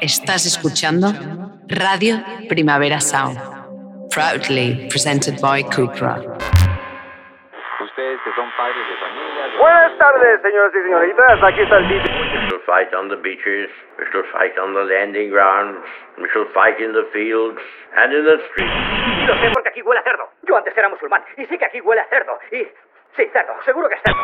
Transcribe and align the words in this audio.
Estás 0.00 0.46
escuchando 0.46 1.12
Radio 1.68 2.16
Primavera 2.48 3.00
Sound, 3.00 3.36
proudly 4.08 4.88
presented 4.88 5.38
by 5.42 5.62
Cupra. 5.64 6.16
Ustedes 7.80 8.18
que 8.24 8.32
son 8.34 8.48
padres 8.56 8.80
de 8.88 8.96
familia. 8.96 9.60
Buenas 9.60 9.98
tardes, 9.98 10.40
señoras 10.40 10.72
y 10.72 10.82
señoritas. 10.84 11.42
Aquí 11.42 11.60
está 11.60 11.76
el 11.76 11.88
DJ. 11.88 12.08
We 12.08 12.48
shall 12.48 12.60
fight 12.64 12.94
on 12.94 13.08
the 13.08 13.16
beaches, 13.16 13.68
we 13.98 14.06
shall 14.10 14.24
fight 14.32 14.58
on 14.58 14.72
the 14.72 14.84
landing 14.84 15.28
grounds, 15.28 15.84
we 16.16 16.28
shall 16.32 16.46
fight 16.54 16.80
in 16.80 16.92
the 16.92 17.04
fields 17.12 17.60
and 17.96 18.12
in 18.14 18.24
the 18.24 18.40
streets. 18.50 18.72
Lo 19.26 19.34
sé 19.36 19.50
porque 19.52 19.68
aquí 19.68 19.82
huele 19.82 20.00
a 20.00 20.02
cerdo. 20.02 20.30
Yo 20.48 20.56
antes 20.56 20.76
era 20.76 20.88
musulmán 20.88 21.22
y 21.36 21.44
sé 21.44 21.58
que 21.58 21.66
aquí 21.66 21.80
huele 21.82 22.00
a 22.00 22.08
cerdo. 22.08 22.38
Y 22.52 22.64
sí, 23.16 23.28
cerdo, 23.32 23.52
seguro 23.64 23.88
que 23.88 23.96
es 23.96 24.02
cerdo. 24.02 24.18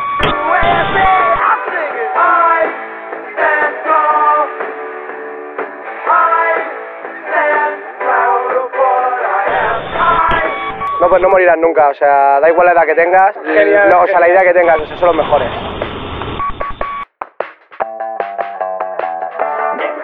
No, 10.99 11.09
pues 11.09 11.21
no 11.21 11.29
morirás 11.29 11.57
nunca. 11.57 11.89
O 11.89 11.93
sea, 11.93 12.39
da 12.39 12.49
igual 12.49 12.65
la 12.65 12.73
edad 12.73 12.85
que 12.85 12.95
tengas. 12.95 13.35
no, 13.35 14.01
o 14.01 14.07
sea, 14.07 14.19
la 14.19 14.29
idea 14.29 14.41
que 14.41 14.53
tengas, 14.53 14.79
esos 14.81 14.99
son 14.99 15.15
los 15.15 15.17
mejores. 15.17 15.49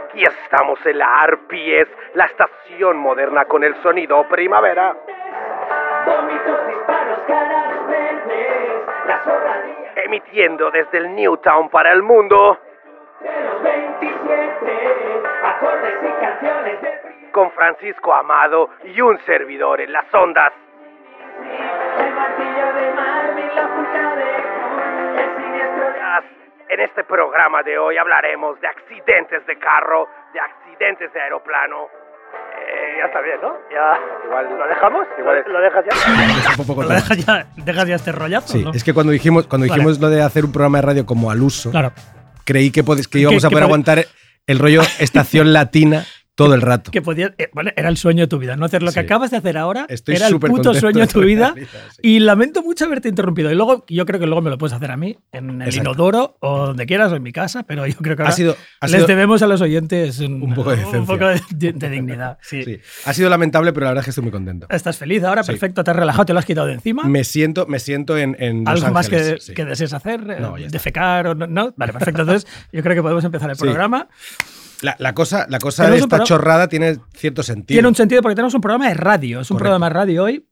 Aquí 0.05 0.23
estamos 0.23 0.85
en 0.85 0.99
la 0.99 1.25
RPS, 1.25 1.89
la 2.13 2.25
estación 2.25 2.97
moderna 2.97 3.45
con 3.45 3.63
el 3.63 3.75
sonido 3.81 4.27
primavera. 4.27 4.95
Emitiendo 9.95 10.69
desde 10.69 10.99
el 10.99 11.15
Newtown 11.15 11.69
para 11.69 11.91
el 11.91 12.03
mundo. 12.03 12.59
Con 17.31 17.51
Francisco 17.51 18.13
Amado 18.13 18.69
y 18.83 19.01
un 19.01 19.17
servidor 19.21 19.81
en 19.81 19.91
las 19.91 20.13
ondas. 20.13 20.53
En 26.69 26.79
este 26.79 27.03
programa 27.03 27.61
de 27.63 27.77
hoy 27.77 27.97
hablaremos 27.97 28.59
de 28.59 28.67
accidentes 28.67 29.45
de 29.45 29.59
carro, 29.59 30.07
de 30.33 30.39
accidentes 30.39 31.13
de 31.13 31.21
aeroplano. 31.21 31.85
Eh, 32.65 32.97
ya 32.97 33.05
está 33.05 33.21
bien, 33.21 33.37
¿no? 33.41 33.53
Ya, 33.71 33.99
igual 34.25 34.57
lo 34.57 34.67
dejamos, 34.67 35.05
igual 35.19 35.37
es- 35.37 35.47
lo 35.47 35.61
dejas 35.61 35.85
ya. 35.85 36.55
Un 36.61 36.65
poco 36.65 36.81
¿Lo 36.83 36.89
dejas 36.89 37.17
ya, 37.25 37.45
dejas 37.57 37.87
ya 37.87 37.95
este 37.95 38.11
rollazo? 38.11 38.47
Sí, 38.47 38.63
¿no? 38.63 38.71
es 38.71 38.83
que 38.83 38.91
cuando 38.93 39.11
dijimos, 39.11 39.45
cuando 39.45 39.67
Vale. 39.67 39.75
dijimos 39.81 39.99
lo 39.99 40.09
de 40.09 40.23
hacer 40.23 40.45
un 40.45 40.51
programa 40.51 40.79
de 40.79 40.81
radio 40.81 41.05
como 41.05 41.29
al 41.29 41.43
uso, 41.43 41.69
Claro. 41.69 41.91
creí 42.43 42.71
que, 42.71 42.83
pod- 42.83 43.07
que 43.07 43.19
íbamos 43.19 43.45
a 43.45 43.49
poder 43.49 43.63
pod- 43.65 43.67
aguantar 43.67 43.99
el 44.47 44.57
rollo 44.59 44.81
estación 44.99 45.53
latina 45.53 46.05
todo 46.35 46.55
el 46.55 46.61
rato. 46.61 46.89
Que 46.91 47.01
podía, 47.01 47.33
eh, 47.37 47.49
bueno, 47.53 47.71
era 47.75 47.89
el 47.89 47.97
sueño 47.97 48.21
de 48.21 48.27
tu 48.27 48.39
vida, 48.39 48.55
no 48.55 48.65
hacer 48.65 48.81
lo 48.81 48.89
que 48.89 48.93
Sí. 48.93 49.05
acabas 49.05 49.31
de 49.31 49.37
hacer 49.37 49.57
ahora. 49.57 49.85
Estoy 49.89 50.15
era 50.15 50.27
el 50.27 50.39
puto 50.39 50.73
sueño 50.73 50.99
de 51.01 51.07
tu 51.07 51.21
vida. 51.21 51.53
sí. 51.55 51.65
Y 52.01 52.19
lamento 52.19 52.63
mucho 52.63 52.85
haberte 52.85 53.07
interrumpido. 53.09 53.51
Y 53.51 53.55
luego, 53.55 53.85
yo 53.87 54.05
creo 54.05 54.19
que 54.19 54.25
luego 54.25 54.41
me 54.41 54.49
lo 54.49 54.57
puedes 54.57 54.73
hacer 54.73 54.89
a 54.91 54.97
mí, 54.97 55.17
en 55.31 55.61
el 55.61 55.67
Exacto. 55.67 55.89
inodoro 55.91 56.37
o 56.39 56.67
donde 56.67 56.85
quieras 56.85 57.11
o 57.11 57.15
en 57.15 57.23
mi 57.23 57.31
casa, 57.31 57.63
pero 57.63 57.85
yo 57.85 57.95
creo 57.97 58.15
que 58.15 58.23
Ha 58.23 58.25
ahora 58.25 58.35
sido- 58.35 58.55
ha 58.79 58.85
les 58.87 58.95
sido- 58.95 59.07
debemos 59.07 59.41
a 59.43 59.47
los 59.47 59.61
oyentes 59.61 60.19
un, 60.19 60.41
Un 60.43 60.53
poco 60.55 60.75
de 60.75 60.83
un 60.85 61.05
poco 61.05 61.25
de, 61.27 61.73
de 61.73 61.89
dignidad. 61.89 62.37
Sí. 62.41 62.63
Sí. 62.63 62.79
Ha 63.05 63.13
sido 63.13 63.29
lamentable, 63.29 63.71
pero 63.73 63.85
la 63.85 63.89
verdad 63.91 64.01
es 64.01 64.05
que 64.05 64.09
estoy 64.11 64.23
muy 64.23 64.31
contento. 64.31 64.65
Estás 64.69 64.97
feliz 64.97 65.23
ahora, 65.23 65.43
perfecto, 65.43 65.83
te 65.83 65.91
has 65.91 65.97
relajado, 65.97 66.25
te 66.25 66.33
lo 66.33 66.39
has 66.39 66.45
quitado 66.45 66.67
de 66.67 66.73
encima. 66.73 67.03
Me 67.03 67.23
siento, 67.23 67.67
me 67.67 67.79
siento 67.79 68.17
en, 68.17 68.35
en 68.39 68.63
Los 68.63 68.81
¿Algo 68.83 68.93
más 68.93 69.07
que, 69.09 69.37
que 69.55 69.65
desees 69.65 69.93
hacer? 69.93 70.21
Eh, 70.29 70.37
No, 70.39 70.57
está. 70.57 70.69
¿Defecar 70.71 71.27
o 71.27 71.35
no, 71.35 71.45
no? 71.47 71.73
Vale, 71.77 71.93
perfecto. 71.93 72.21
Entonces, 72.21 72.49
yo 72.73 72.81
creo 72.81 72.95
que 72.95 73.01
podemos 73.03 73.23
empezar 73.23 73.49
el 73.51 73.57
programa. 73.57 74.07
La, 74.83 74.95
la 74.99 75.13
cosa, 75.13 75.47
la 75.49 75.57
cosa 75.59 75.89
de 75.89 75.97
esta 75.97 76.23
chorrada 76.23 76.67
tiene 76.67 76.97
cierto 77.15 77.41
sentido. 77.41 77.75
Tiene 77.75 77.87
un 77.87 77.95
sentido 77.95 78.21
porque 78.21 78.35
tenemos 78.35 78.53
un 78.53 78.61
programa 78.61 78.87
de 78.89 78.93
radio. 78.93 79.39
Es 79.41 79.49
un 79.49 79.55
Correcto. 79.55 79.63
programa 79.63 79.87
de 79.87 79.93
radio 79.93 80.23
hoy. 80.25 80.47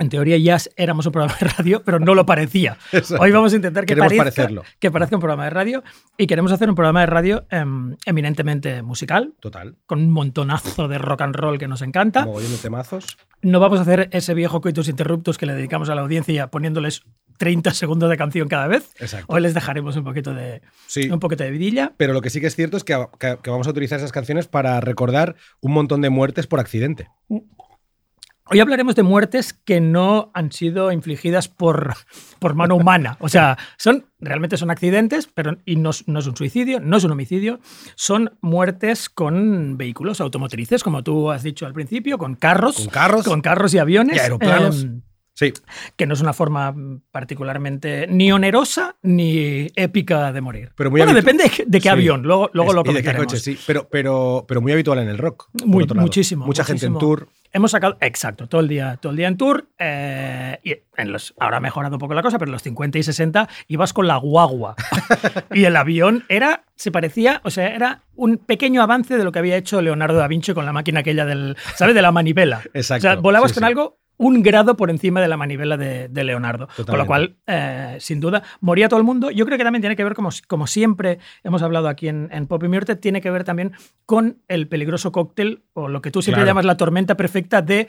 En 0.00 0.08
teoría 0.08 0.38
ya 0.38 0.56
éramos 0.76 1.06
un 1.06 1.12
programa 1.12 1.36
de 1.40 1.48
radio, 1.48 1.82
pero 1.84 1.98
no 1.98 2.14
lo 2.14 2.24
parecía. 2.24 2.76
Hoy 3.18 3.32
vamos 3.32 3.52
a 3.52 3.56
intentar 3.56 3.84
que 3.84 3.94
Queremos 3.96 4.12
parezca, 4.12 4.24
parecerlo. 4.42 4.62
que 4.78 4.90
parezca 4.92 5.16
un 5.16 5.20
programa 5.20 5.42
de 5.44 5.50
radio 5.50 5.82
y 6.16 6.28
queremos 6.28 6.52
hacer 6.52 6.68
un 6.68 6.76
programa 6.76 7.00
de 7.00 7.06
radio 7.06 7.46
em, 7.50 7.96
eminentemente 8.06 8.80
musical, 8.82 9.34
Total. 9.40 9.74
con 9.86 9.98
un 9.98 10.10
montonazo 10.12 10.86
de 10.86 10.98
rock 10.98 11.22
and 11.22 11.34
roll 11.34 11.58
que 11.58 11.66
nos 11.66 11.82
encanta. 11.82 12.24
Mogollón 12.24 12.52
de 12.52 12.58
temazos. 12.58 13.18
No 13.42 13.58
vamos 13.58 13.80
a 13.80 13.82
hacer 13.82 14.08
ese 14.12 14.34
viejo 14.34 14.60
coitus 14.60 14.88
interruptus 14.88 15.36
que 15.36 15.46
le 15.46 15.54
dedicamos 15.54 15.88
a 15.88 15.96
la 15.96 16.02
audiencia 16.02 16.46
poniéndoles 16.46 17.02
30 17.38 17.72
segundos 17.72 18.10
de 18.10 18.16
canción 18.18 18.48
cada 18.48 18.66
vez. 18.66 18.90
Exacto. 18.98 19.26
Hoy 19.32 19.40
les 19.40 19.54
dejaremos 19.54 19.96
un 19.96 20.04
poquito 20.04 20.34
de, 20.34 20.60
Sí. 20.86 21.08
un 21.08 21.20
poquito 21.20 21.44
de 21.44 21.50
vidilla. 21.50 21.92
Pero 21.96 22.12
lo 22.12 22.20
que 22.20 22.28
sí 22.30 22.40
que 22.40 22.48
es 22.48 22.54
cierto 22.56 22.76
es 22.76 22.84
que, 22.84 22.94
que- 23.18 23.38
que 23.42 23.50
vamos 23.50 23.66
a 23.66 23.70
utilizar 23.70 23.98
esas 23.98 24.12
canciones 24.12 24.46
para 24.48 24.80
recordar 24.80 25.36
un 25.60 25.72
montón 25.72 26.02
de 26.02 26.10
muertes 26.10 26.46
por 26.46 26.60
accidente. 26.60 27.08
Hoy 28.50 28.60
hablaremos 28.60 28.94
de 28.94 29.02
muertes 29.02 29.52
que 29.52 29.78
no 29.82 30.30
han 30.32 30.52
sido 30.52 30.90
infligidas 30.90 31.48
por, 31.48 31.92
por 32.38 32.54
mano 32.54 32.76
humana. 32.76 33.18
O 33.20 33.28
sea, 33.28 33.58
son, 33.76 34.06
realmente 34.20 34.56
son 34.56 34.70
accidentes, 34.70 35.26
pero 35.34 35.58
y 35.66 35.76
no, 35.76 35.90
es- 35.90 36.08
no 36.08 36.18
es 36.20 36.26
un 36.26 36.34
suicidio, 36.34 36.80
no 36.80 36.96
es 36.96 37.04
un 37.04 37.10
homicidio. 37.10 37.60
Son 37.94 38.38
muertes 38.40 39.10
con 39.10 39.76
vehículos 39.76 40.22
automotrices, 40.22 40.82
como 40.82 41.04
tú 41.04 41.30
has 41.30 41.42
dicho 41.42 41.66
al 41.66 41.74
principio, 41.74 42.16
con 42.16 42.36
carros. 42.36 42.76
Con 42.78 42.86
carros. 42.86 43.24
Con 43.26 43.42
carros 43.42 43.74
y 43.74 43.78
aviones. 43.78 44.16
Y 44.16 44.20
aeroplanos. 44.20 44.82
em, 44.84 45.02
Sí. 45.38 45.52
que 45.96 46.04
no 46.06 46.14
es 46.14 46.20
una 46.20 46.32
forma 46.32 46.74
particularmente 47.12 48.06
ni 48.08 48.32
onerosa 48.32 48.96
ni 49.02 49.68
épica 49.76 50.32
de 50.32 50.40
morir. 50.40 50.72
Pero 50.74 50.90
muy 50.90 51.00
bueno, 51.00 51.14
depende 51.14 51.44
de 51.44 51.78
qué- 51.80 51.80
Sí. 51.82 51.88
avión, 51.88 52.22
luego, 52.22 52.50
luego 52.52 52.70
Es- 52.70 52.74
lo 52.74 52.80
y 52.80 52.84
de 52.84 52.88
qué 52.88 52.92
comentaremos. 52.94 53.26
coche, 53.32 53.38
sí. 53.40 53.58
Pero, 53.66 53.88
pero, 53.88 54.44
pero 54.48 54.60
muy 54.60 54.72
habitual 54.72 54.98
en 54.98 55.08
el 55.08 55.18
rock. 55.18 55.48
Muy- 55.64 55.86
muchísimo. 55.94 56.44
Mucha 56.46 56.64
gente 56.64 56.86
en 56.86 56.98
tour. 56.98 57.28
Hemos 57.52 57.70
sacado, 57.70 57.96
exacto, 58.00 58.46
todo 58.48 58.60
el 58.60 58.68
día, 58.68 58.98
todo 59.00 59.10
el 59.12 59.16
día 59.16 59.28
en 59.28 59.36
tour. 59.36 59.68
eh, 59.78 60.58
y 60.64 60.74
en 60.96 61.12
los, 61.12 61.34
ahora 61.38 61.58
ha 61.58 61.60
mejorado 61.60 61.94
un 61.94 62.00
poco 62.00 62.14
la 62.14 62.22
cosa, 62.22 62.38
pero 62.38 62.48
en 62.48 62.52
los 62.52 62.62
50 62.62 62.98
y 62.98 63.02
60 63.04 63.48
ibas 63.68 63.92
con 63.92 64.06
la 64.08 64.16
guagua. 64.16 64.74
y 65.54 65.64
el 65.64 65.76
avión 65.76 66.24
era, 66.28 66.64
se 66.74 66.90
parecía, 66.90 67.40
o 67.44 67.50
sea, 67.50 67.68
era 67.74 68.02
un 68.16 68.38
pequeño 68.38 68.82
avance 68.82 69.16
de 69.16 69.22
lo 69.24 69.30
que 69.32 69.38
había 69.38 69.56
hecho 69.56 69.80
Leonardo 69.80 70.18
da 70.18 70.26
Vinci 70.26 70.52
con 70.52 70.66
la 70.66 70.72
máquina 70.72 71.00
aquella 71.00 71.24
del, 71.24 71.56
¿sabes? 71.76 71.94
De 71.94 72.02
la 72.02 72.10
manivela. 72.12 72.62
Exacto, 72.74 73.06
O 73.06 73.10
sea, 73.12 73.14
volabas 73.20 73.52
sí, 73.52 73.54
con 73.54 73.62
sí. 73.62 73.66
algo 73.66 73.98
un 74.18 74.42
grado 74.42 74.76
por 74.76 74.90
encima 74.90 75.20
de 75.20 75.28
la 75.28 75.36
manivela 75.36 75.76
de, 75.76 76.08
de 76.08 76.24
Leonardo. 76.24 76.68
Con 76.86 76.98
lo 76.98 77.06
cual, 77.06 77.36
eh, 77.46 77.96
sin 78.00 78.20
duda, 78.20 78.42
moría 78.60 78.88
todo 78.88 78.98
el 79.00 79.06
mundo. 79.06 79.30
Yo 79.30 79.46
creo 79.46 79.56
que 79.56 79.64
también 79.64 79.80
tiene 79.80 79.96
que 79.96 80.04
ver, 80.04 80.14
como, 80.14 80.28
como 80.46 80.66
siempre 80.66 81.18
hemos 81.44 81.62
hablado 81.62 81.88
aquí 81.88 82.08
en, 82.08 82.28
en 82.32 82.46
Pop 82.46 82.62
y 82.64 82.68
Muerte, 82.68 82.96
tiene 82.96 83.20
que 83.20 83.30
ver 83.30 83.44
también 83.44 83.72
con 84.04 84.42
el 84.48 84.68
peligroso 84.68 85.12
cóctel 85.12 85.62
o 85.72 85.88
lo 85.88 86.02
que 86.02 86.10
tú 86.10 86.20
siempre 86.20 86.40
Claro. 86.42 86.50
llamas 86.50 86.64
la 86.66 86.76
tormenta 86.76 87.16
perfecta 87.16 87.62
de 87.62 87.88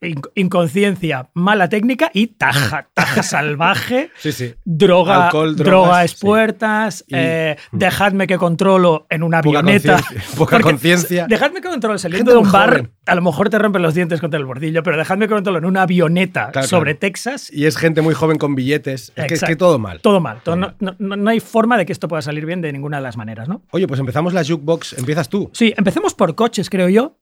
inc- 0.00 0.30
inconsciencia, 0.34 1.30
mala 1.34 1.68
técnica 1.68 2.10
y 2.14 2.28
taja, 2.28 2.88
taja 2.94 3.22
salvaje. 3.22 4.10
Sí, 4.18 4.32
sí. 4.32 4.54
Droga, 4.64 5.26
Alcohol, 5.26 5.56
droga 5.56 5.70
drogas, 5.70 6.04
expuertas, 6.12 7.04
Y- 7.06 7.14
eh, 7.16 7.56
dejadme 7.72 8.26
que 8.26 8.38
controlo 8.38 9.06
en 9.10 9.22
una 9.22 9.40
Poca 9.40 9.58
avioneta. 9.60 10.00
poca 10.36 10.60
conciencia. 10.60 11.26
Dejadme 11.28 11.60
que 11.60 11.68
controlo 11.68 11.98
saliendo 11.98 12.30
Gente 12.32 12.40
de 12.42 12.46
un 12.46 12.52
bar, 12.52 12.70
joven. 12.70 12.92
a 13.06 13.14
lo 13.14 13.22
mejor 13.22 13.50
te 13.50 13.58
rompen 13.58 13.82
los 13.82 13.94
dientes 13.94 14.20
contra 14.20 14.38
el 14.38 14.46
bordillo, 14.46 14.82
pero 14.82 14.96
dejadme 14.96 15.26
que 15.28 15.34
controlo 15.34 15.58
en 15.58 15.64
una 15.64 15.82
avioneta 15.82 16.50
Claro, 16.52 16.66
sobre 16.68 16.92
claro. 16.92 17.00
Texas. 17.00 17.52
Y 17.52 17.66
es 17.66 17.76
gente 17.76 18.02
muy 18.02 18.14
joven 18.14 18.38
con 18.38 18.54
billetes. 18.54 19.12
Es 19.16 19.26
que, 19.26 19.34
es 19.34 19.42
que 19.44 19.56
todo 19.56 19.78
mal. 19.78 20.00
Todo 20.00 20.20
mal. 20.20 20.40
todo- 20.42 20.56
no, 20.56 20.74
no- 20.78 20.94
no 20.98 21.30
hay 21.30 21.40
forma 21.40 21.76
de 21.76 21.86
que 21.86 21.92
esto 21.92 22.08
pueda 22.08 22.22
salir 22.22 22.46
bien 22.46 22.60
de 22.60 22.72
ninguna 22.72 22.98
de 22.98 23.02
las 23.02 23.16
maneras, 23.16 23.48
¿no? 23.48 23.62
Oye, 23.70 23.86
pues 23.86 24.00
empezamos 24.00 24.32
la 24.32 24.42
jukebox. 24.44 24.94
Empiezas 24.98 25.28
tú. 25.28 25.50
Sí, 25.52 25.74
empecemos 25.76 26.14
por 26.14 26.34
coches, 26.34 26.70
creo 26.70 26.88
yo. 26.88 27.16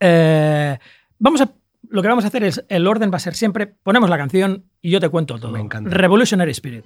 Eh, 0.00 0.78
vamos 1.18 1.40
a. 1.40 1.50
Lo 1.88 2.02
que 2.02 2.08
vamos 2.08 2.24
a 2.24 2.28
hacer 2.28 2.44
es. 2.44 2.64
El 2.68 2.86
orden 2.86 3.10
va 3.12 3.16
a 3.16 3.20
ser 3.20 3.34
siempre. 3.34 3.66
Ponemos 3.66 4.10
la 4.10 4.18
canción 4.18 4.64
y 4.80 4.90
yo 4.90 5.00
te 5.00 5.08
cuento 5.08 5.38
todo. 5.38 5.52
Me 5.52 5.60
encanta. 5.60 5.90
Revolutionary 5.90 6.50
Spirit. 6.52 6.84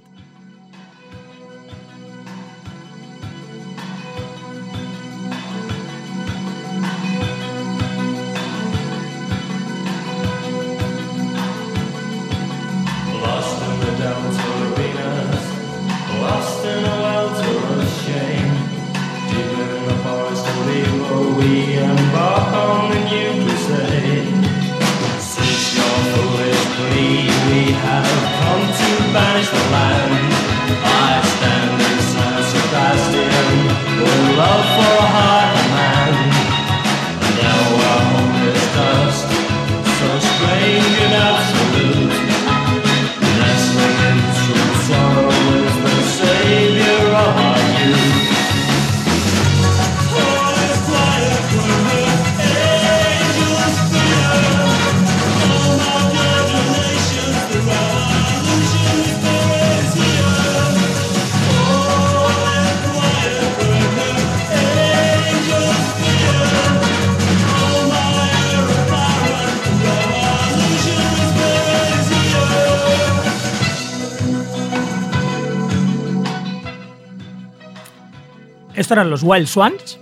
Esto 78.75 78.93
eran 78.93 79.09
los 79.09 79.23
Wild 79.23 79.47
Swans, 79.47 79.99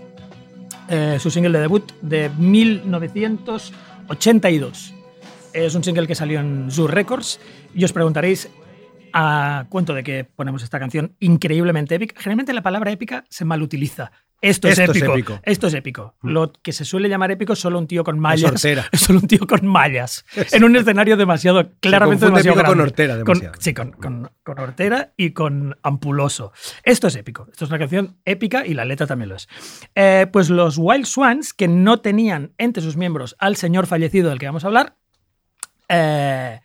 eh, 0.90 1.18
su 1.20 1.30
single 1.30 1.52
de 1.52 1.60
debut 1.60 1.92
de 2.02 2.30
1982. 2.30 4.96
Es 5.54 5.76
un 5.76 5.84
single 5.84 6.08
que 6.08 6.16
salió 6.16 6.40
en 6.40 6.72
Zoo 6.72 6.88
Records 6.88 7.40
y 7.76 7.84
os 7.84 7.94
preguntaréis 7.94 8.50
a 9.14 9.68
cuento 9.70 9.94
de 9.94 10.04
que 10.04 10.24
ponemos 10.24 10.64
esta 10.64 10.80
canción 10.80 11.16
increíblemente 11.20 11.94
épica. 11.94 12.20
Generalmente 12.20 12.52
la 12.52 12.64
palabra 12.64 12.90
épica 12.90 13.26
se 13.30 13.46
mal 13.46 13.62
utiliza. 13.62 14.12
Esto, 14.44 14.68
es, 14.68 14.78
Esto 14.78 14.92
es 14.92 14.98
épico. 14.98 15.14
épico. 15.14 15.40
Esto 15.44 15.68
es 15.68 15.74
épico. 15.74 16.16
Mm. 16.22 16.30
Lo 16.30 16.52
que 16.52 16.74
se 16.74 16.84
suele 16.84 17.08
llamar 17.08 17.32
épico 17.32 17.54
es 17.54 17.60
solo 17.60 17.80
un 17.80 17.88
tío 17.88 18.04
con 18.04 18.20
mallas. 18.20 18.52
hortera. 18.52 18.86
Es 18.92 19.00
solo 19.00 19.20
un 19.20 19.28
tío 19.28 19.48
con 19.48 19.66
mallas. 19.66 20.26
en 20.52 20.64
un 20.66 20.76
escenario 20.76 21.16
demasiado, 21.16 21.72
claramente 21.80 22.26
confunde 22.26 22.44
demasiado 22.44 22.60
épico 22.60 22.66
con 22.66 22.78
grande. 22.78 22.84
hortera 22.84 23.14
Con- 23.24 23.40
demasiado. 23.40 23.56
sí, 23.62 23.74
con, 23.74 23.92
con- 23.94 24.32
con 24.44 24.60
hortera 24.60 25.14
y 25.16 25.32
con 25.32 25.78
ampuloso. 25.82 26.52
Esto 26.84 27.08
es 27.08 27.16
épico. 27.16 27.48
Esto 27.52 27.64
es 27.66 27.72
una 27.72 27.80
canción 27.80 28.18
épica 28.26 28.66
y 28.68 28.74
la 28.74 28.84
letra 28.84 29.08
también 29.08 29.30
lo 29.30 29.36
es. 29.38 29.48
Eh, 29.96 30.28
pues 30.34 30.50
los 30.50 30.78
Wild 30.78 31.06
Swans, 31.06 31.54
que 31.54 31.70
no 31.70 32.02
tenían 32.02 32.52
entre 32.58 32.84
sus 32.84 32.98
miembros 32.98 33.36
al 33.40 33.56
señor 33.56 33.88
fallecido 33.88 34.30
del 34.30 34.40
que 34.40 34.46
vamos 34.48 34.66
a 34.66 34.68
hablar, 34.68 34.98
eh, 35.90 36.60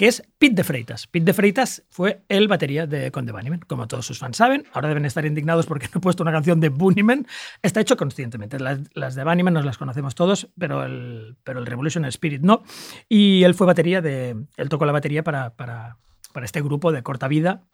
que 0.00 0.08
es 0.08 0.22
Pete 0.38 0.54
de 0.54 0.64
Freitas. 0.64 1.06
Pete 1.08 1.26
de 1.26 1.34
Freitas 1.34 1.82
fue 1.90 2.22
el 2.30 2.48
batería 2.48 2.86
de 2.86 3.10
Conde 3.10 3.32
Bunnymen, 3.32 3.60
como 3.60 3.86
todos 3.86 4.06
sus 4.06 4.18
fans 4.18 4.38
saben. 4.38 4.64
Ahora 4.72 4.88
deben 4.88 5.04
estar 5.04 5.26
indignados 5.26 5.66
porque 5.66 5.88
no 5.92 5.98
he 5.98 6.00
puesto 6.00 6.22
una 6.22 6.32
canción 6.32 6.58
de 6.58 6.70
Bunnymen. 6.70 7.26
Está 7.60 7.82
hecho 7.82 7.98
conscientemente. 7.98 8.58
Las, 8.58 8.80
las 8.94 9.14
de 9.14 9.24
Bunnymen 9.24 9.52
nos 9.52 9.66
las 9.66 9.76
conocemos 9.76 10.14
todos, 10.14 10.48
pero 10.58 10.84
el, 10.84 11.36
pero 11.44 11.58
el 11.58 11.66
Revolution 11.66 12.06
Spirit 12.06 12.40
no. 12.40 12.62
Y 13.10 13.44
él 13.44 13.52
fue 13.52 13.66
batería 13.66 14.00
de. 14.00 14.42
Él 14.56 14.68
tocó 14.70 14.86
la 14.86 14.92
batería 14.92 15.22
para, 15.22 15.54
para, 15.54 15.98
para 16.32 16.46
este 16.46 16.62
grupo 16.62 16.92
de 16.92 17.02
corta 17.02 17.28
vida 17.28 17.66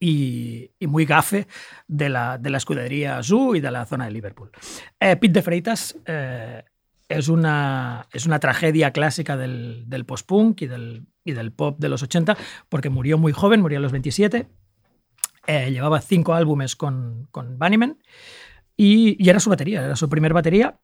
y, 0.00 0.70
muy 0.80 1.04
gafe 1.04 1.48
de 1.86 2.08
la, 2.08 2.38
de 2.38 2.48
la 2.48 2.56
escudería 2.56 3.22
Zoo 3.22 3.56
y 3.56 3.60
de 3.60 3.70
la 3.70 3.84
zona 3.84 4.06
de 4.06 4.12
Liverpool. 4.12 4.52
Eh, 4.98 5.16
Pete 5.16 5.34
de 5.34 5.42
Freitas 5.42 5.98
eh, 6.06 6.64
es, 7.10 7.28
una, 7.28 8.08
es 8.10 8.24
una 8.24 8.38
tragedia 8.38 8.90
clásica 8.90 9.36
del, 9.36 9.84
del 9.86 10.06
post-punk 10.06 10.62
y 10.62 10.66
del, 10.66 11.11
y 11.24 11.32
del 11.32 11.52
pop 11.52 11.78
de 11.78 11.88
los 11.88 12.02
80 12.02 12.36
porque 12.68 12.90
murió 12.90 13.18
muy 13.18 13.32
joven, 13.32 13.60
murió 13.60 13.78
a 13.78 13.82
los 13.82 13.92
27. 13.92 14.48
eh, 15.46 15.70
llevaba 15.70 16.00
cinco 16.00 16.34
álbumes 16.34 16.76
con, 16.76 17.28
con 17.30 17.58
Bunnymen 17.58 17.98
y, 18.76 19.22
y 19.24 19.28
era 19.28 19.40
su 19.40 19.50
batería, 19.50 19.84
era 19.84 19.96
su 19.96 20.08
primer 20.08 20.32
batería. 20.32 20.78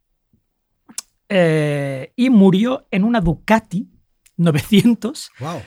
eh, 1.28 2.12
y 2.16 2.30
murió 2.30 2.86
en 2.90 3.04
una 3.04 3.20
Ducati 3.20 3.88
900 4.36 5.30
Wow. 5.40 5.62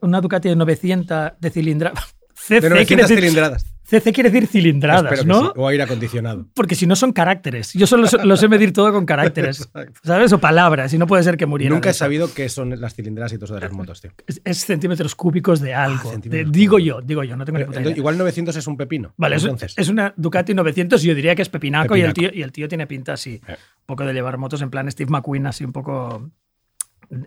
una 0.00 0.20
Ducati 0.20 0.48
de 0.48 0.56
900 0.56 1.32
de 1.38 1.50
cilindrada. 1.50 2.00
De 2.48 2.60
CC, 2.60 2.68
900 2.70 2.86
quiere 2.86 3.02
decir, 3.02 3.18
cilindradas. 3.18 3.66
CC 3.84 4.12
quiere 4.12 4.30
decir 4.30 4.46
cilindradas, 4.48 5.26
¿no? 5.26 5.46
sí. 5.46 5.50
O 5.56 5.66
aire 5.68 5.82
acondicionado. 5.82 6.46
Porque 6.54 6.74
si 6.76 6.86
no 6.86 6.94
son 6.94 7.12
caracteres. 7.12 7.72
Yo 7.72 7.86
solo 7.88 8.06
lo 8.24 8.36
sé 8.36 8.46
medir 8.48 8.72
todo 8.72 8.92
con 8.92 9.04
caracteres. 9.04 9.68
¿Sabes? 10.04 10.32
O 10.32 10.38
palabras. 10.38 10.94
Y 10.94 10.98
no 10.98 11.06
puede 11.08 11.24
ser 11.24 11.36
que 11.36 11.46
muriera. 11.46 11.74
Nunca 11.74 11.88
de 11.88 11.90
he 11.90 11.94
sabido 11.94 12.32
qué 12.32 12.48
son 12.48 12.80
las 12.80 12.94
cilindradas 12.94 13.32
y 13.32 13.36
todo 13.36 13.46
eso 13.46 13.54
de 13.54 13.60
las 13.62 13.72
motos, 13.72 14.00
tío. 14.00 14.12
Es, 14.28 14.40
es 14.44 14.58
centímetros 14.64 15.14
cúbicos 15.16 15.60
de 15.60 15.74
algo. 15.74 16.12
Ah, 16.14 16.20
De- 16.22 16.44
digo 16.44 16.78
yo, 16.78 17.00
digo 17.00 17.24
yo, 17.24 17.36
no 17.36 17.44
tengo 17.44 17.58
ni 17.58 17.62
Pero, 17.64 17.66
puta 17.72 17.78
entonces, 17.80 17.96
idea. 17.96 18.00
igual 18.00 18.18
900 18.18 18.56
es 18.56 18.66
un 18.68 18.76
pepino. 18.76 19.12
Vale, 19.16 19.36
es, 19.36 19.42
entonces. 19.42 19.74
es 19.76 19.88
una 19.88 20.14
Ducati 20.16 20.54
900 20.54 21.02
y 21.04 21.08
yo 21.08 21.14
diría 21.16 21.34
que 21.34 21.42
es 21.42 21.48
pepinaco, 21.48 21.96
Y, 21.96 22.02
el 22.02 22.14
tío, 22.14 22.30
y 22.32 22.42
el 22.42 22.52
tío 22.52 22.68
tiene 22.68 22.86
pinta 22.86 23.14
así, 23.14 23.40
Eh. 23.48 23.52
un 23.52 23.86
poco 23.86 24.04
de 24.04 24.12
llevar 24.14 24.38
motos 24.38 24.62
en 24.62 24.70
plan 24.70 24.88
Steve 24.90 25.10
McQueen, 25.10 25.46
así 25.48 25.64
un 25.64 25.72
poco 25.72 26.30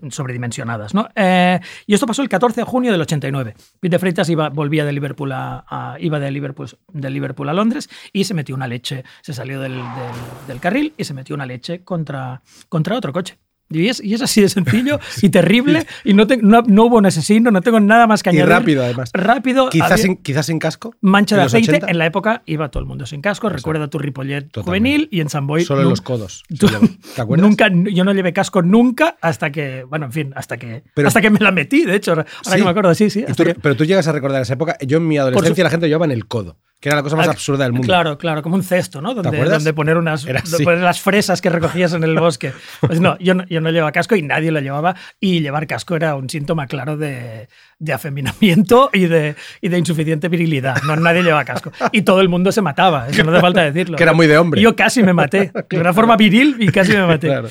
sobredimensionadas. 0.10 0.94
¿no? 0.94 1.08
Eh, 1.16 1.60
y 1.86 1.94
esto 1.94 2.06
pasó 2.06 2.22
el 2.22 2.30
14 2.30 2.62
de 2.62 2.66
junio 2.66 2.92
del 2.92 3.02
89. 3.02 3.56
Pete 3.80 4.00
Freitas 4.00 4.30
iba, 4.30 4.50
volvía 4.50 4.86
de 4.86 4.94
Liverpool 4.94 5.32
a, 5.34 5.96
iba 6.00 6.20
de 6.20 6.32
Liverpool, 6.32 6.70
de 6.92 7.10
Liverpool 7.10 7.50
a 7.50 7.54
Londres 7.54 7.90
y 8.12 8.24
se 8.24 8.34
metió 8.34 8.56
una 8.56 8.68
leche, 8.68 9.04
se 9.22 9.34
salió 9.34 9.60
del, 9.60 9.74
del- 9.74 10.48
del 10.48 10.60
carril 10.60 10.94
y 10.98 11.04
se 11.04 11.14
metió 11.14 11.36
una 11.36 11.46
leche 11.46 11.84
contra, 11.84 12.42
contra 12.70 12.98
otro 12.98 13.14
coche. 13.14 13.38
Y 13.80 13.90
es, 13.90 14.04
y 14.04 14.14
es 14.14 14.22
así 14.22 14.42
de 14.42 14.50
sencillo 14.50 15.00
y 15.22 15.30
terrible 15.30 15.86
y 16.04 16.14
no, 16.14 16.28
te- 16.28 16.38
no, 16.38 16.62
no 16.66 16.84
hubo 16.86 16.98
un 16.98 17.06
asesino, 17.06 17.52
no 17.52 17.62
tengo 17.62 17.80
nada 17.80 18.08
más 18.08 18.24
que 18.24 18.30
Y 18.30 18.34
añadir. 18.38 18.50
rápido, 18.50 18.84
además. 18.84 19.10
Rápido. 19.14 19.70
Quizás 19.70 20.02
sin, 20.02 20.18
quizás 20.18 20.46
sin 20.46 20.60
casco. 20.60 20.96
Mancha 21.02 21.36
de 21.36 21.44
aceite. 21.44 21.72
80. 21.72 21.92
En 21.92 21.98
la 21.98 22.06
época 22.06 22.44
iba 22.46 22.70
todo 22.70 22.82
el 22.82 22.88
mundo 22.88 23.06
sin 23.06 23.22
casco. 23.22 23.50
Recuerda 23.50 23.88
tu 23.90 24.00
Ripollet 24.00 24.50
Totalmente. 24.52 24.64
juvenil 24.70 25.10
y 25.12 25.22
en 25.22 25.30
San 25.30 25.48
Boy. 25.48 25.64
Solo 25.64 25.82
en 25.84 25.90
los 25.90 26.02
codos. 26.02 26.44
tú-. 26.60 26.68
¿Te 27.16 27.22
acuerdas? 27.22 27.48
Nunca, 27.48 27.70
yo 27.92 28.04
no 28.04 28.14
llevé 28.14 28.34
casco 28.34 28.62
nunca 28.62 29.18
hasta 29.22 29.52
que, 29.52 29.84
bueno, 29.84 30.06
en 30.08 30.12
fin, 30.12 30.34
hasta 30.36 30.58
que, 30.58 30.84
Pero- 30.94 31.08
hasta 31.08 31.22
que 31.22 31.30
me 31.30 31.40
la 31.40 31.52
metí, 31.52 31.86
de 31.86 31.96
hecho, 31.96 32.12
ahora 32.12 32.26
Sí. 32.44 32.56
que 32.58 32.64
me 32.64 32.70
acuerdo, 32.70 32.94
sí, 32.96 33.10
sí. 33.10 33.26
Y 33.28 33.34
tú- 33.34 33.44
que- 33.44 33.56
pero 33.56 33.76
tú 33.76 33.86
llegas 33.86 34.08
a 34.08 34.12
recordar 34.12 34.42
esa 34.42 34.54
época. 34.54 34.78
Yo 34.82 34.98
en 34.98 35.08
mi 35.08 35.18
adolescencia 35.18 35.64
la 35.64 35.70
gente 35.70 35.88
llevaba 35.88 36.06
en 36.06 36.12
el 36.12 36.28
codo, 36.28 36.58
que 36.80 36.90
era 36.90 36.96
la 36.98 37.04
cosa 37.04 37.16
más 37.16 37.28
Ah, 37.28 37.32
absurda 37.32 37.64
del 37.64 37.74
mundo. 37.74 37.86
Claro, 37.88 38.18
claro, 38.18 38.42
como 38.42 38.56
un 38.56 38.64
cesto, 38.64 39.02
¿no? 39.02 39.14
Donde, 39.14 39.44
donde 39.46 39.74
poner 39.74 39.98
unas 39.98 40.26
poner 40.64 40.80
las 40.80 41.00
fresas 41.00 41.42
que 41.42 41.50
recogías 41.50 41.94
en 41.94 42.04
el 42.04 42.16
bosque. 42.20 42.52
Pues 42.82 43.00
no, 43.00 43.18
yo 43.20 43.34
no, 43.36 43.46
yo 43.48 43.62
no 43.64 43.72
llevaba 43.72 43.92
casco 43.92 44.16
y 44.16 44.22
nadie 44.22 44.52
lo 44.52 44.60
llevaba. 44.60 44.96
Y 45.20 45.40
llevar 45.42 45.66
casco 45.66 45.96
era 45.96 46.16
un 46.16 46.30
síntoma 46.30 46.68
claro 46.68 46.98
de, 46.98 47.48
de 47.80 47.94
afeminamiento 47.94 48.90
y 48.94 49.06
de, 49.08 49.36
y 49.62 49.70
de 49.70 49.78
insuficiente 49.80 50.28
virilidad. 50.30 50.82
No, 50.86 50.96
nadie 50.96 51.24
llevaba 51.24 51.46
casco. 51.46 51.72
Y 51.92 52.02
todo 52.04 52.22
el 52.22 52.30
mundo 52.30 52.52
se 52.52 52.62
mataba, 52.62 53.08
eso 53.10 53.24
no 53.24 53.32
hace 53.32 53.42
falta 53.42 53.64
decirlo. 53.64 53.98
Que 53.98 54.04
era 54.04 54.14
muy 54.14 54.28
de 54.28 54.38
hombre. 54.38 54.62
Yo 54.62 54.76
casi 54.76 55.02
me 55.02 55.14
maté. 55.14 55.52
De 55.70 55.80
una 55.80 55.94
forma 55.94 56.16
viril 56.18 56.58
y 56.60 56.68
casi 56.68 56.92
me 56.92 57.06
maté. 57.08 57.28
Claro. 57.28 57.48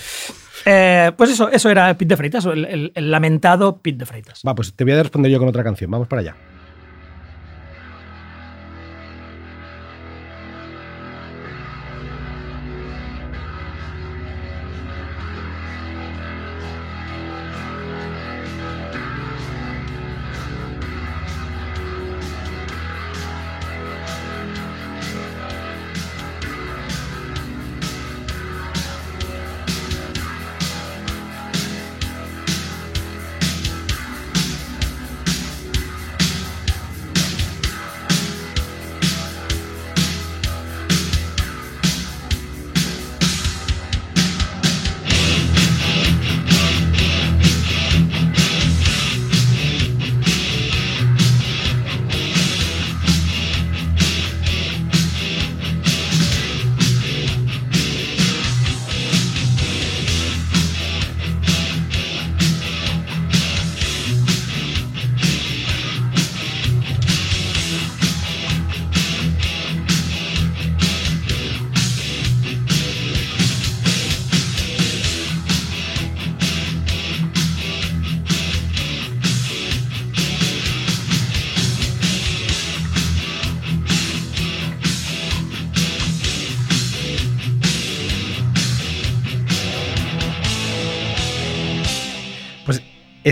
Eh, 0.65 1.11
pues 1.17 1.31
eso, 1.31 1.49
eso 1.51 1.69
era 1.71 1.93
Pit 1.99 2.09
de 2.09 2.17
Freitas, 2.17 2.45
el, 2.47 2.65
el- 2.67 2.93
el 2.95 3.11
lamentado 3.11 3.79
Pit 3.83 3.97
de 3.97 4.07
Freitas. 4.07 4.43
Va, 4.47 4.55
pues 4.55 4.73
te 4.75 4.85
voy 4.85 4.93
a 4.93 5.03
responder 5.03 5.31
yo 5.33 5.39
con 5.41 5.49
otra 5.49 5.65
canción. 5.65 5.91
Vamos 5.91 6.07
para 6.07 6.21
allá. 6.21 6.37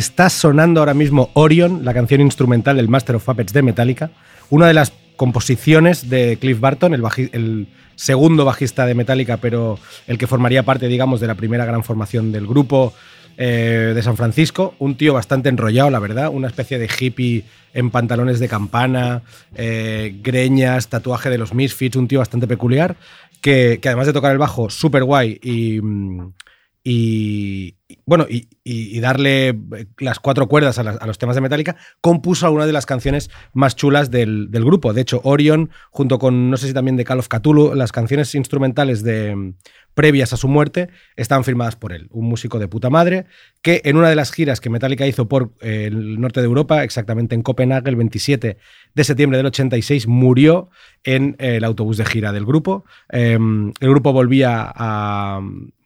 Está 0.00 0.30
sonando 0.30 0.80
ahora 0.80 0.94
mismo 0.94 1.30
Orion, 1.34 1.84
la 1.84 1.92
canción 1.92 2.22
instrumental 2.22 2.76
del 2.76 2.88
Master 2.88 3.16
of 3.16 3.24
Puppets 3.24 3.52
de 3.52 3.62
Metallica, 3.62 4.10
una 4.48 4.66
de 4.66 4.74
las 4.74 4.92
composiciones 5.16 6.08
de 6.08 6.38
Cliff 6.40 6.58
Barton, 6.58 6.94
el, 6.94 7.68
segundo 7.96 8.46
bajista 8.46 8.86
de 8.86 8.94
Metallica, 8.94 9.36
pero 9.36 9.78
el 10.06 10.16
que 10.16 10.26
formaría 10.26 10.62
parte, 10.62 10.88
digamos, 10.88 11.20
de 11.20 11.26
la 11.26 11.34
primera 11.34 11.66
gran 11.66 11.84
formación 11.84 12.32
del 12.32 12.46
grupo 12.46 12.94
eh, 13.36 13.92
de 13.94 14.02
San 14.02 14.16
Francisco. 14.16 14.74
Un 14.78 14.94
tío 14.94 15.12
bastante 15.12 15.50
enrollado, 15.50 15.90
la 15.90 15.98
verdad, 15.98 16.30
una 16.32 16.48
especie 16.48 16.78
de 16.78 16.88
hippie 16.98 17.44
en 17.74 17.90
pantalones 17.90 18.40
de 18.40 18.48
campana, 18.48 19.20
eh, 19.54 20.18
greñas, 20.22 20.88
tatuaje 20.88 21.28
de 21.28 21.36
los 21.36 21.52
Misfits, 21.52 21.96
un 21.96 22.08
tío 22.08 22.20
bastante 22.20 22.46
peculiar, 22.46 22.96
que, 23.42 23.78
que 23.82 23.88
además 23.90 24.06
de 24.06 24.14
tocar 24.14 24.32
el 24.32 24.38
bajo 24.38 24.70
súper 24.70 25.04
guay 25.04 25.38
y, 25.42 25.78
mm, 25.82 26.32
y, 26.82 27.76
bueno, 28.06 28.26
y, 28.28 29.00
darle 29.00 29.48
eh, 29.48 29.86
las 29.98 30.18
cuatro 30.18 30.48
cuerdas 30.48 30.78
a, 30.78 31.06
los 31.06 31.18
temas 31.18 31.34
de 31.34 31.42
Metallica, 31.42 31.76
compuso 32.00 32.50
una 32.50 32.66
de 32.66 32.72
las 32.72 32.86
canciones 32.86 33.30
más 33.52 33.76
chulas 33.76 34.10
del, 34.10 34.48
grupo. 34.50 34.92
De 34.92 35.02
hecho, 35.02 35.20
Orion, 35.24 35.70
junto 35.90 36.18
con, 36.18 36.50
no 36.50 36.56
sé 36.56 36.68
si 36.68 36.74
también 36.74 36.96
de 36.96 37.04
Call 37.04 37.18
of 37.18 37.28
Cthulhu, 37.28 37.74
las 37.74 37.92
canciones 37.92 38.34
instrumentales 38.34 39.02
de, 39.02 39.36
mm, 39.36 39.54
previas 39.94 40.32
a 40.32 40.36
su 40.36 40.48
muerte 40.48 40.88
estaban 41.16 41.44
firmadas 41.44 41.76
por 41.76 41.92
él, 41.92 42.08
un 42.10 42.26
músico 42.26 42.58
de 42.58 42.68
puta 42.68 42.88
madre, 42.88 43.26
que 43.60 43.82
en 43.84 43.96
una 43.96 44.08
de 44.08 44.16
las 44.16 44.32
giras 44.32 44.60
que 44.60 44.70
Metallica 44.70 45.06
hizo 45.06 45.28
por 45.28 45.52
eh, 45.60 45.86
el 45.86 46.20
norte 46.20 46.40
de 46.40 46.46
Europa, 46.46 46.84
exactamente 46.84 47.34
en 47.34 47.42
Copenhague, 47.42 47.90
el 47.90 47.96
27 47.96 48.56
de 48.94 49.04
septiembre 49.04 49.36
del 49.36 49.46
86, 49.46 50.06
murió 50.06 50.70
en 51.04 51.36
el 51.38 51.64
autobús 51.64 51.98
de 51.98 52.06
gira 52.06 52.32
del 52.32 52.46
grupo. 52.46 52.84
Eh, 53.10 53.34
el 53.34 53.90
grupo 53.90 54.12
volvía, 54.12 54.72
a, 54.74 55.40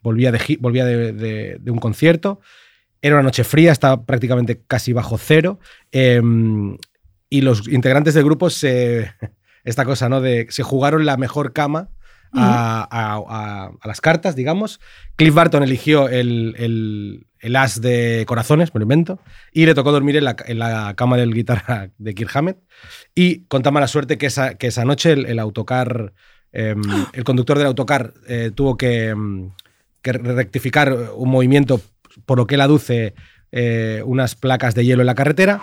volvía, 0.05 0.31
de, 0.31 0.57
volvía 0.61 0.85
de, 0.85 1.11
de- 1.11 1.57
de 1.59 1.71
un 1.71 1.79
concierto. 1.79 2.39
Era 3.01 3.15
una 3.15 3.23
noche 3.23 3.43
fría, 3.43 3.71
estaba 3.71 4.05
prácticamente 4.05 4.61
casi 4.67 4.93
bajo 4.93 5.17
cero. 5.17 5.59
eh, 5.91 6.21
y 7.29 7.41
los 7.41 7.67
integrantes 7.67 8.13
del 8.13 8.23
grupo 8.23 8.49
se. 8.49 9.11
Esta 9.65 9.83
cosa, 9.83 10.07
¿no? 10.09 10.21
De, 10.21 10.45
se 10.49 10.61
jugaron 10.63 11.05
la 11.05 11.17
mejor 11.17 11.51
cama 11.51 11.89
a, 12.31 12.87
a- 12.91 13.15
a- 13.27 13.71
a 13.81 13.87
las 13.87 13.99
cartas, 13.99 14.35
digamos. 14.35 14.79
Cliff 15.15 15.33
Barton 15.33 15.63
eligió 15.63 16.07
el, 16.07 16.53
el- 16.59 17.25
el 17.39 17.55
as 17.55 17.81
de 17.81 18.25
corazones, 18.27 18.73
me 18.73 18.79
lo 18.79 18.83
invento, 18.83 19.19
y 19.51 19.65
le 19.65 19.73
tocó 19.75 19.91
dormir 19.91 20.15
en 20.17 20.23
la, 20.25 20.35
en 20.45 20.59
la 20.59 20.93
cama 20.95 21.17
del 21.17 21.33
guitarra 21.33 21.89
de 21.97 22.13
Kirk 22.13 22.35
Hammett. 22.35 22.57
Y 23.15 23.45
con 23.45 23.61
tan 23.63 23.73
mala 23.73 23.87
suerte 23.87 24.17
que 24.17 24.27
esa, 24.27 24.55
que 24.55 24.67
esa 24.67 24.83
noche 24.85 25.11
el, 25.13 25.25
el 25.25 25.39
autocar, 25.39 26.13
em, 26.51 26.81
el 27.13 27.23
conductor 27.23 27.57
del 27.57 27.67
autocar 27.67 28.13
eh, 28.27 28.51
tuvo 28.53 28.77
que, 28.77 29.09
em, 29.09 29.51
que 30.05 30.13
rectificar 30.13 30.95
un 31.15 31.29
movimiento 31.31 31.81
por 32.25 32.37
lo 32.37 32.45
que 32.45 32.55
él 32.55 32.61
aduce 32.61 33.15
eh, 33.51 34.01
unas 34.05 34.35
placas 34.35 34.75
de 34.75 34.85
hielo 34.85 35.01
en 35.01 35.07
la 35.07 35.15
carretera. 35.15 35.59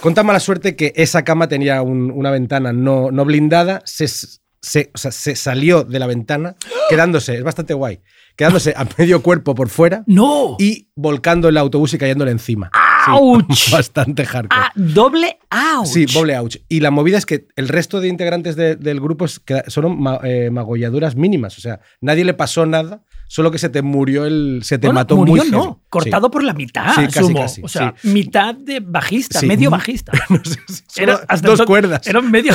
Con 0.00 0.14
tan 0.14 0.26
mala 0.26 0.38
suerte 0.40 0.76
que 0.76 0.92
esa 0.96 1.24
cama 1.24 1.48
tenía 1.48 1.82
un- 1.82 2.10
una 2.10 2.30
ventana 2.30 2.72
no, 2.72 3.10
no 3.10 3.24
blindada, 3.24 3.82
se, 3.84 4.06
se- 4.06 4.90
o 4.94 4.98
sea, 4.98 5.10
se 5.10 5.34
salió 5.34 5.82
de 5.82 5.98
la 5.98 6.06
ventana, 6.06 6.54
quedándose, 6.88 7.34
es 7.36 7.42
bastante 7.42 7.74
guay, 7.74 8.00
quedándose 8.36 8.74
a 8.76 8.86
medio 8.98 9.22
cuerpo 9.22 9.54
por 9.54 9.68
fuera 9.70 10.04
¡No! 10.06 10.56
y 10.58 10.88
volcando 10.94 11.48
el 11.48 11.56
autobús 11.56 11.94
y 11.94 11.98
cayéndole 11.98 12.30
encima. 12.30 12.70
Sí, 13.06 13.10
¡Auch! 13.12 13.44
bastante 13.72 14.24
hardcore. 14.26 14.62
Ah, 14.62 14.70
doble 14.76 15.38
ouch. 15.78 15.86
Sí, 15.86 16.04
doble 16.06 16.36
ouch. 16.36 16.56
Y 16.68 16.80
la 16.80 16.90
movida 16.90 17.18
es 17.18 17.26
que 17.26 17.48
el 17.56 17.68
resto 17.68 18.00
de 18.00 18.08
integrantes 18.08 18.56
de- 18.56 18.76
del 18.76 19.00
grupo 19.00 19.26
son 19.28 20.00
ma- 20.00 20.20
eh, 20.22 20.50
magolladuras 20.50 21.16
mínimas. 21.16 21.56
O 21.58 21.60
sea, 21.60 21.80
nadie 22.00 22.24
le 22.24 22.34
pasó 22.34 22.64
nada, 22.66 23.02
solo 23.28 23.50
que 23.50 23.58
se 23.58 23.68
te 23.68 23.82
murió 23.82 24.24
el. 24.26 24.60
Se 24.62 24.78
te 24.78 24.86
Bueno, 24.86 25.00
mató 25.00 25.16
murió, 25.16 25.42
muy 25.42 25.50
no, 25.50 25.82
cortado 25.88 26.26
Sí. 26.28 26.32
por 26.32 26.42
la 26.44 26.52
mitad, 26.54 26.94
Sí, 26.94 27.06
casi, 27.12 27.34
casi, 27.34 27.62
o 27.62 27.68
sea, 27.68 27.94
sí. 28.00 28.08
mitad 28.08 28.54
de 28.54 28.80
bajista, 28.80 29.40
medio 29.42 29.70
bajista. 29.70 30.12
No 30.28 30.40
sé, 30.44 31.02
Era 31.02 31.20
hasta 31.28 31.48
dos 31.48 31.62
cuerdas. 31.62 32.06
Era 32.06 32.20
medio, 32.20 32.52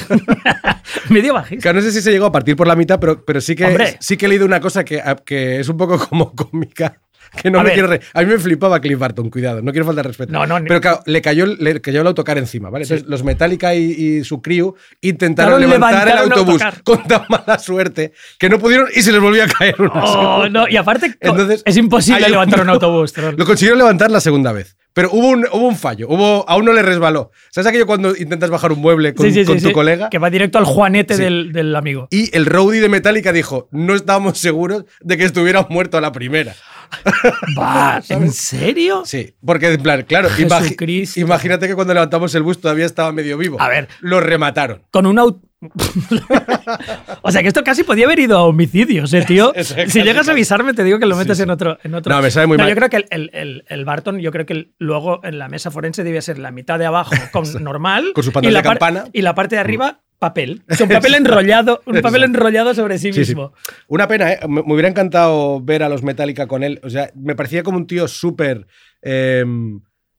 medio 1.10 1.34
bajista. 1.34 1.70
Que 1.70 1.74
no 1.74 1.82
sé 1.82 1.92
si 1.92 2.02
se 2.02 2.12
llegó 2.12 2.26
a 2.28 2.32
partir 2.32 2.56
por 2.56 2.68
la 2.68 2.76
mitad, 2.76 3.00
pero, 3.00 3.24
pero 3.26 3.42
sí, 3.42 3.56
que, 3.56 3.66
Hombre. 3.66 3.98
sí 4.00 4.18
que 4.18 4.26
he 4.26 4.30
leído 4.30 4.46
una 4.46 4.60
cosa 4.60 4.84
que, 4.84 5.02
que 5.26 5.60
es 5.60 5.70
un 5.70 5.78
poco 5.78 5.98
como 6.08 6.34
cómica. 6.34 7.02
Que 7.44 7.52
no 7.52 7.60
A 7.60 7.64
me 7.64 7.74
quiero 7.74 7.88
re- 7.88 8.02
A 8.14 8.22
mí 8.22 8.26
me 8.28 8.40
flipaba 8.40 8.80
Cliff 8.80 8.98
Barton, 8.98 9.30
cuidado, 9.30 9.62
no 9.62 9.72
quiero 9.72 9.86
faltar 9.86 10.06
respeto. 10.08 10.32
No, 10.34 10.48
no, 10.48 10.58
Pero 10.68 10.82
claro, 10.82 11.02
le 11.06 11.22
cayó, 11.22 11.46
le 11.46 11.80
cayó 11.80 12.02
el 12.02 12.08
autocar 12.08 12.38
encima, 12.38 12.70
¿vale? 12.70 12.84
Entonces 12.84 13.08
los 13.08 13.24
Metallica 13.24 13.76
y, 13.76 13.92
y 13.92 14.24
su 14.24 14.42
crew 14.42 14.76
intentaron 15.02 15.60
levantar 15.62 16.08
el 16.08 16.18
autobús 16.18 16.62
con 16.84 17.04
tan 17.04 17.24
mala 17.30 17.60
suerte 17.60 18.14
que 18.38 18.50
no 18.50 18.60
pudieron 18.60 18.88
y 18.96 19.02
se 19.02 19.12
les 19.12 19.22
volvió 19.22 19.44
a 19.44 19.48
caer 19.48 19.76
una 19.80 19.92
Oh, 19.94 20.50
no, 20.50 20.68
y 20.68 20.76
aparte, 20.78 21.16
Entonces, 21.20 21.62
es 21.66 21.78
imposible 21.78 22.26
un- 22.26 22.32
levantar 22.32 22.62
un 22.62 22.70
autobús. 22.70 23.14
Lo 23.18 23.46
consiguieron 23.46 23.78
levantar 23.78 24.10
la 24.12 24.20
segunda 24.22 24.52
vez. 24.52 24.76
Pero 24.92 25.12
hubo 25.12 25.28
un, 25.30 25.46
hubo 25.54 25.68
un 25.68 25.78
fallo, 25.78 26.08
hubo, 26.10 26.50
a 26.50 26.58
uno 26.58 26.74
le 26.74 26.82
resbaló. 26.82 27.32
¿Sabes 27.52 27.68
aquello 27.68 27.86
cuando 27.86 28.16
intentas 28.16 28.50
bajar 28.50 28.72
un 28.72 28.80
mueble 28.80 29.14
con, 29.14 29.26
Sí, 29.28 29.32
sí, 29.32 29.42
sí, 29.42 29.46
con 29.46 29.60
tu 29.60 29.68
sí, 29.68 29.72
colega? 29.72 30.10
Que 30.10 30.18
va 30.18 30.30
directo 30.32 30.58
al 30.58 30.66
juanete 30.66 31.14
Sí. 31.16 31.22
del, 31.24 31.52
del 31.54 31.76
amigo. 31.76 32.08
Y 32.10 32.36
el 32.36 32.48
roadie 32.48 32.82
de 32.82 32.90
Metallica 32.90 33.32
dijo, 33.32 33.70
no 33.72 33.94
estábamos 33.94 34.40
seguros 34.40 34.86
de 35.02 35.16
que 35.18 35.26
estuvieran 35.26 35.68
muerto 35.70 35.98
a 36.00 36.02
la 36.02 36.12
primera. 36.12 36.56
Va, 37.58 38.02
¿En 38.10 38.32
serio? 38.32 39.04
Sí, 39.06 39.34
porque 39.46 39.74
en 39.74 39.82
plan, 39.82 40.04
claro, 40.04 40.30
imagi- 40.30 41.18
imagínate 41.18 41.68
que 41.68 41.76
cuando 41.76 41.94
levantamos 41.94 42.34
el 42.36 42.44
bus 42.44 42.60
todavía 42.62 42.86
estaba 42.86 43.12
medio 43.12 43.38
vivo. 43.38 43.60
A 43.62 43.68
ver. 43.70 43.88
Lo 44.02 44.20
remataron. 44.20 44.82
Con 44.92 45.06
un 45.06 45.20
auto. 45.20 45.42
o 47.22 47.32
sea 47.32 47.42
que 47.42 47.48
esto 47.50 47.64
casi 47.64 47.84
podía 47.84 48.06
haber 48.06 48.20
ido 48.20 48.38
a 48.38 48.44
homicidios, 48.44 49.14
eh, 49.14 49.24
tío. 49.28 49.54
Si 49.88 50.02
llegas 50.04 50.28
a 50.28 50.32
avisarme, 50.32 50.74
te 50.74 50.84
digo 50.84 51.00
que 51.00 51.06
lo 51.06 51.16
metes 51.16 51.38
sí. 51.38 51.44
en 51.44 51.50
otro. 51.50 51.78
En 51.84 51.94
otro. 51.96 52.14
No, 52.16 52.22
me 52.22 52.32
sabe 52.32 52.48
muy 52.48 52.58
mal. 52.58 52.70
Yo 52.70 52.76
creo 52.76 52.90
que 52.90 52.98
el, 52.98 53.06
el- 53.10 53.30
el- 53.34 53.66
el 53.68 53.86
Barton, 53.86 54.20
yo 54.20 54.32
creo 54.32 54.46
que 54.46 54.72
luego 54.78 55.20
en 55.24 55.38
la 55.40 55.50
mesa 55.50 55.72
forense 55.72 56.04
debía 56.04 56.22
ser 56.22 56.40
la 56.40 56.52
mitad 56.52 56.80
de 56.80 56.86
abajo 56.86 57.14
con 57.32 57.46
normal. 57.64 58.12
Con 58.14 58.24
su 58.24 58.32
y 58.42 58.52
la 58.52 58.60
de 58.62 58.64
campana. 58.70 59.06
Y 59.14 59.22
la 59.22 59.36
parte 59.36 59.56
de 59.56 59.62
arriba, 59.62 60.02
papel. 60.18 60.64
O 60.70 60.76
sea, 60.76 60.86
un 60.86 60.92
papel 60.94 61.16
enrollado, 61.16 61.82
un 61.86 62.02
papel 62.02 62.24
enrollado 62.24 62.74
sobre 62.74 62.98
sí 62.98 63.12
mismo. 63.12 63.54
Una 63.88 64.08
pena, 64.08 64.34
¿eh? 64.34 64.40
Me, 64.48 64.64
me 64.64 64.74
hubiera 64.74 64.90
encantado 64.90 65.62
ver 65.62 65.84
a 65.84 65.90
los 65.90 66.04
Metallica 66.04 66.48
con 66.48 66.64
él. 66.64 66.80
O 66.84 66.90
sea, 66.90 67.10
me 67.16 67.36
parecía 67.36 67.64
como 67.64 67.78
un 67.78 67.88
tío 67.88 68.08
súper. 68.08 68.68
eh, 69.02 69.46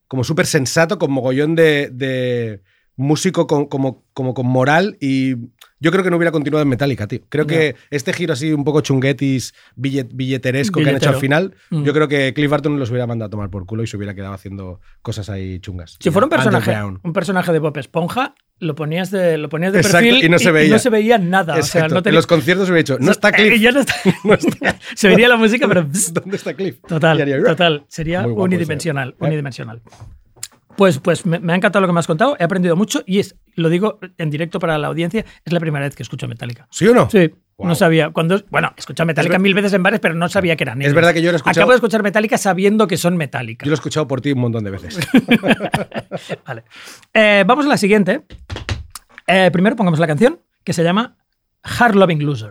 como 0.09 0.25
súper 0.25 0.47
sensato, 0.47 0.99
con 0.99 1.12
mogollón 1.12 1.54
de, 1.54 1.88
de 1.92 2.62
músico 3.00 3.47
con, 3.47 3.66
como, 3.66 4.04
como 4.14 4.35
con 4.35 4.47
moral. 4.47 4.97
Y 5.00 5.35
yo 5.83 5.90
creo 5.90 6.04
que 6.04 6.11
no 6.11 6.16
hubiera 6.16 6.30
continuado 6.33 6.62
en 6.62 6.69
Metallica, 6.69 7.07
tío. 7.07 7.21
Creo 7.28 7.47
que 7.47 7.75
este 7.90 8.12
giro 8.12 8.33
así, 8.35 8.52
un 8.52 8.64
poco 8.64 8.80
chunguetis, 8.83 9.54
billet, 9.76 10.09
billeteresco 10.12 10.80
que 10.83 10.88
han 10.90 10.97
hecho 10.97 11.09
al 11.09 11.14
Billetero. 11.16 11.21
final, 11.21 11.54
Mm. 11.71 11.85
yo 11.85 11.92
creo 11.95 12.07
que 12.09 12.35
Cliff 12.35 12.50
Barton 12.50 12.78
los 12.78 12.90
hubiera 12.90 13.07
mandado 13.07 13.28
a 13.28 13.30
tomar 13.30 13.50
por 13.50 13.64
culo 13.66 13.83
y 13.83 13.87
se 13.87 13.97
hubiera 13.97 14.14
quedado 14.14 14.35
haciendo 14.35 14.80
cosas 15.02 15.30
ahí 15.30 15.59
chungas. 15.61 15.97
Si 16.00 16.11
fuera 16.11 16.26
un 16.26 16.30
personaje, 16.30 16.75
un 17.02 17.12
personaje 17.12 17.52
de 17.52 17.59
Bob 17.61 17.76
Esponja, 17.78 18.35
lo 18.59 18.75
ponías 18.75 19.11
de, 19.11 19.38
lo 19.38 19.49
ponías 19.49 19.73
de 19.73 19.78
Exacto, 19.80 20.00
perfil 20.07 20.25
y 20.25 20.28
no 20.28 20.38
se 20.38 20.50
veía. 20.52 20.73
no 20.75 20.78
se 20.78 20.90
veía 20.90 21.16
nada. 21.16 21.57
O 21.57 21.62
sea, 21.62 21.88
no 21.88 22.02
En 22.04 22.14
los 22.14 22.26
conciertos 22.26 22.69
hubiera 22.69 22.83
dicho, 22.83 22.99
no 23.00 23.11
está 23.11 23.30
Eh, 23.30 23.33
Cliff. 23.49 23.61
ya 23.62 23.73
no 23.73 23.80
está. 23.80 23.95
se 24.95 25.09
vería 25.09 25.28
la 25.28 25.37
música, 25.37 25.66
pero. 25.66 25.87
¿Dónde 26.12 26.37
está 26.37 26.52
Cliff? 26.52 26.76
Y 26.85 26.88
Total, 26.88 27.42
total. 27.47 27.85
Sería 27.88 28.26
unidimensional. 28.26 29.11
¿Eh? 29.19 29.25
unidimensional. 29.25 29.80
Pues, 30.80 30.99
pues 30.99 31.26
me, 31.26 31.38
me 31.40 31.52
ha 31.52 31.56
encantado 31.56 31.82
lo 31.82 31.88
que 31.88 31.92
me 31.92 32.00
has 32.00 32.06
contado, 32.06 32.37
he 32.38 32.42
aprendido 32.42 32.75
mucho 32.75 33.02
y 33.04 33.18
es, 33.18 33.37
lo 33.54 33.68
digo 33.68 33.99
en 34.16 34.30
directo 34.30 34.58
para 34.58 34.78
la 34.78 34.87
audiencia, 34.87 35.26
es 35.44 35.52
la 35.52 35.60
primera 35.60 35.84
vez 35.84 35.94
que 35.94 36.02
escucho 36.02 36.26
Metallica. 36.26 36.66
¿Sí 36.70 36.88
o 36.88 36.94
no? 36.94 37.10
Sí, 37.10 37.30
Wow. 37.58 37.68
no 37.68 37.75
sabía. 37.75 38.08
Cuando, 38.08 38.42
bueno, 38.49 38.72
he 38.75 38.80
escuchado 38.80 39.06
Metallica 39.06 39.34
Es 39.37 39.42
mil 39.42 39.52
veces 39.52 39.75
en 39.75 39.82
bares, 39.82 40.00
pero 40.00 40.14
no 40.14 40.26
sabía 40.30 40.56
que 40.56 40.64
eran 40.64 40.80
Es 40.80 40.94
verdad 40.94 41.12
que 41.12 41.20
yo 41.20 41.30
lo 41.32 41.37
he 41.37 41.37
escuchado- 41.37 41.60
Acabo 41.60 41.72
de 41.72 41.76
escuchar 41.76 42.02
Metallica 42.02 42.38
sabiendo 42.38 42.87
que 42.87 42.96
son 42.96 43.18
Metallica. 43.18 43.66
Yo 43.66 43.68
lo 43.68 43.75
he 43.75 43.76
escuchado 43.76 44.08
por 44.08 44.22
ti 44.22 44.32
un 44.32 44.40
montón 44.40 44.64
de 44.64 44.70
veces. 44.70 44.99
Vale. 46.46 46.64
Eh, 47.12 47.44
vamos 47.46 47.66
a 47.66 47.68
la 47.68 47.76
siguiente. 47.76 48.22
Eh, 49.26 49.50
primero 49.52 49.76
pongamos 49.76 50.00
la 50.00 50.06
canción 50.06 50.40
que 50.64 50.72
se 50.72 50.82
llama 50.82 51.18
Hard 51.62 51.96
Loving 51.96 52.25
Loser. 52.25 52.49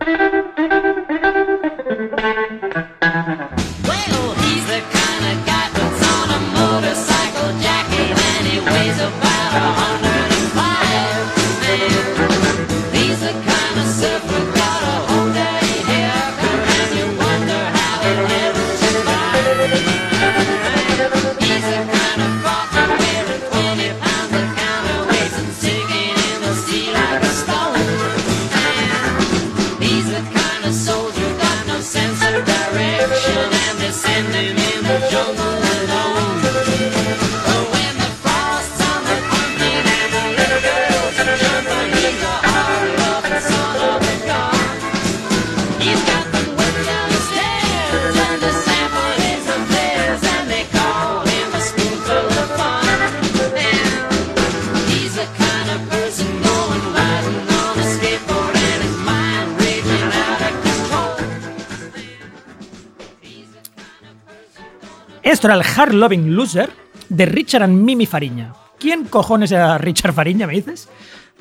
Hard 65.76 65.92
Loving 65.94 66.34
Loser 66.34 66.70
de 67.08 67.26
Richard 67.26 67.62
and 67.62 67.82
Mimi 67.82 68.06
Fariña. 68.06 68.52
¿Quién 68.78 69.04
cojones 69.04 69.52
era 69.52 69.78
Richard 69.78 70.12
Fariña, 70.12 70.46
me 70.46 70.54
dices? 70.54 70.88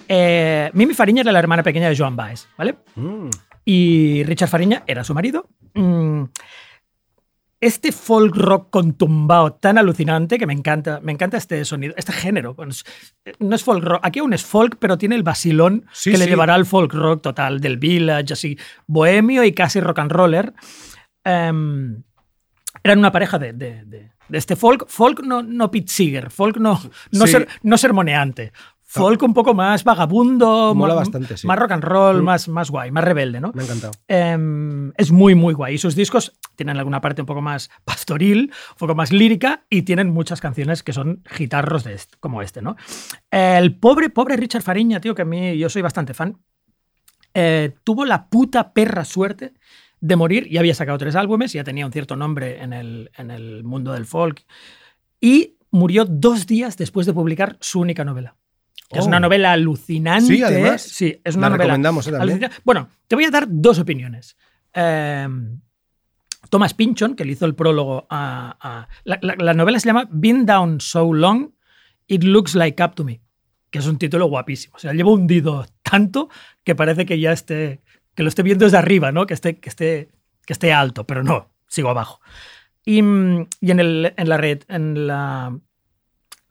Eh, 0.08 0.70
Mimi 0.74 0.94
Fariña 0.94 1.22
era 1.22 1.32
la 1.32 1.40
hermana 1.40 1.64
pequeña 1.64 1.90
de 1.90 1.98
Joan 1.98 2.16
Baez, 2.16 2.48
¿vale? 2.58 2.76
Y 3.66 4.24
Richard 4.24 4.50
Fariña 4.50 4.84
era 4.88 5.04
su 5.04 5.14
marido. 5.14 5.48
Mm, 5.74 6.24
este 7.62 7.92
folk 7.92 8.36
rock 8.36 8.70
contumbado 8.70 9.54
tan 9.54 9.78
alucinante 9.78 10.38
que 10.38 10.48
me 10.48 10.54
encanta, 10.54 11.00
me 11.02 11.12
encanta 11.12 11.38
este 11.38 11.64
sonido, 11.66 11.94
este 11.98 12.12
género. 12.14 12.54
Bueno, 12.56 12.72
es- 12.72 12.86
no 13.40 13.56
es 13.56 13.64
folk 13.64 13.84
rock, 13.84 14.00
aquí 14.04 14.20
aún 14.20 14.34
es 14.34 14.44
folk, 14.44 14.78
pero 14.80 14.98
tiene 14.98 15.16
el 15.16 15.24
vacilón 15.24 15.86
Sí, 15.92 16.12
que 16.12 16.18
le 16.18 16.26
llevará 16.28 16.56
al 16.56 16.66
folk 16.66 16.94
rock 16.94 17.22
total, 17.22 17.60
del 17.62 17.78
village, 17.78 18.34
así, 18.34 18.58
bohemio 18.88 19.44
y 19.44 19.52
casi 19.54 19.80
rock 19.82 20.00
and 20.00 20.12
roller. 20.12 20.54
Em, 21.24 22.02
eran 22.84 23.00
una 23.00 23.12
pareja 23.12 23.38
de, 23.38 23.54
de- 23.54 23.84
de- 23.86 24.00
de 24.00 24.12
este 24.32 24.56
folk, 24.56 24.86
folk 24.88 25.22
no, 25.24 25.42
no 25.44 25.70
Pete 25.72 25.92
Seeger, 25.92 26.30
folk 26.30 26.58
no, 26.58 26.80
no, 27.12 27.26
Sí. 27.26 27.32
ser- 27.32 27.48
no 27.64 27.78
sermoneante. 27.78 28.52
Folk 28.92 29.22
un 29.22 29.36
poco 29.36 29.54
más 29.54 29.84
vagabundo, 29.84 30.74
Mola 30.74 30.96
ma- 30.96 31.02
bastante, 31.02 31.38
sí. 31.38 31.46
más 31.46 31.60
rock 31.60 31.74
and 31.74 31.84
roll, 31.84 32.22
Mm. 32.22 32.26
más, 32.26 32.48
más 32.48 32.72
guay, 32.72 32.90
más 32.90 33.04
rebelde, 33.04 33.40
¿no? 33.40 33.52
Me 33.54 33.62
ha 33.62 33.66
encantado. 33.66 33.92
Em, 34.08 34.92
es 34.98 35.12
muy, 35.12 35.36
muy 35.36 35.54
guay. 35.54 35.76
Y 35.76 35.78
sus 35.78 35.94
discos 35.96 36.34
tienen 36.56 36.76
alguna 36.78 37.00
parte 37.00 37.22
un 37.22 37.28
poco 37.28 37.40
más 37.42 37.70
pastoril, 37.86 38.52
un 38.72 38.78
poco 38.80 38.96
más 38.96 39.12
lírica 39.14 39.64
y 39.70 39.84
tienen 39.84 40.10
muchas 40.10 40.42
canciones 40.42 40.82
que 40.82 40.94
son 40.94 41.22
gitarros 41.30 41.84
de 41.84 41.94
este- 41.94 42.18
como 42.20 42.42
este, 42.42 42.64
¿no? 42.64 42.78
El 43.30 43.78
pobre, 43.78 44.10
pobre 44.10 44.38
Richard 44.38 44.64
Fariña, 44.64 45.00
tío, 45.00 45.14
que 45.14 45.22
a 45.22 45.26
mí 45.26 45.56
yo 45.56 45.70
soy 45.70 45.84
bastante 45.84 46.16
fan, 46.16 46.40
eh, 47.36 47.76
tuvo 47.84 48.06
la 48.06 48.28
puta 48.28 48.74
perra 48.74 49.06
suerte 49.06 49.54
de 50.02 50.16
morir. 50.16 50.48
Ya 50.50 50.60
había 50.60 50.74
sacado 50.76 50.98
tres 50.98 51.16
álbumes, 51.16 51.54
ya 51.54 51.64
tenía 51.64 51.86
un 51.86 51.92
cierto 51.92 52.16
nombre 52.16 52.62
en 52.62 52.74
el, 52.74 53.12
en 53.18 53.32
el 53.32 53.64
mundo 53.64 53.92
del 53.94 54.06
folk. 54.06 54.44
Y 55.22 55.56
murió 55.72 56.06
dos 56.06 56.48
días 56.48 56.78
después 56.78 57.06
de 57.06 57.14
publicar 57.14 57.58
su 57.62 57.80
única 57.80 58.04
novela. 58.06 58.36
que 58.92 58.98
Es 59.00 59.06
Oh. 59.06 59.08
una 59.08 59.20
novela 59.20 59.52
alucinante. 59.54 60.36
Sí, 60.36 60.42
además. 60.44 60.82
Sí, 60.82 61.20
es 61.24 61.36
una 61.36 61.48
La 61.48 61.50
novela 61.52 61.64
recomendamos, 61.66 62.08
¿eh? 62.08 62.16
alucinante. 62.16 62.56
Bueno, 62.64 62.90
te 63.08 63.16
voy 63.16 63.26
a 63.26 63.30
dar 63.30 63.46
dos 63.50 63.78
opiniones. 63.80 64.36
Eh, 64.74 65.28
Thomas 66.50 66.74
Pynchon, 66.74 67.16
que 67.16 67.26
le 67.26 67.34
hizo 67.34 67.46
el 67.46 67.54
prólogo 67.56 68.08
a. 68.10 68.58
a- 68.60 68.88
la, 69.04 69.20
la- 69.22 69.36
la 69.38 69.54
novela 69.54 69.80
se 69.80 69.88
llama 69.88 70.08
Been 70.12 70.46
Down 70.46 70.80
So 70.82 71.14
Long, 71.14 71.52
It 72.08 72.24
Looks 72.24 72.56
Like 72.56 72.82
Up 72.84 72.96
to 72.96 73.04
Me, 73.04 73.22
que 73.70 73.80
es 73.80 73.86
un 73.88 73.98
título 73.98 74.26
guapísimo. 74.28 74.76
O 74.76 74.80
sea, 74.80 74.94
llevo 74.94 75.14
hundido 75.14 75.66
tanto 75.84 76.30
que 76.64 76.74
parece 76.76 77.06
que 77.06 77.20
ya 77.20 77.32
esté. 77.32 77.82
Que 78.20 78.24
lo 78.24 78.28
esté 78.28 78.44
viendo 78.44 78.66
desde 78.66 78.78
arriba, 78.78 79.14
¿no? 79.14 79.26
Que 79.26 79.34
esté, 79.34 79.62
que 79.62 79.70
esté, 79.70 80.10
que 80.46 80.52
esté 80.52 80.74
alto, 80.74 81.08
pero 81.08 81.24
no, 81.24 81.54
sigo 81.70 81.88
abajo. 81.90 82.20
Y, 82.84 83.02
mm, 83.02 83.48
y 83.62 83.72
en, 83.72 83.80
el- 83.80 84.14
en 84.18 84.28
la 84.28 84.36
red, 84.36 84.64
en 84.68 85.08
la 85.08 85.58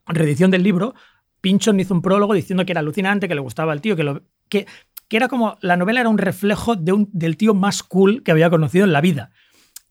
reedición 0.06 0.50
del 0.50 0.62
libro, 0.62 0.94
Pynchon 1.42 1.78
hizo 1.78 1.92
un 1.92 2.00
prólogo 2.00 2.32
diciendo 2.32 2.64
que 2.64 2.72
era 2.72 2.80
alucinante, 2.80 3.28
que 3.28 3.34
le 3.34 3.42
gustaba 3.42 3.72
al 3.72 3.82
tío, 3.82 3.96
que, 3.96 4.02
lo, 4.02 4.22
que, 4.48 4.66
que 5.08 5.16
era 5.18 5.28
como 5.28 5.58
la 5.60 5.76
novela 5.76 6.00
era 6.00 6.08
un 6.08 6.16
reflejo 6.16 6.74
de 6.74 6.92
un, 6.92 7.10
del 7.12 7.36
tío 7.36 7.52
más 7.52 7.82
cool 7.82 8.22
que 8.22 8.30
había 8.30 8.48
conocido 8.48 8.86
en 8.86 8.94
la 8.94 9.02
vida 9.02 9.30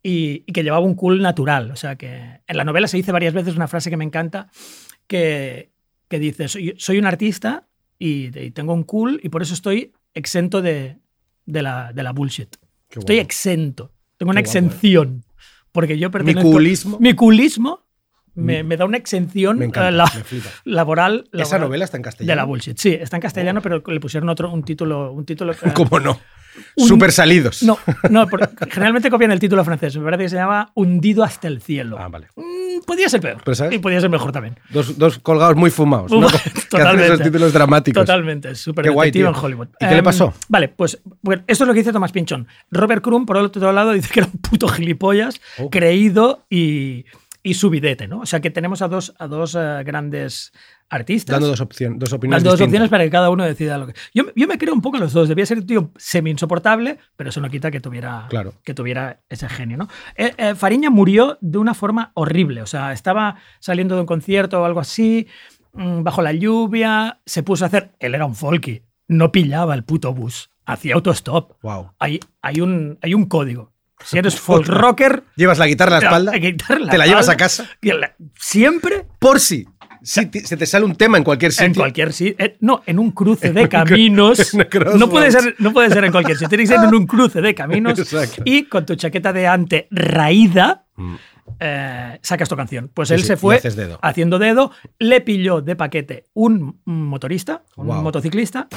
y, 0.01 0.43
y 0.48 0.53
que 0.53 0.63
llevaba 0.63 0.84
un 0.84 0.96
cool 0.96 1.22
natural. 1.22 1.69
O 1.69 1.75
sea 1.75 1.96
que 1.96 2.41
en 2.48 2.57
la 2.57 2.63
novela 2.63 2.88
se 2.88 2.98
dice 2.98 3.12
varias 3.12 3.36
veces 3.36 3.55
una 3.55 3.67
frase 3.67 3.91
que 3.91 3.98
me 3.98 4.03
encanta 4.03 4.50
que, 5.05 5.74
que 6.07 6.17
dice, 6.17 6.48
soy, 6.48 6.74
soy 6.79 6.98
un 6.98 7.05
artista 7.05 7.67
y, 8.00 8.36
y 8.36 8.50
tengo 8.50 8.74
un 8.74 8.81
cool 8.84 9.19
y 9.22 9.29
por 9.29 9.43
eso 9.43 9.53
estoy 9.53 9.93
exento 10.15 10.63
de, 10.63 10.98
de, 11.47 11.63
la, 11.63 11.91
de 11.93 12.03
la 12.03 12.11
bullshit. 12.11 12.55
Qué 12.89 12.99
Estoy 12.99 13.17
exento. 13.17 13.91
Tengo 14.17 14.29
una 14.29 14.43
Qué 14.43 14.47
guapo, 14.49 14.57
¿eh? 14.59 14.61
exención. 14.67 15.25
Porque 15.71 15.97
yo 15.97 16.09
Mi 16.09 16.11
pertenezco... 16.13 16.51
culismo. 16.51 16.97
Mi 16.99 17.13
culismo 17.13 17.85
me, 18.35 18.63
me 18.63 18.77
da 18.77 18.86
una 18.86 18.97
exención 18.97 19.62
encanta, 19.63 19.89
eh, 19.89 19.91
la- 19.91 20.25
laboral, 20.63 21.27
Esa 21.33 21.57
novela 21.57 21.86
está 21.86 21.97
en 21.97 22.01
de 22.03 22.05
castellano. 22.05 22.36
la 22.41 22.43
bullshit. 22.45 22.77
Sí, 22.77 22.93
está 22.93 23.17
en 23.17 23.21
castellano, 23.21 23.62
pero 23.63 23.81
le 23.86 23.99
pusieron 23.99 24.29
otro, 24.29 24.51
un 24.51 24.63
título. 24.63 25.12
Un 25.12 25.25
título 25.25 25.53
¿Cómo 25.73 25.99
no? 25.99 26.19
Un- 26.76 26.88
Súper 26.88 27.12
salidos. 27.12 27.63
No, 27.63 27.78
no, 28.10 28.28
generalmente 28.72 29.10
copian 29.10 29.32
el 29.32 29.39
título 29.39 29.63
francés. 29.65 29.98
Me 29.98 30.04
parece 30.04 30.24
que 30.24 30.30
se 30.30 30.36
llama 30.36 30.72
Hundido 30.76 31.24
hasta 31.24 31.48
el 31.48 31.62
cielo. 31.62 31.98
Ah, 32.00 32.08
vale. 32.08 32.28
Mm, 32.36 32.86
podía 32.86 33.10
ser 33.10 33.22
peor. 33.22 33.41
Y 33.72 33.80
podía 33.80 34.00
ser 34.02 34.10
mejor 34.10 34.32
también. 34.32 34.60
Dos, 34.70 34.98
dos 34.98 35.20
colgados 35.20 35.56
muy 35.56 35.70
fumados. 35.72 36.12
¿no? 36.12 36.28
que 36.43 36.62
Totalmente. 36.70 37.06
esos 37.13 37.22
títulos 37.26 37.54
dramáticos. 37.54 38.02
Totalmente, 38.06 38.56
súper 38.56 38.88
en 38.88 38.93
Hollywood. 39.36 39.67
¿Y 39.80 39.86
qué 39.86 39.91
le 39.91 39.98
Em, 40.00 40.04
pasó? 40.04 40.34
Vale, 40.50 40.67
pues 40.70 41.00
bueno, 41.22 41.43
esto 41.48 41.63
es 41.63 41.67
lo 41.67 41.74
que 41.74 41.80
dice 41.80 41.91
Tomás 41.93 42.12
Pinchón. 42.12 42.48
Robert 42.72 43.04
Crumb, 43.04 43.26
por 43.26 43.38
otro 43.38 43.72
lado, 43.72 43.91
dice 43.93 44.10
que 44.13 44.20
era 44.22 44.30
un 44.34 44.39
puto 44.39 44.67
gilipollas, 44.67 45.39
Oh. 45.60 45.70
creído 45.70 46.46
y, 46.50 47.06
y 47.47 47.53
subidete, 47.53 48.07
¿no? 48.07 48.19
O 48.19 48.25
sea 48.25 48.41
que 48.41 48.49
tenemos 48.49 48.81
a 48.81 48.88
dos, 48.89 49.13
a 49.17 49.27
dos 49.27 49.55
eh, 49.55 49.83
grandes 49.86 50.51
artistas. 50.89 51.33
Dando 51.33 51.47
dos, 51.47 51.62
opciones, 51.62 51.97
dos 51.99 52.12
opiniones 52.13 52.43
Las 52.43 52.51
dos 52.51 52.60
distintas. 52.60 52.67
opciones 52.73 52.89
para 52.89 53.03
que 53.05 53.10
cada 53.10 53.29
uno 53.29 53.43
decida 53.45 53.77
lo 53.77 53.88
que. 53.88 53.93
Yo, 54.13 54.25
yo 54.36 54.47
me 54.47 54.57
creo 54.57 54.73
un 54.73 54.81
poco 54.81 54.97
en 54.97 55.03
los 55.03 55.13
dos. 55.13 55.29
Debía 55.29 55.45
ser 55.45 55.60
un 55.60 55.65
tío 55.65 55.91
semi 55.97 56.29
insoportable, 56.31 56.97
pero 57.15 57.29
eso 57.29 57.39
no 57.39 57.49
quita 57.49 57.71
que 57.71 57.79
tuviera, 57.79 58.25
Claro. 58.29 58.53
que 58.63 58.73
tuviera 58.73 59.21
ese 59.29 59.47
genio. 59.47 59.77
¿no? 59.77 59.88
Eh, 60.15 60.33
eh, 60.38 60.55
Fariña 60.55 60.89
murió 60.89 61.38
de 61.41 61.57
una 61.57 61.73
forma 61.73 62.12
horrible. 62.15 62.62
O 62.62 62.67
sea, 62.67 62.91
estaba 62.91 63.38
saliendo 63.60 63.95
de 63.95 64.01
un 64.01 64.07
concierto 64.07 64.62
o 64.62 64.65
algo 64.65 64.79
así, 64.81 65.27
mm, 65.73 66.03
bajo 66.03 66.21
la 66.21 66.33
lluvia, 66.33 67.21
se 67.25 67.43
puso 67.43 67.63
a 67.63 67.67
hacer. 67.67 67.91
Él 67.99 68.13
era 68.13 68.25
un 68.25 68.36
folky, 68.36 68.83
no 69.07 69.31
pillaba 69.31 69.73
el 69.73 69.83
puto 69.86 70.13
bus, 70.13 70.49
hacía 70.65 70.95
autostop. 70.95 71.53
Wow. 71.63 71.91
Hay, 71.99 72.19
hay, 72.41 72.60
un, 72.60 72.97
hay 73.01 73.13
un 73.13 73.25
código. 73.25 73.71
Si 74.03 74.17
eres 74.17 74.39
folk 74.39 74.67
rocker, 74.67 75.23
Llevas 75.36 75.57
la 75.57 75.67
guitarra 75.67 75.97
a 75.97 75.99
la 75.99 76.05
espalda. 76.05 76.31
la 76.79 76.91
te 76.91 76.97
la 76.97 77.05
llevas 77.07 77.29
a 77.29 77.36
casa. 77.38 77.67
Siempre 78.36 79.05
Por 79.19 79.39
si. 79.39 79.67
Se 80.03 80.25
te 80.27 80.65
sale 80.65 80.86
un 80.86 80.95
tema 80.95 81.17
en 81.17 81.23
cualquier 81.23 81.51
sitio. 81.51 81.65
en 81.65 81.73
cualquier 81.73 82.13
sitio. 82.13 82.36
eh, 82.45 82.55
no, 82.62 82.81
en 82.86 82.99
un 82.99 83.12
cruce 83.12 83.51
de 83.51 83.67
caminos. 83.67 84.53
no, 84.95 85.10
puede 85.10 85.31
ser, 85.31 85.55
no 85.60 85.73
puede 85.73 85.89
ser 85.89 86.05
en 86.05 86.12
cualquier 86.12 86.38
sitio. 86.38 86.49
Tiene 86.49 86.63
que 86.63 86.67
ser 86.67 86.83
en 86.83 86.93
un 86.95 87.05
cruce 87.07 87.41
de 87.41 87.53
caminos. 87.55 87.97
Exacto. 87.99 88.43
Y 88.45 88.63
con 88.65 88.86
tu 88.86 88.95
chaqueta 88.95 89.33
de 89.33 89.47
ante 89.47 89.88
raída. 89.91 90.86
Mm. 90.95 91.15
eh, 91.60 92.19
sacas 92.21 92.47
tu 92.47 92.55
canción. 92.55 92.89
Pues 92.93 93.12
él 93.12 93.21
sí, 93.21 93.27
se 93.27 93.38
fue 93.38 93.60
dedo. 93.60 93.99
haciendo 94.01 94.39
dedo, 94.39 94.71
le 94.99 95.21
pilló 95.21 95.62
de 95.62 95.75
paquete 95.75 96.25
un 96.33 96.79
motorista, 96.86 97.63
un 97.75 97.88
Wow. 97.88 98.01
motociclista, 98.03 98.67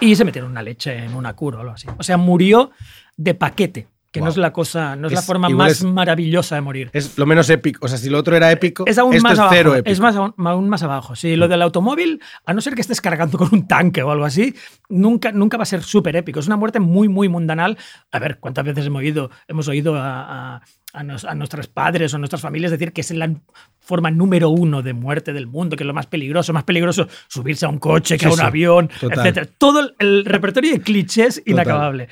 y 0.00 0.16
se 0.16 0.24
metieron 0.24 0.50
una 0.50 0.62
leche 0.62 0.96
en 1.04 1.14
una 1.14 1.34
cura 1.34 1.58
o 1.58 1.60
algo 1.60 1.72
así. 1.74 1.86
O 1.96 2.02
sea, 2.02 2.16
murió 2.16 2.70
de 3.16 3.34
paquete, 3.34 3.88
que 4.10 4.20
no 4.22 4.28
es 4.28 4.36
la 4.38 4.52
cosa, 4.52 4.96
no 4.96 5.08
es, 5.08 5.12
la 5.12 5.20
forma 5.22 5.48
más 5.50 5.72
es- 5.72 5.84
maravillosa 5.84 6.54
de 6.54 6.60
morir. 6.62 6.90
Es 6.94 7.18
lo 7.18 7.26
menos 7.26 7.50
épico. 7.50 7.84
O 7.84 7.88
sea, 7.88 7.98
si 7.98 8.08
lo 8.08 8.18
otro 8.18 8.34
era 8.36 8.50
épico, 8.50 8.84
Es 8.86 8.96
aún 8.98 9.12
esto 9.12 9.22
más 9.24 9.32
es 9.34 9.38
abajo. 9.38 9.54
cero 9.54 9.74
épico. 9.74 9.92
Es 9.92 10.00
más, 10.00 10.16
aún, 10.16 10.34
aún 10.38 10.68
más 10.68 10.82
abajo. 10.82 11.14
Sí, 11.14 11.36
lo 11.36 11.46
del 11.48 11.60
automóvil, 11.62 12.20
a 12.46 12.54
no 12.54 12.60
ser 12.62 12.74
que 12.74 12.80
estés 12.80 13.00
cargando 13.02 13.36
con 13.36 13.48
un 13.52 13.66
tanque 13.68 14.02
o 14.02 14.10
algo 14.10 14.24
así, 14.24 14.54
nunca, 14.88 15.30
nunca 15.32 15.56
va 15.58 15.64
a 15.64 15.66
ser 15.66 15.82
súper 15.82 16.16
épico. 16.16 16.40
Es 16.40 16.46
una 16.46 16.56
muerte 16.56 16.80
muy, 16.80 17.08
muy 17.08 17.28
mundanal. 17.28 17.76
A 18.10 18.18
ver, 18.18 18.38
¿cuántas 18.40 18.64
veces 18.64 18.86
hemos 18.86 19.00
oído, 19.00 19.30
hemos 19.46 19.68
oído 19.68 19.94
a, 19.96 20.54
a- 20.56 20.62
a 20.94 21.02
nos- 21.02 21.26
a 21.26 21.34
nuestros 21.34 21.68
padres 21.68 22.14
o 22.14 22.16
a 22.16 22.18
nuestras 22.18 22.40
familias 22.40 22.70
decir 22.72 22.94
que 22.94 23.02
es 23.02 23.10
la 23.10 23.30
forma 23.78 24.10
número 24.10 24.48
uno 24.48 24.80
de 24.80 24.94
muerte 24.94 25.34
del 25.34 25.46
mundo, 25.46 25.76
que 25.76 25.82
es 25.84 25.86
lo 25.86 25.92
más 25.92 26.06
peligroso, 26.06 26.54
más 26.54 26.64
peligroso 26.64 27.06
subirse 27.28 27.66
a 27.66 27.68
un 27.68 27.78
coche 27.78 28.16
que 28.16 28.20
Sí, 28.24 28.26
a 28.26 28.30
un 28.30 28.38
sí. 28.38 28.42
avión, 28.42 28.88
Total. 28.98 29.18
etcétera. 29.18 29.46
Todo 29.58 29.80
el, 29.80 29.94
el 29.98 30.24
repertorio 30.24 30.72
de 30.72 30.80
clichés 30.80 31.36
Total. 31.36 31.52
inacabable. 31.52 32.08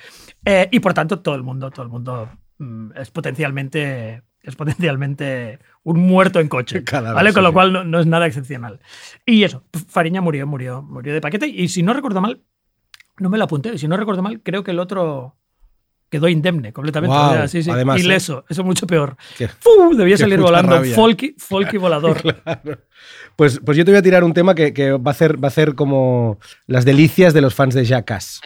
Eh, 0.46 0.68
y 0.70 0.80
por 0.80 0.94
tanto, 0.94 1.18
todo 1.18 1.34
el 1.34 1.42
mundo, 1.42 1.70
todo 1.70 1.82
el 1.82 1.90
mundo 1.90 2.30
mm, 2.58 2.92
es 2.96 3.10
potencialmente 3.10 4.22
es 4.46 4.54
potencialmente 4.54 5.58
un 5.82 5.98
muerto 5.98 6.38
en 6.40 6.48
coche. 6.48 6.82
¿vale? 6.92 7.32
Con 7.32 7.42
lo 7.42 7.52
cual 7.52 7.72
no, 7.72 7.84
no 7.84 7.98
es 7.98 8.06
nada 8.06 8.26
excepcional. 8.26 8.80
Y 9.26 9.42
eso, 9.42 9.64
Fariña 9.88 10.20
murió, 10.20 10.46
murió, 10.46 10.82
murió 10.82 11.12
de 11.12 11.20
paquete. 11.20 11.48
Y 11.48 11.68
si 11.68 11.82
no 11.82 11.92
recuerdo 11.92 12.20
mal, 12.20 12.42
no 13.18 13.28
me 13.28 13.38
lo 13.38 13.44
apunté, 13.44 13.76
si 13.76 13.88
no 13.88 13.96
recuerdo 13.96 14.22
mal, 14.22 14.40
creo 14.40 14.62
que 14.62 14.70
el 14.70 14.78
otro 14.78 15.34
quedó 16.08 16.28
indemne 16.28 16.72
completamente. 16.72 17.16
Guau, 17.16 17.30
O 17.30 17.34
sea, 17.34 17.48
sí, 17.48 17.62
sí, 17.64 17.70
además, 17.70 17.98
¿eh? 17.98 18.04
ileso. 18.04 18.44
Eso 18.48 18.62
mucho 18.62 18.86
peor. 18.86 19.16
Debía 19.96 20.16
salir 20.16 20.40
volando. 20.40 20.82
Folky, 20.94 21.34
folky 21.36 21.76
volador. 21.76 22.22
Claro. 22.44 22.78
Pues, 23.34 23.60
pues 23.64 23.76
yo 23.76 23.84
te 23.84 23.90
voy 23.90 23.98
a 23.98 24.02
tirar 24.02 24.24
un 24.24 24.32
tema 24.32 24.54
que, 24.54 24.72
que 24.72 24.92
va, 24.92 25.10
a 25.10 25.12
hacer, 25.12 25.42
va 25.42 25.48
a 25.48 25.50
hacer 25.50 25.74
como 25.74 26.38
las 26.66 26.84
delicias 26.84 27.34
de 27.34 27.40
los 27.42 27.54
fans 27.54 27.74
de 27.74 27.84
Jackass. 27.84 28.40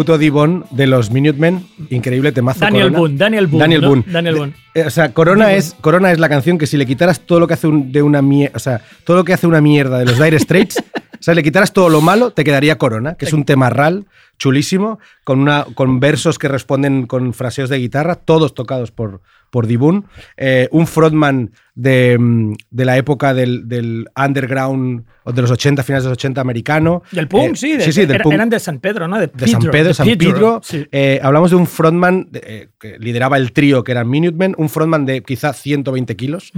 Puto 0.00 0.16
Divon 0.16 0.64
de 0.70 0.86
los 0.86 1.10
Minutemen, 1.10 1.66
increíble 1.90 2.32
temazo. 2.32 2.60
Daniel 2.60 2.84
Corona. 2.84 2.98
Boone, 3.00 3.16
Daniel 3.18 3.46
Boone. 3.48 3.60
Daniel 3.62 3.80
¿no? 3.82 3.88
Boone. 3.88 4.04
Daniel 4.06 4.34
Boone. 4.34 4.52
Eh, 4.74 4.84
O 4.86 4.90
sea, 4.90 5.12
Corona 5.12 5.52
es, 5.52 5.76
Corona 5.82 6.10
es 6.10 6.18
la 6.18 6.30
canción 6.30 6.56
que 6.56 6.66
si 6.66 6.78
le 6.78 6.86
quitaras 6.86 7.20
todo 7.20 7.38
lo 7.38 7.46
que 7.46 7.52
hace 7.52 7.66
un- 7.66 7.92
de 7.92 8.00
una 8.02 8.22
mierda, 8.22 8.56
o 8.56 8.58
sea, 8.60 8.80
todo 9.04 9.18
lo 9.18 9.24
que 9.24 9.34
hace 9.34 9.46
una 9.46 9.60
mierda 9.60 9.98
de 9.98 10.06
los 10.06 10.18
Dire 10.18 10.38
Straits, 10.38 10.78
o 10.96 11.22
sea, 11.22 11.34
le 11.34 11.42
quitaras 11.42 11.74
todo 11.74 11.90
lo 11.90 12.00
malo, 12.00 12.30
te 12.30 12.44
quedaría 12.44 12.78
Corona, 12.78 13.14
que 13.16 13.26
es 13.26 13.34
un 13.34 13.44
tema 13.44 13.68
ral 13.68 14.06
chulísimo, 14.38 15.00
con, 15.22 15.38
una, 15.38 15.66
con 15.74 16.00
versos 16.00 16.38
que 16.38 16.48
responden 16.48 17.06
con 17.06 17.34
fraseos 17.34 17.68
de 17.68 17.76
guitarra, 17.76 18.14
todos 18.14 18.54
tocados 18.54 18.90
por, 18.92 19.20
por 19.50 19.66
Dibun. 19.66 20.06
Eh, 20.36 20.68
un 20.70 20.86
frontman 20.86 21.50
de, 21.74 22.16
mm, 22.18 22.54
de 22.70 22.84
la 22.84 22.96
época 22.96 23.34
del, 23.34 23.68
del 23.68 24.06
underground, 24.16 25.04
o 25.24 25.32
de 25.32 25.42
los 25.42 25.50
80, 25.50 25.82
finales 25.82 26.04
de 26.04 26.10
los 26.10 26.16
80 26.16 26.40
americano. 26.40 27.02
Del 27.12 27.28
punk, 27.28 27.52
Eh, 27.52 27.56
sí. 27.56 27.72
de- 27.76 27.84
sí, 27.84 27.92
sí, 27.92 28.00
del 28.02 28.16
era- 28.16 28.24
punk 28.24 28.34
Eran 28.34 28.48
de 28.50 28.60
San 28.60 28.78
Pedro, 28.78 29.08
¿no? 29.08 29.18
De, 29.18 29.26
de 29.28 29.46
San 29.48 29.60
Pedro, 29.62 29.88
de 29.88 29.94
San 29.94 30.06
Pedro. 30.16 30.60
Sí. 30.62 30.86
Eh, 30.92 31.20
hablamos 31.22 31.50
de 31.50 31.56
un 31.56 31.66
frontman 31.66 32.28
eh, 32.32 32.68
que 32.78 32.98
lideraba 32.98 33.36
el 33.36 33.52
trío, 33.52 33.82
que 33.84 33.92
eran 33.92 34.08
Minutemen, 34.08 34.54
un 34.58 34.68
frontman 34.68 35.04
de 35.06 35.22
quizá 35.22 35.52
120 35.52 36.16
kilos, 36.16 36.52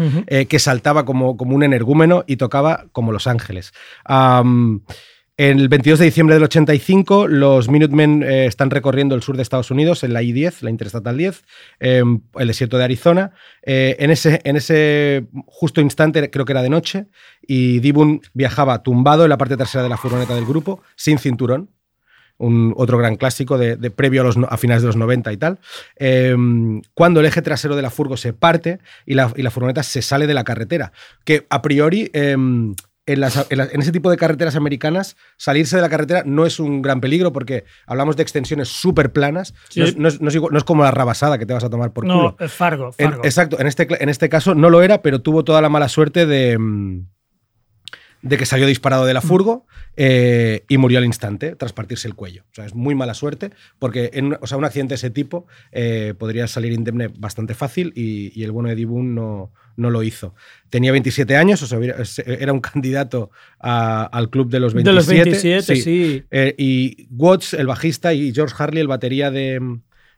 que 0.49 0.59
saltaba 0.59 1.05
como, 1.05 1.37
como 1.37 1.55
un 1.57 1.63
energúmeno 1.63 2.25
y 2.27 2.37
tocaba 2.37 2.87
como 2.93 3.13
Los 3.13 3.27
Ángeles. 3.27 3.73
El 5.37 5.69
22 5.69 5.99
de 5.99 6.05
diciembre 6.05 6.35
del 6.35 6.45
85, 6.45 7.27
los 7.27 7.69
Minutemen 7.69 8.23
eh, 8.23 8.47
están 8.47 8.71
recorriendo 8.71 9.15
el 9.15 9.23
sur 9.23 9.37
de 9.37 9.43
Estados 9.43 9.71
Unidos 9.71 10.05
en 10.05 10.13
la 10.13 10.23
I-10, 10.23 10.63
la 10.63 10.71
Interestatal 10.71 11.17
10, 11.17 11.45
eh, 11.81 12.03
el 12.35 12.49
desierto 12.49 12.79
de 12.79 12.85
Arizona. 12.85 13.33
Eh, 13.63 13.97
en, 13.99 14.11
ese, 14.11 14.41
en 14.45 14.57
ese 14.57 15.27
justo 15.47 15.81
instante, 15.81 16.31
creo 16.31 16.45
que 16.45 16.53
era 16.53 16.63
de 16.63 16.69
noche, 16.69 17.07
y 17.41 17.81
Dibun 17.81 18.21
viajaba 18.35 18.83
tumbado 18.83 19.25
en 19.25 19.31
la 19.31 19.39
parte 19.39 19.57
trasera 19.57 19.83
de 19.83 19.89
la 19.89 19.97
furgoneta 19.97 20.35
del 20.35 20.45
grupo, 20.45 20.83
sin 20.97 21.19
cinturón 21.19 21.71
un, 22.39 22.75
otro 22.77 22.99
gran 22.99 23.17
clásico 23.17 23.57
de, 23.57 23.77
previo 23.91 24.23
a, 24.23 24.25
los, 24.25 24.37
a 24.37 24.57
finales 24.57 24.83
de 24.83 24.89
los 24.89 24.97
90 24.97 25.33
y 25.33 25.37
tal, 25.37 25.59
eh, 25.97 26.37
cuando 26.95 27.21
el 27.21 27.27
eje 27.27 27.41
trasero 27.41 27.77
de 27.77 27.83
la 27.83 27.91
furgo 27.91 28.17
se 28.17 28.33
parte 28.33 28.81
y 29.07 29.15
la, 29.15 29.33
y 29.37 29.43
la 29.43 29.51
furgoneta 29.51 29.83
se 29.83 30.03
sale 30.03 30.27
de 30.27 30.35
la 30.35 30.45
carretera, 30.45 30.93
que 31.25 31.47
a 31.49 31.63
priori... 31.63 32.11
eh, 32.13 32.37
en, 33.07 33.21
las- 33.21 33.47
en 33.51 33.59
las- 33.59 33.73
en 33.75 33.81
ese 33.81 33.91
tipo 33.93 34.11
de 34.11 34.17
carreteras 34.17 34.55
americanas, 34.57 35.17
salirse 35.37 35.77
de 35.77 35.83
la 35.83 35.89
carretera 35.89 36.23
no 36.25 36.47
es 36.47 36.61
un 36.61 36.83
gran 36.83 37.01
peligro 37.01 37.33
porque 37.33 37.65
hablamos 37.87 38.17
de 38.17 38.23
extensiones 38.23 38.69
súper 38.69 39.13
planas. 39.13 39.55
Sí. 39.71 39.81
No, 39.81 39.87
es, 39.87 39.97
no 39.97 40.09
es- 40.09 40.21
no 40.21 40.29
es 40.29 40.35
igual- 40.35 40.53
no 40.53 40.59
es 40.59 40.65
como 40.65 40.85
la 40.85 40.91
rabasada 40.93 41.39
que 41.39 41.47
te 41.47 41.53
vas 41.55 41.65
a 41.65 41.71
tomar 41.71 41.93
por 41.93 42.05
No, 42.07 42.15
culo. 42.15 42.37
es 42.39 42.53
Fargo. 42.53 42.91
En- 42.99 43.11
Fargo. 43.11 43.25
exacto, 43.25 43.59
en 43.61 43.67
este, 43.67 43.89
en 44.03 44.09
este 44.09 44.29
caso 44.29 44.55
no 44.55 44.71
lo 44.71 44.83
era, 44.83 45.03
pero 45.03 45.21
tuvo 45.21 45.43
toda 45.45 45.61
la 45.61 45.69
mala 45.69 45.89
suerte 45.89 46.27
de, 46.27 46.57
mm, 46.59 47.07
de 48.23 48.37
que 48.39 48.47
salió 48.47 48.67
disparado 48.67 49.05
de 49.05 49.13
la 49.15 49.21
furgo 49.21 49.67
eh, 49.97 50.65
y 50.69 50.79
murió 50.79 50.99
al 50.99 51.05
instante 51.05 51.57
tras 51.57 51.73
partirse 51.73 52.07
el 52.09 52.15
cuello. 52.15 52.45
O 52.53 52.55
sea, 52.55 52.65
es 52.67 52.75
muy 52.75 52.95
mala 52.95 53.15
suerte 53.15 53.51
porque 53.79 54.11
en, 54.15 54.37
o 54.41 54.47
sea, 54.47 54.57
un 54.59 54.65
accidente 54.65 54.93
de 54.93 54.97
ese 54.97 55.11
tipo 55.11 55.47
eh, 55.73 56.15
podría 56.17 56.47
salir 56.47 56.73
indemne 56.73 57.09
bastante 57.09 57.55
fácil 57.55 57.93
y, 57.97 58.33
y 58.39 58.45
el 58.45 58.53
bueno 58.53 58.69
de 58.69 58.77
Dibun 58.77 59.15
no, 59.15 59.53
no 59.77 59.91
lo 59.91 60.03
hizo. 60.05 60.35
Tenía 60.71 60.93
27 60.93 61.37
años, 61.37 61.63
o 61.63 61.67
sea, 61.67 61.79
era 62.27 62.53
un 62.53 62.61
candidato 62.61 63.31
a- 63.59 64.05
al 64.05 64.31
club 64.31 64.49
de 64.51 64.61
los 64.61 64.73
27. 64.73 64.91
de 64.91 64.95
los 64.95 65.07
27, 65.43 65.77
sí. 65.77 66.25
Eh, 66.31 66.55
y 66.57 67.09
Watts, 67.11 67.55
el 67.55 67.67
bajista, 67.67 68.15
y 68.15 68.33
George 68.33 68.55
Harley, 68.57 68.81
el 68.83 68.89
batería 68.89 69.31
de, 69.33 69.61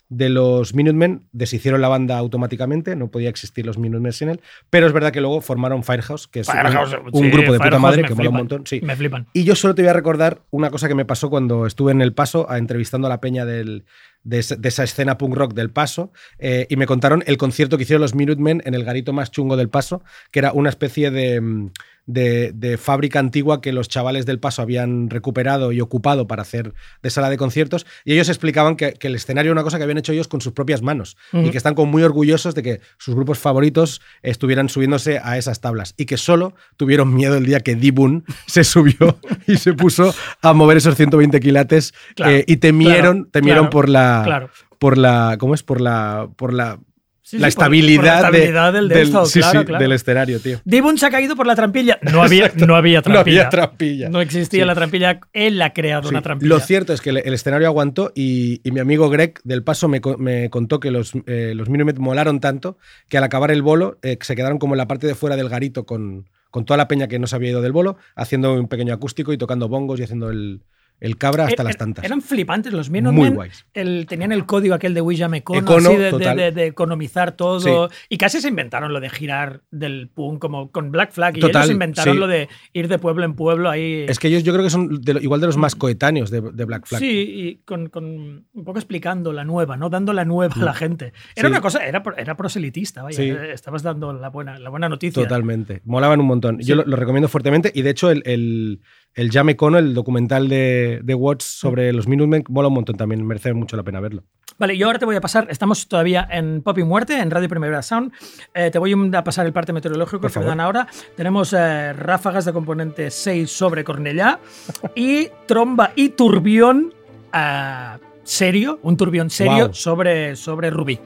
de 0.09 0.29
los 0.29 0.75
Minutemen, 0.75 1.23
deshicieron 1.33 1.81
la 1.81 1.89
banda 1.89 2.19
automáticamente, 2.19 2.95
no 2.95 3.09
podía 3.09 3.31
existir 3.31 3.65
los 3.67 3.79
Minutemen 3.79 4.13
sin 4.13 4.29
él, 4.29 4.41
pero 4.71 4.87
es 4.87 4.93
verdad 4.93 5.13
que 5.13 5.21
luego 5.21 5.41
formaron 5.41 5.83
Firehouse, 5.83 6.29
que 6.29 6.41
es 6.41 6.49
un- 6.49 6.55
Firehouse, 6.55 6.97
un, 7.13 7.25
sí, 7.25 7.31
grupo 7.31 7.53
de 7.53 7.59
puta 7.59 7.79
madre 7.79 8.03
que 8.05 8.11
mola 8.11 8.13
un 8.15 8.17
flipan, 8.17 8.35
montón. 8.35 8.67
Sí. 8.67 8.81
Me 8.83 8.95
flipan. 8.97 9.27
Y 9.33 9.45
yo 9.45 9.55
solo 9.57 9.75
te 9.75 9.83
voy 9.83 9.89
a 9.89 9.95
recordar 9.95 10.43
una 10.51 10.71
cosa 10.71 10.89
que 10.89 10.95
me 10.95 11.05
pasó 11.05 11.31
cuando 11.31 11.67
estuve 11.67 11.93
en 11.93 12.01
El 12.03 12.13
Paso 12.13 12.49
a, 12.51 12.59
entrevistando 12.59 13.07
a 13.07 13.11
la 13.11 13.21
peña 13.21 13.45
del, 13.45 13.85
de, 14.23 14.39
esa, 14.39 14.57
de 14.57 14.69
esa 14.69 14.85
escena 14.85 15.19
punk 15.19 15.35
rock 15.35 15.55
del 15.55 15.71
Paso 15.71 16.13
eh, 16.39 16.67
y 16.69 16.77
me 16.77 16.87
contaron 16.87 17.25
el 17.27 17.37
concierto 17.37 17.77
que 17.77 17.85
hicieron 17.85 18.03
los 18.03 18.15
Minutemen 18.15 18.63
en 18.67 18.75
el 18.75 18.85
garito 18.85 19.13
más 19.13 19.31
chungo 19.31 19.57
del 19.57 19.69
Paso, 19.71 20.03
que 20.31 20.39
era 20.41 20.53
una 20.53 20.69
especie 20.69 21.11
de, 21.11 21.41
mm, 21.41 21.71
de, 22.07 22.53
de 22.53 22.77
fábrica 22.77 23.19
antigua 23.19 23.61
que 23.61 23.73
los 23.73 23.89
chavales 23.89 24.27
del 24.27 24.39
Paso 24.41 24.63
habían 24.63 25.11
recuperado 25.11 25.73
y 25.73 25.81
ocupado 25.81 26.27
para 26.27 26.43
hacer 26.43 26.75
de 27.03 27.11
sala 27.11 27.31
de 27.31 27.37
conciertos 27.37 27.87
y 28.05 28.13
ellos 28.13 28.29
explicaban 28.29 28.77
que, 28.77 28.93
que 28.95 29.07
el 29.09 29.15
escenario 29.15 29.51
era 29.51 29.61
una 29.61 29.63
cosa 29.63 29.79
que 29.79 29.85
habían 29.85 29.99
hecho 29.99 30.13
ellos 30.13 30.29
con 30.29 30.41
sus 30.41 30.53
propias 30.53 30.83
manos 30.83 31.17
y 31.33 31.51
que 31.51 31.57
están 31.57 31.75
como 31.75 31.91
muy 31.91 32.03
orgullosos 32.03 32.55
de 32.55 32.63
que 32.63 32.81
sus 32.99 33.15
grupos 33.15 33.39
favoritos 33.39 34.01
estuvieran 34.23 34.69
subiéndose 34.69 35.19
a 35.23 35.39
esas 35.39 35.61
tablas 35.61 35.95
y 35.97 36.07
que 36.07 36.17
solo 36.17 36.55
tuvieron 36.77 37.15
miedo 37.15 37.37
el 37.37 37.47
día 37.47 37.61
que 37.61 37.75
Dibun 37.75 38.25
se 38.47 38.65
subió 38.65 39.19
y 39.47 39.57
se 39.57 39.73
puso 39.73 40.15
a 40.43 40.53
mover 40.53 40.77
esos 40.77 40.97
120 40.97 41.41
quilates 41.41 41.95
Claro, 42.15 42.33
eh, 42.33 42.45
y 42.47 42.57
temieron, 42.59 43.31
temieron 43.31 43.65
claro, 43.65 43.71
por 43.71 43.89
la 43.89 44.23
claro. 44.25 44.51
por 44.79 44.99
la 44.99 45.37
¿cómo 45.39 45.55
es? 45.55 45.63
por 45.63 45.81
la 45.81 46.29
por 46.37 46.53
la 46.53 46.79
Sí, 47.27 47.39
la 47.39 47.51
sí, 47.51 47.57
por- 47.57 47.65
por 47.65 47.75
estabilidad, 47.75 48.73
de- 48.73 48.79
del 48.81 48.89
de 48.91 49.01
esto, 49.03 49.25
sí, 49.25 49.41
claro, 49.41 49.61
sí, 49.61 49.67
claro. 49.67 49.83
del 49.83 49.93
escenario, 49.93 50.41
tío. 50.41 50.61
Dibun 50.67 50.99
se 50.99 51.07
ha 51.07 51.11
caído 51.11 51.35
por 51.37 51.47
la 51.47 51.57
trampilla. 51.57 51.99
No 52.03 52.23
había, 52.23 52.53
no 52.67 52.77
había 52.77 52.99
No 52.99 53.03
trampilla. 53.03 53.41
había 53.41 53.49
trampilla. 53.49 54.09
No 54.11 54.21
existía 54.21 54.67
la 54.67 54.75
trampilla. 54.75 55.21
Él 55.33 55.61
ha 55.63 55.73
creado 55.73 56.11
una 56.11 56.21
trampilla. 56.21 56.49
Lo 56.51 56.61
cierto 56.61 56.93
es 56.93 57.01
que 57.01 57.11
el, 57.11 57.17
el 57.17 57.33
escenario 57.33 57.67
aguantó 57.67 58.13
y, 58.15 58.61
y 58.63 58.71
mi 58.73 58.81
amigo 58.81 59.09
Greg 59.09 59.41
del 59.43 59.63
Paso 59.63 59.89
me, 59.89 60.03
me 60.19 60.51
contó 60.51 60.81
que 60.81 60.91
los, 60.91 61.13
eh, 61.27 61.55
los 61.57 61.71
Minutemen 61.71 61.97
molaron 61.99 62.41
tanto 62.41 62.77
que 63.09 63.17
al 63.17 63.25
acabar 63.25 63.51
el 63.51 63.63
bolo 63.63 63.97
eh, 64.03 64.19
se 64.21 64.37
quedaron 64.37 64.59
como 64.59 64.75
en 64.75 64.79
la 64.79 64.87
parte 64.87 65.07
de 65.07 65.15
fuera 65.15 65.37
del 65.37 65.49
garito 65.49 65.87
con, 65.87 66.29
con 66.51 66.67
toda 66.67 66.77
la 66.77 66.89
peña 66.89 67.09
que 67.09 67.19
no 67.19 67.27
se 67.27 67.37
había 67.37 67.51
ido 67.51 67.63
del 67.63 67.73
bolo, 67.73 67.97
haciendo 68.17 68.53
un 68.53 68.69
pequeño 68.69 68.93
acústico 68.93 69.33
y 69.33 69.39
tocando 69.39 69.67
bongos 69.69 69.99
y 69.99 70.03
haciendo 70.03 70.29
el, 70.29 70.61
el 71.01 71.17
cabra 71.19 71.45
hasta 71.47 71.63
Er- 71.63 71.67
las 71.67 71.75
er- 71.75 71.79
tantas. 71.79 72.05
Eran 72.05 72.23
flipantes 72.23 72.73
los 72.73 72.89
Muy 72.89 73.01
Minutemen. 73.03 73.35
guays. 73.35 73.67
El, 73.75 74.07
tenían 74.09 74.33
el 74.33 74.47
código 74.47 74.75
aquel 74.75 74.95
de 74.95 75.01
William 75.01 75.35
Econo, 75.35 75.61
Econo, 75.61 75.89
así 75.91 75.99
de, 75.99 76.05
de- 76.05 76.11
total. 76.11 76.37
de- 76.37 76.53
de 76.53 76.67
economizar 76.67 77.33
todo. 77.33 77.61
Sí. 77.61 77.95
Y 78.09 78.17
casi 78.19 78.41
se 78.41 78.49
inventaron 78.49 78.93
lo 78.93 79.01
de 79.01 79.11
girar 79.11 79.63
del 79.71 80.09
punk, 80.09 80.41
como 80.41 80.71
con 80.71 80.91
Black 80.91 81.13
Flag. 81.13 81.37
Y 81.37 81.41
Total, 81.41 81.63
ellos 81.65 81.73
inventaron 81.73 82.15
sí. 82.15 82.21
lo 82.21 82.27
de 82.27 82.49
ir 82.73 82.89
de 82.89 82.99
pueblo 82.99 83.25
en 83.25 83.35
pueblo 83.35 83.69
ahí. 83.71 84.07
Es 84.09 84.19
que 84.19 84.29
ellos 84.29 84.45
yo 84.45 84.53
creo 84.53 84.65
que 84.65 84.71
son 84.71 85.01
igual 85.21 85.41
de 85.41 85.47
los 85.47 85.57
más 85.57 85.75
coetáneos 85.75 86.31
de, 86.31 86.41
Black 86.41 86.87
Flag. 86.87 87.01
Sí, 87.01 87.09
y 87.11 87.55
con, 87.65 87.89
con 87.89 88.05
un 88.53 88.65
poco 88.65 88.79
explicando 88.79 89.33
la 89.33 89.45
nueva, 89.45 89.77
¿no? 89.77 89.91
Dando 89.91 90.13
la 90.13 90.25
nueva 90.25 90.55
a 90.55 90.65
la 90.65 90.75
gente. 90.75 91.13
Era 91.37 91.49
una 91.49 91.61
cosa, 91.61 91.85
era, 91.87 92.03
era 92.17 92.37
proselitista, 92.37 93.03
vaya. 93.03 93.23
Eh, 93.23 93.53
Estabas 93.53 93.83
dando 93.83 94.13
la 94.13 94.31
buena, 94.31 94.59
la 94.59 94.71
buena 94.71 94.89
noticia. 94.89 95.23
Totalmente. 95.23 95.83
Molaban 95.85 96.21
un 96.21 96.27
montón. 96.27 96.59
Yo 96.61 96.77
lo, 96.77 96.85
lo 96.85 96.97
recomiendo 96.97 97.29
fuertemente 97.29 97.71
y 97.75 97.83
de 97.83 97.91
hecho 97.91 98.11
el, 98.11 98.23
el, 98.27 98.81
el 99.15 99.31
Jam 99.31 99.49
Econo, 99.49 99.79
el 99.79 99.95
documental 99.95 100.49
de, 100.49 101.01
de 101.03 101.15
Watts 101.15 101.45
sobre 101.45 101.93
los 101.93 102.09
Minutemen, 102.09 102.45
mola 102.49 102.69
un 102.69 102.75
montón 102.75 102.97
también. 102.97 103.27
Merece 103.27 103.53
mucho 103.53 103.77
la 103.77 103.83
pena 103.83 104.01
verlo. 104.01 104.25
Vale, 104.59 104.77
yo 104.77 104.87
ahora 104.87 105.01
te 105.01 105.05
voy 105.05 105.17
a 105.17 105.21
pasar, 105.21 105.49
estamos 105.51 105.89
todavía 105.89 106.29
en 106.31 106.63
Pop 106.63 106.79
y 106.79 106.85
Muerte, 106.85 107.19
en 107.19 107.31
Radio 107.31 107.49
Primavera 107.49 107.83
Sound. 107.83 108.13
Eh, 108.55 108.71
te 108.71 108.79
voy 108.79 108.95
a 109.13 109.25
pasar 109.25 109.47
el 109.47 109.53
parte 109.53 109.73
meteorológico 109.73 110.29
que 110.29 110.39
me 110.39 110.45
dan 110.45 110.61
ahora. 110.61 110.87
Tenemos 111.17 111.53
eh, 111.53 111.93
ráfagas 111.93 112.45
de 112.45 112.53
componente 112.53 113.11
6 113.11 113.51
sobre 113.51 113.83
Cornellá 113.83 114.39
y 114.95 115.29
tromba 115.47 115.93
y 115.97 116.11
turbión 116.11 116.95
eh, 117.33 117.99
serio, 118.23 118.79
un 118.83 118.97
turbión 118.97 119.29
serio 119.29 119.73
sobre, 119.73 120.37
sobre 120.37 120.71
Rubí. 120.71 121.01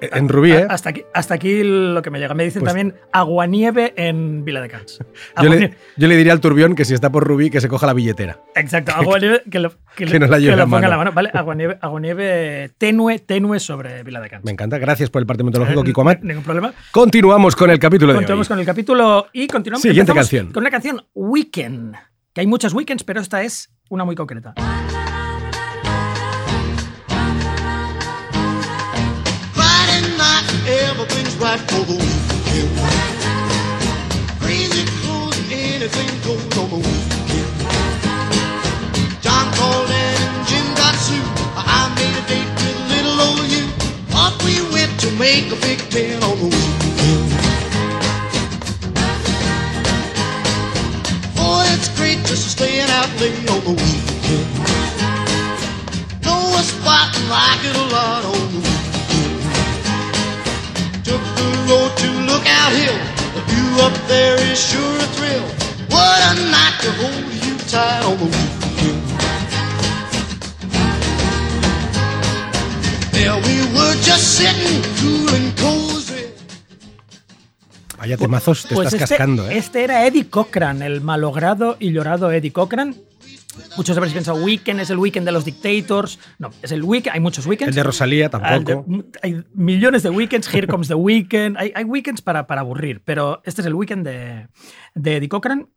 En 0.00 0.28
Rubí, 0.28 0.52
¿eh? 0.52 0.66
Hasta 0.68 0.90
aquí, 0.90 1.04
hasta 1.14 1.34
aquí 1.34 1.62
lo 1.64 2.02
que 2.02 2.10
me 2.10 2.18
llega. 2.18 2.34
Me 2.34 2.44
dicen 2.44 2.60
Pues- 2.60 2.70
también 2.72 2.94
aguanieve 3.12 3.92
en 3.96 4.44
Vila 4.44 4.60
de 4.60 4.68
Cans. 4.68 4.98
Yo 5.42 5.48
le, 5.48 5.74
yo 5.96 6.08
le 6.08 6.16
diría 6.16 6.32
al 6.32 6.40
turbión 6.40 6.74
que 6.74 6.84
si 6.84 6.94
está 6.94 7.10
por 7.10 7.26
Rubí, 7.26 7.50
que 7.50 7.60
se 7.60 7.68
coja 7.68 7.86
la 7.86 7.92
billetera. 7.94 8.40
Exacto, 8.54 8.92
aguanieve 8.96 9.42
que, 9.50 9.58
lo, 9.58 9.70
que, 9.96 10.06
Que 10.06 10.18
nos 10.18 10.30
la 10.30 10.38
lleve 10.38 10.56
lo 10.56 10.64
ponga 10.64 10.84
en 10.86 10.90
la 10.90 10.96
mano. 10.96 11.12
Vale, 11.12 11.30
aguanieve, 11.32 11.78
aguanieve 11.80 12.70
tenue, 12.78 13.18
tenue 13.18 13.60
sobre 13.60 14.02
Vila 14.02 14.20
de 14.20 14.28
Cans. 14.30 14.44
Me 14.44 14.50
encanta. 14.52 14.78
Gracias 14.78 15.10
por 15.10 15.20
el 15.22 15.26
parte 15.26 15.42
meteorológico, 15.44 15.82
Eh, 15.82 15.84
Kiko 15.86 16.00
Amat. 16.02 16.20
Ningún 16.22 16.42
problema. 16.44 16.72
Continuamos 16.90 17.54
con 17.56 17.70
el 17.70 17.78
capítulo 17.78 18.12
de 18.12 18.18
Continuamos 18.18 18.46
hoy. 18.46 18.54
con 18.54 18.58
el 18.60 18.66
capítulo 18.66 19.26
y 19.32 19.46
continuamos 19.46 19.82
Siguiente 19.82 20.12
canción. 20.14 20.52
con 20.52 20.62
una 20.62 20.70
canción 20.70 21.04
Weekend. 21.14 21.94
Que 22.32 22.42
hay 22.42 22.46
muchas 22.46 22.72
weekends, 22.74 23.04
pero 23.04 23.20
esta 23.20 23.42
es 23.42 23.70
una 23.88 24.04
muy 24.04 24.14
concreta. 24.14 24.54
Right 31.58 31.70
for 31.70 31.84
the 31.84 31.94
weekend. 31.94 32.70
Crazy 34.40 34.84
clothes, 35.00 35.38
anything 35.50 36.10
goes 36.24 36.58
on 36.58 36.70
the 36.70 36.76
weekend. 36.76 37.48
John 39.22 39.46
called 39.54 39.90
and 39.90 40.48
Jim 40.48 40.66
got 40.74 40.94
sued. 40.94 41.24
I 41.56 41.90
made 41.96 42.16
a 42.16 42.24
date 42.28 42.50
with 42.62 42.78
little 42.92 43.20
old 43.20 43.46
you. 43.50 43.64
Off 44.14 44.34
we 44.44 44.54
went 44.72 44.98
to 45.00 45.10
make 45.12 45.50
a 45.52 45.56
big 45.56 45.78
ten 45.90 46.22
on 46.22 46.36
the 46.38 46.48
weekend. 46.54 47.30
Boy, 51.36 51.64
it's 51.74 51.88
great 51.96 52.18
just 52.26 52.50
staying 52.52 52.90
out 52.90 53.10
late 53.20 53.50
on 53.50 53.60
the 53.64 53.74
weekend. 53.82 54.46
Know 56.24 56.56
a 56.56 56.62
spot 56.62 57.16
and 57.16 57.28
like 57.28 57.64
it 57.64 57.76
a 57.76 57.86
lot 57.94 58.24
on 58.24 58.52
the 58.52 58.58
weekend. 58.58 58.77
Road 61.68 61.92
to 61.98 62.08
Lookout 62.24 62.72
Hill. 62.72 62.96
The 63.34 63.42
view 63.52 63.68
up 63.84 63.92
there 64.08 64.36
is 64.50 64.58
sure 64.58 64.96
a 64.96 65.08
thrill. 65.16 65.44
What 65.92 66.18
a 66.30 66.34
night 66.48 66.76
to 66.80 66.90
hold 67.00 67.28
you 67.44 67.54
tight 67.68 68.02
on 68.08 68.16
the 68.16 68.24
weekend. 68.24 69.02
There 73.12 73.36
we 73.48 73.56
were 73.76 73.96
just 74.00 74.38
sitting 74.38 74.80
cool 74.96 75.28
and 75.36 75.48
cozy. 75.60 76.32
Vaya 77.98 78.16
temazos 78.16 78.62
te 78.62 78.74
Pues 78.74 78.86
estás 78.86 79.02
este, 79.02 79.16
cascando, 79.16 79.50
¿eh? 79.50 79.58
este 79.58 79.84
era 79.84 80.06
Eddie 80.06 80.30
Cochran, 80.30 80.80
el 80.80 81.02
malogrado 81.02 81.76
y 81.78 81.92
llorado 81.92 82.32
Eddie 82.32 82.52
Cochran. 82.52 82.96
Muchos 83.76 83.96
habréis 83.96 84.14
pensado, 84.14 84.42
Weekend 84.44 84.80
es 84.80 84.90
el 84.90 84.98
Weekend 84.98 85.26
de 85.26 85.32
los 85.32 85.44
Dictators. 85.44 86.18
No, 86.38 86.50
es 86.62 86.72
el 86.72 86.82
Weekend, 86.82 87.14
hay 87.14 87.20
muchos 87.20 87.46
Weekends. 87.46 87.68
El 87.70 87.74
de 87.74 87.82
Rosalía 87.82 88.26
Ah, 88.26 88.30
tampoco. 88.30 88.86
hay 89.22 89.42
millones 89.54 90.02
de 90.02 90.10
weekends, 90.10 90.52
Here 90.52 90.66
Comes 90.66 90.88
the 90.88 90.94
Weekend. 90.94 91.56
Hay, 91.58 91.72
hay 91.74 91.84
weekends 91.84 92.22
para, 92.22 92.46
para 92.46 92.60
aburrir, 92.62 93.02
pero 93.04 93.40
este 93.44 93.60
es 93.60 93.66
el 93.66 93.74
weekend 93.74 94.06
de, 94.06 94.48
de 94.94 95.16
Eddie 95.16 95.28
Cochran. 95.28 95.68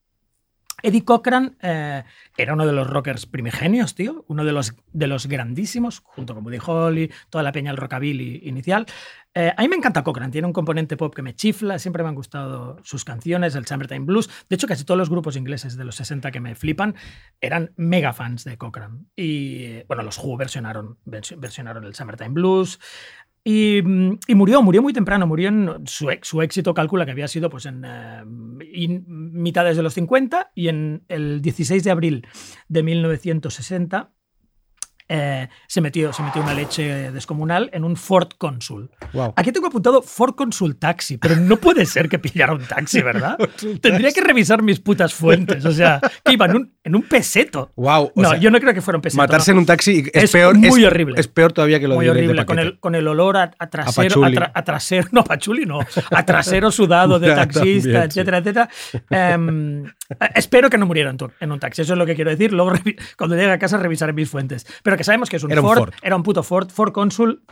Eddie 0.83 1.03
Cochran 1.05 1.57
eh, 1.61 2.03
era 2.37 2.53
uno 2.53 2.65
de 2.65 2.73
los 2.73 2.87
rockers 2.87 3.25
primigenios, 3.25 3.95
tío. 3.95 4.25
Uno 4.27 4.43
de 4.45 4.51
los, 4.51 4.73
de 4.93 5.07
los 5.07 5.27
grandísimos, 5.27 5.99
junto 6.03 6.33
con 6.33 6.43
Buddy 6.43 6.59
Holly, 6.65 7.11
toda 7.29 7.43
la 7.43 7.51
peña 7.51 7.71
del 7.71 7.77
rockabilly 7.77 8.41
inicial. 8.43 8.85
Eh, 9.33 9.53
a 9.55 9.61
mí 9.61 9.69
me 9.69 9.77
encanta 9.77 10.03
Cochran, 10.03 10.29
tiene 10.31 10.45
un 10.47 10.51
componente 10.53 10.97
pop 10.97 11.15
que 11.15 11.21
me 11.21 11.33
chifla, 11.33 11.79
siempre 11.79 12.03
me 12.03 12.09
han 12.09 12.15
gustado 12.15 12.77
sus 12.83 13.05
canciones, 13.05 13.55
el 13.55 13.65
Summertime 13.65 14.05
Blues. 14.05 14.29
De 14.49 14.55
hecho, 14.55 14.67
casi 14.67 14.83
todos 14.83 14.97
los 14.97 15.09
grupos 15.09 15.37
ingleses 15.37 15.77
de 15.77 15.85
los 15.85 15.95
60 15.95 16.31
que 16.31 16.39
me 16.41 16.53
flipan 16.55 16.95
eran 17.39 17.71
mega 17.77 18.11
fans 18.11 18.43
de 18.43 18.57
Cochran. 18.57 19.07
Y 19.15 19.63
eh, 19.63 19.85
bueno, 19.87 20.03
los 20.03 20.17
Who 20.17 20.35
versionaron, 20.35 20.97
vers- 21.05 21.39
versionaron 21.39 21.85
el 21.85 21.95
Summertime 21.95 22.31
Blues. 22.31 22.79
Y, 23.43 23.81
murió, 24.35 24.61
murió 24.61 24.83
muy 24.83 24.93
temprano, 24.93 25.25
murió 25.25 25.49
en 25.49 25.87
su, 25.87 26.09
su 26.21 26.41
éxito, 26.41 26.75
calcula 26.75 27.05
que 27.05 27.11
había 27.11 27.27
sido 27.27 27.49
pues 27.49 27.65
en 27.65 27.83
eh, 27.83 28.23
mitades 29.07 29.77
de 29.77 29.83
los 29.83 29.95
50 29.95 30.51
y 30.53 30.67
en 30.67 31.03
el 31.07 31.41
16 31.41 31.83
de 31.83 31.91
abril 31.91 32.27
de 32.67 32.83
1960 32.83 34.11
eh, 35.07 35.47
se, 35.67 35.81
metió, 35.81 36.13
se 36.13 36.23
metió 36.23 36.41
una 36.41 36.53
leche 36.53 37.11
descomunal 37.11 37.69
en 37.73 37.83
un 37.83 37.95
Ford 37.95 38.29
Consul. 38.37 38.89
Wow. 39.13 39.33
Aquí 39.35 39.51
tengo 39.51 39.67
apuntado 39.67 40.01
Ford 40.01 40.35
Consul 40.35 40.77
Taxi, 40.77 41.17
pero 41.17 41.35
no 41.35 41.57
puede 41.57 41.85
ser 41.85 42.09
que 42.09 42.19
pillara 42.19 42.53
un 42.53 42.63
taxi, 42.65 43.01
¿verdad? 43.03 43.37
Tendría 43.81 44.11
que 44.11 44.21
revisar 44.21 44.61
mis 44.61 44.79
putas 44.79 45.13
fuentes. 45.13 45.65
O 45.65 45.71
sea, 45.71 45.99
que 46.23 46.33
iba 46.33 46.45
en 46.45 46.55
un, 46.55 46.73
en 46.83 46.95
un 46.95 47.03
peseto. 47.03 47.71
Wow. 47.75 48.11
No, 48.15 48.29
sea, 48.29 48.37
yo 48.39 48.51
no 48.51 48.59
creo 48.59 48.73
que 48.73 48.81
fuera 48.81 48.97
un 48.97 49.01
peseto. 49.01 49.21
Matarse 49.21 49.51
no. 49.51 49.55
en 49.55 49.59
un 49.59 49.65
taxi 49.65 50.03
es, 50.13 50.23
Es 50.23 50.31
peor. 50.31 50.55
muy 50.57 50.81
es, 50.81 50.87
horrible. 50.87 51.19
Es 51.19 51.27
peor 51.27 51.51
todavía 51.53 51.79
que 51.79 51.87
lo 51.87 51.95
Muy 51.95 52.05
de 52.05 52.11
ir 52.11 52.15
de 52.15 52.23
horrible, 52.23 52.45
con 52.45 52.59
el, 52.59 52.79
con 52.79 52.95
el 52.95 53.07
olor 53.07 53.37
a, 53.37 53.51
a 53.59 53.69
trasero, 53.69 54.23
a, 54.23 54.27
pachuli. 54.27 54.37
tra- 54.37 54.51
a 54.53 54.63
trasero, 54.63 55.07
no, 55.11 55.21
a 55.21 55.23
pachuli 55.23 55.65
no, 55.65 55.79
a 56.11 56.25
trasero 56.25 56.71
sudado 56.71 57.19
de 57.19 57.27
taxista, 57.35 58.01
sí. 58.01 58.07
etcétera, 58.07 58.37
etcétera. 58.37 58.69
Em, 59.09 59.85
eh, 59.85 59.91
espero 60.35 60.69
que 60.69 60.77
no 60.77 60.85
muriera 60.85 61.09
en, 61.09 61.17
en 61.39 61.51
un 61.51 61.59
taxi, 61.59 61.81
eso 61.81 61.93
es 61.93 61.99
lo 61.99 62.05
que 62.05 62.15
quiero 62.15 62.31
decir. 62.31 62.51
Luego, 62.53 62.73
cuando 63.17 63.35
llegue 63.35 63.51
a 63.51 63.59
casa, 63.59 63.77
revisaré 63.77 64.13
mis 64.13 64.29
fuentes. 64.29 64.65
Pero 64.83 64.95
que 65.01 65.05
sabemos 65.05 65.29
que 65.29 65.35
es 65.37 65.43
un, 65.43 65.51
Era 65.51 65.61
un 65.61 65.67
Ford, 65.67 65.93
era 66.01 66.15
un 66.15 66.23
puto 66.23 66.43
Ford, 66.43 66.69
Ford 66.69 66.91
Consul, 66.93 67.43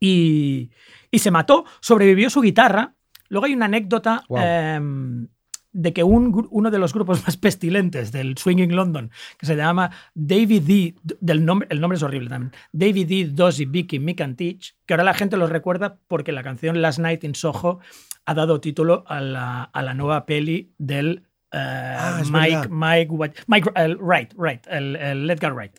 y, 0.00 0.70
y 1.10 1.18
se 1.18 1.30
mató, 1.30 1.64
sobrevivió 1.80 2.30
su 2.30 2.40
guitarra. 2.40 2.94
Luego 3.28 3.46
hay 3.46 3.54
una 3.54 3.66
anécdota 3.66 4.24
Wow. 4.28 4.38
em, 4.40 5.28
de 5.74 5.92
que 5.94 6.02
un, 6.04 6.48
uno 6.50 6.70
de 6.70 6.78
los 6.78 6.92
grupos 6.92 7.22
más 7.24 7.36
pestilentes 7.38 8.12
del 8.12 8.36
Swinging 8.36 8.74
London, 8.76 9.10
que 9.38 9.46
se 9.46 9.56
llama 9.56 9.90
David 10.14 10.62
D, 10.64 10.94
del 11.20 11.44
nombre, 11.44 11.66
el 11.70 11.80
nombre 11.80 11.96
es 11.96 12.02
horrible 12.02 12.28
también, 12.28 12.52
David 12.72 13.08
D, 13.08 13.30
Dozzy, 13.32 13.64
Vicky, 13.64 13.98
Mick 13.98 14.20
and 14.20 14.36
Teach, 14.36 14.74
que 14.84 14.92
ahora 14.94 15.04
la 15.04 15.14
gente 15.14 15.36
los 15.38 15.48
recuerda 15.50 15.98
porque 16.08 16.32
la 16.32 16.42
canción 16.42 16.82
Last 16.82 16.98
Night 16.98 17.24
in 17.24 17.34
Soho 17.34 17.78
ha 18.26 18.34
dado 18.34 18.60
título 18.60 19.04
a 19.06 19.20
la, 19.20 19.62
a 19.62 19.82
la 19.82 19.94
nueva 19.94 20.26
peli 20.26 20.74
del 20.78 21.22
eh, 21.52 21.58
Ah, 21.98 22.22
Mike. 22.30 22.68
Mike, 22.70 23.42
Mike 23.46 23.70
el 23.76 23.96
Wright, 23.96 24.34
Wright, 24.36 24.66
el, 24.68 24.96
el 24.96 25.30
Edgar 25.30 25.54
Wright. 25.54 25.78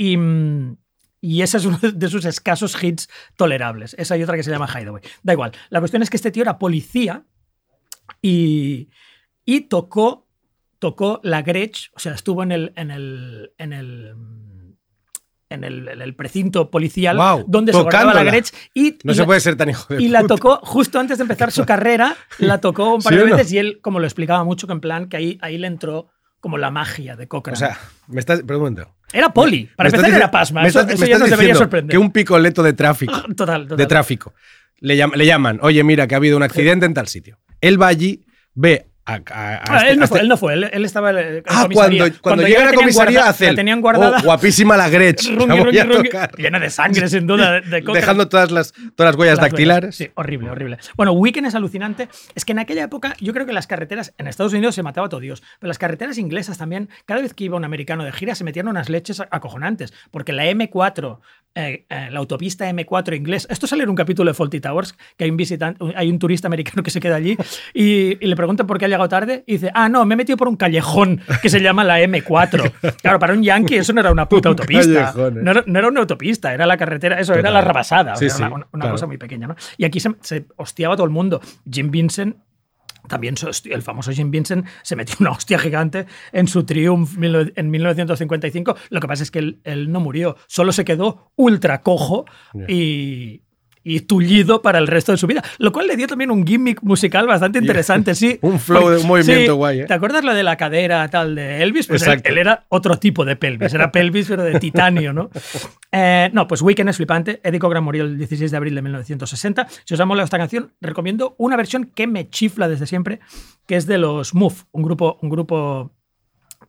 Y, 0.00 0.16
mm, 0.16 0.76
y 1.20 1.42
ese 1.42 1.58
es 1.58 1.66
uno 1.66 1.78
de 1.82 2.08
sus 2.08 2.24
escasos 2.24 2.82
hits 2.82 3.08
tolerables. 3.36 3.94
Esa 3.98 4.16
y 4.16 4.22
otra 4.22 4.36
que 4.36 4.42
se 4.42 4.50
llama 4.50 4.66
Hideaway. 4.66 5.02
Da 5.22 5.34
igual. 5.34 5.52
La 5.68 5.80
cuestión 5.80 6.02
es 6.02 6.08
que 6.08 6.16
este 6.16 6.30
tío 6.30 6.42
era 6.42 6.58
policía 6.58 7.24
y, 8.22 8.88
y 9.44 9.62
tocó, 9.62 10.26
tocó 10.78 11.20
la 11.22 11.42
Gretsch, 11.42 11.90
o 11.94 11.98
sea, 11.98 12.14
estuvo 12.14 12.42
en 12.42 12.52
el, 12.52 12.72
en 12.76 12.90
el, 12.90 13.52
en 13.58 13.72
el, 13.74 14.14
en 15.50 15.64
el, 15.64 15.88
en 15.88 16.00
el 16.00 16.14
precinto 16.14 16.70
policial 16.70 17.16
Guau, 17.16 17.44
donde 17.46 17.72
se 17.72 17.82
guardaba 17.82 18.14
la. 18.14 18.24
Gretsch 18.24 18.52
y, 18.74 18.96
No 19.04 19.12
y 19.12 19.14
se 19.14 19.20
la- 19.20 19.26
puede 19.26 19.40
ser 19.40 19.56
tan 19.56 19.68
hijo 19.68 19.92
de 19.94 20.02
y 20.02 20.08
la 20.08 20.26
tocó 20.26 20.60
justo 20.62 20.98
antes 20.98 21.18
de 21.18 21.22
empezar 21.22 21.52
su 21.52 21.64
carrera, 21.66 22.16
la 22.38 22.58
tocó 22.60 22.94
un 22.94 23.02
par 23.02 23.12
¿Sí 23.12 23.18
de 23.18 23.26
no? 23.26 23.36
veces 23.36 23.52
y 23.52 23.58
él, 23.58 23.80
como 23.82 23.98
lo 24.00 24.06
explicaba 24.06 24.44
mucho, 24.44 24.66
que 24.66 24.72
en 24.72 24.80
plan 24.80 25.08
que 25.08 25.16
ahí, 25.18 25.38
ahí 25.42 25.58
le 25.58 25.66
entró 25.66 26.08
como 26.40 26.58
la 26.58 26.70
magia 26.70 27.16
de 27.16 27.28
Cochran. 27.28 27.54
O 27.54 27.56
sea, 27.58 27.78
me 28.08 28.20
estás. 28.20 28.42
Momento. 28.44 28.94
era 29.12 29.32
poli. 29.32 29.68
Para 29.76 29.88
empezar 29.90 30.10
era 30.10 30.30
pasma. 30.30 30.62
me 30.62 30.68
Eso, 30.68 30.80
estás- 30.80 30.94
eso 30.94 31.04
me 31.04 31.08
ya 31.10 31.18
nos 31.18 31.30
debería 31.30 31.54
sorprender. 31.54 31.90
Que 31.92 31.98
un 31.98 32.10
picoleto 32.10 32.62
de 32.62 32.72
tráfico. 32.72 33.12
Total, 33.36 33.62
total. 33.62 33.76
de 33.78 33.86
tráfico. 33.86 34.34
Le, 34.78 34.96
llam- 34.96 35.14
le 35.14 35.26
llaman, 35.26 35.58
oye, 35.62 35.84
mira, 35.84 36.06
que 36.06 36.14
ha 36.14 36.18
habido 36.18 36.36
un 36.36 36.42
accidente 36.42 36.86
en 36.86 36.94
tal 36.94 37.06
sitio. 37.08 37.38
Él 37.60 37.80
va 37.80 37.88
allí, 37.88 38.24
ve 38.54 38.89
a. 39.06 39.14
a- 39.14 39.16
a 39.16 39.62
Ah, 39.68 39.76
este- 39.78 39.90
él, 39.92 39.98
no 39.98 40.04
a 40.04 40.08
fue, 40.08 40.16
este- 40.18 40.22
él 40.22 40.28
no 40.28 40.36
fue, 40.36 40.52
él, 40.54 40.70
él 40.72 40.84
estaba 40.84 41.10
en 41.10 41.42
Ah, 41.46 41.62
comisaría. 41.64 41.98
cuando, 42.04 42.20
cuando, 42.20 42.42
ya 42.42 42.48
llega 42.48 42.62
a 42.62 42.64
la 42.66 42.72
comisaría 42.74 43.18
guarda- 43.18 43.30
hace 43.30 43.46
la 43.48 43.54
tenían 43.54 43.80
guardada. 43.80 44.18
"Oh, 44.18 44.22
guapísima 44.24 44.76
la 44.76 44.88
Gretsch. 44.88 45.28
Rungi, 45.36 45.46
la 45.46 45.54
voy 45.64 45.78
a 45.78 45.84
rungi, 45.84 46.08
tocar". 46.10 46.30
llena 46.36 46.58
de 46.58 46.70
sangre, 46.70 47.08
sin 47.08 47.26
duda, 47.26 47.60
de, 47.60 47.60
de. 47.82 47.92
Dejando 47.92 48.28
todas 48.28 48.50
las, 48.50 48.72
todas 48.94 49.12
las 49.12 49.16
huellas 49.16 49.38
Las 49.38 49.50
dactilares. 49.50 49.96
Sí, 49.96 50.08
horrible, 50.14 50.50
horrible. 50.50 50.78
Bueno, 50.96 51.12
Weekend 51.12 51.46
es 51.46 51.54
alucinante. 51.54 52.08
Es 52.34 52.44
que 52.44 52.52
en 52.52 52.58
aquella 52.60 52.84
época, 52.84 53.14
yo 53.20 53.32
creo 53.32 53.46
que 53.46 53.52
las 53.52 53.66
carreteras, 53.66 54.14
en 54.18 54.26
Estados 54.26 54.52
Unidos 54.52 54.74
se 54.74 54.82
mataba 54.82 55.06
a 55.06 55.10
todo 55.10 55.20
Dios, 55.20 55.42
pero 55.58 55.68
las 55.68 55.78
carreteras 55.78 56.18
inglesas 56.18 56.58
también, 56.58 56.88
cada 57.06 57.20
vez 57.22 57.34
que 57.34 57.44
iba 57.44 57.56
un 57.56 57.64
americano 57.64 58.04
de 58.04 58.12
gira, 58.12 58.34
se 58.34 58.44
metían 58.44 58.68
unas 58.68 58.88
leches 58.88 59.20
acojonantes, 59.30 59.92
porque 60.10 60.32
la 60.32 60.44
M4, 60.46 61.20
eh, 61.56 61.84
eh, 61.90 62.08
la 62.12 62.18
autopista 62.20 62.68
M4 62.70 63.16
inglés, 63.16 63.46
esto 63.50 63.66
sale 63.66 63.82
en 63.82 63.88
un 63.90 63.96
capítulo 63.96 64.30
de 64.30 64.34
Faulty 64.34 64.60
Towers, 64.60 64.94
que 65.16 65.24
hay 65.24 65.30
un 65.30 65.36
visitante, 65.36 65.84
hay 65.96 66.08
un 66.08 66.18
turista 66.18 66.46
americano 66.46 66.82
que 66.82 66.90
se 66.90 67.00
queda 67.00 67.16
allí 67.16 67.36
y, 67.74 68.16
y 68.24 68.26
le 68.28 68.36
preguntan 68.36 68.66
por 68.66 68.78
qué 68.78 68.84
llegado 68.90 69.08
tarde 69.08 69.44
y 69.46 69.52
dice, 69.54 69.70
ah, 69.74 69.88
no, 69.88 70.04
me 70.04 70.14
he 70.14 70.16
metido 70.16 70.36
por 70.36 70.48
un 70.48 70.56
callejón 70.56 71.20
que 71.42 71.48
se 71.48 71.60
llama 71.60 71.84
la 71.84 72.00
M4. 72.00 72.72
Claro, 73.02 73.18
para 73.18 73.32
un 73.32 73.42
yankee 73.42 73.76
eso 73.76 73.92
no 73.92 74.00
era 74.00 74.12
una 74.12 74.28
puta 74.28 74.48
Un 74.50 74.52
autopista. 74.54 75.12
callejón, 75.12 75.38
eh. 75.38 75.40
No 75.42 75.50
era, 75.52 75.64
no 75.66 75.78
era 75.78 75.88
una 75.88 76.00
autopista, 76.00 76.52
era 76.52 76.66
la 76.66 76.76
carretera, 76.76 77.18
eso 77.18 77.34
era 77.34 77.50
la 77.50 77.60
rabasada. 77.62 78.12
o 78.12 78.16
Sí, 78.16 78.28
sea, 78.28 78.36
sí, 78.36 78.42
una, 78.42 78.54
una 78.54 78.66
claro. 78.72 78.90
cosa 78.92 79.06
muy 79.06 79.16
pequeña, 79.16 79.46
¿no? 79.46 79.56
Y 79.78 79.84
aquí 79.84 80.00
se, 80.00 80.10
se 80.20 80.46
hostiaba 80.56 80.96
todo 80.96 81.06
el 81.06 81.12
mundo. 81.12 81.40
Jim 81.70 81.90
Vincent. 81.90 82.36
También 83.08 83.34
el 83.64 83.82
famoso 83.82 84.12
Jim 84.12 84.30
Vincent 84.30 84.66
se 84.82 84.94
metió 84.94 85.16
una 85.20 85.30
hostia 85.30 85.58
gigante 85.58 86.06
en 86.32 86.46
su 86.46 86.64
Triumph 86.64 87.14
en 87.20 87.70
1955. 87.70 88.76
Lo 88.90 89.00
que 89.00 89.08
pasa 89.08 89.22
es 89.22 89.30
que 89.30 89.38
él, 89.40 89.60
él 89.64 89.90
no 89.90 90.00
murió, 90.00 90.36
solo 90.46 90.70
se 90.70 90.84
quedó 90.84 91.32
ultra 91.34 91.80
cojo 91.80 92.26
y, 92.68 93.42
y 93.82 94.00
tullido 94.00 94.62
para 94.62 94.78
el 94.78 94.86
resto 94.86 95.12
de 95.12 95.18
su 95.18 95.26
vida. 95.26 95.42
Lo 95.58 95.72
cual 95.72 95.86
le 95.86 95.96
dio 95.96 96.06
también 96.06 96.30
un 96.30 96.46
gimmick 96.46 96.82
musical 96.82 97.26
bastante 97.26 97.58
interesante, 97.58 98.14
sí. 98.14 98.38
Un 98.42 98.58
flow 98.60 98.82
Porque- 98.82 98.96
de 98.96 99.02
un 99.02 99.08
movimiento 99.08 99.52
sí, 99.52 99.56
guay, 99.56 99.80
¿eh? 99.80 99.84
¿Te 99.86 99.94
acuerdas 99.94 100.24
lo 100.24 100.34
de 100.34 100.42
la 100.42 100.56
cadera 100.56 101.08
tal 101.08 101.34
de 101.34 101.62
Elvis? 101.62 101.86
Pues 101.86 102.06
él 102.06 102.38
era 102.38 102.64
otro 102.68 102.98
tipo 102.98 103.24
de 103.24 103.36
pelvis, 103.36 103.72
era 103.74 103.90
pelvis 103.90 104.26
pero 104.28 104.42
de 104.44 104.58
titanio, 104.58 105.12
¿no? 105.12 105.30
Eh, 105.92 106.30
no, 106.32 106.46
pues 106.46 106.62
Weekend 106.62 106.88
es 106.90 106.98
flipante. 106.98 107.40
Eddie 107.42 107.58
Cochran 107.58 107.82
murió 107.82 108.04
el 108.04 108.16
16 108.16 108.52
de 108.52 108.56
abril 108.56 108.76
de 108.76 108.82
1960. 108.82 109.66
Si 109.84 109.94
os 109.94 109.98
ha 109.98 110.04
molado 110.04 110.24
esta 110.24 110.38
canción, 110.38 110.72
recomiendo 110.80 111.34
una 111.36 111.56
versión 111.56 111.90
que 111.92 112.06
me 112.06 112.30
chifla 112.30 112.68
desde 112.68 112.86
siempre, 112.86 113.18
que 113.66 113.74
es 113.74 113.86
de 113.86 113.98
los 113.98 114.32
Move, 114.32 114.54
un 114.70 114.84
grupo, 114.84 115.18
un 115.20 115.30
grupo 115.30 115.90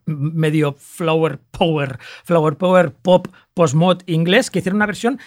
medio 0.08 0.74
flower 0.74 1.39
power, 1.52 2.00
flower 2.24 2.56
power 2.58 2.93
pop 2.93 3.28
post-mod 3.54 4.02
inglés, 4.08 4.50
que 4.50 4.58
hicieron 4.60 4.78
una 4.78 4.88
versión 4.88 5.19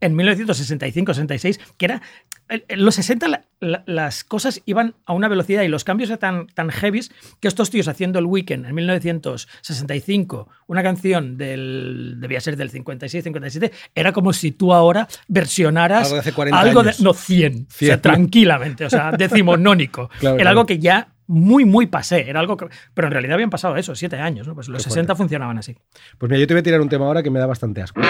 en 0.00 0.14
1965-66, 0.16 1.60
que 1.76 1.84
era... 1.84 2.02
En 2.48 2.84
los 2.84 2.96
60 2.96 3.28
la- 3.28 3.42
la- 3.60 3.84
las 3.86 4.24
cosas 4.24 4.60
iban 4.66 4.96
a 5.06 5.12
una 5.12 5.28
velocidad 5.28 5.62
y 5.62 5.68
los 5.68 5.84
cambios 5.84 6.10
eran 6.10 6.18
tan, 6.18 6.46
tan 6.48 6.70
heavies 6.70 7.12
que 7.38 7.46
estos 7.46 7.70
tíos 7.70 7.86
haciendo 7.86 8.18
el 8.18 8.26
Weekend 8.26 8.66
en 8.66 8.74
1965, 8.74 10.48
una 10.66 10.82
canción 10.82 11.36
del... 11.36 12.16
debía 12.18 12.40
ser 12.40 12.56
del 12.56 12.72
56-57, 12.72 13.70
era 13.94 14.12
como 14.12 14.32
si 14.32 14.50
tú 14.52 14.72
ahora 14.74 15.06
versionaras 15.28 16.04
Algo 16.06 16.14
de 16.14 16.20
hace 16.20 16.32
40 16.32 16.60
algo 16.60 16.82
de... 16.82 16.88
años. 16.90 17.00
No, 17.00 17.14
100. 17.14 17.52
O 17.54 17.56
sea, 17.68 17.86
100. 17.88 18.00
tranquilamente, 18.00 18.84
o 18.84 18.90
sea, 18.90 19.12
decimonónico. 19.18 20.08
Claro, 20.18 20.34
era 20.34 20.42
claro. 20.44 20.50
algo 20.50 20.66
que 20.66 20.78
ya 20.80 21.08
muy, 21.28 21.64
muy 21.64 21.86
pasé. 21.86 22.28
Era 22.28 22.40
algo 22.40 22.56
que, 22.56 22.66
pero 22.94 23.06
en 23.06 23.12
realidad 23.12 23.34
habían 23.34 23.50
pasado 23.50 23.76
eso, 23.76 23.94
siete 23.94 24.16
años. 24.16 24.48
¿no? 24.48 24.56
Pues 24.56 24.68
los 24.68 24.82
Qué 24.82 24.90
60 24.90 25.14
funcionaban 25.14 25.56
así. 25.58 25.76
Pues 26.18 26.28
mira, 26.28 26.40
yo 26.40 26.48
te 26.48 26.54
voy 26.54 26.60
a 26.60 26.64
tirar 26.64 26.80
un 26.80 26.88
tema 26.88 27.06
ahora 27.06 27.22
que 27.22 27.30
me 27.30 27.38
da 27.38 27.46
bastante 27.46 27.80
asco. 27.82 28.00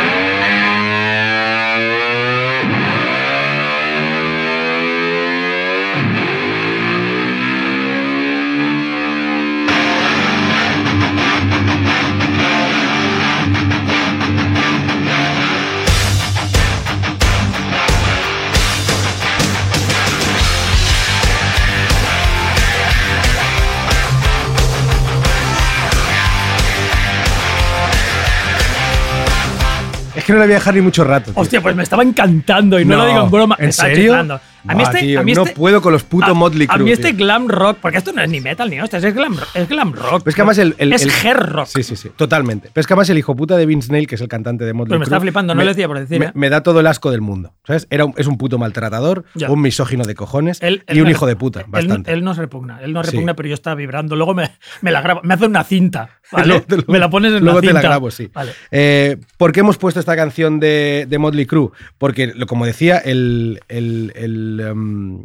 Que 30.31 30.39
no 30.39 30.41
le 30.41 30.47
voy 30.47 30.55
a 30.55 30.59
dejar 30.59 30.75
ni 30.75 30.81
mucho 30.81 31.05
rato. 31.05 31.33
tío. 31.33 31.41
Hostia, 31.41 31.61
pues 31.61 31.77
me 31.77 31.83
estaba 31.83 32.03
encantando 32.03 32.79
y 32.81 32.85
no, 32.85 32.97
lo 32.97 33.07
digo 33.07 33.25
en 33.25 33.31
broma. 33.31 33.57
¿En 33.59 33.67
me 33.67 33.73
serio? 33.73 33.97
chiflando. 34.13 34.41
A 34.69 34.75
mí 34.75 34.83
Buah, 34.83 34.93
este, 34.93 34.99
tío, 35.07 35.21
a 35.21 35.23
mí 35.23 35.33
no 35.33 35.43
este- 35.45 35.55
puedo 35.55 35.81
con 35.81 35.91
los 35.91 36.03
putos 36.03 36.29
a- 36.29 36.35
Motley 36.35 36.67
A 36.69 36.75
Crue, 36.75 36.85
mí 36.85 36.93
este 36.93 37.13
glam 37.13 37.49
rock, 37.49 37.79
porque 37.81 37.97
esto 37.97 38.13
no 38.13 38.21
es 38.21 38.29
ni 38.29 38.43
metal 38.43 38.69
ni 38.69 38.79
hostia, 38.79 38.99
es 38.99 39.15
glam, 39.15 39.35
es 39.55 39.67
glam 39.71 39.95
rock. 39.95 40.29
Es 40.29 40.35
que 40.35 40.43
además 40.43 40.59
el, 40.59 40.75
el- 40.77 40.93
es 40.93 41.01
el- 41.03 41.11
hair 41.11 41.39
rock. 41.39 41.65
Sí, 41.67 41.83
sí, 41.83 41.97
sí, 41.97 42.11
totalmente. 42.15 42.69
Pero 42.71 42.83
es 42.83 42.87
que 42.87 42.93
además 42.93 43.09
el 43.09 43.17
hijo 43.17 43.35
puta 43.35 43.57
de 43.57 43.65
Vince 43.65 43.91
Neil, 43.91 44.07
que 44.07 44.17
es 44.17 44.21
el 44.21 44.29
cantante 44.29 44.67
de 44.67 44.75
Motley 44.75 44.91
Pues 44.91 45.01
me 45.01 45.05
Crue, 45.07 45.17
está 45.17 45.21
flipando, 45.23 45.55
no 45.55 45.63
lo 45.63 45.67
decía 45.67 45.89
por 45.89 45.99
decir, 45.99 46.19
Me, 46.21 46.27
¿eh? 46.27 46.31
me 46.35 46.51
da 46.51 46.63
todo 46.63 46.81
el 46.81 46.87
asco 46.89 47.11
del 47.11 47.23
mundo. 47.23 47.55
¿Sabes? 47.67 47.87
Era 47.89 48.05
un- 48.05 48.13
es 48.19 48.27
un 48.27 48.37
puto 48.37 48.59
maltratador, 48.59 49.25
Ya. 49.35 49.51
un 49.51 49.63
misógino 49.63 50.05
de 50.05 50.15
cojones 50.15 50.59
Él- 50.61 50.85
y 50.89 50.93
él 50.93 50.99
un 50.99 51.05
me- 51.05 51.11
hijo 51.13 51.27
de 51.27 51.37
puta, 51.37 51.61
él- 51.61 51.67
bastante. 51.69 52.13
Él, 52.13 52.23
nos 52.23 52.37
repugna, 52.37 52.81
él 52.83 52.93
nos 52.93 53.07
Sí. 53.07 53.13
repugna, 53.13 53.35
pero 53.35 53.49
yo 53.49 53.55
estaba 53.55 53.77
vibrando. 53.77 54.15
Luego 54.15 54.35
me, 54.35 54.51
me 54.83 54.91
la 54.91 55.01
grabo, 55.01 55.23
me 55.25 55.33
hace 55.33 55.47
una 55.47 55.65
cinta. 55.65 56.11
Luego 56.45 56.65
me 56.87 56.99
la 56.99 57.09
pones 57.09 57.33
en 57.33 57.43
luego 57.43 57.61
la 57.63 57.67
te 57.67 57.73
la 57.73 57.81
grabo, 57.81 58.11
sí. 58.11 58.31
Vale. 58.33 58.53
Eh, 58.71 59.17
¿Por 59.39 59.53
qué 59.53 59.61
hemos 59.61 59.79
puesto 59.79 59.99
esta 60.01 60.15
canción 60.21 60.61
de, 60.61 61.07
de 61.09 61.19
Motley 61.19 61.47
Crue? 61.47 61.71
Porque, 61.99 62.33
como 62.47 62.67
decía, 62.67 62.99
el, 62.99 63.61
el, 63.69 64.13
el, 64.15 64.61
em, 64.61 65.25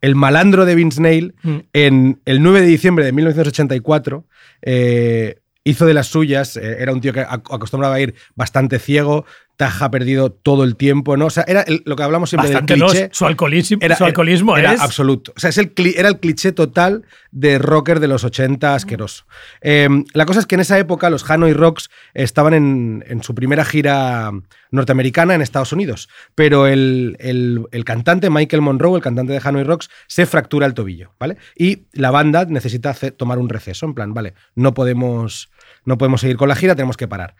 el 0.00 0.14
malandro 0.14 0.64
de 0.66 0.74
Vince 0.74 1.00
Neil, 1.00 1.34
Mm. 1.42 1.56
en 1.72 2.20
el 2.24 2.42
9 2.42 2.60
de 2.60 2.66
diciembre 2.66 3.04
de 3.04 3.12
1984, 3.12 4.24
eh, 4.62 5.38
hizo 5.64 5.86
de 5.86 5.94
las 5.94 6.08
suyas. 6.08 6.56
eh, 6.56 6.76
era 6.80 6.92
un 6.92 7.00
tío 7.00 7.12
que 7.12 7.20
ac- 7.26 7.48
acostumbraba 7.54 7.94
a 7.94 8.00
ir 8.00 8.14
bastante 8.34 8.78
ciego, 8.78 9.24
Taja 9.56 9.84
ha 9.84 9.90
perdido 9.90 10.32
todo 10.32 10.64
el 10.64 10.74
tiempo, 10.76 11.16
¿no? 11.16 11.26
O 11.26 11.30
sea, 11.30 11.44
era 11.46 11.62
el- 11.62 11.82
lo 11.86 11.94
que 11.96 12.02
hablamos 12.02 12.30
siempre 12.30 12.48
Bastante 12.50 12.72
del 12.74 12.80
no, 12.80 12.86
cliché. 12.88 13.08
su 13.12 13.24
alcoholismo, 13.26 13.78
Era, 13.80 13.96
su 13.96 14.04
alcoholismo 14.04 14.56
era 14.56 14.72
es. 14.72 14.80
absoluto. 14.80 15.32
O 15.36 15.40
sea, 15.40 15.50
es 15.50 15.58
el, 15.58 15.72
era 15.96 16.08
el 16.08 16.18
cliché 16.18 16.52
total 16.52 17.04
de 17.30 17.58
rocker 17.58 18.00
de 18.00 18.08
los 18.08 18.24
80 18.24 18.74
asqueroso. 18.74 19.26
Eh, 19.60 19.88
la 20.12 20.26
cosa 20.26 20.40
es 20.40 20.46
que 20.46 20.56
en 20.56 20.60
esa 20.62 20.78
época 20.78 21.08
los 21.10 21.28
Hanoi 21.30 21.52
Rocks 21.52 21.88
estaban 22.14 22.52
en, 22.54 23.04
en 23.06 23.22
su 23.22 23.34
primera 23.34 23.64
gira 23.64 24.32
norteamericana 24.70 25.34
en 25.34 25.42
Estados 25.42 25.72
Unidos, 25.72 26.08
pero 26.34 26.66
el, 26.66 27.16
el- 27.20 27.64
el 27.70 27.84
cantante 27.84 28.30
Michael 28.30 28.62
Monroe, 28.62 28.96
el 28.96 29.02
cantante 29.02 29.32
de 29.32 29.40
Hanoi 29.42 29.62
Rocks, 29.64 29.88
se 30.08 30.26
fractura 30.26 30.66
el 30.66 30.74
tobillo, 30.74 31.12
¿vale? 31.20 31.36
Y 31.56 31.84
la 31.92 32.10
banda 32.10 32.44
necesita 32.44 32.90
hacer- 32.90 33.12
tomar 33.12 33.38
un 33.38 33.48
receso, 33.48 33.86
en 33.86 33.94
plan, 33.94 34.14
vale, 34.14 34.34
no 34.56 34.74
podemos, 34.74 35.50
no 35.84 35.96
podemos 35.98 36.20
seguir 36.20 36.36
con 36.36 36.48
la 36.48 36.56
gira, 36.56 36.74
tenemos 36.74 36.96
que 36.96 37.06
parar. 37.08 37.36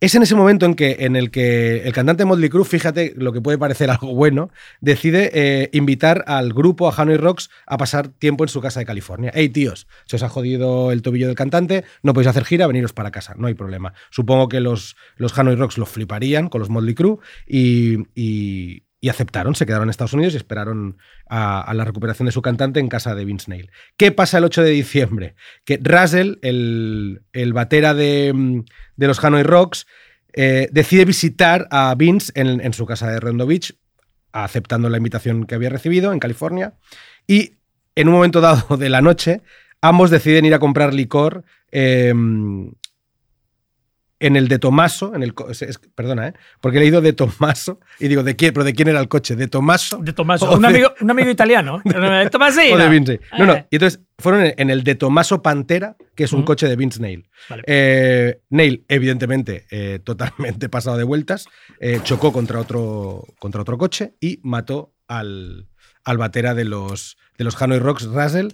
Es 0.00 0.14
en 0.14 0.22
ese 0.22 0.36
momento 0.36 0.64
en, 0.64 0.74
que, 0.74 0.98
en 1.00 1.16
el 1.16 1.32
que 1.32 1.82
el 1.82 1.92
cantante 1.92 2.24
Motley 2.24 2.48
Crue, 2.48 2.64
fíjate 2.64 3.14
lo 3.16 3.32
que 3.32 3.40
puede 3.40 3.58
parecer 3.58 3.90
algo 3.90 4.14
bueno, 4.14 4.50
decide 4.80 5.30
eh, 5.34 5.70
invitar 5.72 6.24
al 6.28 6.52
grupo, 6.52 6.88
a 6.88 6.94
Hanoi 6.96 7.16
Rocks, 7.16 7.50
a 7.66 7.78
pasar 7.78 8.06
tiempo 8.08 8.44
en 8.44 8.48
su 8.48 8.60
casa 8.60 8.78
de 8.78 8.86
California. 8.86 9.32
Hey, 9.34 9.48
tíos, 9.48 9.88
se 10.06 10.14
os 10.16 10.22
ha 10.22 10.28
jodido 10.28 10.92
el 10.92 11.02
tobillo 11.02 11.26
del 11.26 11.34
cantante, 11.34 11.84
no 12.04 12.14
podéis 12.14 12.28
hacer 12.28 12.44
gira, 12.44 12.68
veniros 12.68 12.92
para 12.92 13.10
casa, 13.10 13.34
no 13.36 13.48
hay 13.48 13.54
problema. 13.54 13.92
Supongo 14.10 14.48
que 14.48 14.60
los, 14.60 14.96
los 15.16 15.36
Hanoi 15.36 15.56
Rocks 15.56 15.78
lo 15.78 15.86
fliparían 15.86 16.48
con 16.48 16.60
los 16.60 16.70
Motley 16.70 16.94
Crue 16.94 17.16
y, 17.46 17.96
y- 18.14 18.84
y 19.00 19.08
aceptaron, 19.08 19.54
se 19.54 19.64
quedaron 19.64 19.86
en 19.86 19.90
Estados 19.90 20.12
Unidos 20.12 20.34
y 20.34 20.38
esperaron 20.38 20.98
a, 21.28 21.72
la 21.74 21.84
recuperación 21.84 22.26
de 22.26 22.32
su 22.32 22.42
cantante 22.42 22.80
en 22.80 22.88
casa 22.88 23.14
de 23.14 23.24
Vince 23.24 23.50
Neil. 23.50 23.70
¿Qué 23.96 24.10
pasa 24.10 24.38
el 24.38 24.44
8 24.44 24.62
de 24.62 24.70
diciembre? 24.70 25.34
Que 25.64 25.78
Russell, 25.80 26.38
el, 26.42 27.22
el 27.32 27.52
batera 27.52 27.94
de, 27.94 28.32
mm, 28.34 28.64
de 28.96 29.06
los 29.06 29.22
Hanoi 29.22 29.44
Rocks, 29.44 29.86
eh, 30.32 30.68
decide 30.72 31.04
visitar 31.04 31.68
a 31.70 31.94
Vince 31.94 32.32
en, 32.34 32.60
en 32.60 32.72
su 32.72 32.86
casa 32.86 33.10
de 33.10 33.20
Redondo 33.20 33.46
Beach, 33.46 33.74
aceptando 34.32 34.88
la 34.88 34.98
invitación 34.98 35.46
que 35.46 35.54
había 35.54 35.70
recibido 35.70 36.12
en 36.12 36.18
California. 36.18 36.74
Y 37.26 37.54
en 37.94 38.08
un 38.08 38.14
momento 38.14 38.40
dado 38.40 38.76
de 38.76 38.88
la 38.88 39.00
noche, 39.00 39.42
ambos 39.80 40.10
deciden 40.10 40.44
ir 40.44 40.54
a 40.54 40.58
comprar 40.58 40.92
licor 40.92 41.44
eh, 41.70 42.12
en 44.20 44.34
el 44.36 44.48
de 44.48 44.58
Tomaso, 44.58 45.14
en 45.14 45.22
el 45.22 45.32
es- 45.48 45.78
perdona, 45.94 46.28
¿eh? 46.28 46.34
porque 46.60 46.78
he 46.78 46.80
leído 46.80 47.00
de 47.00 47.12
Tomaso 47.12 47.78
y 48.00 48.08
digo, 48.08 48.22
¿de 48.24 48.34
quién? 48.34 48.52
¿Pero 48.52 48.64
de 48.64 48.72
quién 48.74 48.88
era 48.88 48.98
el 49.00 49.08
coche? 49.08 49.36
¿De 49.36 49.46
Tomaso? 49.46 49.98
De 49.98 50.12
Tomaso, 50.12 50.52
un 50.52 50.62
de- 50.62 50.68
amigo, 50.68 50.92
un 51.00 51.10
amigo 51.10 51.30
italiano. 51.30 51.80
Tomasino. 52.30 52.74
o 52.74 52.78
de 52.78 52.88
Vince. 52.88 53.20
No, 53.38 53.46
no. 53.46 53.54
Eh. 53.54 53.66
Y 53.70 53.76
entonces 53.76 54.00
fueron 54.18 54.52
en- 54.56 54.70
el 54.70 54.82
de 54.82 54.94
Tomaso 54.96 55.40
Pantera, 55.42 55.96
que 56.16 56.24
es 56.24 56.32
un 56.32 56.42
coche 56.42 56.66
de 56.66 56.74
Vince 56.76 57.00
Neil. 57.00 57.28
Vale. 57.48 57.62
Eh, 57.66 58.40
Neil, 58.50 58.84
evidentemente, 58.88 59.66
eh, 59.70 60.00
totalmente 60.02 60.68
pasado 60.68 60.96
de 60.96 61.04
vueltas, 61.04 61.46
chocó 62.02 62.32
contra 62.32 62.58
otro, 62.60 63.24
contra 63.38 63.60
otro 63.62 63.78
coche 63.78 64.14
y 64.20 64.40
mató 64.42 64.94
al, 65.06 65.68
al 66.04 66.18
batera 66.18 66.54
de 66.54 66.64
los, 66.64 67.18
de 67.38 67.44
los 67.44 67.60
Hanoi 67.62 67.78
Rocks, 67.78 68.04
Russell, 68.06 68.48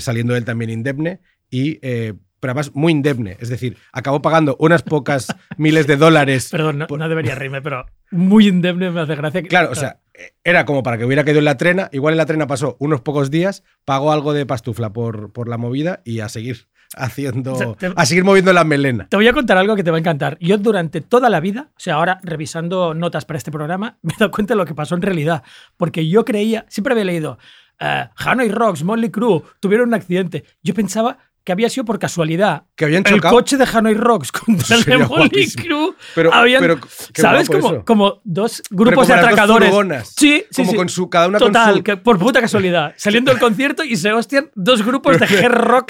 saliendo 0.00 0.34
él 0.36 0.44
también 0.44 0.70
indemne 0.70 1.20
y. 1.48 1.78
eh, 1.82 2.14
pero 2.46 2.52
además 2.52 2.70
muy 2.74 2.92
indemne, 2.92 3.36
es 3.40 3.48
decir, 3.48 3.76
acabó 3.92 4.22
pagando 4.22 4.56
unas 4.60 4.84
pocas 4.84 5.26
miles 5.56 5.88
de 5.88 5.96
dólares. 5.96 6.48
Perdón, 6.52 6.78
no, 6.78 6.86
por- 6.86 7.00
no 7.00 7.08
debería 7.08 7.34
reírme, 7.34 7.60
pero 7.60 7.86
muy 8.12 8.46
indemne 8.46 8.92
me 8.92 9.00
hace 9.00 9.16
gracia. 9.16 9.42
que- 9.42 9.48
Claro, 9.48 9.70
o 9.72 9.74
sea, 9.74 9.98
era 10.44 10.64
como 10.64 10.84
para 10.84 10.96
que 10.96 11.04
hubiera 11.04 11.24
caído 11.24 11.40
en 11.40 11.44
la 11.46 11.56
trena. 11.56 11.88
Igual 11.92 12.14
en 12.14 12.18
la 12.18 12.26
trena 12.26 12.46
pasó 12.46 12.76
unos 12.78 13.00
pocos 13.00 13.32
días, 13.32 13.64
pagó 13.84 14.12
algo 14.12 14.32
de 14.32 14.46
pastufla 14.46 14.92
por, 14.92 15.32
por 15.32 15.48
la 15.48 15.58
movida 15.58 16.02
y 16.04 16.20
a 16.20 16.28
seguir 16.28 16.68
haciendo. 16.96 17.54
O 17.54 17.56
sea, 17.58 17.72
te- 17.74 17.92
a 17.96 18.06
seguir 18.06 18.22
moviendo 18.22 18.52
la 18.52 18.62
melena. 18.62 19.08
Te 19.08 19.16
voy 19.16 19.26
a 19.26 19.32
contar 19.32 19.58
algo 19.58 19.74
que 19.74 19.82
te 19.82 19.90
va 19.90 19.96
a 19.96 20.00
encantar. 20.00 20.38
Yo 20.40 20.56
durante 20.58 21.00
toda 21.00 21.28
la 21.28 21.40
vida, 21.40 21.70
o 21.72 21.80
sea, 21.80 21.94
ahora 21.96 22.20
revisando 22.22 22.94
notas 22.94 23.24
para 23.24 23.38
este 23.38 23.50
programa, 23.50 23.98
me 24.02 24.12
he 24.12 24.16
dado 24.18 24.30
cuenta 24.30 24.54
de 24.54 24.58
lo 24.58 24.66
que 24.66 24.74
pasó 24.74 24.94
en 24.94 25.02
realidad. 25.02 25.42
Porque 25.76 26.08
yo 26.08 26.24
creía, 26.24 26.64
siempre 26.68 26.92
había 26.92 27.04
leído, 27.04 27.38
eh, 27.80 28.08
Hanoi 28.16 28.48
Rocks, 28.48 28.84
Motley 28.84 29.10
Crue, 29.10 29.42
tuvieron 29.60 29.88
un 29.88 29.94
accidente. 29.94 30.44
Yo 30.62 30.72
pensaba 30.72 31.18
que 31.46 31.52
había 31.52 31.70
sido 31.70 31.84
por 31.84 32.00
casualidad. 32.00 32.64
Que 32.74 32.84
habían 32.86 33.04
El 33.06 33.14
chocado. 33.14 33.36
coche 33.36 33.56
de 33.56 33.64
Hanoi 33.72 33.94
Rocks 33.94 34.32
contra 34.32 34.76
el 34.76 34.82
de 34.82 34.96
guapísimo. 34.96 35.64
Crue. 35.64 35.90
Pero- 36.16 36.34
habían- 36.34 36.60
pero 36.60 36.78
¿Sabes? 37.14 37.48
Como, 37.48 37.84
como 37.84 38.20
dos 38.24 38.62
grupos 38.68 39.06
como 39.06 39.06
de 39.06 39.14
dos 39.14 39.24
atracadores. 39.24 39.68
furgonas. 39.68 40.08
Sí, 40.18 40.44
sí, 40.50 40.56
Como 40.62 40.70
sí. 40.72 40.76
con 40.76 40.88
su- 40.88 41.08
cada 41.08 41.28
una 41.28 41.38
con 41.38 41.48
Total, 41.52 41.76
su- 41.76 41.82
que 41.84 41.96
por 41.96 42.18
puta 42.18 42.40
casualidad. 42.40 42.94
Saliendo 42.98 43.30
del 43.30 43.40
concierto 43.40 43.84
y 43.84 43.96
se 43.96 44.12
hostian 44.12 44.50
dos 44.56 44.84
grupos 44.84 45.20
de 45.20 45.24
hard 45.24 45.52
rock 45.54 45.86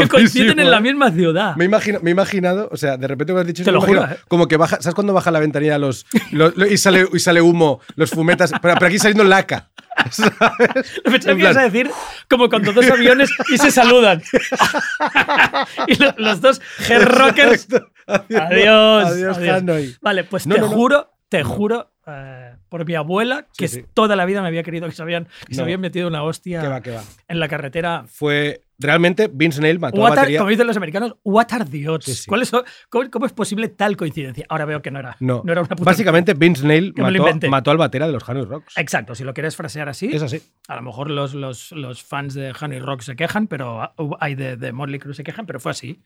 que 0.00 0.08
coinciden 0.08 0.58
en 0.60 0.70
la 0.70 0.80
misma 0.80 1.10
ciudad. 1.10 1.54
Me, 1.56 1.66
imagino, 1.66 1.98
me 2.00 2.10
he 2.10 2.12
imaginado, 2.12 2.70
o 2.72 2.76
sea, 2.78 2.96
de 2.96 3.06
repente 3.06 3.34
me 3.34 3.40
has 3.40 3.46
dicho 3.46 3.64
Te 3.64 3.70
lo 3.72 3.78
imagino 3.80 4.00
juro, 4.00 4.12
¿eh? 4.14 4.18
como 4.28 4.48
que 4.48 4.56
baja, 4.56 4.78
¿sabes 4.80 4.94
cuando 4.94 5.12
baja 5.12 5.30
la 5.30 5.40
ventanilla 5.40 5.76
los, 5.78 6.06
los- 6.30 6.56
lo- 6.56 6.66
y, 6.66 6.78
sale, 6.78 7.06
y 7.12 7.18
sale 7.18 7.42
humo, 7.42 7.80
los 7.96 8.08
fumetas? 8.10 8.50
Pero, 8.62 8.74
pero 8.74 8.86
aquí 8.86 8.98
saliendo 8.98 9.24
laca. 9.24 9.68
¿Sabes? 10.10 11.00
Pensaba 11.04 11.32
En 11.32 11.36
que 11.38 11.42
ibas 11.42 11.56
a 11.56 11.62
decir 11.62 11.90
como 12.28 12.48
cuando 12.48 12.72
dos 12.72 12.88
aviones 12.90 13.30
y 13.52 13.58
se 13.58 13.70
saludan. 13.70 14.22
y 15.86 15.94
lo- 15.96 16.14
los 16.18 16.40
dos 16.40 16.60
hair 16.88 17.04
rockers. 17.04 17.64
Exacto. 17.64 17.90
Adiós, 18.06 19.06
Adiós. 19.12 19.38
adiós. 19.38 19.98
Vale, 20.00 20.24
pues 20.24 20.46
No, 20.46 20.54
te 20.54 20.60
no, 20.60 20.68
no. 20.68 20.72
juro, 20.74 21.10
te 21.28 21.42
juro 21.42 21.92
eh, 22.06 22.54
por 22.68 22.84
mi 22.86 22.94
abuela 22.94 23.46
que 23.56 23.66
Sí, 23.68 23.80
sí. 23.80 23.86
toda 23.94 24.14
la 24.14 24.24
vida 24.24 24.42
me 24.42 24.48
había 24.48 24.62
querido 24.62 24.86
que 24.88 24.94
se 24.94 25.02
habían, 25.02 25.26
que 25.46 25.54
se 25.54 25.62
habían 25.62 25.80
metido 25.80 26.06
una 26.06 26.22
hostia 26.22 26.60
Que 26.60 26.68
va, 26.68 26.80
que 26.80 26.90
va. 26.92 27.02
en 27.28 27.40
la 27.40 27.48
carretera. 27.48 28.04
Fue 28.08 28.62
realmente 28.78 29.30
Vince 29.32 29.60
Neil 29.60 29.78
mató 29.78 29.98
a 29.98 30.00
What 30.00 30.10
are- 30.12 30.16
batería. 30.20 30.38
como 30.38 30.50
dicen 30.50 30.66
los 30.66 30.76
americanos, 30.76 31.16
what 31.24 31.46
are 31.50 31.64
the 31.64 31.88
odds? 31.88 32.04
Sí, 32.04 32.14
sí. 32.14 32.26
¿Cuáles 32.26 32.48
son- 32.48 32.64
cómo, 32.88 33.10
cómo 33.10 33.26
es 33.26 33.32
posible 33.32 33.68
tal 33.68 33.96
coincidencia? 33.96 34.44
Ahora 34.48 34.64
veo 34.64 34.82
que 34.82 34.90
no 34.90 34.98
era. 34.98 35.16
No, 35.20 35.42
era 35.46 35.60
una 35.62 35.68
puta 35.70 35.84
básicamente 35.84 36.34
Vince 36.34 36.66
Neil 36.66 36.94
mató, 36.96 37.48
mató 37.48 37.70
al 37.70 37.76
batera 37.78 38.06
de 38.06 38.12
los 38.12 38.28
Hanoi 38.28 38.44
Rocks. 38.44 38.76
Exacto, 38.76 39.14
si 39.14 39.24
lo 39.24 39.32
quieres 39.34 39.56
frasear 39.56 39.88
así, 39.88 40.10
Es 40.12 40.22
así. 40.22 40.42
a 40.68 40.76
lo 40.76 40.82
mejor 40.82 41.10
los, 41.10 41.34
los, 41.34 41.72
los 41.72 42.02
fans 42.02 42.34
de 42.34 42.52
Honey 42.60 42.78
Rock 42.80 43.00
se 43.02 43.16
quejan, 43.16 43.46
pero 43.46 43.92
hay 44.20 44.34
de, 44.34 44.56
de 44.56 44.72
Motley 44.72 44.98
Crue 45.00 45.14
se 45.14 45.24
quejan, 45.24 45.46
pero 45.46 45.60
fue 45.60 45.70
así. 45.72 46.00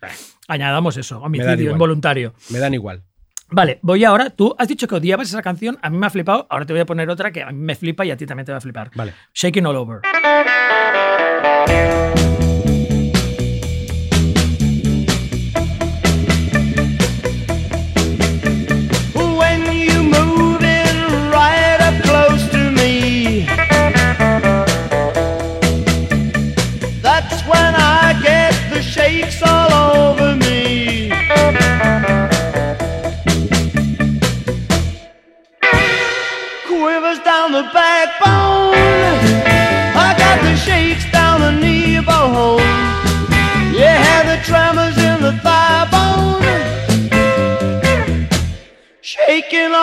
Añadamos 0.48 0.96
eso, 0.96 1.20
homicidio 1.20 1.72
involuntario. 1.72 2.34
Me 2.50 2.58
dan 2.58 2.74
igual. 2.74 3.02
Vale, 3.52 3.80
voy 3.82 4.04
ahora. 4.04 4.30
Tú 4.30 4.54
has 4.58 4.68
dicho 4.68 4.86
que 4.86 4.94
odiabas 4.94 5.28
esa 5.28 5.42
canción, 5.42 5.76
a 5.82 5.90
mí 5.90 5.98
me 5.98 6.06
ha 6.06 6.10
flipado, 6.10 6.46
ahora 6.50 6.64
te 6.66 6.72
voy 6.72 6.80
a 6.82 6.86
poner 6.86 7.10
otra 7.10 7.32
que 7.32 7.42
a 7.42 7.50
mí 7.50 7.58
me 7.58 7.74
flipa 7.74 8.04
y 8.04 8.12
a 8.12 8.16
ti 8.16 8.24
también 8.24 8.46
te 8.46 8.52
va 8.52 8.58
a 8.58 8.60
flipar. 8.60 8.92
Vale. 8.94 9.12
Shaking 9.34 9.66
All 9.66 9.74
Over. 9.74 10.00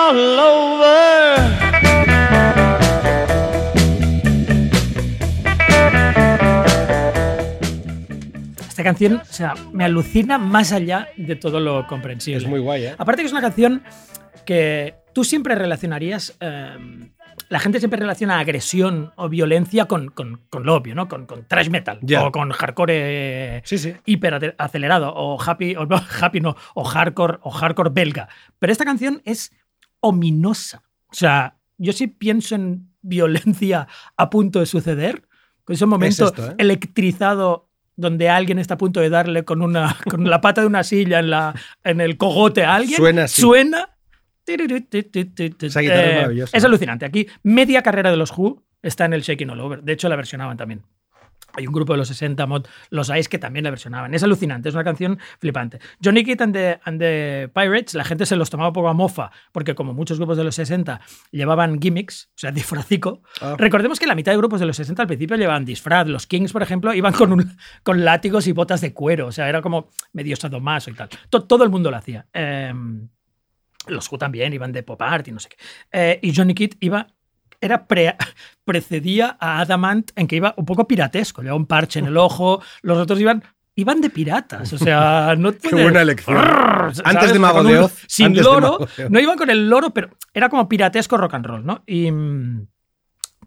All 0.09 0.39
over. 0.39 2.47
Esta 8.69 8.83
canción, 8.83 9.15
o 9.21 9.25
sea, 9.25 9.55
me 9.73 9.85
alucina 9.85 10.37
más 10.37 10.71
allá 10.71 11.07
de 11.17 11.35
todo 11.35 11.59
lo 11.59 11.87
comprensible. 11.87 12.37
Es 12.37 12.47
muy 12.47 12.59
guay, 12.59 12.85
¿eh? 12.85 12.95
Aparte 12.97 13.23
que 13.23 13.25
es 13.25 13.31
una 13.31 13.41
canción 13.41 13.83
que 14.45 14.95
tú 15.13 15.23
siempre 15.23 15.55
relacionarías. 15.55 16.37
eh, 16.39 16.77
la 17.49 17.59
gente 17.59 17.79
siempre 17.79 17.99
relaciona 17.99 18.39
agresión 18.39 19.13
o 19.15 19.29
violencia 19.29 19.85
con, 19.85 20.09
con, 20.09 20.41
con 20.49 20.65
lo 20.65 20.75
obvio, 20.75 20.95
¿no? 20.95 21.07
Con, 21.07 21.25
con 21.25 21.47
thrash 21.47 21.69
metal 21.69 21.99
o 22.19 22.31
con 22.31 22.51
hardcore 22.51 22.93
eh, 23.57 23.61
Sí, 23.63 23.77
sí. 23.77 23.93
hiper 24.05 24.55
acelerado 24.57 25.13
o 25.15 25.41
happy 25.41 25.75
o 25.77 25.85
no, 25.85 26.01
happy 26.21 26.41
no 26.41 26.57
o 26.73 26.83
hardcore 26.83 27.37
o 27.41 27.49
hardcore 27.51 27.91
belga. 27.91 28.27
Pero 28.59 28.73
esta 28.73 28.83
canción 28.83 29.21
es 29.23 29.53
ominosa. 29.99 30.83
O 31.07 31.15
sea, 31.15 31.57
yo 31.77 31.93
sí 31.93 32.07
pienso 32.07 32.55
en 32.55 32.89
violencia 33.01 33.87
a 34.15 34.29
punto 34.29 34.59
de 34.59 34.65
suceder, 34.65 35.27
con 35.63 35.73
ese 35.73 35.85
momento 35.85 36.27
esto, 36.27 36.51
¿eh? 36.51 36.55
electrizado 36.57 37.69
donde 37.95 38.29
alguien 38.29 38.59
está 38.59 38.75
a 38.75 38.77
punto 38.77 38.99
de 38.99 39.09
darle 39.09 39.43
con 39.43 39.61
una 39.61 39.97
con 40.09 40.29
la 40.29 40.39
pata 40.39 40.61
de 40.61 40.67
una 40.67 40.83
silla 40.83 41.19
en 41.19 41.29
la 41.29 41.53
en 41.83 41.99
el 41.99 42.17
cogote 42.17 42.63
a 42.63 42.75
alguien. 42.75 42.97
Suena 42.97 43.23
así. 43.25 43.41
Suena. 43.41 43.89
Esa 44.45 45.81
guitarra 45.81 46.05
es 46.05 46.15
maravillosa. 46.15 46.55
Es 46.55 46.63
alucinante. 46.63 47.05
Aquí 47.05 47.27
media 47.43 47.81
carrera 47.81 48.11
de 48.11 48.15
los 48.15 48.31
Who 48.31 48.63
está 48.81 49.03
en 49.03 49.13
el 49.13 49.21
Shaking 49.21 49.49
All 49.49 49.59
Over. 49.59 49.83
De 49.83 49.91
hecho, 49.91 50.07
la 50.07 50.15
versionaban 50.15 50.55
también. 50.55 50.83
Hay 51.57 51.65
un 51.65 51.73
grupo 51.73 51.93
de 51.93 51.97
los 51.97 52.07
60 52.07 52.45
mod, 52.45 52.67
los 52.91 53.09
Ice, 53.09 53.27
que 53.27 53.39
también 53.39 53.63
la 53.63 53.71
versionaban. 53.71 54.13
Es 54.13 54.21
alucinante, 54.21 54.69
es 54.69 54.75
una 54.75 54.83
canción 54.83 55.17
flipante. 55.39 55.79
Johnny 56.03 56.23
Kidd 56.23 56.39
and 56.43 56.53
the, 56.53 56.79
and 56.83 56.99
the 56.99 57.49
Pirates, 57.53 57.95
la 57.95 58.03
gente 58.03 58.27
se 58.27 58.35
los 58.35 58.51
tomaba 58.51 58.71
poco 58.71 58.87
a 58.89 58.93
mofa, 58.93 59.31
porque 59.51 59.73
como 59.73 59.93
muchos 59.95 60.19
grupos 60.19 60.37
de 60.37 60.43
los 60.43 60.53
60 60.53 61.01
llevaban 61.31 61.81
gimmicks, 61.81 62.29
o 62.35 62.37
sea, 62.37 62.51
disfrazico. 62.53 63.23
Ah. 63.41 63.55
Recordemos 63.57 63.99
que 63.99 64.05
la 64.05 64.13
mitad 64.13 64.31
de 64.33 64.37
grupos 64.37 64.59
de 64.59 64.67
los 64.67 64.77
60 64.77 65.01
al 65.01 65.07
principio 65.07 65.35
llevaban 65.35 65.65
disfraz. 65.65 66.07
Los 66.07 66.27
Kings, 66.27 66.53
por 66.53 66.61
ejemplo, 66.61 66.93
iban 66.93 67.13
con, 67.13 67.33
un- 67.33 67.57
con 67.83 68.05
látigos 68.05 68.45
y 68.45 68.51
botas 68.51 68.81
de 68.81 68.93
cuero, 68.93 69.25
o 69.27 69.31
sea, 69.31 69.49
era 69.49 69.63
como 69.63 69.89
medio 70.13 70.35
sadomaso 70.35 70.91
y 70.91 70.93
tal. 70.93 71.09
To- 71.31 71.43
todo 71.45 71.63
el 71.63 71.71
mundo 71.71 71.89
lo 71.89 71.97
hacía. 71.97 72.27
Em, 72.33 73.09
los 73.87 74.11
Who 74.11 74.17
también 74.17 74.53
iban 74.53 74.71
de 74.73 74.83
pop 74.83 75.01
art 75.01 75.27
y 75.27 75.31
no 75.31 75.39
sé 75.39 75.49
qué. 75.49 75.55
Eh, 75.91 76.19
y 76.21 76.35
Johnny 76.35 76.53
Kidd 76.53 76.73
iba. 76.81 77.07
Era 77.61 77.87
pre- 77.87 78.15
precedía 78.65 79.37
a 79.39 79.59
Adamant 79.61 80.11
en 80.15 80.27
que 80.27 80.35
iba 80.35 80.53
un 80.57 80.65
poco 80.65 80.87
piratesco. 80.87 81.41
Llevaba 81.41 81.57
un 81.57 81.65
parche 81.67 81.99
en 81.99 82.05
el 82.07 82.17
ojo. 82.17 82.61
Los 82.81 82.97
otros 82.97 83.19
iban. 83.19 83.43
Iban 83.79 84.01
de 84.01 84.09
piratas, 84.09 84.73
o 84.73 84.77
sea, 84.79 85.35
no 85.37 85.51
Qué 85.51 85.69
puede- 85.69 85.83
buena 85.83 86.01
elección. 86.01 86.35
Antes 87.03 87.31
de 87.31 87.37
Mago 87.37 87.63
de 87.63 87.77
Oz, 87.77 87.93
Sin 88.07 88.35
loro. 88.35 88.79
No 89.09 89.19
iban 89.19 89.37
con 89.37 89.51
el 89.51 89.69
loro, 89.69 89.91
pero 89.91 90.09
era 90.33 90.49
como 90.49 90.67
piratesco 90.67 91.15
rock 91.15 91.35
and 91.35 91.45
roll, 91.45 91.65
¿no? 91.65 91.83
Y. 91.85 92.11
mm, 92.11 92.65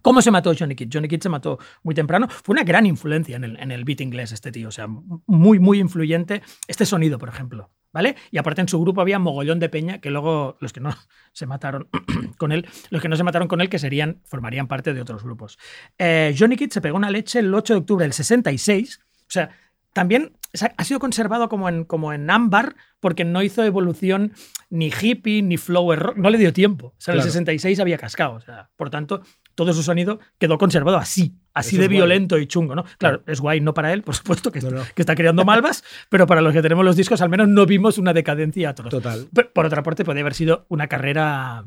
¿Cómo 0.01 0.19
se 0.21 0.31
mató 0.31 0.51
Johnny 0.57 0.73
Kidd? 0.73 0.89
Johnny 0.91 1.07
Kidd 1.07 1.21
se 1.21 1.29
mató 1.29 1.59
muy 1.83 1.93
temprano. 1.93 2.27
Fue 2.27 2.53
una 2.53 2.63
gran 2.63 2.85
influencia 2.87 3.35
en 3.35 3.43
el, 3.43 3.59
en 3.59 3.71
el 3.71 3.83
beat 3.83 4.01
inglés 4.01 4.31
este 4.31 4.51
tío. 4.51 4.69
O 4.69 4.71
sea, 4.71 4.87
muy, 5.27 5.59
muy 5.59 5.79
influyente. 5.79 6.41
Este 6.67 6.87
sonido, 6.87 7.19
por 7.19 7.29
ejemplo. 7.29 7.69
¿Vale? 7.93 8.15
Y 8.31 8.37
aparte 8.37 8.61
en 8.61 8.69
su 8.69 8.79
grupo 8.79 9.01
había 9.01 9.19
mogollón 9.19 9.59
de 9.59 9.67
peña 9.67 9.99
que 9.99 10.11
luego 10.11 10.57
los 10.61 10.71
que 10.71 10.79
no 10.79 10.95
se 11.33 11.45
mataron 11.45 11.89
con 12.37 12.51
él, 12.51 12.67
los 12.89 13.01
que 13.01 13.09
no 13.09 13.15
se 13.15 13.23
mataron 13.23 13.47
con 13.47 13.61
él, 13.61 13.69
que 13.69 13.79
serían, 13.79 14.21
formarían 14.25 14.67
parte 14.67 14.93
de 14.93 15.01
otros 15.01 15.23
grupos. 15.23 15.57
Eh, 15.97 16.33
Johnny 16.37 16.55
Kidd 16.55 16.71
se 16.71 16.81
pegó 16.81 16.97
una 16.97 17.11
leche 17.11 17.39
el 17.39 17.53
8 17.53 17.73
de 17.73 17.79
octubre 17.79 18.05
del 18.05 18.13
66. 18.13 18.99
O 19.01 19.25
sea, 19.27 19.49
también 19.93 20.33
ha- 20.77 20.83
sido 20.83 20.99
conservado 20.99 21.47
como 21.49 21.69
en, 21.69 21.83
como 21.85 22.13
en 22.13 22.29
ámbar 22.29 22.75
porque 22.99 23.23
no 23.25 23.41
hizo 23.41 23.63
evolución 23.63 24.33
ni 24.69 24.87
hippie 24.91 25.41
ni 25.41 25.57
flower 25.57 25.99
rock. 25.99 26.17
No 26.17 26.29
le 26.29 26.37
dio 26.37 26.53
tiempo. 26.53 26.87
O 26.87 26.95
sea, 26.97 27.13
en 27.13 27.19
el 27.19 27.21
Claro. 27.23 27.31
66 27.31 27.79
había 27.79 27.97
cascado. 27.97 28.33
O 28.35 28.41
sea, 28.41 28.69
por 28.75 28.89
tanto, 28.89 29.21
todo 29.55 29.73
su 29.73 29.83
sonido 29.83 30.19
quedó 30.39 30.57
conservado 30.57 30.97
así, 30.97 31.35
así 31.53 31.75
Eso 31.75 31.81
de 31.81 31.87
guay. 31.87 31.97
violento 31.97 32.37
y 32.37 32.47
chungo, 32.47 32.75
¿no? 32.75 32.83
Claro, 32.97 33.23
es 33.27 33.39
guay, 33.41 33.59
no 33.61 33.73
para 33.73 33.91
él, 33.93 34.01
por 34.03 34.15
supuesto, 34.15 34.51
que, 34.51 34.61
No, 34.61 34.69
no. 34.71 34.81
que 34.95 35.01
está 35.01 35.15
creando 35.15 35.43
malvas, 35.45 35.83
pero 36.09 36.27
para 36.27 36.41
los 36.41 36.53
que 36.53 36.61
tenemos 36.61 36.85
los 36.85 36.95
discos, 36.95 37.21
al 37.21 37.29
menos 37.29 37.47
no 37.47 37.65
vimos 37.65 37.97
una 37.97 38.13
decadencia 38.13 38.69
atroz. 38.69 38.89
Total. 38.91 39.27
Pero, 39.33 39.51
Por 39.53 39.65
otra 39.65 39.83
parte, 39.83 40.05
podría 40.05 40.21
haber 40.21 40.33
sido 40.35 40.65
una 40.69 40.87
carrera 40.87 41.65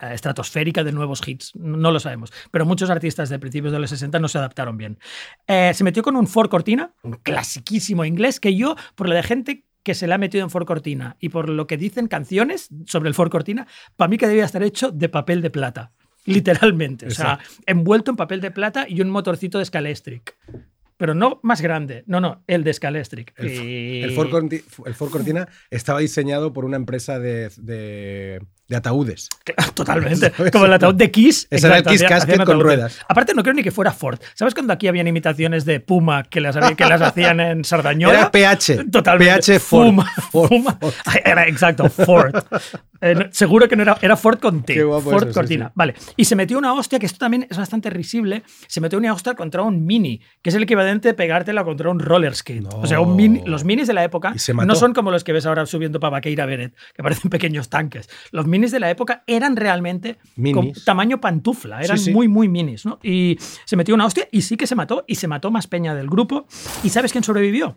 estratosférica 0.00 0.84
de 0.84 0.92
nuevos 0.92 1.26
hits, 1.26 1.52
no 1.56 1.90
lo 1.90 2.00
sabemos. 2.00 2.32
Pero 2.50 2.64
muchos 2.66 2.90
artistas 2.90 3.28
de 3.28 3.38
principios 3.38 3.72
de 3.72 3.78
los 3.78 3.90
60 3.90 4.18
no 4.18 4.28
se 4.28 4.38
adaptaron 4.38 4.76
bien. 4.76 4.98
Eh, 5.46 5.72
se 5.74 5.84
metió 5.84 6.02
con 6.02 6.16
un 6.16 6.26
Ford 6.26 6.48
Cortina, 6.48 6.92
un 7.02 7.12
clasiquísimo 7.14 8.04
inglés, 8.04 8.40
que 8.40 8.54
yo, 8.56 8.76
por 8.94 9.08
la 9.08 9.14
de 9.16 9.22
gente 9.22 9.64
que 9.82 9.94
se 9.94 10.06
le 10.08 10.14
ha 10.14 10.18
metido 10.18 10.42
en 10.42 10.50
Ford 10.50 10.66
Cortina 10.66 11.16
y 11.20 11.28
por 11.28 11.48
lo 11.48 11.66
que 11.68 11.76
dicen 11.76 12.08
canciones 12.08 12.68
sobre 12.86 13.08
el 13.08 13.14
Ford 13.14 13.30
Cortina, 13.30 13.66
para 13.96 14.08
mí 14.08 14.18
que 14.18 14.26
debía 14.26 14.44
estar 14.44 14.62
hecho 14.62 14.90
de 14.90 15.08
papel 15.08 15.42
de 15.42 15.50
plata. 15.50 15.92
Literalmente. 16.24 17.06
O 17.06 17.10
sea, 17.10 17.38
envuelto 17.66 18.10
en 18.10 18.16
papel 18.16 18.40
de 18.40 18.50
plata 18.50 18.86
y 18.88 19.00
un 19.00 19.10
motorcito 19.10 19.58
de 19.58 19.64
Scalestric. 19.64 20.36
Pero 20.96 21.14
no 21.14 21.38
más 21.44 21.60
grande. 21.60 22.02
No, 22.06 22.20
no, 22.20 22.42
el 22.46 22.64
de 22.64 22.72
Scalestric. 22.72 23.32
El, 23.36 23.46
Y- 23.52 24.02
el 24.02 24.10
Ford 24.12 24.28
Corti- 24.30 24.64
el 24.86 24.94
Ford 24.94 25.10
Cortina 25.10 25.46
estaba 25.70 26.00
diseñado 26.00 26.52
por 26.52 26.64
una 26.64 26.76
empresa 26.76 27.18
de, 27.20 27.50
de- 27.58 28.40
de 28.68 28.76
ataúdes. 28.76 29.28
Totalmente. 29.74 30.32
¿Sabes? 30.36 30.50
Como 30.52 30.64
el 30.66 30.72
ataúd 30.72 30.94
de 30.94 31.10
Kiss. 31.10 31.46
Ese 31.50 31.66
era 31.66 31.78
el 31.78 31.84
Kiss 31.84 32.02
hacían- 32.02 32.08
Casket 32.08 32.30
hacían 32.34 32.46
con 32.46 32.60
ruedas. 32.60 32.98
Aparte, 33.08 33.32
no 33.34 33.42
creo 33.42 33.54
ni 33.54 33.62
que 33.62 33.70
fuera 33.70 33.92
Ford. 33.92 34.18
¿Sabes 34.34 34.54
cuando 34.54 34.72
aquí 34.72 34.88
habían 34.88 35.06
imitaciones 35.06 35.64
de 35.64 35.80
Puma 35.80 36.24
que 36.24 36.40
las, 36.40 36.56
que 36.74 36.84
las 36.84 37.00
hacían 37.00 37.38
en 37.40 37.64
Sardañola? 37.64 38.18
Era 38.18 38.30
PH. 38.30 38.84
Totalmente. 38.90 39.34
PH 39.52 39.60
Ford. 39.60 39.86
Fuma, 39.86 40.12
Ford, 40.32 40.48
Fuma. 40.48 40.78
Ford. 40.80 40.94
Era 41.24 41.46
exacto, 41.46 41.88
Ford. 41.88 42.34
Eh, 43.00 43.28
seguro 43.30 43.68
que 43.68 43.76
no 43.76 43.82
era, 43.82 43.98
era 44.00 44.16
Ford 44.16 44.38
con 44.38 44.62
T. 44.62 44.74
Qué 44.74 44.84
guapo 44.84 45.10
Ford 45.10 45.28
eso, 45.28 45.34
Cortina. 45.34 45.66
sí. 45.66 45.72
Vale. 45.74 45.94
Y 46.16 46.24
se 46.24 46.36
metió 46.36 46.58
una 46.58 46.72
hostia, 46.72 46.98
que 46.98 47.06
esto 47.06 47.18
también 47.18 47.46
es 47.50 47.56
bastante 47.56 47.90
risible. 47.90 48.42
Se 48.66 48.80
metió 48.80 48.98
una 48.98 49.12
hostia 49.12 49.34
contra 49.34 49.62
un 49.62 49.84
mini, 49.84 50.20
que 50.42 50.50
es 50.50 50.56
el 50.56 50.62
equivalente 50.62 51.08
de 51.08 51.14
pegártela 51.14 51.64
contra 51.64 51.90
un 51.90 52.00
roller 52.00 52.34
skate. 52.34 52.62
No. 52.62 52.70
O 52.80 52.86
sea, 52.86 53.00
un 53.00 53.16
mini, 53.16 53.42
los 53.44 53.64
minis 53.64 53.86
de 53.86 53.94
la 53.94 54.04
época 54.04 54.34
no 54.66 54.74
son 54.74 54.94
como 54.94 55.10
los 55.10 55.24
que 55.24 55.32
ves 55.32 55.46
ahora 55.46 55.66
subiendo 55.66 56.00
para 56.00 56.10
Vaqueira 56.12 56.46
Beret, 56.46 56.74
que 56.94 57.02
parecen 57.02 57.30
pequeños 57.30 57.68
tanques. 57.68 58.08
Los 58.30 58.46
minis 58.46 58.70
de 58.70 58.80
la 58.80 58.90
época 58.90 59.22
eran 59.26 59.56
realmente 59.56 60.18
con 60.52 60.72
tamaño 60.84 61.20
pantufla, 61.20 61.80
eran 61.82 61.98
sí. 61.98 62.12
muy, 62.12 62.28
muy 62.28 62.48
minis, 62.48 62.86
¿no? 62.86 62.98
Y 63.02 63.36
se 63.64 63.76
metió 63.76 63.94
una 63.94 64.06
hostia 64.06 64.28
y 64.30 64.42
sí 64.42 64.56
que 64.56 64.66
se 64.66 64.74
mató, 64.74 65.04
y 65.06 65.16
se 65.16 65.28
mató 65.28 65.50
más 65.50 65.66
peña 65.66 65.94
del 65.94 66.08
grupo. 66.08 66.46
¿Y 66.82 66.90
sabes 66.90 67.12
quién 67.12 67.24
sobrevivió? 67.24 67.76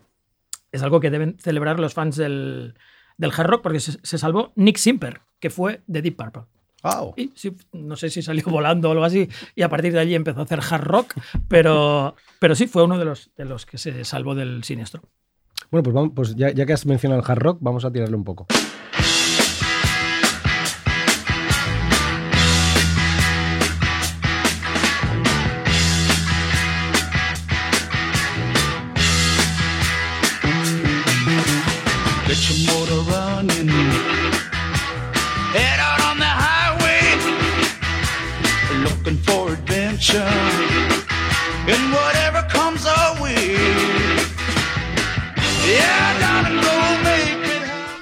Es 0.72 0.82
algo 0.82 1.00
que 1.00 1.10
deben 1.10 1.36
celebrar 1.38 1.80
los 1.80 1.94
fans 1.94 2.16
del, 2.16 2.74
del 3.20 3.32
hard 3.36 3.46
rock, 3.46 3.62
porque 3.62 3.80
se, 3.80 3.98
se 4.02 4.18
salvó 4.18 4.52
Nick 4.56 4.78
Simper, 4.78 5.20
que 5.38 5.50
fue 5.50 5.82
de 5.86 6.02
Deep 6.02 6.16
Purple. 6.16 6.42
Wow. 6.82 7.12
Y 7.16 7.30
sí, 7.34 7.54
no 7.72 7.94
sé 7.96 8.08
si 8.08 8.22
salió 8.22 8.42
volando 8.46 8.88
o 8.88 8.92
algo 8.92 9.04
así, 9.04 9.28
y 9.54 9.62
a 9.62 9.68
partir 9.68 9.92
de 9.92 10.00
allí 10.00 10.14
empezó 10.14 10.40
a 10.40 10.44
hacer 10.44 10.60
hard 10.60 10.84
rock, 10.84 11.14
pero, 11.46 12.16
pero 12.38 12.54
sí, 12.54 12.66
fue 12.66 12.82
uno 12.82 12.98
de 12.98 13.04
los, 13.04 13.30
de 13.36 13.44
los 13.44 13.66
que 13.66 13.78
se 13.78 14.04
salvó 14.04 14.34
del 14.34 14.64
siniestro. 14.64 15.02
Bueno, 15.70 15.82
pues, 15.82 15.94
vamos, 15.94 16.12
pues 16.14 16.34
ya, 16.34 16.50
ya 16.50 16.64
que 16.64 16.72
has 16.72 16.86
mencionado 16.86 17.20
el 17.20 17.30
hard 17.30 17.38
rock, 17.38 17.58
vamos 17.60 17.84
a 17.84 17.92
tirarle 17.92 18.16
un 18.16 18.24
poco. 18.24 18.46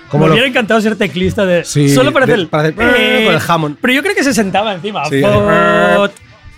Como 0.09 0.24
Me 0.24 0.28
lo- 0.28 0.34
hubiera 0.34 0.48
encantado 0.48 0.80
ser 0.80 0.96
teclista 0.96 1.44
de. 1.44 1.64
Sí, 1.64 1.88
solo 1.90 2.12
para 2.12 2.26
de- 2.26 2.32
hacer 2.34 2.48
para 2.48 2.62
hacer- 2.64 2.74
con 2.74 2.86
el 2.88 3.38
Hammond. 3.46 3.76
Pero 3.80 3.92
yo 3.94 4.02
creo 4.02 4.14
que 4.14 4.24
se 4.24 4.32
sentaba 4.34 4.74
encima. 4.74 5.04
Sí. 5.06 5.20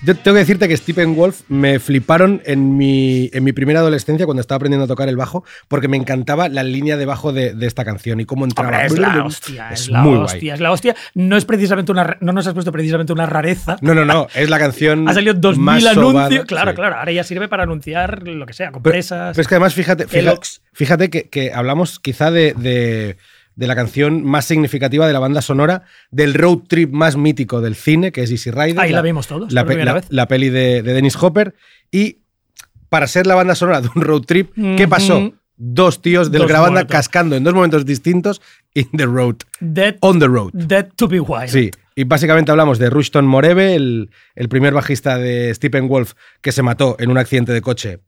Yo 0.03 0.17
tengo 0.17 0.35
que 0.35 0.39
decirte 0.41 0.67
que 0.67 0.75
Stephen 0.79 1.15
Wolf 1.15 1.43
me 1.49 1.79
fliparon 1.79 2.41
en 2.47 2.79
mi, 2.79 3.29
en 3.35 3.45
mi 3.45 3.53
primera 3.53 3.81
adolescencia 3.81 4.25
cuando 4.25 4.41
estaba 4.41 4.57
aprendiendo 4.57 4.87
a 4.87 4.89
tocar 4.89 5.11
el 5.11 5.17
bajo, 5.19 5.45
porque 5.69 5.89
me 5.89 5.99
encantaba 5.99 6.49
la 6.49 6.63
línea 6.63 6.97
de 6.97 7.05
bajo 7.05 7.35
de, 7.35 7.53
de 7.53 7.67
esta 7.67 7.85
canción 7.85 8.19
y 8.19 8.25
cómo 8.25 8.47
entraba. 8.47 8.71
Hombre, 8.71 8.87
es 8.87 8.99
la 8.99 9.23
hostia, 9.23 9.69
es, 9.71 9.91
la 9.91 10.01
muy 10.01 10.17
hostia, 10.17 10.39
guay. 10.41 10.51
es 10.55 10.61
la 10.61 10.71
hostia. 10.73 10.97
No 11.13 11.37
es 11.37 11.45
precisamente 11.45 11.93
una. 11.93 12.17
No 12.23 12.33
nos 12.33 12.47
has 12.47 12.55
puesto 12.55 12.73
precisamente 12.73 13.13
una 13.13 13.27
rareza. 13.27 13.77
No, 13.83 13.93
no, 13.95 14.07
no, 14.07 14.27
es 14.35 14.49
la 14.49 14.59
canción. 14.59 15.07
Ha 15.07 15.13
salido 15.13 15.35
2000 15.35 15.63
más 15.67 15.85
anuncios. 15.85 16.13
sobada, 16.13 16.29
claro, 16.47 16.71
sí. 16.71 16.77
claro. 16.77 16.97
Ahora 16.97 17.13
ya 17.13 17.23
sirve 17.25 17.49
para 17.49 17.65
anunciar 17.65 18.27
lo 18.27 18.47
que 18.47 18.55
sea, 18.55 18.69
Pero, 18.69 18.73
compresas. 18.83 19.33
pero 19.37 19.43
es 19.43 19.49
que 19.49 19.55
además, 19.57 19.75
fíjate, 19.75 20.07
fíjate, 20.73 21.11
que, 21.11 21.29
que 21.29 21.53
hablamos 21.53 22.01
quizá 22.01 22.31
de, 22.31 22.55
de- 22.57 23.19
de 23.57 23.67
la 23.67 23.75
canción 23.75 24.25
más 24.25 24.45
significativa 24.47 25.07
de 25.07 25.13
la 25.13 25.19
banda 25.19 25.43
sonora 25.43 25.83
del 26.11 26.35
road 26.35 26.61
trip 26.69 26.93
más 26.93 27.17
mítico 27.17 27.61
del 27.61 27.75
cine, 27.75 28.13
que 28.13 28.23
es 28.23 28.31
Easy 28.31 28.51
Rider. 28.51 28.79
Ahí 28.81 28.93
la 28.93 29.03
vimos 29.03 29.27
todos, 29.27 29.53
La, 29.53 29.63
por 29.63 29.69
primera 29.69 29.93
la- 29.93 30.01
vez. 30.01 30.07
la 30.11 30.27
peli 30.29 30.49
de, 30.49 30.83
de 30.83 30.93
Dennis 30.95 31.17
Hopper. 31.21 31.55
Y 31.91 32.19
para 32.89 33.07
ser 33.07 33.27
la 33.27 33.35
banda 33.35 33.55
sonora 33.55 33.81
de 33.81 33.89
un 33.95 34.03
road 34.03 34.23
trip, 34.23 34.53
¿qué 34.77 34.89
pasó? 34.89 35.33
Dos 35.63 36.01
tíos 36.01 36.31
del 36.33 36.41
Dos 36.43 36.49
grabanda 36.49 36.73
muertos. 36.81 36.93
cascando 36.97 37.37
en 37.37 37.45
dos 37.45 37.53
momentos 37.53 37.85
distintos 37.85 38.41
in 38.73 38.89
the 38.97 39.05
road. 39.05 39.37
Dead, 39.61 39.97
On 40.01 40.19
the 40.19 40.27
road. 40.27 40.51
dead 40.55 40.89
to 40.97 41.07
be 41.07 41.21
wild. 41.21 41.49
Sí, 41.49 41.71
y 41.95 42.05
básicamente 42.05 42.51
hablamos 42.51 42.79
de 42.79 42.89
Rushton 42.89 43.27
Moreve, 43.27 43.75
el, 43.75 44.11
el 44.35 44.49
primer 44.49 44.73
bajista 44.73 45.19
de 45.19 45.55
Stephen 45.55 45.87
Wolf 45.87 46.15
que 46.41 46.51
se 46.53 46.63
mató 46.63 46.97
en 46.99 47.11
un 47.11 47.19
accidente 47.19 47.53
de 47.53 47.61
coche. 47.61 47.99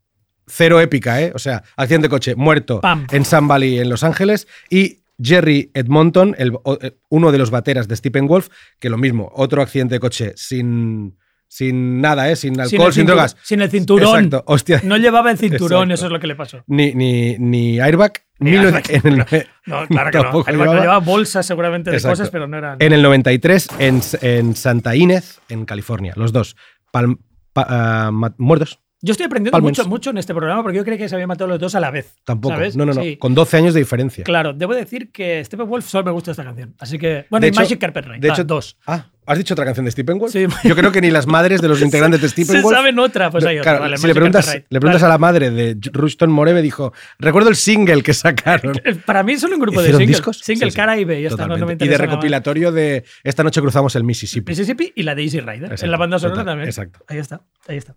Cero 0.46 0.80
épica, 0.80 1.20
¿eh? 1.20 1.30
O 1.34 1.38
sea, 1.38 1.62
accidente 1.76 2.06
de 2.06 2.10
coche, 2.10 2.34
muerto 2.36 2.80
Pam. 2.80 3.06
en 3.12 3.24
Sun 3.26 3.46
Valley, 3.46 3.78
en 3.80 3.90
Los 3.90 4.02
Ángeles. 4.02 4.48
Y 4.70 5.01
Jerry 5.20 5.70
Edmonton, 5.74 6.34
el- 6.38 6.52
eh, 6.80 6.92
uno 7.10 7.32
de 7.32 7.38
los 7.38 7.50
bateras 7.50 7.88
de 7.88 7.96
Stephen 7.96 8.26
Wolf, 8.26 8.48
que 8.78 8.90
lo 8.90 8.98
mismo, 8.98 9.30
otro 9.34 9.62
accidente 9.62 9.94
de 9.96 10.00
coche 10.00 10.32
sin, 10.36 11.16
sin 11.48 12.00
nada, 12.00 12.30
¿eh? 12.30 12.36
sin 12.36 12.58
alcohol, 12.60 12.92
sin, 12.92 13.06
drogas. 13.06 13.36
Sin 13.42 13.60
el 13.60 13.70
cinturón. 13.70 14.24
Exacto, 14.24 14.44
hostia. 14.46 14.80
No 14.84 14.96
llevaba 14.96 15.30
el 15.30 15.38
cinturón, 15.38 15.90
Exacto. 15.90 15.94
eso 15.94 16.06
es 16.06 16.12
lo 16.12 16.20
que 16.20 16.26
le 16.26 16.34
pasó. 16.34 16.64
Ni, 16.66 16.92
ni, 16.94 17.36
ni 17.38 17.78
airbag. 17.78 18.12
Ni 18.38 18.52
mil- 18.52 18.60
airbag, 18.66 18.84
en 18.90 19.06
el- 19.06 19.18
No, 19.66 19.86
claro 19.86 20.10
que 20.10 20.52
no. 20.52 20.64
llevaba. 20.72 20.98
bolsas 20.98 21.44
seguramente 21.46 21.90
de 21.90 21.96
Exacto. 21.98 22.12
cosas, 22.16 22.30
pero 22.30 22.48
no 22.48 22.56
eran. 22.56 22.78
En 22.80 22.92
el 22.92 23.02
93, 23.02 23.68
en, 23.78 24.00
en 24.22 24.56
Santa 24.56 24.96
Inés, 24.96 25.40
en 25.48 25.64
California. 25.66 26.14
Los 26.16 26.32
dos. 26.32 26.56
Palm- 26.92 27.18
pa- 27.52 28.10
ma- 28.10 28.34
muertos. 28.38 28.80
Yo 29.04 29.10
estoy 29.12 29.26
aprendiendo 29.26 29.50
Palmens. 29.56 29.78
mucho, 29.78 29.88
mucho 29.88 30.10
en 30.10 30.18
este 30.18 30.32
programa 30.32 30.62
porque 30.62 30.76
yo 30.78 30.84
creía 30.84 30.98
que 30.98 31.08
se 31.08 31.16
habían 31.16 31.26
matado 31.28 31.48
los 31.48 31.58
dos 31.58 31.74
a 31.74 31.80
la 31.80 31.90
vez. 31.90 32.14
Tampoco. 32.24 32.54
¿sabes? 32.54 32.76
No, 32.76 32.86
no, 32.86 32.94
no. 32.94 33.02
Sí. 33.02 33.16
Con 33.16 33.34
12 33.34 33.56
años 33.56 33.74
de 33.74 33.80
diferencia. 33.80 34.22
Claro, 34.22 34.52
debo 34.52 34.74
decir 34.74 35.10
que 35.10 35.44
Stephen 35.44 35.68
Wolf 35.68 35.86
solo 35.88 36.04
me 36.04 36.12
gusta 36.12 36.30
esta 36.30 36.44
canción. 36.44 36.74
Así 36.78 36.98
que. 36.98 37.26
Bueno, 37.28 37.42
De 37.42 37.48
y 37.48 37.50
hecho- 37.50 37.60
Magic 37.60 37.80
Carpet 37.80 38.06
Ride. 38.06 38.20
de 38.20 38.30
Ah, 38.30 38.32
hecho- 38.32 38.44
dos. 38.44 38.76
Ah, 38.86 39.06
¿has 39.26 39.38
dicho 39.38 39.54
otra 39.54 39.64
canción 39.64 39.84
de 39.86 39.90
Stephen 39.90 40.18
Wolf? 40.18 40.32
Sí. 40.32 40.46
Yo 40.62 40.76
creo 40.76 40.92
que 40.92 41.00
ni 41.00 41.10
las 41.10 41.26
madres 41.26 41.60
de 41.60 41.66
los 41.66 41.80
integrantes 41.82 42.20
de 42.22 42.28
Stephen 42.28 42.56
Se 42.58 42.62
Wolf. 42.62 42.76
saben 42.76 42.96
otra, 43.00 43.28
pues 43.32 43.44
hay 43.44 43.58
otra. 43.58 43.72
Claro, 43.72 43.80
Vale, 43.84 43.96
si 43.96 44.02
Magic 44.02 44.08
le 44.08 44.14
preguntas, 44.14 44.54
le 44.68 44.80
preguntas 44.80 45.02
a 45.02 45.08
la 45.08 45.18
madre 45.18 45.50
de 45.50 45.76
Ruston 45.92 46.30
Moreve, 46.30 46.62
dijo: 46.62 46.92
Recuerdo 47.18 47.48
el 47.50 47.56
single 47.56 48.04
que 48.04 48.14
sacaron. 48.14 48.74
Para 49.04 49.24
mí 49.24 49.32
es 49.32 49.40
solo 49.40 49.56
un 49.56 49.62
grupo 49.62 49.80
de 49.80 49.86
¿Hicieron 49.88 49.98
singles. 49.98 50.16
discos? 50.18 50.38
Single 50.38 50.70
Sí. 50.70 50.76
Caribe, 50.76 51.20
ya 51.20 51.28
está. 51.28 51.48
No, 51.48 51.56
me 51.66 51.72
y 51.72 51.88
de 51.88 51.98
recopilatorio 51.98 52.70
de 52.70 53.02
Esta 53.24 53.42
noche 53.42 53.60
cruzamos 53.60 53.96
el 53.96 54.04
Mississippi. 54.04 54.52
Mississippi 54.52 54.92
y 54.94 55.02
la 55.02 55.16
de 55.16 55.22
Easy 55.24 55.40
Rider. 55.40 55.74
En 55.82 55.90
la 55.90 55.96
banda 55.96 56.20
sonora 56.20 56.44
también. 56.44 56.68
exacto. 56.68 57.00
Ahí 57.08 57.18
está, 57.18 57.40
ahí 57.66 57.78
está. 57.78 57.96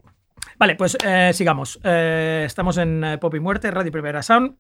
Vale, 0.58 0.76
pues 0.76 0.98
eh, 1.06 1.32
sigamos. 1.34 1.80
Eh, 1.84 2.44
estamos 2.46 2.78
en 2.78 3.04
eh, 3.04 3.18
Pop 3.18 3.34
y 3.36 3.40
Muerte, 3.40 3.72
Radio 3.72 3.92
Primera 3.92 4.24
Sound. 4.24 4.56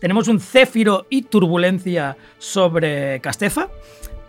Tenemos 0.00 0.28
un 0.28 0.40
céfiro 0.40 1.06
y 1.10 1.22
turbulencia 1.22 2.16
sobre 2.38 3.20
Castefa. 3.20 3.68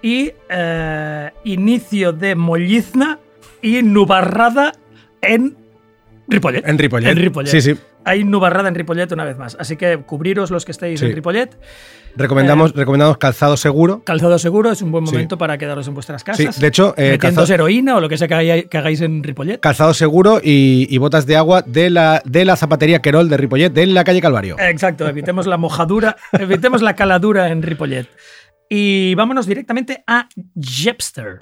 Y 0.01 0.31
eh, 0.49 1.31
inicio 1.45 2.11
de 2.11 2.35
Mollizna 2.35 3.19
y 3.61 3.81
nubarrada 3.83 4.73
en 5.21 5.55
Ripollet. 6.27 6.67
En 6.67 6.77
Ripollet. 6.77 7.09
En 7.09 7.17
Ripollet. 7.17 7.51
Sí, 7.51 7.61
sí. 7.61 7.75
Hay 8.05 8.23
nubarrada 8.23 8.67
en 8.69 8.75
Ripollet 8.75 9.11
una 9.11 9.23
vez 9.23 9.37
más. 9.37 9.55
Así 9.59 9.75
que 9.77 9.97
cubriros 9.99 10.51
los 10.51 10.65
que 10.65 10.71
estéis 10.71 10.99
Sí. 10.99 11.05
en 11.07 11.13
Ripollet. 11.15 11.57
Recomendamos, 12.15 12.71
Eh, 12.71 12.73
recomendamos 12.75 13.17
calzado 13.17 13.57
seguro. 13.57 14.03
Calzado 14.03 14.37
seguro 14.37 14.71
es 14.71 14.81
un 14.81 14.91
buen 14.91 15.07
Sí. 15.07 15.13
momento 15.13 15.37
para 15.37 15.57
quedaros 15.57 15.87
en 15.87 15.93
vuestras 15.95 16.21
Sí, 16.21 16.25
casas. 16.45 16.59
de 16.59 16.67
hecho, 16.67 16.93
eh, 16.97 17.17
calzado- 17.19 17.51
heroína 17.51 17.95
o 17.95 18.01
lo 18.01 18.09
que 18.09 18.17
sea 18.17 18.27
que, 18.27 18.67
hagáis 18.77 19.01
en 19.01 19.23
Ripollet. 19.23 19.59
Calzado 19.59 19.93
seguro 19.93 20.39
y, 20.43 20.87
y 20.89 20.97
botas 20.99 21.25
de 21.25 21.37
agua 21.37 21.63
de 21.65 21.89
la, 21.89 22.21
de 22.25 22.45
la 22.45 22.55
zapatería 22.55 23.01
Querol 23.01 23.29
de 23.29 23.37
Ripollet 23.37 23.69
de 23.71 23.85
la 23.87 24.03
calle 24.03 24.21
Calvario. 24.21 24.57
Exacto, 24.59 25.07
evitemos 25.07 25.47
la 25.47 25.57
mojadura, 25.57 26.15
evitemos 26.33 26.81
la 26.81 26.95
caladura 26.95 27.49
en 27.49 27.61
Ripollet. 27.63 28.07
Y 28.69 29.15
vámonos 29.15 29.45
directamente 29.47 30.03
a 30.07 30.27
Jepster. 30.59 31.37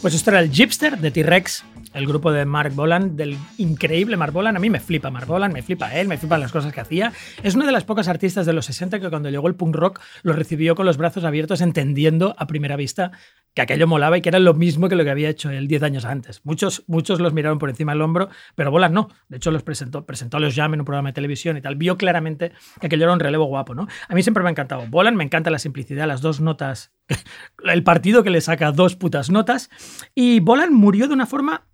Pues 0.00 0.14
esto 0.14 0.30
era 0.30 0.40
el 0.40 0.50
Gypster 0.50 0.96
de 0.98 1.10
T-Rex, 1.10 1.62
el 1.92 2.06
grupo 2.06 2.32
de 2.32 2.46
Mark 2.46 2.72
Bolan, 2.74 3.16
del 3.16 3.36
increíble 3.58 4.16
Mark 4.16 4.32
Bolan. 4.32 4.56
A 4.56 4.58
mí 4.58 4.70
me 4.70 4.80
flipa 4.80 5.10
Mark 5.10 5.26
Bolan, 5.26 5.52
me 5.52 5.62
flipa 5.62 5.94
él, 5.94 6.08
me 6.08 6.16
flipan 6.16 6.40
las 6.40 6.52
cosas 6.52 6.72
que 6.72 6.80
hacía. 6.80 7.12
Es 7.42 7.54
una 7.54 7.66
de 7.66 7.72
las 7.72 7.84
pocas 7.84 8.08
artistas 8.08 8.46
de 8.46 8.54
los 8.54 8.64
60 8.64 8.98
que 8.98 9.10
cuando 9.10 9.28
llegó 9.28 9.46
el 9.46 9.56
punk 9.56 9.76
rock 9.76 10.00
lo 10.22 10.32
recibió 10.32 10.74
con 10.74 10.86
los 10.86 10.96
brazos 10.96 11.24
abiertos, 11.24 11.60
entendiendo 11.60 12.34
a 12.38 12.46
primera 12.46 12.76
vista 12.76 13.12
que 13.54 13.62
aquello 13.62 13.86
molaba 13.86 14.16
y 14.16 14.22
que 14.22 14.28
era 14.28 14.38
lo 14.38 14.54
mismo 14.54 14.88
que 14.88 14.94
lo 14.94 15.04
que 15.04 15.10
había 15.10 15.28
hecho 15.28 15.50
él 15.50 15.66
10 15.66 15.82
años 15.82 16.04
antes. 16.04 16.40
Muchos, 16.44 16.84
muchos 16.86 17.20
los 17.20 17.32
miraron 17.32 17.58
por 17.58 17.68
encima 17.68 17.92
del 17.92 18.02
hombro, 18.02 18.28
pero 18.54 18.70
Bolan 18.70 18.92
no. 18.92 19.08
De 19.28 19.38
hecho, 19.38 19.50
los 19.50 19.62
presentó, 19.62 20.06
presentó 20.06 20.36
a 20.36 20.40
los 20.40 20.54
Jam 20.54 20.74
en 20.74 20.80
un 20.80 20.86
programa 20.86 21.08
de 21.08 21.14
televisión 21.14 21.56
y 21.56 21.60
tal. 21.60 21.76
Vio 21.76 21.96
claramente 21.96 22.52
que 22.80 22.86
aquello 22.86 23.04
era 23.04 23.12
un 23.12 23.20
relevo 23.20 23.44
guapo, 23.46 23.74
¿no? 23.74 23.88
A 24.08 24.14
mí 24.14 24.22
siempre 24.22 24.42
me 24.42 24.48
ha 24.48 24.52
encantado. 24.52 24.86
Bolan 24.86 25.16
me 25.16 25.24
encanta 25.24 25.50
la 25.50 25.58
simplicidad, 25.58 26.06
las 26.06 26.20
dos 26.20 26.40
notas, 26.40 26.92
el 27.64 27.82
partido 27.82 28.22
que 28.22 28.30
le 28.30 28.40
saca 28.40 28.72
dos 28.72 28.96
putas 28.96 29.30
notas. 29.30 29.70
Y 30.14 30.40
Bolan 30.40 30.72
murió 30.72 31.08
de 31.08 31.14
una 31.14 31.26
forma 31.26 31.66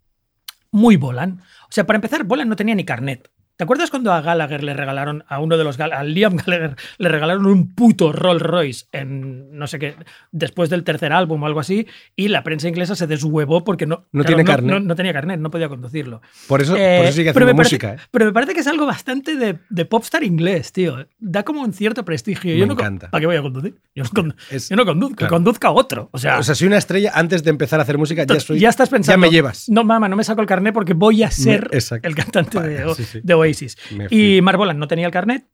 muy 0.70 0.96
Bolan. 0.96 1.42
O 1.68 1.72
sea, 1.72 1.86
para 1.86 1.98
empezar, 1.98 2.24
Bolan 2.24 2.48
no 2.48 2.56
tenía 2.56 2.74
ni 2.74 2.84
carnet. 2.84 3.30
¿Te 3.56 3.64
acuerdas 3.64 3.90
cuando 3.90 4.12
a 4.12 4.20
Gallagher 4.20 4.62
le 4.62 4.74
regalaron, 4.74 5.24
a 5.28 5.40
uno 5.40 5.56
de 5.56 5.64
los, 5.64 5.80
a 5.80 6.04
Liam 6.04 6.36
Gallagher 6.46 6.76
le 6.98 7.08
regalaron 7.08 7.46
un 7.46 7.74
puto 7.74 8.12
Rolls 8.12 8.42
Royce 8.42 8.84
en, 8.92 9.56
no 9.56 9.66
sé 9.66 9.78
qué, 9.78 9.94
después 10.30 10.68
del 10.68 10.84
tercer 10.84 11.12
álbum 11.12 11.42
o 11.42 11.46
algo 11.46 11.60
así, 11.60 11.86
y 12.16 12.28
la 12.28 12.42
prensa 12.42 12.68
inglesa 12.68 12.94
se 12.94 13.06
deshuevó 13.06 13.64
porque 13.64 13.86
no, 13.86 14.04
No 14.12 14.24
tiene 14.24 14.44
carnet. 14.44 14.70
No, 14.74 14.80
no 14.80 14.94
tenía 14.94 15.12
carnet, 15.14 15.40
no 15.40 15.50
podía 15.50 15.68
conducirlo. 15.70 16.20
Por 16.48 16.60
eso, 16.60 16.76
Eh, 16.76 16.96
por 16.98 17.06
eso 17.06 17.16
sigue 17.16 17.32
pero 17.32 17.46
haciendo 17.46 17.56
parece- 17.62 17.74
música. 17.76 17.94
¿eh? 17.94 18.06
Pero 18.10 18.24
me 18.26 18.32
parece 18.32 18.52
que 18.54 18.60
es 18.60 18.66
algo 18.66 18.84
bastante 18.86 19.36
de, 19.36 19.58
de 19.70 19.84
popstar 19.86 20.22
inglés, 20.22 20.72
tío. 20.72 21.06
Da 21.18 21.42
como 21.42 21.62
un 21.62 21.72
cierto 21.72 22.04
prestigio. 22.04 22.52
Me 22.52 22.58
Yo 22.58 22.64
encanta. 22.66 23.10
¿Para 23.10 23.20
qué 23.20 23.26
voy 23.26 23.36
a 23.36 23.42
conducir? 23.42 23.74
Yo 23.94 24.04
no, 24.22 24.34
Es- 24.50 24.68
yo 24.68 24.84
conduzco, 24.84 25.16
claro. 25.16 25.30
que 25.30 25.34
conduzca 25.34 25.70
otro. 25.70 26.10
O 26.12 26.18
sea, 26.18 26.38
O 26.38 26.42
sea, 26.42 26.54
soy 26.54 26.66
una 26.66 26.76
estrella 26.76 27.12
antes 27.14 27.42
de 27.42 27.50
empezar 27.50 27.80
a 27.80 27.84
hacer 27.84 27.96
música. 27.96 28.24
Ya, 28.26 28.38
soy, 28.38 28.58
ya 28.58 28.68
estás 28.68 28.90
pensando. 28.90 29.24
Ya 29.24 29.30
me 29.30 29.34
llevas. 29.34 29.68
No, 29.70 29.82
mamá, 29.82 30.08
no 30.10 30.16
me 30.16 30.24
saco 30.24 30.42
el 30.42 30.46
carnet 30.46 30.74
porque 30.74 30.92
voy 30.92 31.22
a 31.22 31.30
ser 31.30 31.70
el 32.02 32.14
cantante 32.14 32.60
de, 32.60 32.94
sí, 32.94 33.04
sí. 33.04 33.20
de 33.22 33.34
Oasis. 33.46 33.76
Me 33.90 34.04
Y 34.04 34.08
flipa. 34.08 34.44
Mark 34.44 34.58
Bolan 34.58 34.78
no 34.78 34.88
tenía 34.88 35.06
el 35.06 35.12
carnet. 35.12 35.46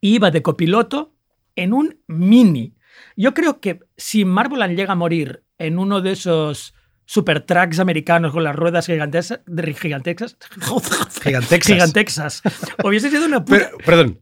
Iba 0.00 0.30
de 0.30 0.42
copiloto 0.42 1.14
en 1.56 1.72
un 1.72 1.98
mini. 2.06 2.74
Yo 3.16 3.34
creo 3.34 3.60
que 3.60 3.80
si 3.96 4.24
Mark 4.24 4.50
Bolan 4.50 4.76
llega 4.76 4.92
a 4.92 4.96
morir 4.96 5.42
en 5.58 5.78
uno 5.78 6.00
de 6.00 6.12
esos 6.12 6.74
super 7.04 7.40
tracks 7.40 7.78
americanos 7.80 8.32
con 8.32 8.44
las 8.44 8.54
ruedas 8.54 8.86
gigantescas, 8.86 9.40
gigantescas, 9.80 10.36
Gigantexas. 11.22 11.72
gigantexas, 11.72 12.42
hubiese 12.84 13.10
sido 13.10 13.26
una 13.26 13.44
puta. 13.44 13.58
Pero, 13.70 13.78
perdón. 13.84 14.20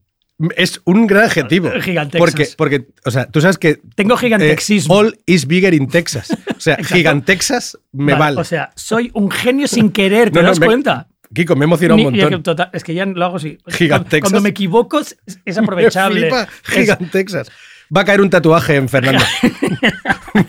Es 0.55 0.83
un 0.85 1.07
gran 1.07 1.25
adjetivo. 1.25 1.71
Gigantexas. 1.81 2.19
Porque, 2.19 2.49
porque, 2.83 2.89
o 3.07 3.11
sea, 3.11 3.25
tú 3.27 3.41
sabes 3.41 3.57
que. 3.57 3.81
Tengo 3.95 4.19
gigantexismo. 4.19 4.95
eh, 4.95 4.99
all 4.99 5.19
is 5.25 5.47
bigger 5.47 5.73
in 5.73 5.89
Texas. 5.89 6.31
O 6.55 6.61
sea, 6.61 6.77
gigantexas 6.85 7.79
me 7.93 8.13
vale. 8.15 8.39
O 8.39 8.45
sea, 8.45 8.71
soy 8.77 9.11
un 9.15 9.31
genio 9.31 9.67
sin 9.67 9.91
querer, 9.91 10.31
¿te 10.31 10.35
No, 10.37 10.43
no, 10.43 10.49
das 10.49 10.61
me- 10.61 10.67
cuenta? 10.67 11.09
Kiko, 11.37 11.55
me 11.57 11.65
emociona 11.65 11.95
un 11.95 12.13
que, 12.13 12.23
montón. 12.23 12.43
total- 12.43 12.71
es 12.73 12.83
que 12.83 12.95
ya 12.95 13.07
lo 13.07 13.25
hago 13.25 13.37
así. 13.37 13.59
Gigantexas. 13.69 14.31
Cuando 14.31 14.43
me 14.43 14.49
equivoco 14.49 14.99
es, 15.01 15.17
es 15.45 15.57
Me 15.57 15.63
aprovechable. 15.63 16.21
flipa 16.23 16.49
Gigantexas. 16.65 17.51
Va 17.97 18.01
a 18.01 18.05
caer 18.05 18.21
un 18.21 18.29
tatuaje 18.31 18.75
en 18.75 18.89
Fernando. 18.89 19.23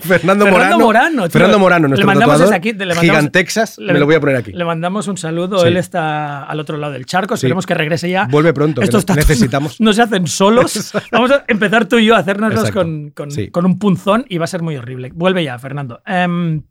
Fernando 0.00 0.46
Morano. 0.46 0.78
Morano, 0.78 1.22
tío. 1.22 1.30
Fernando 1.30 1.58
Morano, 1.60 1.84
Le 1.86 1.88
nuestro 1.90 2.06
mandamos 2.06 2.34
tatuador. 2.34 2.54
aquí, 2.54 2.72
le 2.72 2.78
mandamos- 2.86 3.00
Gigantexas, 3.00 3.78
le- 3.78 3.92
me 3.92 3.98
lo 4.00 4.06
voy 4.06 4.16
a 4.16 4.20
poner 4.20 4.36
aquí. 4.36 4.52
Le 4.52 4.64
mandamos 4.64 5.06
un 5.08 5.16
saludo. 5.16 5.60
Sí. 5.60 5.68
Él 5.68 5.76
está 5.76 6.42
al 6.44 6.58
otro 6.58 6.76
lado 6.78 6.92
del 6.94 7.06
charco. 7.06 7.36
Sí. 7.36 7.40
Esperemos 7.46 7.64
que 7.66 7.74
regrese 7.74 8.10
ya. 8.10 8.26
Vuelve 8.28 8.52
pronto, 8.52 8.80
que 8.80 8.86
Estos 8.86 9.06
tatuajes 9.06 9.28
necesitamos. 9.28 9.80
No 9.80 9.92
se 9.92 10.02
hacen 10.02 10.26
solos. 10.26 10.92
Vamos 11.12 11.30
a 11.30 11.44
empezar 11.46 11.86
tú 11.86 11.98
y 11.98 12.06
yo 12.06 12.16
a 12.16 12.20
Exacto. 12.20 12.72
con, 12.72 13.10
con- 13.10 13.30
Sí. 13.30 13.50
con 13.50 13.64
un 13.66 13.78
punzón 13.78 14.24
y 14.28 14.38
va 14.38 14.44
a 14.44 14.48
ser 14.48 14.62
muy 14.62 14.76
horrible. 14.76 15.12
Vuelve 15.14 15.44
ya, 15.44 15.58
Fernando. 15.60 16.00
Em, 16.06 16.62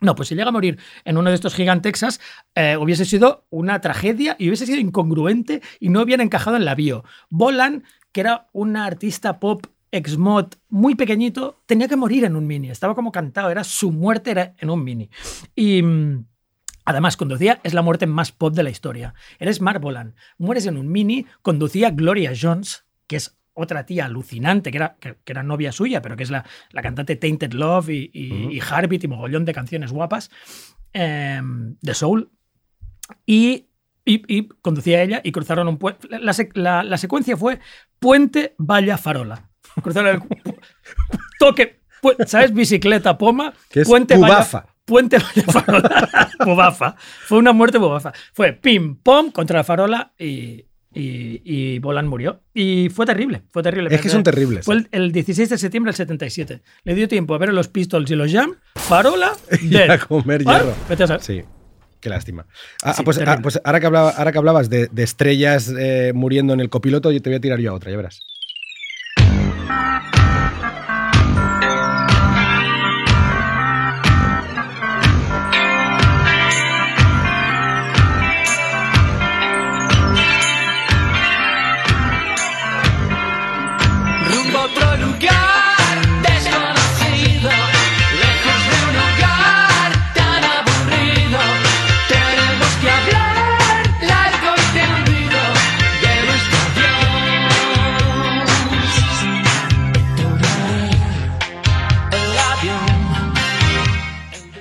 no, 0.00 0.14
pues 0.14 0.28
si 0.28 0.34
llega 0.34 0.48
a 0.48 0.52
morir 0.52 0.78
en 1.04 1.16
uno 1.16 1.28
de 1.28 1.34
estos 1.34 1.54
gigantexas, 1.54 2.20
eh, 2.54 2.76
hubiese 2.76 3.04
sido 3.04 3.46
una 3.50 3.80
tragedia 3.80 4.36
y 4.38 4.48
hubiese 4.48 4.66
sido 4.66 4.78
incongruente 4.78 5.62
y 5.78 5.90
no 5.90 6.02
hubiera 6.02 6.22
encajado 6.22 6.56
en 6.56 6.64
la 6.64 6.74
bio. 6.74 7.04
Bolan, 7.28 7.84
que 8.12 8.22
era 8.22 8.48
una 8.52 8.86
artista 8.86 9.38
pop 9.38 9.66
ex-mod 9.92 10.54
muy 10.68 10.94
pequeñito, 10.94 11.60
tenía 11.66 11.88
que 11.88 11.96
morir 11.96 12.24
en 12.24 12.36
un 12.36 12.46
mini. 12.46 12.70
Estaba 12.70 12.94
como 12.94 13.12
cantado, 13.12 13.50
era 13.50 13.64
su 13.64 13.92
muerte 13.92 14.30
era 14.30 14.54
en 14.58 14.70
un 14.70 14.82
mini. 14.82 15.10
Y. 15.54 15.82
mm, 15.82 16.24
Además, 16.86 17.16
conducía 17.16 17.60
es 17.62 17.72
la 17.72 17.82
muerte 17.82 18.06
más 18.06 18.32
pop 18.32 18.52
de 18.52 18.64
la 18.64 18.70
historia. 18.70 19.14
Eres 19.38 19.60
Mark 19.60 19.80
Bolan, 19.80 20.16
mueres 20.38 20.66
en 20.66 20.76
un 20.76 20.90
mini, 20.90 21.26
conducía 21.40 21.90
Gloria 21.90 22.32
Jones, 22.34 22.84
que 23.06 23.14
es 23.16 23.38
otra 23.54 23.84
tía 23.86 24.06
alucinante, 24.06 24.70
que 24.70 24.78
era, 24.78 24.96
que, 25.00 25.16
que 25.24 25.32
era 25.32 25.42
novia 25.42 25.72
suya, 25.72 26.00
pero 26.02 26.16
que 26.16 26.22
es 26.22 26.30
la, 26.30 26.44
la 26.70 26.82
cantante 26.82 27.16
Tainted 27.16 27.52
Love 27.52 27.90
y, 27.90 28.10
y, 28.12 28.56
y 28.56 28.60
Heartbeat 28.60 29.04
y 29.04 29.08
mogollón 29.08 29.44
de 29.44 29.52
canciones 29.54 29.92
guapas, 29.92 30.30
em, 30.92 31.76
de 31.80 31.94
Soul. 31.94 32.30
Y 33.26 33.66
Y, 34.04 34.48
conducía 34.62 35.02
ella 35.02 35.20
y 35.22 35.30
cruzaron 35.32 35.68
un 35.68 35.76
puente. 35.78 36.08
La, 36.08 36.32
la- 36.54 36.82
la 36.82 36.96
secuencia 36.98 37.36
fue 37.36 37.60
Puente 37.98 38.54
Valla 38.58 38.96
Farola. 38.98 39.50
Cruzaron 39.82 40.16
el 40.16 40.54
toque, 41.38 41.80
pu- 42.02 42.26
¿sabes? 42.26 42.52
Bicicleta, 42.52 43.16
poma, 43.18 43.52
Que 43.68 43.82
es 43.82 43.88
Puente 43.88 44.16
Pubafa. 44.16 44.60
Valla. 44.60 44.74
Puente 44.84 45.18
Valla 45.18 45.52
Farola. 45.52 46.30
Fue 47.26 47.38
una 47.38 47.52
muerte 47.52 47.78
Pubafa. 47.78 48.12
Fue 48.32 48.52
pim, 48.54 48.96
pom 48.96 49.30
contra 49.30 49.58
la 49.58 49.64
farola 49.64 50.12
y. 50.18 50.64
Y, 50.92 51.40
y 51.44 51.78
Bolan 51.78 52.06
murió. 52.08 52.40
Y 52.52 52.88
fue 52.90 53.06
terrible, 53.06 53.42
fue 53.50 53.62
terrible. 53.62 53.94
Es 53.94 54.00
que 54.00 54.08
son 54.08 54.22
terribles. 54.22 54.64
Fue 54.64 54.74
el, 54.76 54.88
el 54.90 55.12
16 55.12 55.48
de 55.48 55.58
septiembre 55.58 55.90
del 55.90 55.96
77. 55.96 56.62
Le 56.84 56.94
dio 56.94 57.06
tiempo 57.08 57.34
a 57.34 57.38
ver 57.38 57.52
los 57.52 57.68
Pistols 57.68 58.10
y 58.10 58.16
los 58.16 58.32
Jam, 58.32 58.54
Farola, 58.74 59.32
Y 59.62 59.76
a 59.76 59.98
comer 59.98 60.42
Ah, 60.46 60.58
hierro. 60.58 60.74
vete 60.88 61.04
a 61.04 61.06
saber. 61.06 61.22
Sí. 61.22 61.42
Qué 62.00 62.08
lástima. 62.08 62.46
Ah, 62.82 62.94
Sí, 62.94 63.02
pues, 63.04 63.18
ah, 63.26 63.38
pues 63.42 63.60
ahora, 63.62 63.78
que 63.78 63.86
hablaba- 63.86 64.10
ahora 64.10 64.32
que 64.32 64.38
hablabas 64.38 64.70
de, 64.70 64.88
de 64.90 65.02
estrellas 65.02 65.70
eh, 65.78 66.12
muriendo 66.14 66.54
en 66.54 66.60
el 66.60 66.70
copiloto, 66.70 67.12
yo 67.12 67.20
te 67.20 67.28
voy 67.28 67.36
a 67.36 67.40
tirar 67.40 67.60
yo 67.60 67.70
a 67.72 67.74
otra, 67.74 67.90
ya 67.90 67.96
verás. 67.98 68.20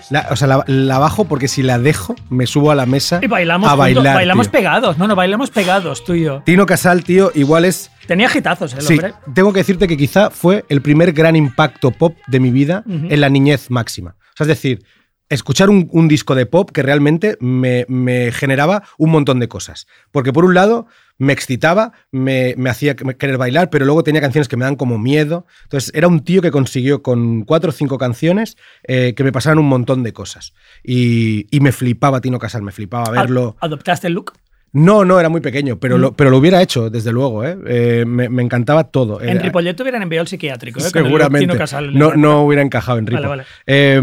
La- 0.09 0.27
o 0.31 0.35
sea, 0.35 0.47
la, 0.47 0.63
la 0.67 0.97
bajo 0.99 1.25
porque 1.25 1.47
si 1.47 1.61
la 1.61 1.77
dejo, 1.79 2.15
me 2.29 2.45
subo 2.47 2.71
a 2.71 2.75
la 2.75 2.85
mesa 2.85 3.19
Y 3.21 3.27
bailamos, 3.27 3.69
a 3.69 3.75
bailar. 3.75 4.15
bailamos 4.15 4.47
tío. 4.47 4.51
pegados. 4.59 4.97
No, 4.97 5.07
no, 5.07 5.15
bailamos 5.15 5.51
pegados, 5.51 6.03
tú 6.03 6.13
y 6.15 6.23
yo. 6.23 6.41
Tino 6.45 6.65
Casal, 6.65 7.03
tío, 7.03 7.31
igual 7.35 7.65
es. 7.65 7.91
Tenía 8.07 8.27
gitazos 8.29 8.73
el 8.73 8.81
Sí, 8.81 8.93
hombre. 8.93 9.13
tengo 9.35 9.53
que 9.53 9.59
decirte 9.59 9.87
que 9.87 9.97
quizá 9.97 10.29
fue 10.31 10.65
el 10.69 10.81
primer 10.81 11.11
gran 11.13 11.35
impacto 11.35 11.91
pop 11.91 12.17
de 12.27 12.39
mi 12.39 12.49
vida 12.51 12.83
en 12.87 13.21
la 13.21 13.29
niñez 13.29 13.69
máxima. 13.69 14.15
O 14.19 14.37
sea, 14.37 14.45
es 14.45 14.47
decir, 14.47 14.83
escuchar 15.29 15.69
un, 15.69 15.87
un 15.91 16.07
disco 16.07 16.33
de 16.33 16.47
pop 16.47 16.71
que 16.71 16.81
realmente 16.81 17.37
me, 17.39 17.85
me 17.87 18.31
generaba 18.31 18.81
un 18.97 19.11
montón 19.11 19.39
de 19.39 19.47
cosas. 19.47 19.85
Porque 20.11 20.33
por 20.33 20.43
un 20.43 20.55
lado 20.55 20.87
me 21.19 21.31
excitaba, 21.33 21.91
me, 22.11 22.55
me 22.57 22.69
hacía 22.71 22.95
que- 22.95 23.15
querer 23.15 23.37
bailar, 23.37 23.69
pero 23.69 23.85
luego 23.85 24.03
tenía 24.03 24.21
canciones 24.21 24.47
que 24.47 24.57
me 24.57 24.65
dan 24.65 24.75
como 24.75 24.97
miedo. 24.97 25.45
Entonces 25.63 25.91
era 25.93 26.07
un 26.07 26.21
tío 26.23 26.41
que 26.41 26.49
consiguió 26.49 27.03
con 27.03 27.43
cuatro 27.43 27.69
o 27.69 27.73
cinco 27.73 27.97
canciones 27.99 28.57
eh, 28.87 29.13
que 29.15 29.23
me 29.23 29.31
pasaran 29.31 29.59
un 29.59 29.67
montón 29.67 30.01
de 30.01 30.13
cosas. 30.13 30.53
Y, 30.83 31.45
y 31.55 31.59
me 31.59 31.71
flipaba 31.71 32.21
Tino 32.21 32.39
Casal, 32.39 32.63
me 32.63 32.71
flipaba 32.71 33.11
verlo. 33.11 33.55
Ad- 33.59 33.67
¿Adoptaste 33.67 34.07
el 34.07 34.13
look? 34.13 34.33
No, 34.71 35.03
no, 35.05 35.19
era 35.19 35.29
muy 35.29 35.41
pequeño, 35.41 35.79
pero, 35.79 35.97
Mm. 35.97 36.01
lo, 36.01 36.13
pero 36.15 36.29
lo 36.29 36.37
hubiera 36.37 36.61
hecho, 36.61 36.89
desde 36.89 37.11
luego. 37.11 37.43
¿eh? 37.43 37.57
Eh, 37.67 38.05
me, 38.05 38.29
me 38.29 38.43
encantaba 38.43 38.83
todo. 38.85 39.21
En 39.21 39.39
Ripollet 39.39 39.73
te 39.75 39.81
hubieran 39.83 40.01
enviado 40.03 40.21
el 40.23 40.27
psiquiátrico. 40.27 40.79
¿eh? 40.79 40.83
Seguramente. 40.83 41.47
Tino 41.47 41.57
Casal. 41.57 41.97
No, 41.97 42.13
no 42.15 42.43
hubiera 42.43 42.61
encajado 42.61 42.99
en 42.99 43.07
Ripo. 43.07 43.21
Vale, 43.21 43.27
vale. 43.27 43.43
Eh, 43.65 44.01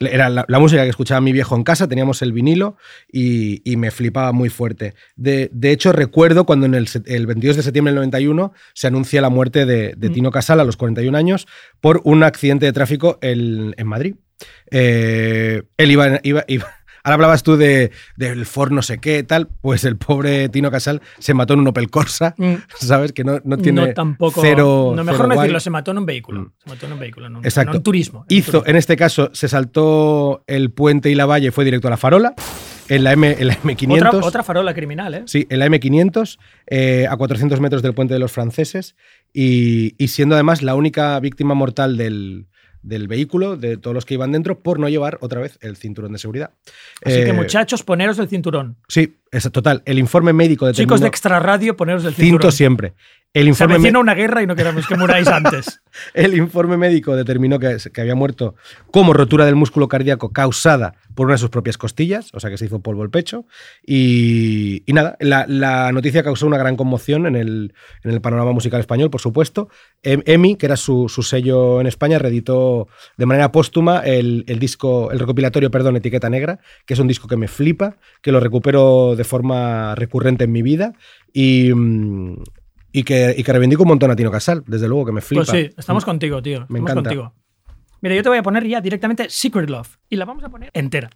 era 0.00 0.28
la, 0.30 0.44
la 0.48 0.58
música 0.58 0.82
que 0.84 0.88
escuchaba 0.88 1.20
mi 1.20 1.32
viejo 1.32 1.54
en 1.56 1.62
casa, 1.64 1.86
teníamos 1.88 2.22
el 2.22 2.32
vinilo 2.32 2.76
y, 3.12 3.60
y 3.70 3.76
me 3.76 3.90
flipaba 3.90 4.32
muy 4.32 4.48
fuerte. 4.48 4.94
De, 5.16 5.50
de 5.52 5.72
hecho, 5.72 5.92
recuerdo 5.92 6.44
cuando 6.46 6.66
en 6.66 6.74
el, 6.74 6.88
el 7.06 7.26
22 7.26 7.56
de 7.56 7.62
septiembre 7.62 7.90
del 7.92 7.96
91 7.96 8.52
se 8.74 8.86
anuncia 8.86 9.20
la 9.20 9.28
muerte 9.30 9.66
de, 9.66 9.94
de 9.96 10.08
Mm. 10.08 10.12
Tino 10.12 10.30
Casal 10.30 10.60
a 10.60 10.64
los 10.64 10.76
41 10.78 11.16
años 11.18 11.46
por 11.80 12.00
un 12.04 12.22
accidente 12.22 12.64
de 12.66 12.72
tráfico 12.72 13.18
en, 13.20 13.74
en 13.76 13.86
Madrid. 13.86 14.14
Eh, 14.70 15.62
él 15.76 15.90
iba, 15.90 16.20
iba, 16.22 16.44
iba- 16.48 16.66
Ahora 17.08 17.14
hablabas 17.14 17.42
tú 17.42 17.56
de, 17.56 17.90
del 18.16 18.44
Ford 18.44 18.70
no 18.70 18.82
sé 18.82 18.98
qué, 18.98 19.22
tal. 19.22 19.48
Pues 19.62 19.84
el 19.84 19.96
pobre 19.96 20.48
Tino 20.50 20.70
Casal 20.70 21.00
se 21.18 21.32
mató 21.32 21.54
en 21.54 21.60
un 21.60 21.68
Opel 21.68 21.88
Corsa, 21.90 22.34
Mm. 22.36 22.54
¿sabes? 22.78 23.12
Que 23.12 23.24
no, 23.24 23.38
no 23.44 23.56
tiene 23.56 23.80
no, 23.86 23.94
tampoco. 23.94 24.42
cero. 24.42 24.92
no, 24.94 25.02
cero 25.02 25.04
mejor 25.04 25.28
no 25.28 25.34
decirlo, 25.36 25.60
se 25.60 25.70
mató 25.70 25.90
en 25.92 25.98
un 25.98 26.06
vehículo. 26.06 26.52
Se 26.62 26.68
mató 26.70 26.84
en 26.86 26.92
un 26.92 26.98
vehículo, 26.98 27.30
no, 27.30 27.40
Exacto. 27.42 27.78
en 27.78 27.82
turismo. 27.82 28.26
en 28.28 28.36
Hizo, 28.36 28.52
turismo. 28.52 28.70
en 28.70 28.76
este 28.76 28.96
caso, 28.96 29.30
se 29.32 29.48
saltó 29.48 30.44
el 30.46 30.70
puente 30.70 31.10
y 31.10 31.14
la 31.14 31.24
valle 31.24 31.48
y 31.48 31.50
fue 31.50 31.64
directo 31.64 31.88
a 31.88 31.90
la 31.90 31.96
farola. 31.96 32.34
En 32.90 33.04
la, 33.04 33.12
M, 33.12 33.36
en 33.38 33.46
la 33.46 33.54
M500. 33.60 33.96
Otra, 34.08 34.10
otra 34.26 34.42
farola 34.42 34.72
criminal, 34.74 35.12
¿eh? 35.14 35.22
Sí, 35.26 35.46
en 35.50 35.58
la 35.58 35.66
M500, 35.66 36.38
eh, 36.68 37.06
a 37.08 37.16
400 37.18 37.60
metros 37.60 37.82
del 37.82 37.92
puente 37.94 38.14
de 38.14 38.20
los 38.20 38.32
franceses, 38.32 38.96
y, 39.34 39.94
y 40.02 40.08
siendo 40.08 40.34
además 40.36 40.62
la 40.62 40.74
única 40.74 41.18
víctima 41.20 41.52
mortal 41.54 41.96
del, 41.98 42.46
del 42.88 43.06
vehículo, 43.08 43.56
de 43.56 43.76
todos 43.76 43.94
los 43.94 44.04
que 44.04 44.14
iban 44.14 44.32
dentro, 44.32 44.60
por 44.60 44.78
no 44.80 44.88
llevar 44.88 45.18
otra 45.20 45.40
vez 45.40 45.58
el 45.60 45.76
cinturón 45.76 46.12
de 46.12 46.18
seguridad. 46.18 46.50
Así 47.04 47.16
que, 47.16 47.28
Eh, 47.28 47.32
muchachos, 47.32 47.82
poneros 47.82 48.18
el 48.18 48.28
cinturón. 48.28 48.76
Sí, 48.88 49.16
es 49.30 49.50
total. 49.52 49.82
El 49.84 49.98
informe 49.98 50.32
médico 50.32 50.64
Chicos 50.66 50.76
determinó. 50.76 51.00
de 51.02 51.08
extra 51.08 51.38
radio, 51.40 51.76
poneros 51.76 52.04
el 52.04 52.14
cinturón. 52.14 52.40
Cinto 52.40 52.50
siempre. 52.50 52.94
El 53.34 53.42
Se 53.44 53.48
informe, 53.50 53.74
avecina 53.74 53.98
me- 53.98 54.02
una 54.02 54.14
guerra 54.14 54.42
y 54.42 54.46
no 54.46 54.56
queremos 54.56 54.86
que 54.86 54.96
muráis 54.96 55.28
antes. 55.28 55.80
el 56.14 56.34
informe 56.34 56.76
médico 56.76 57.14
determinó 57.14 57.58
que, 57.58 57.76
que 57.92 58.00
había 58.00 58.14
muerto 58.14 58.54
como 58.90 59.12
rotura 59.12 59.44
del 59.44 59.54
músculo 59.54 59.86
cardíaco 59.86 60.32
causada 60.32 60.94
por 61.14 61.26
una 61.26 61.34
de 61.34 61.38
sus 61.38 61.50
propias 61.50 61.76
costillas, 61.76 62.30
o 62.32 62.40
sea 62.40 62.48
que 62.48 62.56
se 62.56 62.64
hizo 62.64 62.80
polvo 62.80 63.02
el 63.02 63.10
pecho. 63.10 63.44
Y, 63.86 64.82
y 64.86 64.92
nada, 64.92 65.16
la, 65.20 65.44
la 65.46 65.92
noticia 65.92 66.22
causó 66.22 66.46
una 66.46 66.56
gran 66.58 66.76
conmoción 66.76 67.26
en 67.26 67.36
el, 67.36 67.74
en 68.02 68.10
el 68.12 68.20
panorama 68.20 68.52
musical 68.52 68.80
español, 68.80 69.10
por 69.10 69.20
supuesto. 69.20 69.68
Em- 70.02 70.22
EMI, 70.24 70.56
que 70.56 70.66
era 70.66 70.76
su, 70.76 71.08
su 71.08 71.22
sello 71.22 71.80
en 71.80 71.86
España, 71.86 72.18
reeditó 72.18 72.88
de 73.16 73.26
manera 73.26 73.52
póstuma 73.52 74.00
el, 74.00 74.44
el 74.48 74.58
disco, 74.58 75.10
el 75.12 75.18
recopilatorio, 75.18 75.70
perdón, 75.70 75.96
Etiqueta 75.96 76.30
Negra, 76.30 76.60
que 76.86 76.94
es 76.94 77.00
un 77.00 77.08
disco 77.08 77.28
que 77.28 77.36
me 77.36 77.48
flipa, 77.48 77.96
que 78.22 78.32
lo 78.32 78.40
recupero 78.40 79.16
de 79.16 79.24
forma 79.24 79.94
recurrente 79.96 80.44
en 80.44 80.52
mi 80.52 80.62
vida 80.62 80.94
y, 81.32 81.72
mm, 81.74 82.42
y, 82.92 83.02
que, 83.04 83.34
y 83.36 83.42
que 83.42 83.52
reivindico 83.52 83.82
un 83.82 83.88
montón 83.88 84.10
a 84.10 84.16
Tino 84.16 84.30
Casal, 84.30 84.62
desde 84.66 84.88
luego 84.88 85.06
que 85.06 85.12
me 85.12 85.20
flipa. 85.20 85.44
Pues 85.44 85.50
sí, 85.50 85.70
estamos 85.76 86.04
contigo, 86.04 86.42
tío. 86.42 86.60
Me 86.68 86.78
estamos 86.78 86.80
encanta. 86.90 87.02
contigo. 87.10 87.34
Mira, 88.00 88.14
yo 88.14 88.22
te 88.22 88.28
voy 88.28 88.38
a 88.38 88.42
poner 88.42 88.66
ya 88.66 88.80
directamente 88.80 89.28
Secret 89.28 89.68
Love. 89.68 89.98
Y 90.08 90.16
la 90.16 90.24
vamos 90.24 90.44
a 90.44 90.48
poner 90.48 90.70
entera. 90.72 91.10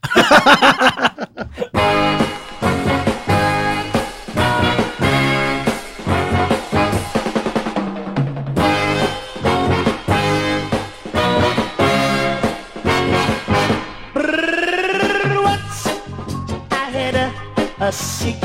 Once 15.35 15.87
I 16.71 16.91
had 16.91 17.15
a, 17.17 17.33
a 17.81 17.91
secret 17.93 18.42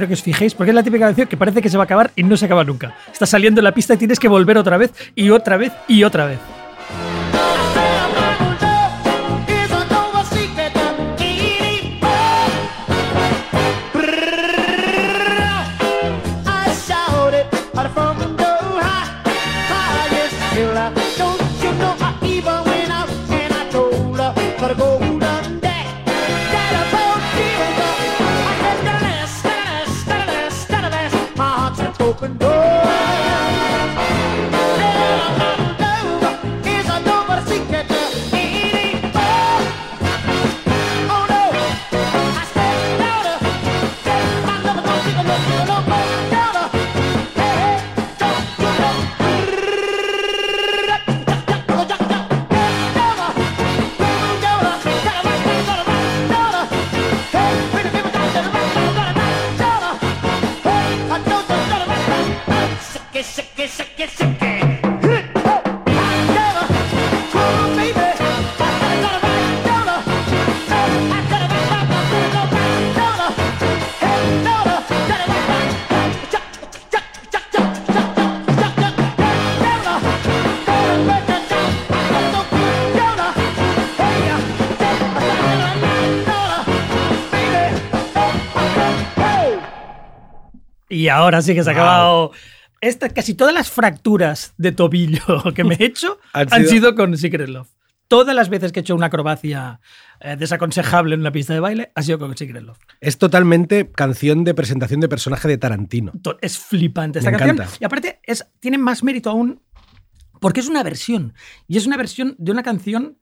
quiero 0.00 0.08
que 0.08 0.14
os 0.14 0.22
fijéis, 0.22 0.54
porque 0.54 0.70
es 0.70 0.74
la 0.74 0.82
típica 0.82 1.04
canción 1.04 1.28
que 1.28 1.36
parece 1.36 1.60
que 1.60 1.68
se 1.68 1.76
va 1.76 1.82
a 1.82 1.84
acabar 1.84 2.10
y 2.16 2.22
no 2.22 2.36
se 2.36 2.46
acaba 2.46 2.64
nunca. 2.64 2.94
Estás 3.12 3.28
saliendo 3.28 3.60
en 3.60 3.64
la 3.64 3.72
pista 3.72 3.94
y 3.94 3.96
tienes 3.98 4.18
que 4.18 4.28
volver 4.28 4.56
otra 4.56 4.78
vez 4.78 4.92
y 5.14 5.28
otra 5.28 5.58
vez 5.58 5.72
y 5.88 6.04
otra 6.04 6.24
vez. 6.24 6.59
Y 90.90 91.08
ahora 91.08 91.40
sí 91.40 91.54
que 91.54 91.64
se 91.64 91.70
ha 91.70 91.72
Wow. 91.72 91.82
acabado. 91.82 92.32
Esta, 92.82 93.08
casi 93.10 93.34
todas 93.34 93.54
las 93.54 93.70
fracturas 93.70 94.52
de 94.58 94.72
tobillo 94.72 95.20
que 95.54 95.64
me 95.64 95.76
he 95.76 95.84
hecho 95.84 96.18
Han 96.34 96.48
han, 96.52 96.66
sido- 96.66 96.94
con 96.94 97.16
Secret 97.16 97.48
Love. 97.48 97.68
Todas 98.08 98.34
las 98.34 98.48
veces 98.48 98.72
que 98.72 98.80
he 98.80 98.82
hecho 98.82 98.96
una 98.96 99.06
acrobacia 99.06 99.80
eh, 100.18 100.34
desaconsejable 100.36 101.14
en 101.14 101.20
una 101.20 101.30
pista 101.30 101.54
de 101.54 101.60
baile 101.60 101.92
ha 101.94 102.02
sido 102.02 102.18
con 102.18 102.36
Secret 102.36 102.62
Love. 102.64 102.78
Es 103.00 103.18
totalmente 103.18 103.88
canción 103.92 104.42
de 104.42 104.52
presentación 104.52 104.98
de 104.98 105.08
personaje 105.08 105.46
de 105.46 105.58
Tarantino. 105.58 106.10
Es 106.40 106.58
flipante 106.58 107.20
esta 107.20 107.30
Me 107.30 107.36
canción. 107.36 107.56
encanta. 107.58 107.76
Y 107.80 107.84
aparte 107.84 108.18
es, 108.24 108.44
tiene 108.58 108.78
más 108.78 109.04
mérito 109.04 109.30
aún 109.30 109.62
porque 110.40 110.58
es 110.58 110.66
una 110.68 110.82
versión. 110.82 111.34
Y 111.68 111.76
es 111.76 111.86
una 111.86 111.96
versión 111.96 112.34
de 112.38 112.50
una 112.50 112.64
canción 112.64 113.16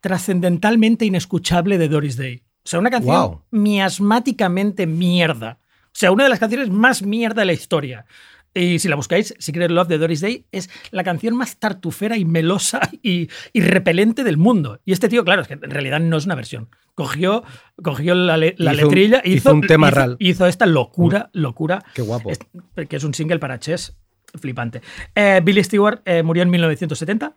trascendentalmente 0.00 1.04
inescuchable 1.04 1.78
de 1.78 1.88
Doris 1.88 2.16
Day. 2.16 2.44
O 2.64 2.68
sea, 2.68 2.78
una 2.78 2.90
canción 2.90 3.40
miasmáticamente 3.50 4.86
mierda. 4.86 5.58
O 5.96 5.98
sea, 5.98 6.12
una 6.12 6.24
de 6.24 6.28
las 6.30 6.38
canciones 6.38 6.68
más 6.68 7.02
mierda 7.02 7.40
de 7.40 7.46
la 7.46 7.54
historia. 7.54 8.04
Y 8.52 8.78
si 8.80 8.88
la 8.88 8.96
buscáis, 8.96 9.34
Secret 9.38 9.70
Love 9.70 9.88
de 9.88 9.96
Doris 9.96 10.20
Day 10.20 10.44
es 10.52 10.68
la 10.90 11.02
canción 11.04 11.34
más 11.34 11.56
tartufera 11.58 12.18
y 12.18 12.26
melosa 12.26 12.80
y, 13.02 13.28
y 13.54 13.60
repelente 13.62 14.22
del 14.22 14.36
mundo. 14.36 14.78
Y 14.84 14.92
este 14.92 15.08
tío, 15.08 15.24
claro, 15.24 15.40
es 15.40 15.48
que 15.48 15.54
en 15.54 15.70
realidad 15.70 16.00
no 16.00 16.18
es 16.18 16.26
una 16.26 16.34
versión. 16.34 16.68
Cogió, 16.94 17.44
cogió 17.82 18.14
la, 18.14 18.36
le- 18.36 18.54
la 18.58 18.74
Hizo 18.74 18.88
un- 18.88 18.94
letrilla 18.94 19.18
e 19.24 19.30
hizo 19.30 19.54
un 19.54 19.62
tema 19.62 19.88
hizo- 19.88 19.96
ral. 19.96 20.16
hizo 20.18 20.46
esta 20.46 20.66
locura, 20.66 21.30
locura 21.32 21.82
Qué 21.94 22.02
guapo. 22.02 22.30
es- 22.30 22.40
que 22.88 22.96
es 22.96 23.04
un 23.04 23.14
single 23.14 23.38
para 23.38 23.58
Chess 23.58 23.96
flipante. 24.38 24.82
Eh, 25.14 25.40
Billy 25.42 25.64
Stewart 25.64 26.02
eh, 26.04 26.22
murió 26.22 26.42
en 26.42 26.50
1970. 26.50 27.34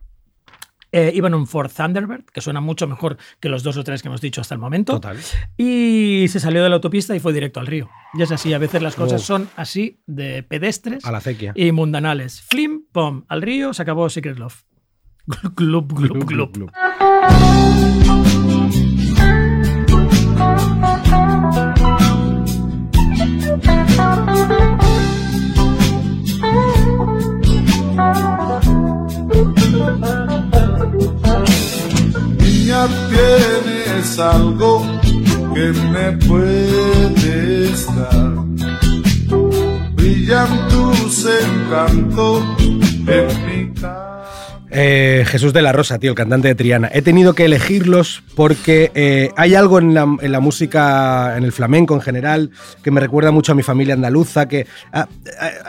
Eh, 0.92 1.12
iba 1.14 1.28
en 1.28 1.36
un 1.36 1.46
Ford 1.46 1.70
Thunderbird, 1.72 2.26
que 2.26 2.42
suena 2.42 2.62
mucho 2.62 2.88
mejor 2.88 3.18
que 3.40 3.48
los 3.50 3.62
dos 3.62 3.78
o 3.78 3.84
tres 3.84 4.02
que 4.02 4.08
hemos 4.08 4.22
dicho 4.22 4.42
hasta 4.42 4.56
el 4.56 4.60
momento. 4.60 4.94
Total. 4.94 5.18
Y 5.56 6.26
se 6.30 6.40
salió 6.40 6.64
de 6.64 6.70
la 6.70 6.76
autopista 6.76 7.16
y 7.16 7.20
fue 7.20 7.32
directo 7.32 7.60
al 7.60 7.68
río. 7.68 7.90
Y 8.16 8.24
es 8.24 8.32
así, 8.32 8.54
a 8.54 8.58
veces 8.58 8.82
las 8.82 8.96
cosas 8.96 9.22
Wow. 9.22 9.38
son 9.38 9.50
así 9.56 10.00
de 10.08 10.42
pedestres 10.42 11.06
A 11.06 11.12
la 11.12 11.20
acequia. 11.20 11.54
y 11.56 11.72
mundanales. 11.72 12.42
Flim, 12.42 12.86
pom, 12.92 13.24
al 13.28 13.42
río, 13.44 13.74
se 13.74 13.84
acabó 13.84 14.10
Secret 14.10 14.38
Love. 14.40 14.64
Glub, 15.56 15.94
glub, 15.94 16.26
glub. 16.26 16.72
Tienes 32.88 34.18
algo 34.20 34.86
que 35.54 35.74
me 35.92 36.12
puedes 36.28 37.86
dar. 37.94 38.34
Brillan 39.96 40.68
tus 40.70 41.26
encantos 41.26 42.44
en 43.06 43.46
mi 43.46 43.74
cara. 43.74 44.09
Eh, 44.72 45.24
Jesús 45.28 45.52
de 45.54 45.62
la 45.62 45.72
Rosa, 45.72 45.98
tío, 46.00 46.12
el 46.12 46.16
cantante 46.16 46.48
de 46.48 46.56
Triana. 46.56 46.90
He 46.94 47.02
tenido 47.02 47.34
que 47.34 47.46
elegirlos 47.46 48.22
porque 48.36 48.92
eh, 48.94 49.32
hay 49.36 49.56
algo 49.56 49.80
en 49.80 49.94
la, 49.94 50.06
en 50.22 50.32
la 50.32 50.40
música, 50.40 51.36
en 51.38 51.44
el 51.44 51.52
flamenco 51.52 51.96
en 51.96 52.02
general, 52.02 52.52
que 52.84 52.92
me 52.92 53.00
recuerda 53.02 53.32
mucho 53.32 53.52
a 53.52 53.56
mi 53.56 53.64
familia 53.64 53.96
andaluza. 53.96 54.48
Que 54.48 54.68
a- 54.92 55.02
a- 55.02 55.08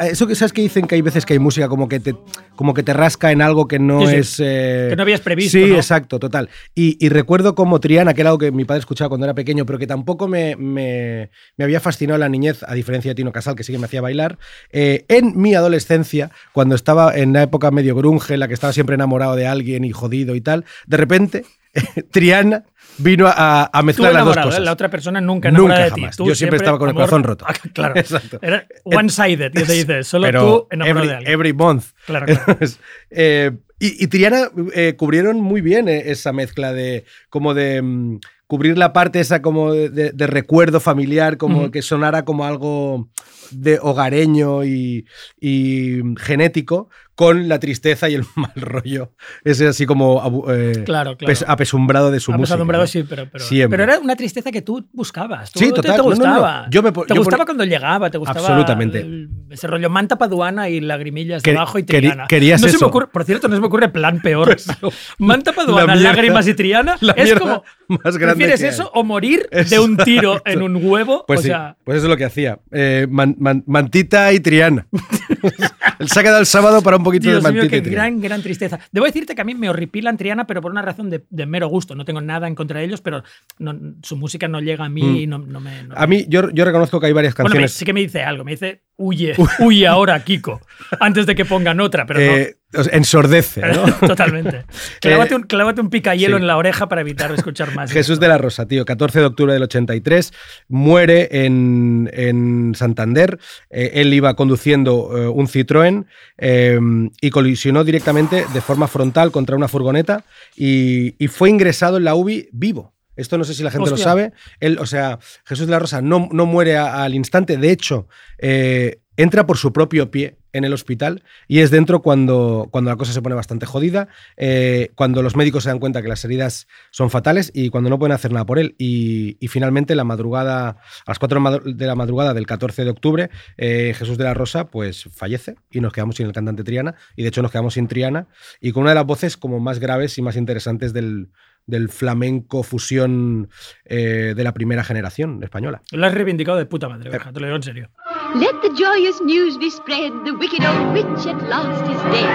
a 0.02 0.06
eso 0.08 0.26
que 0.26 0.34
sabes 0.34 0.52
que 0.52 0.60
dicen 0.62 0.86
que 0.86 0.96
hay 0.96 1.00
veces 1.02 1.24
que 1.24 1.32
hay 1.32 1.38
música 1.38 1.68
como 1.68 1.88
que 1.88 1.98
te, 2.00 2.14
como 2.56 2.74
que 2.74 2.82
te 2.82 2.92
rasca 2.92 3.32
en 3.32 3.40
algo 3.40 3.66
que 3.68 3.78
no 3.78 4.00
Sí, 4.02 4.06
sí. 4.08 4.16
es. 4.16 4.36
eh, 4.40 4.86
Que 4.90 4.96
no 4.96 5.02
habías 5.02 5.20
previsto, 5.20 5.56
Sí, 5.58 5.64
¿no? 5.66 5.76
exacto, 5.76 6.18
total. 6.18 6.50
Y, 6.74 6.96
y 7.04 7.08
recuerdo 7.08 7.54
como 7.54 7.80
Triana, 7.80 8.12
que 8.12 8.20
era 8.20 8.30
algo 8.30 8.38
que 8.38 8.52
mi 8.52 8.64
padre 8.66 8.80
escuchaba 8.80 9.08
cuando 9.08 9.24
era 9.26 9.34
pequeño, 9.34 9.64
pero 9.64 9.78
que 9.78 9.86
tampoco 9.86 10.28
me, 10.28 10.56
me- 10.56 11.30
me 11.56 11.64
había 11.64 11.80
fascinado 11.80 12.16
en 12.16 12.20
la 12.20 12.28
niñez, 12.28 12.62
a 12.64 12.74
diferencia 12.74 13.10
de 13.10 13.14
Tino 13.14 13.32
Casal, 13.32 13.54
que 13.54 13.64
sí 13.64 13.72
que 13.72 13.78
me 13.78 13.86
hacía 13.86 14.02
bailar. 14.02 14.38
En 14.72 15.40
mi 15.40 15.54
adolescencia, 15.54 16.30
cuando 16.52 16.74
estaba 16.74 17.16
en 17.16 17.32
la 17.32 17.42
época 17.42 17.70
medio 17.70 17.94
grunge, 17.94 18.34
en 18.34 18.40
la 18.40 18.48
que 18.48 18.54
estaba 18.54 18.72
siempre 18.72 18.89
enamorado 18.92 19.36
de 19.36 19.46
alguien 19.46 19.84
y 19.84 19.92
jodido 19.92 20.34
y 20.34 20.40
tal, 20.40 20.64
de 20.86 20.96
repente 20.96 21.44
Triana 22.10 22.64
vino 22.98 23.26
a, 23.28 23.70
a 23.72 23.82
mezclar 23.82 24.12
las 24.12 24.24
dos 24.24 24.36
¿eh? 24.36 24.42
cosas. 24.42 24.60
La 24.60 24.72
otra 24.72 24.90
persona 24.90 25.20
nunca 25.20 25.48
enamorada 25.48 25.80
Nunca 25.80 25.84
de 25.90 25.94
ti. 25.94 26.00
jamás. 26.02 26.16
Tú 26.16 26.26
Yo 26.26 26.34
siempre 26.34 26.56
estaba 26.58 26.78
con 26.78 26.88
el 26.88 26.90
amor- 26.96 27.02
corazón 27.04 27.24
roto. 27.24 27.44
Ah, 27.48 27.54
claro. 27.72 27.96
Exacto. 27.96 28.38
Era 28.42 28.66
one-sided, 28.84 29.52
y 29.54 29.64
se 29.64 29.72
dice. 29.72 30.04
Solo 30.04 30.26
Pero 30.26 30.40
tú 30.40 30.66
enamorado 30.70 30.98
every, 30.98 31.08
de 31.08 31.14
alguien. 31.16 31.32
every 31.32 31.52
month. 31.52 31.84
Claro, 32.06 32.26
claro. 32.26 32.42
Entonces, 32.48 32.80
eh, 33.10 33.52
y, 33.78 34.04
y 34.04 34.06
Triana 34.08 34.50
eh, 34.74 34.94
cubrieron 34.96 35.40
muy 35.40 35.60
bien 35.60 35.88
eh, 35.88 36.10
esa 36.10 36.32
mezcla 36.32 36.72
de 36.72 37.04
como 37.30 37.54
de 37.54 37.80
mm, 37.80 38.18
cubrir 38.46 38.76
la 38.76 38.92
parte 38.92 39.20
esa 39.20 39.40
como 39.40 39.72
de, 39.72 39.88
de- 39.88 40.10
de 40.12 40.26
recuerdo 40.26 40.80
familiar, 40.80 41.36
como 41.38 41.70
que 41.70 41.80
sonara 41.82 42.24
como 42.24 42.44
algo 42.44 43.08
de 43.52 43.78
hogareño 43.80 44.64
y, 44.64 45.06
y 45.40 46.00
genético 46.18 46.90
con 47.20 47.48
la 47.50 47.60
tristeza 47.60 48.08
y 48.08 48.14
el 48.14 48.24
mal 48.34 48.50
rollo. 48.56 49.12
Ese 49.44 49.68
así 49.68 49.84
como 49.84 50.22
eh, 50.50 50.84
Claro, 50.86 51.18
claro. 51.18 51.30
pes- 51.30 51.44
apesumbrado 51.46 52.10
de 52.10 52.18
su 52.18 52.30
música. 52.32 52.54
Apesadumbrado, 52.54 52.84
¿no? 52.84 52.86
sí, 52.88 53.02
pero, 53.06 53.28
pero, 53.30 53.44
pero 53.68 53.82
era 53.82 53.98
una 53.98 54.16
tristeza 54.16 54.50
que 54.50 54.62
tú 54.62 54.88
buscabas. 54.94 55.52
Tú- 55.52 55.58
Sí, 55.58 55.68
total. 55.68 55.82
Te, 55.82 55.88
No, 55.90 55.96
no, 55.96 56.02
no. 56.04 56.08
gustaba. 56.16 56.66
Yo 56.70 56.82
me 56.82 56.92
te 56.92 57.00
yo 57.08 57.16
gustaba 57.16 57.40
por- 57.44 57.46
cuando 57.46 57.64
llegaba, 57.66 58.08
te 58.08 58.16
gustaba 58.16 58.40
Absolutamente. 58.40 59.00
el- 59.00 59.28
ese 59.50 59.66
rollo 59.66 59.90
manta 59.90 60.16
paduana 60.16 60.70
y 60.70 60.80
lagrimillas 60.80 61.42
Quer- 61.42 61.52
debajo 61.52 61.78
y 61.78 61.82
triana. 61.82 62.26
querías 62.26 62.62
no 62.62 62.68
se 62.68 62.72
me 62.72 62.76
eso. 62.78 62.86
ocurre, 62.86 63.08
por 63.08 63.24
cierto, 63.24 63.48
no 63.48 63.54
se 63.54 63.60
me 63.60 63.66
ocurre 63.66 63.90
plan 63.90 64.20
peor. 64.22 64.56
manta 65.18 65.50
La 65.50 65.56
paduana, 65.56 65.94
mierda- 65.94 66.02
lágrimas 66.14 66.48
y 66.48 66.54
triana. 66.54 66.96
la 67.00 67.12
es 67.12 67.34
como. 67.34 67.62
más 67.88 68.16
grande 68.16 68.36
¿Prefieres 68.46 68.60
que 68.60 68.66
hay. 68.66 68.72
eso 68.72 68.90
o 68.94 69.04
morir 69.04 69.46
de 69.50 69.78
un 69.78 69.98
tiro 69.98 70.40
en 70.46 70.62
un 70.62 70.76
huevo? 70.82 71.24
Pues 71.26 71.40
o 71.40 71.42
sí, 71.42 71.48
sea, 71.48 71.76
pues 71.84 71.98
eso 71.98 72.06
es 72.06 72.10
lo 72.10 72.16
que 72.16 72.24
hacía. 72.24 72.58
Eh, 72.70 73.06
man- 73.10 73.36
man- 73.38 73.62
mantita 73.66 74.32
y 74.32 74.40
Triana. 74.40 74.86
Se 76.06 76.20
ha 76.20 76.22
quedado 76.22 76.40
el 76.40 76.46
sábado 76.46 76.82
para 76.82 76.96
un 76.96 77.04
poquito 77.04 77.28
Dios 77.28 77.42
de 77.42 77.50
mío, 77.52 77.62
mantita 77.62 77.70
qué 77.70 77.76
y 77.78 77.82
Triana. 77.82 78.02
gran, 78.04 78.20
gran 78.20 78.42
tristeza. 78.42 78.78
Debo 78.92 79.06
decirte 79.06 79.34
que 79.34 79.40
a 79.42 79.44
mí 79.44 79.54
me 79.54 79.68
horripilan 79.68 80.16
Triana, 80.16 80.46
pero 80.46 80.60
por 80.60 80.70
una 80.70 80.82
razón 80.82 81.10
de, 81.10 81.24
de 81.30 81.46
mero 81.46 81.68
gusto. 81.68 81.94
No 81.94 82.04
tengo 82.04 82.20
nada 82.20 82.46
en 82.48 82.54
contra 82.54 82.80
de 82.80 82.86
ellos, 82.86 83.00
pero 83.00 83.22
no- 83.58 83.78
su 84.02 84.16
música 84.16 84.48
no 84.48 84.60
llega 84.60 84.84
a 84.84 84.88
mí 84.88 85.02
Mm. 85.02 85.16
y 85.16 85.26
no, 85.26 85.38
no 85.38 85.60
me. 85.60 85.82
no 85.84 85.94
A 85.96 86.06
mí, 86.06 86.24
yo, 86.28 86.50
yo 86.50 86.64
reconozco 86.64 86.98
que 87.00 87.06
hay 87.06 87.12
varias 87.12 87.34
Bueno, 87.34 87.48
me- 87.48 87.52
canciones. 87.54 87.72
sí 87.72 87.84
que 87.84 87.92
me 87.92 88.00
dice 88.00 88.22
algo, 88.22 88.44
me 88.44 88.52
dice, 88.52 88.82
huye, 89.00 89.34
huye 89.58 89.86
ahora, 89.86 90.22
Kiko, 90.22 90.60
antes 91.00 91.26
de 91.26 91.34
que 91.34 91.44
pongan 91.44 91.80
otra, 91.80 92.04
pero 92.06 92.20
eh, 92.20 92.56
o 92.74 92.84
sea, 92.84 92.96
ensordece, 92.96 93.62
no. 93.62 93.86
¿no? 93.86 93.92
Totalmente. 94.06 94.64
Clávate, 95.00 95.34
Eh, 95.34 95.36
un, 95.38 95.42
clávate 95.44 95.80
un 95.80 95.90
sí. 95.90 96.36
en 96.36 96.46
la 96.46 96.56
oreja 96.56 96.88
para 96.88 97.00
evitar 97.00 97.32
escuchar 97.32 97.74
más. 97.74 97.90
Jesús 97.92 98.20
de 98.20 98.28
la 98.28 98.38
Rosa, 98.38 98.66
tío, 98.68 98.84
14 98.84 99.20
de 99.20 99.26
octubre 99.26 99.52
del 99.52 99.62
83, 99.62 100.32
muere 100.68 101.28
en, 101.46 102.10
en 102.12 102.74
Santander. 102.76 103.38
Eh, 103.70 103.92
él 103.94 104.12
iba 104.12 104.34
conduciendo 104.34 105.10
eh, 105.16 105.28
un 105.28 105.48
Citroën 105.48 106.04
eh, 106.38 106.78
y 107.20 107.30
colisionó 107.30 107.82
directamente 107.84 108.44
de 108.52 108.60
forma 108.60 108.86
frontal 108.86 109.32
contra 109.32 109.56
una 109.56 109.68
furgoneta 109.68 110.24
y, 110.54 111.14
y 111.22 111.28
fue 111.28 111.48
ingresado 111.50 111.96
en 111.96 112.04
la 112.04 112.14
UBI 112.14 112.50
vivo. 112.52 112.92
Esto 113.20 113.38
no 113.38 113.44
sé 113.44 113.54
si 113.54 113.62
la 113.62 113.70
gente 113.70 113.90
Hostia. 113.90 113.96
lo 113.98 114.02
sabe. 114.02 114.32
Él, 114.60 114.78
o 114.80 114.86
sea, 114.86 115.18
Jesús 115.44 115.66
de 115.66 115.72
la 115.72 115.78
Rosa 115.78 116.00
no, 116.02 116.28
no 116.32 116.46
muere 116.46 116.76
a- 116.76 117.04
al 117.04 117.14
instante. 117.14 117.56
De 117.56 117.70
hecho, 117.70 118.08
eh, 118.38 119.00
entra 119.16 119.46
por 119.46 119.56
su 119.58 119.72
propio 119.72 120.10
pie 120.10 120.38
en 120.52 120.64
el 120.64 120.72
hospital 120.72 121.22
y 121.46 121.60
es 121.60 121.70
dentro 121.70 122.02
cuando, 122.02 122.68
cuando 122.72 122.90
la 122.90 122.96
cosa 122.96 123.12
se 123.12 123.22
pone 123.22 123.36
bastante 123.36 123.66
jodida, 123.66 124.08
eh, 124.36 124.90
cuando 124.96 125.22
los 125.22 125.36
médicos 125.36 125.62
se 125.62 125.68
dan 125.68 125.78
cuenta 125.78 126.02
que 126.02 126.08
las 126.08 126.24
heridas 126.24 126.66
son 126.90 127.08
fatales 127.10 127.52
y 127.54 127.68
cuando 127.68 127.88
no 127.90 127.98
pueden 128.00 128.12
hacer 128.14 128.32
nada 128.32 128.46
por 128.46 128.58
él. 128.58 128.74
Y, 128.78 129.36
y 129.38 129.46
finalmente, 129.48 129.94
la 129.94 130.02
madrugada, 130.04 130.68
a 130.70 130.76
las 131.06 131.18
4 131.20 131.38
de 131.40 131.46
madru- 131.46 131.74
de 131.76 131.86
la 131.86 131.94
madrugada 131.94 132.34
del 132.34 132.46
14 132.46 132.82
de 132.82 132.90
octubre, 132.90 133.30
eh, 133.58 133.94
Jesús 133.96 134.18
de 134.18 134.24
la 134.24 134.34
Rosa 134.34 134.68
pues 134.70 135.04
fallece 135.14 135.54
y 135.70 135.80
nos 135.80 135.92
quedamos 135.92 136.16
sin 136.16 136.26
el 136.26 136.32
cantante 136.32 136.64
Triana. 136.64 136.94
Y 137.14 137.22
de 137.22 137.28
hecho 137.28 137.42
nos 137.42 137.52
quedamos 137.52 137.74
sin 137.74 137.86
Triana 137.86 138.26
y 138.60 138.72
con 138.72 138.82
una 138.82 138.90
de 138.92 138.96
las 138.96 139.06
voces 139.06 139.36
como 139.36 139.60
más 139.60 139.78
graves 139.78 140.18
y 140.18 140.22
más 140.22 140.34
interesantes 140.36 140.92
del, 140.92 141.28
del 141.66 141.88
flamenco 141.88 142.62
fusión 142.62 143.48
eh, 143.84 144.34
de 144.36 144.44
la 144.44 144.52
primera 144.52 144.84
generación 144.84 145.42
española. 145.42 145.82
Lo 145.92 146.06
has 146.06 146.14
reivindicado 146.14 146.58
de 146.58 146.66
puta 146.66 146.88
madre, 146.88 147.10
Benja, 147.10 147.32
te 147.32 147.40
lo 147.40 147.46
digo 147.46 147.56
en 147.56 147.62
serio. 147.62 147.90
Let 148.34 148.60
the 148.62 148.70
joyous 148.76 149.20
news 149.22 149.58
be 149.58 149.70
spread, 149.70 150.12
the 150.24 150.32
wicked 150.32 150.64
old 150.64 150.92
witch 150.92 151.26
at 151.26 151.42
last 151.48 151.82
is 151.90 152.02
dead. 152.12 152.30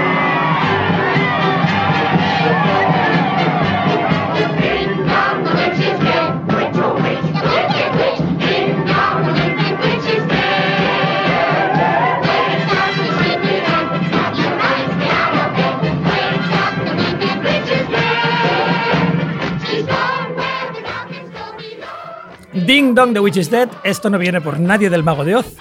Ding 22.66 22.96
Dong, 22.96 23.14
The 23.14 23.20
Witch 23.20 23.38
is 23.38 23.52
Dead. 23.52 23.70
Esto 23.84 24.10
no 24.10 24.18
viene 24.18 24.42
por 24.42 24.60
nadie 24.60 24.90
del 24.90 25.04
Mago 25.04 25.24
de 25.24 25.36
Oz. 25.36 25.56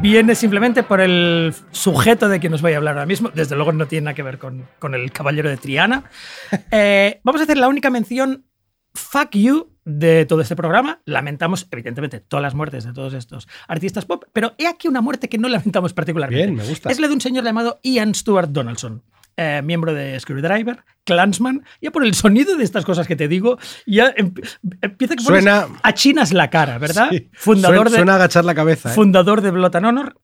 Viene 0.00 0.34
simplemente 0.34 0.82
por 0.82 1.00
el 1.00 1.52
sujeto 1.70 2.30
de 2.30 2.40
quien 2.40 2.54
os 2.54 2.62
voy 2.62 2.72
a 2.72 2.78
hablar 2.78 2.94
ahora 2.94 3.06
mismo. 3.06 3.30
Desde 3.34 3.56
luego 3.56 3.72
no 3.72 3.86
tiene 3.86 4.06
nada 4.06 4.14
que 4.14 4.22
ver 4.22 4.38
con, 4.38 4.66
con 4.78 4.94
el 4.94 5.12
caballero 5.12 5.50
de 5.50 5.56
Triana. 5.56 6.04
Eh, 6.72 7.20
vamos 7.24 7.40
a 7.40 7.44
hacer 7.44 7.56
la 7.56 7.68
única 7.68 7.90
mención 7.90 8.46
fuck 8.94 9.30
you 9.32 9.76
de 9.84 10.24
todo 10.24 10.40
este 10.40 10.56
programa. 10.56 11.00
Lamentamos, 11.04 11.66
evidentemente, 11.70 12.20
todas 12.20 12.42
las 12.42 12.54
muertes 12.54 12.84
de 12.84 12.92
todos 12.92 13.12
estos 13.12 13.48
artistas 13.66 14.04
pop, 14.04 14.24
pero 14.32 14.54
he 14.56 14.66
aquí 14.66 14.88
una 14.88 15.00
muerte 15.00 15.28
que 15.28 15.38
no 15.38 15.48
lamentamos 15.48 15.92
particularmente. 15.92 16.44
Bien, 16.44 16.56
me 16.56 16.64
gusta. 16.64 16.90
Es 16.90 17.00
la 17.00 17.08
de 17.08 17.14
un 17.14 17.20
señor 17.20 17.44
llamado 17.44 17.80
Ian 17.82 18.14
Stewart 18.14 18.50
Donaldson. 18.50 19.02
Eh, 19.42 19.62
miembro 19.64 19.94
de 19.94 20.20
Screwdriver, 20.20 20.84
Clansman, 21.04 21.64
ya 21.80 21.90
por 21.90 22.04
el 22.04 22.12
sonido 22.14 22.56
de 22.58 22.64
estas 22.64 22.84
cosas 22.84 23.06
que 23.06 23.16
te 23.16 23.26
digo, 23.26 23.58
ya 23.86 24.12
em- 24.14 24.34
empieza 24.82 25.16
que 25.16 25.22
Suena- 25.24 25.66
achinas 25.82 26.32
la 26.34 26.50
cara, 26.50 26.76
¿verdad? 26.76 27.08
Sí. 27.10 27.30
Fundador 27.32 27.76
Suena, 27.86 27.90
de, 27.90 27.96
suena 27.96 28.12
a 28.12 28.16
agachar 28.16 28.44
la 28.44 28.54
cabeza. 28.54 28.90
¿eh? 28.90 28.94
fundador 28.94 29.40
de 29.40 29.50
Blood 29.50 29.76
and 29.76 29.86
Honor, 29.86 30.20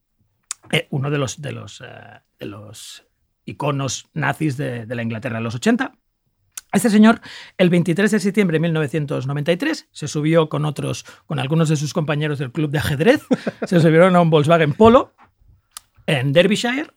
eh, 0.71 0.87
uno 0.91 1.09
de 1.09 1.17
los, 1.17 1.41
de 1.41 1.51
los, 1.51 1.81
eh, 1.81 1.85
de 2.37 2.45
los 2.45 3.05
iconos 3.45 4.07
nazis 4.13 4.55
de, 4.55 4.85
de 4.85 4.95
la 4.95 5.01
Inglaterra 5.01 5.37
de 5.37 5.43
los 5.43 5.55
80. 5.55 5.93
Este 6.73 6.89
señor, 6.89 7.21
el 7.57 7.69
23 7.71 8.11
de 8.11 8.19
septiembre 8.19 8.55
de 8.57 8.59
1993, 8.59 9.87
se 9.91 10.07
subió 10.07 10.47
con 10.49 10.65
otros, 10.65 11.05
con 11.25 11.39
algunos 11.39 11.69
de 11.69 11.77
sus 11.77 11.93
compañeros 11.93 12.37
del 12.39 12.51
club 12.51 12.69
de 12.69 12.77
ajedrez, 12.79 13.21
se 13.65 13.79
subieron 13.79 14.15
a 14.15 14.21
un 14.21 14.29
Volkswagen 14.29 14.73
Polo 14.73 15.13
en 16.05 16.33
Derbyshire. 16.33 16.87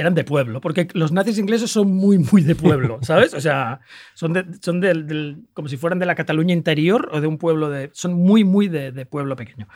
Eran 0.00 0.14
de 0.14 0.22
pueblo, 0.22 0.60
porque 0.60 0.86
los 0.94 1.10
nazis 1.10 1.38
ingleses 1.38 1.70
son 1.72 1.92
muy, 1.92 2.18
muy 2.18 2.42
de 2.42 2.54
pueblo, 2.54 2.98
¿sabes? 3.02 3.34
O 3.34 3.40
sea, 3.40 3.80
son, 4.14 4.32
de- 4.32 4.46
son 4.62 4.80
del- 4.80 5.06
del- 5.08 5.42
como 5.54 5.66
si 5.66 5.76
fueran 5.76 5.98
de 5.98 6.06
la 6.06 6.14
Cataluña 6.14 6.54
interior 6.54 7.08
o 7.12 7.20
de 7.20 7.26
un 7.26 7.36
pueblo 7.36 7.68
de. 7.68 7.90
Son 7.94 8.14
muy, 8.14 8.44
muy 8.44 8.68
de, 8.68 8.92
de 8.92 9.06
pueblo 9.06 9.34
pequeño. 9.34 9.66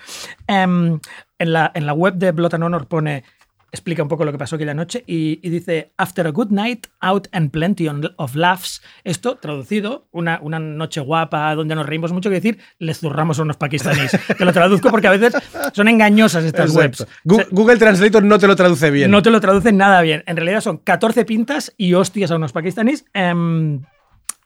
Em, 0.47 1.01
en, 1.41 1.53
la, 1.53 1.73
en 1.75 1.87
la 1.87 1.93
web 1.93 2.14
de 2.14 2.31
Blood 2.31 2.55
and 2.55 2.64
Honor 2.64 2.87
pone. 2.87 3.25
Explica 3.73 4.03
un 4.03 4.09
poco 4.11 4.27
lo 4.27 4.33
que 4.33 4.39
pasó 4.39 4.57
aquella 4.57 4.75
noche 4.75 5.03
y, 5.07 5.41
y 5.43 5.49
dice: 5.49 5.93
After 5.97 6.27
a 6.27 6.31
good 6.31 6.51
night 6.51 6.89
out 7.01 7.27
and 7.33 7.51
plenty 7.51 7.89
of 7.89 8.35
laughs. 8.35 8.83
Esto, 9.03 9.37
traducido, 9.37 10.09
una, 10.12 10.39
una 10.43 10.59
noche 10.59 11.01
guapa 11.01 11.55
donde 11.55 11.75
nos 11.75 11.87
reímos 11.87 12.12
mucho, 12.12 12.29
que 12.29 12.35
decir, 12.35 12.59
les 12.79 13.01
zurramos 13.01 13.39
a 13.39 13.43
unos 13.43 13.57
pakistaníes. 13.57 14.11
Te 14.39 14.45
lo 14.45 14.53
traduzco 14.53 14.91
porque 14.91 15.07
a 15.07 15.12
veces 15.12 15.35
son 15.73 15.89
engañosas 15.89 16.45
estas 16.45 16.75
Exacto. 16.75 17.07
webs. 17.25 17.49
Google 17.51 17.79
Translator 17.79 18.23
no 18.23 18.39
te 18.39 18.47
lo 18.47 18.57
traduce 18.57 18.91
bien. 18.91 19.11
No 19.11 19.23
te 19.23 19.31
lo 19.31 19.41
traducen 19.41 19.79
nada 19.79 20.03
bien. 20.03 20.23
En 20.27 20.37
realidad 20.37 20.61
son 20.61 20.77
14 20.77 21.25
pintas 21.25 21.73
y 21.79 21.95
hostias 21.95 22.31
a 22.31 22.37
unos 22.37 22.53
pakistaníes. 22.53 23.07
Em, 23.14 23.81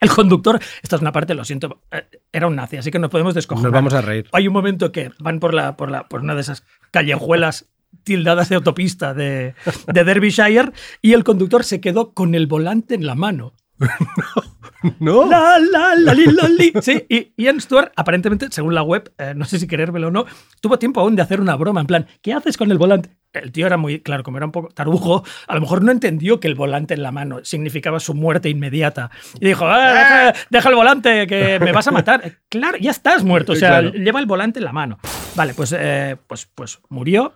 el 0.01 0.11
conductor, 0.11 0.61
esta 0.83 0.97
es 0.97 1.03
una 1.03 1.11
parte, 1.11 1.35
lo 1.35 1.45
siento, 1.45 1.81
eh, 1.91 2.05
era 2.31 2.47
un 2.47 2.55
nazi, 2.55 2.77
así 2.77 2.91
que 2.91 2.99
nos 2.99 3.11
podemos 3.11 3.35
descojonar. 3.35 3.73
Nos 3.73 3.77
vamos 3.77 3.95
a 3.95 4.03
reír. 4.03 4.29
Hay 4.33 4.47
un 4.47 4.53
momento 4.53 4.93
que 4.93 5.11
van 5.19 5.41
por, 5.41 5.55
la, 5.55 5.77
por, 5.77 5.91
la, 5.91 6.07
por 6.07 6.21
una 6.21 6.35
de 6.35 6.43
esas 6.43 6.65
callejuelas 6.91 7.67
tildadas 8.05 8.49
de 8.49 8.57
autopista 8.57 9.15
de, 9.15 9.55
de 9.93 10.05
Derbyshire 10.05 10.73
y 11.03 11.13
el 11.13 11.25
conductor 11.25 11.65
se 11.65 11.81
quedó 11.81 12.13
con 12.15 12.35
el 12.35 12.47
volante 12.47 12.95
en 12.95 13.07
la 13.07 13.15
mano. 13.15 13.55
¿No? 15.01 15.27
La, 15.27 15.59
la, 15.59 15.95
la, 15.97 16.15
li, 16.15 16.27
la, 16.27 16.49
li. 16.49 16.73
Sí, 16.81 17.05
y 17.09 17.33
Ian 17.37 17.61
Stewart, 17.61 17.91
aparentemente, 17.97 18.47
según 18.51 18.75
la 18.75 18.83
web, 18.83 19.13
eh, 19.19 19.33
no 19.35 19.45
sé 19.45 19.59
si 19.59 19.67
querérmelo 19.67 20.09
o 20.09 20.11
no, 20.11 20.27
tuvo 20.61 20.79
tiempo 20.79 21.01
aún 21.01 21.17
de 21.17 21.23
hacer 21.23 21.41
una 21.41 21.57
broma, 21.57 21.81
en 21.81 21.87
plan, 21.87 22.07
¿qué 22.23 22.33
haces 22.35 22.57
con 22.57 22.71
el 22.71 22.79
volante? 22.79 23.11
El 23.33 23.53
tío 23.53 23.67
era 23.67 23.77
muy, 23.77 24.01
claro, 24.01 24.23
como 24.23 24.37
era 24.37 24.47
un 24.47 24.53
poco 24.53 24.69
tarugo, 24.69 25.25
a 25.49 25.55
lo 25.55 25.61
mejor 25.61 25.83
no 25.83 25.91
entendió 25.93 26.41
que 26.41 26.47
el 26.49 26.55
volante 26.55 26.95
en 26.95 27.03
la 27.03 27.11
mano 27.11 27.41
significaba 27.43 28.01
su 28.01 28.15
muerte 28.15 28.49
inmediata. 28.49 29.11
Y 29.41 29.47
dijo, 29.47 29.67
"Ah, 29.67 29.93
deja, 29.93 30.35
deja 30.51 30.69
el 30.69 30.75
volante, 30.75 31.27
que 31.27 31.59
me 31.61 31.73
vas 31.73 31.89
a 31.89 31.91
matar. 31.91 32.39
Claro, 32.49 32.79
ya 32.79 32.91
estás 32.93 33.25
muerto, 33.25 33.53
o 33.53 33.57
sea, 33.57 33.81
Claro. 33.81 33.93
lleva 33.93 34.21
el 34.21 34.27
volante 34.27 34.59
en 34.61 34.65
la 34.65 34.73
mano. 34.73 34.99
Vale, 35.35 35.53
pues, 35.55 35.75
eh, 35.77 36.17
pues, 36.27 36.49
pues 36.55 36.79
murió, 36.89 37.35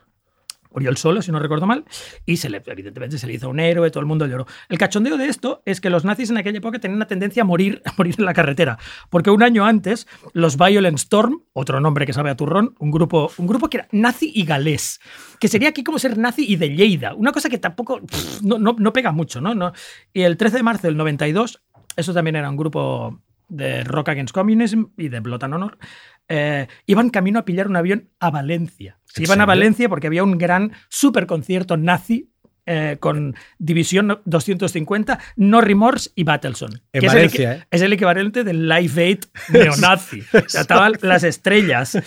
él 0.79 0.97
solo, 0.97 1.23
si 1.23 1.33
no 1.33 1.39
recuerdo 1.39 1.67
mal, 1.67 1.85
y 2.27 2.37
se 2.37 2.49
le, 2.51 2.63
evidentemente 2.67 3.19
se 3.19 3.27
le 3.27 3.35
hizo 3.35 3.49
un 3.49 3.61
héroe, 3.61 3.91
todo 3.91 4.01
el 4.01 4.07
mundo 4.07 4.27
lloró. 4.27 4.47
El 4.69 4.79
cachondeo 4.79 5.17
de 5.17 5.27
esto 5.27 5.63
es 5.67 5.81
que 5.81 5.91
los 5.91 6.05
nazis 6.05 6.31
en 6.31 6.37
aquella 6.39 6.59
época 6.59 6.79
tenían 6.79 6.97
una 6.97 7.07
tendencia 7.07 7.43
a 7.43 7.47
morir, 7.47 7.83
a 7.85 7.93
morir 7.99 8.15
en 8.19 8.25
la 8.25 8.33
carretera, 8.35 8.79
porque 9.11 9.31
un 9.31 9.43
año 9.43 9.65
antes 9.65 10.07
los 10.33 10.57
Violent 10.57 10.99
Storm, 10.99 11.43
otro 11.53 11.81
nombre 11.81 12.07
que 12.07 12.13
sabe 12.13 12.31
a 12.31 12.37
turrón, 12.37 12.75
un 12.79 12.91
grupo, 12.91 13.31
un 13.37 13.47
grupo 13.47 13.69
que 13.69 13.79
era 13.79 13.89
nazi 13.93 14.31
y 14.35 14.45
galés, 14.45 15.01
que 15.39 15.49
sería 15.49 15.71
aquí 15.71 15.83
como 15.85 15.99
ser 15.99 16.17
nazi 16.19 16.45
y 16.49 16.57
de 16.57 16.69
Lleida, 16.75 17.15
una 17.15 17.33
cosa 17.33 17.49
que 17.49 17.59
tampoco 17.59 18.01
no, 18.43 18.59
no- 18.59 18.77
no 18.79 18.93
pega 18.93 19.13
mucho, 19.13 19.41
¿no? 19.41 19.55
no 19.55 19.73
y 20.13 20.23
el 20.23 20.37
13 20.37 20.59
de 20.59 20.63
marzo 20.63 20.87
del 20.87 20.97
92, 20.97 21.63
eso 21.97 22.15
también 22.15 22.37
era 22.37 22.49
un 22.49 22.57
grupo 22.57 23.21
de 23.49 23.83
Rock 23.83 24.11
Against 24.11 24.33
Communism 24.33 24.85
y 24.97 25.09
de 25.09 25.19
Blood 25.21 25.43
and 25.45 25.55
Honor, 25.55 25.79
eh, 26.31 26.69
iban 26.87 27.11
camino 27.11 27.41
a 27.41 27.45
pillar 27.45 27.67
un 27.67 27.77
avión 27.77 28.09
a 28.21 28.31
Valencia. 28.31 28.99
Se 29.05 29.21
¿En 29.21 29.27
iban 29.27 29.41
a? 29.41 29.47
Valencia 29.47 29.89
porque 29.89 30.07
había 30.07 30.23
un 30.23 30.39
gran 30.39 30.73
super 30.89 31.27
concierto 31.27 31.77
nazi 31.77 32.31
eh, 32.67 32.99
con 33.01 33.35
División 33.59 34.21
250, 34.25 35.19
No 35.35 35.61
Remorse 35.61 36.11
y 36.15 36.23
Battleson. 36.23 36.83
En 36.93 37.01
que 37.01 37.07
es, 37.07 37.13
Valencia, 37.13 37.53
el, 37.55 37.61
¿eh? 37.61 37.67
es 37.69 37.83
el 37.83 37.93
equivalente 37.93 38.45
del 38.45 38.69
Live 38.69 39.03
Aid 39.03 39.19
neonazi. 39.53 40.21
O 40.21 40.49
sea, 40.49 40.61
estaban 40.61 40.93
las 41.03 41.25
estrellas. 41.25 41.99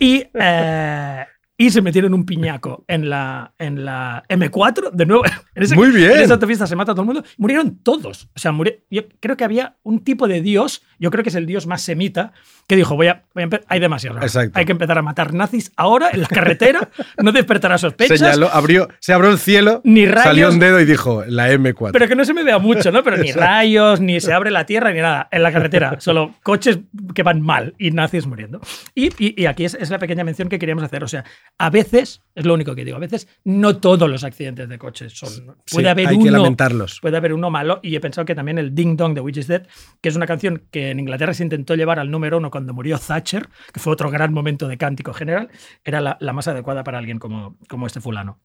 Y, 0.00 0.24
eh, 0.32 1.26
y 1.60 1.70
se 1.70 1.82
metieron 1.82 2.14
un 2.14 2.24
piñaco 2.24 2.84
en 2.88 3.10
la, 3.10 3.52
en 3.58 3.84
la 3.84 4.22
M4, 4.28 4.92
de 4.92 5.04
nuevo. 5.06 5.24
En 5.54 5.64
ese- 5.64 5.74
Muy 5.74 5.90
bien. 5.90 6.12
En 6.12 6.20
esa 6.20 6.34
autopista 6.34 6.68
se 6.68 6.76
mata 6.76 6.92
a 6.92 6.94
todo 6.94 7.02
el 7.02 7.06
mundo. 7.06 7.24
Murieron 7.36 7.78
todos. 7.82 8.28
O 8.36 8.38
sea, 8.38 8.52
muri- 8.52 8.84
yo 8.90 9.02
creo 9.18 9.36
que 9.36 9.42
había 9.42 9.74
un 9.82 10.04
tipo 10.04 10.28
de 10.28 10.40
dios, 10.40 10.82
yo 11.00 11.10
creo 11.10 11.24
que 11.24 11.30
es 11.30 11.34
el 11.34 11.46
dios 11.46 11.66
más 11.66 11.82
semita, 11.82 12.32
que 12.68 12.76
dijo, 12.76 12.94
voy 12.94 13.08
a, 13.08 13.24
voy 13.34 13.42
a 13.42 13.48
hay 13.66 13.80
demasiado. 13.80 14.18
Exacto. 14.22 14.56
Hay 14.56 14.66
que 14.66 14.70
empezar 14.72 14.96
a 14.98 15.02
matar 15.02 15.34
nazis 15.34 15.72
ahora 15.76 16.10
en 16.12 16.20
la 16.20 16.28
carretera, 16.28 16.90
no 17.22 17.32
despertará 17.32 17.76
sospechas. 17.76 18.20
Señaló, 18.20 18.48
abrió, 18.52 18.88
se 19.00 19.12
abrió 19.12 19.32
el 19.32 19.38
cielo, 19.38 19.80
Ni 19.82 20.06
rayos. 20.06 20.22
salió 20.22 20.48
un 20.50 20.60
dedo 20.60 20.78
y 20.80 20.84
dijo, 20.84 21.24
la 21.26 21.50
M4. 21.52 21.90
Pero 21.92 22.06
que 22.06 22.14
no 22.14 22.24
se 22.24 22.34
me 22.34 22.44
vea 22.44 22.58
mucho, 22.60 22.92
¿no? 22.92 23.02
Pero 23.02 23.16
ni 23.16 23.32
rayos, 23.32 24.00
ni 24.00 24.20
se 24.20 24.32
abre 24.32 24.52
la 24.52 24.64
tierra, 24.64 24.92
ni 24.92 25.00
nada. 25.00 25.26
En 25.32 25.42
la 25.42 25.50
carretera. 25.52 25.96
Solo 25.98 26.36
coches 26.44 26.78
que 27.16 27.24
van 27.24 27.40
mal 27.42 27.74
y 27.78 27.90
nazis 27.90 28.26
muriendo. 28.28 28.60
Y, 28.94 29.06
y- 29.18 29.34
y 29.42 29.46
aquí 29.46 29.64
es, 29.64 29.74
es 29.74 29.90
la 29.90 29.98
pequeña 29.98 30.22
mención 30.22 30.48
que 30.48 30.60
queríamos 30.60 30.84
hacer. 30.84 31.02
O 31.02 31.08
sea, 31.08 31.24
a 31.56 31.70
veces, 31.70 32.22
es 32.34 32.44
lo 32.46 32.54
único 32.54 32.74
que 32.74 32.84
digo, 32.84 32.96
a 32.96 33.00
veces 33.00 33.26
no 33.44 33.78
todos 33.78 34.08
los 34.08 34.22
accidentes 34.24 34.68
de 34.68 34.78
coches 34.78 35.12
son. 35.12 35.28
Sí, 35.30 35.42
Puede 35.72 35.88
haber 35.88 36.08
hay 36.08 36.16
uno. 36.16 36.24
que 36.24 36.30
lamentarlos. 36.30 37.00
Puede 37.00 37.16
haber 37.16 37.32
uno 37.32 37.50
malo. 37.50 37.80
Y 37.82 37.96
he 37.96 38.00
pensado 38.00 38.24
que 38.24 38.34
también 38.34 38.58
el 38.58 38.74
Ding 38.74 38.96
Dong 38.96 39.14
de 39.14 39.20
Which 39.20 39.38
is 39.38 39.48
Dead, 39.48 39.66
que 40.00 40.08
es 40.08 40.16
una 40.16 40.26
canción 40.26 40.62
que 40.70 40.90
en 40.90 41.00
Inglaterra 41.00 41.34
se 41.34 41.42
intentó 41.42 41.74
llevar 41.74 41.98
al 41.98 42.10
número 42.10 42.38
uno 42.38 42.50
cuando 42.50 42.72
murió 42.74 42.98
Thatcher, 42.98 43.48
que 43.72 43.80
fue 43.80 43.92
otro 43.92 44.10
gran 44.10 44.32
momento 44.32 44.68
de 44.68 44.78
cántico 44.78 45.12
general, 45.12 45.48
era 45.84 46.00
la, 46.00 46.16
la 46.20 46.32
más 46.32 46.46
adecuada 46.48 46.84
para 46.84 46.98
alguien 46.98 47.18
como, 47.18 47.56
como 47.68 47.86
este 47.86 48.00
fulano. 48.00 48.38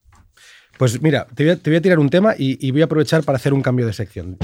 Pues 0.78 1.00
mira, 1.02 1.28
te 1.36 1.44
voy 1.44 1.52
a, 1.54 1.56
te 1.58 1.70
voy 1.70 1.78
a 1.78 1.82
tirar 1.82 2.00
un 2.00 2.10
tema 2.10 2.34
y, 2.38 2.66
y 2.66 2.72
voy 2.72 2.82
a 2.82 2.86
aprovechar 2.86 3.24
para 3.24 3.36
hacer 3.36 3.54
un 3.54 3.62
cambio 3.62 3.86
de 3.86 3.94
sección. 3.94 4.38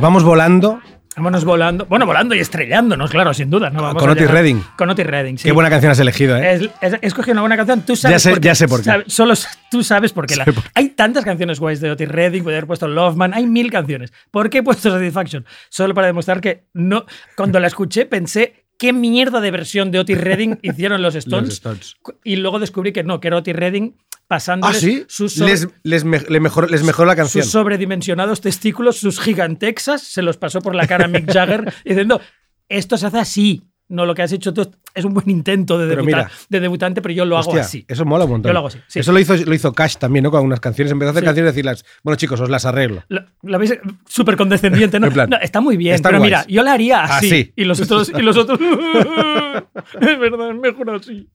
Nos 0.00 0.06
vamos 0.08 0.22
volando. 0.24 0.80
Vámonos 1.14 1.44
volando. 1.44 1.84
Bueno, 1.84 2.06
volando 2.06 2.34
y 2.34 2.38
estrellándonos, 2.38 3.10
claro, 3.10 3.34
sin 3.34 3.50
duda. 3.50 3.68
No 3.68 3.82
vamos 3.82 4.00
Con 4.02 4.08
Otis 4.08 4.30
Redding. 4.30 4.64
Con 4.78 4.88
Otis 4.88 5.06
Redding, 5.06 5.36
sí. 5.36 5.44
Qué 5.44 5.52
buena 5.52 5.68
canción 5.68 5.92
has 5.92 6.00
elegido, 6.00 6.38
¿eh? 6.38 6.70
He 6.80 7.06
escogido 7.06 7.32
una 7.32 7.42
buena 7.42 7.58
canción. 7.58 7.82
Tú 7.82 7.94
sabes 7.96 8.14
Ya 8.14 8.18
sé- 8.18 8.30
por 8.30 8.40
qué. 8.40 8.46
ya 8.46 8.54
sé 8.54 8.66
por 8.66 8.78
qué. 8.80 8.84
Sabes- 8.84 9.12
solo 9.12 9.34
tú 9.70 9.84
sabes 9.84 10.14
por 10.14 10.26
qué. 10.26 10.36
La- 10.36 10.46
por. 10.46 10.54
Hay 10.74 10.88
tantas 10.90 11.22
canciones 11.26 11.60
guays 11.60 11.82
de 11.82 11.90
Otis 11.90 12.08
Redding, 12.08 12.42
podría 12.42 12.56
haber 12.60 12.66
puesto 12.66 12.88
Loveman, 12.88 13.34
hay 13.34 13.46
mil 13.46 13.70
canciones. 13.70 14.10
¿Por 14.30 14.48
qué 14.48 14.58
he 14.58 14.62
puesto 14.62 14.90
Satisfaction? 14.90 15.44
Solo 15.68 15.92
para 15.92 16.06
demostrar 16.06 16.40
que 16.40 16.64
no, 16.72 17.04
cuando 17.36 17.60
la 17.60 17.66
escuché 17.66 18.06
pensé 18.06 18.64
qué 18.78 18.94
mierda 18.94 19.42
de 19.42 19.50
versión 19.50 19.90
de 19.90 19.98
Otis 19.98 20.18
Redding 20.18 20.58
hicieron 20.62 21.02
los 21.02 21.14
Stones. 21.14 21.48
Los 21.48 21.54
Stones. 21.56 21.96
Y 22.24 22.36
luego 22.36 22.58
descubrí 22.58 22.92
que 22.94 23.04
no, 23.04 23.20
que 23.20 23.28
era 23.28 23.36
Otis 23.36 23.54
Redding 23.54 23.94
pasándoles 24.30 24.76
Ah, 24.76 24.80
sí. 24.80 25.04
sus 25.08 25.34
sobre- 25.34 25.50
Les, 25.50 25.68
les, 25.82 26.04
me- 26.04 26.20
le 26.20 26.38
mejoró, 26.38 26.68
les 26.68 26.84
mejoró 26.84 27.08
la 27.08 27.16
canción. 27.16 27.42
sus 27.42 27.50
sobredimensionados 27.50 28.40
testículos, 28.40 28.96
sus 28.96 29.18
gigantexas, 29.18 30.02
se 30.02 30.22
los 30.22 30.36
pasó 30.36 30.60
por 30.60 30.76
la 30.76 30.86
cara 30.86 31.06
a 31.06 31.08
Mick 31.08 31.30
Jagger 31.32 31.74
diciendo, 31.84 32.20
esto 32.68 32.96
se 32.96 33.06
hace 33.08 33.18
así. 33.18 33.62
No, 33.90 34.06
lo 34.06 34.14
que 34.14 34.22
has 34.22 34.32
hecho 34.32 34.54
tú 34.54 34.70
es 34.94 35.04
un 35.04 35.12
buen 35.14 35.28
intento 35.28 35.76
de, 35.78 35.86
debutar- 35.94 36.04
mira. 36.06 36.30
de 36.48 36.60
debutante, 36.60 37.02
pero 37.02 37.12
yo 37.12 37.24
lo 37.24 37.36
hago 37.36 37.54
así. 37.56 37.84
Eso 37.88 38.04
mola 38.04 38.24
un 38.24 38.30
montón. 38.30 38.48
Yo 38.48 38.52
lo 38.54 38.58
hago 38.60 38.68
así, 38.68 38.78
sí. 38.86 39.00
Eso 39.00 39.12
lo 39.12 39.18
hizo, 39.18 39.36
lo 39.36 39.54
hizo 39.54 39.72
Cash 39.72 39.96
también, 39.96 40.22
¿no? 40.22 40.30
Con 40.30 40.38
algunas 40.38 40.60
canciones. 40.60 40.92
Empezó 40.92 41.08
a 41.08 41.10
hacer 41.10 41.22
Sí. 41.22 41.26
canciones 41.26 41.48
y 41.52 41.52
decirlas, 41.52 41.84
bueno, 42.02 42.16
chicos, 42.16 42.40
os 42.40 42.48
las 42.48 42.64
arreglo. 42.64 43.02
Lo, 43.08 43.24
lo 43.42 43.58
veis 43.58 43.76
súper 44.08 44.36
condescendiente, 44.36 44.98
¿no? 45.00 45.06
En 45.10 45.12
plan, 45.12 45.28
No, 45.30 45.36
Está 45.38 45.60
muy 45.60 45.76
bien, 45.76 46.00
pero 46.02 46.18
guays. 46.18 46.30
mira, 46.30 46.44
yo 46.48 46.62
la 46.62 46.72
haría 46.72 47.02
así. 47.02 47.26
Así. 47.26 47.52
Y 47.56 47.64
los 47.64 47.80
otros, 47.80 48.12
y 48.16 48.22
los 48.22 48.36
otros 48.36 48.58
es 50.00 50.18
verdad, 50.18 50.50
es 50.50 50.56
mejor 50.56 50.90
así. 50.90 51.28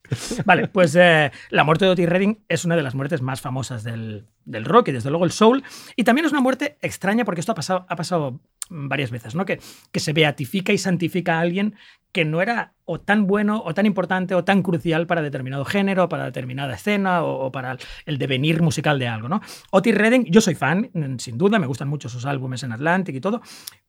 Vale, 0.46 0.68
pues 0.68 0.96
eh, 0.96 1.32
la 1.50 1.64
muerte 1.64 1.86
de 1.86 1.92
Otis 1.92 2.08
Redding 2.10 2.40
es 2.48 2.66
una 2.66 2.76
de 2.76 2.84
las 2.84 2.96
muertes 2.96 3.22
más 3.22 3.42
famosas 3.42 3.84
del, 3.84 4.26
del 4.46 4.66
rock 4.66 4.90
y 4.90 4.92
desde 4.94 5.10
luego 5.10 5.26
el 5.26 5.32
soul. 5.32 5.64
Y 5.96 6.04
también 6.04 6.26
es 6.26 6.32
una 6.32 6.42
muerte 6.42 6.78
extraña 6.82 7.26
porque 7.26 7.40
esto 7.42 7.52
ha 7.52 7.56
pasado, 7.56 7.86
ha 7.90 7.96
pasado 7.96 8.40
varias 8.70 9.12
veces, 9.12 9.36
¿no? 9.36 9.46
Que, 9.46 9.60
que 9.92 10.00
se 10.00 10.14
beatifica 10.14 10.74
y 10.74 10.78
santifica 10.78 11.38
a 11.38 11.42
alguien 11.42 11.76
que 12.12 12.24
no 12.26 12.42
era 12.42 12.74
o 12.86 13.02
tan 13.02 13.28
bueno 13.28 13.62
o 13.66 13.74
tan 13.74 13.86
importante 13.86 14.36
o 14.36 14.44
tan 14.46 14.62
crucial 14.64 15.06
para 15.06 15.22
determinado 15.22 15.66
género, 15.66 16.08
para 16.08 16.24
determinada 16.26 16.74
escena 16.76 17.24
o, 17.24 17.52
para 17.52 17.78
el 18.06 18.18
devenir 18.18 18.62
musical 18.62 18.98
de 19.00 19.08
algo, 19.10 19.28
¿no? 19.28 19.42
Otis 19.72 19.94
Redding, 19.96 20.26
yo 20.26 20.40
soy 20.40 20.56
fan, 20.56 20.90
sin 21.18 21.38
duda, 21.38 21.60
me 21.60 21.68
gustan 21.68 21.90
mucho 21.90 22.08
sus 22.08 22.26
álbumes 22.26 22.64
en 22.64 22.72
Atlantic 22.72 23.16
y 23.16 23.20
todo, 23.22 23.42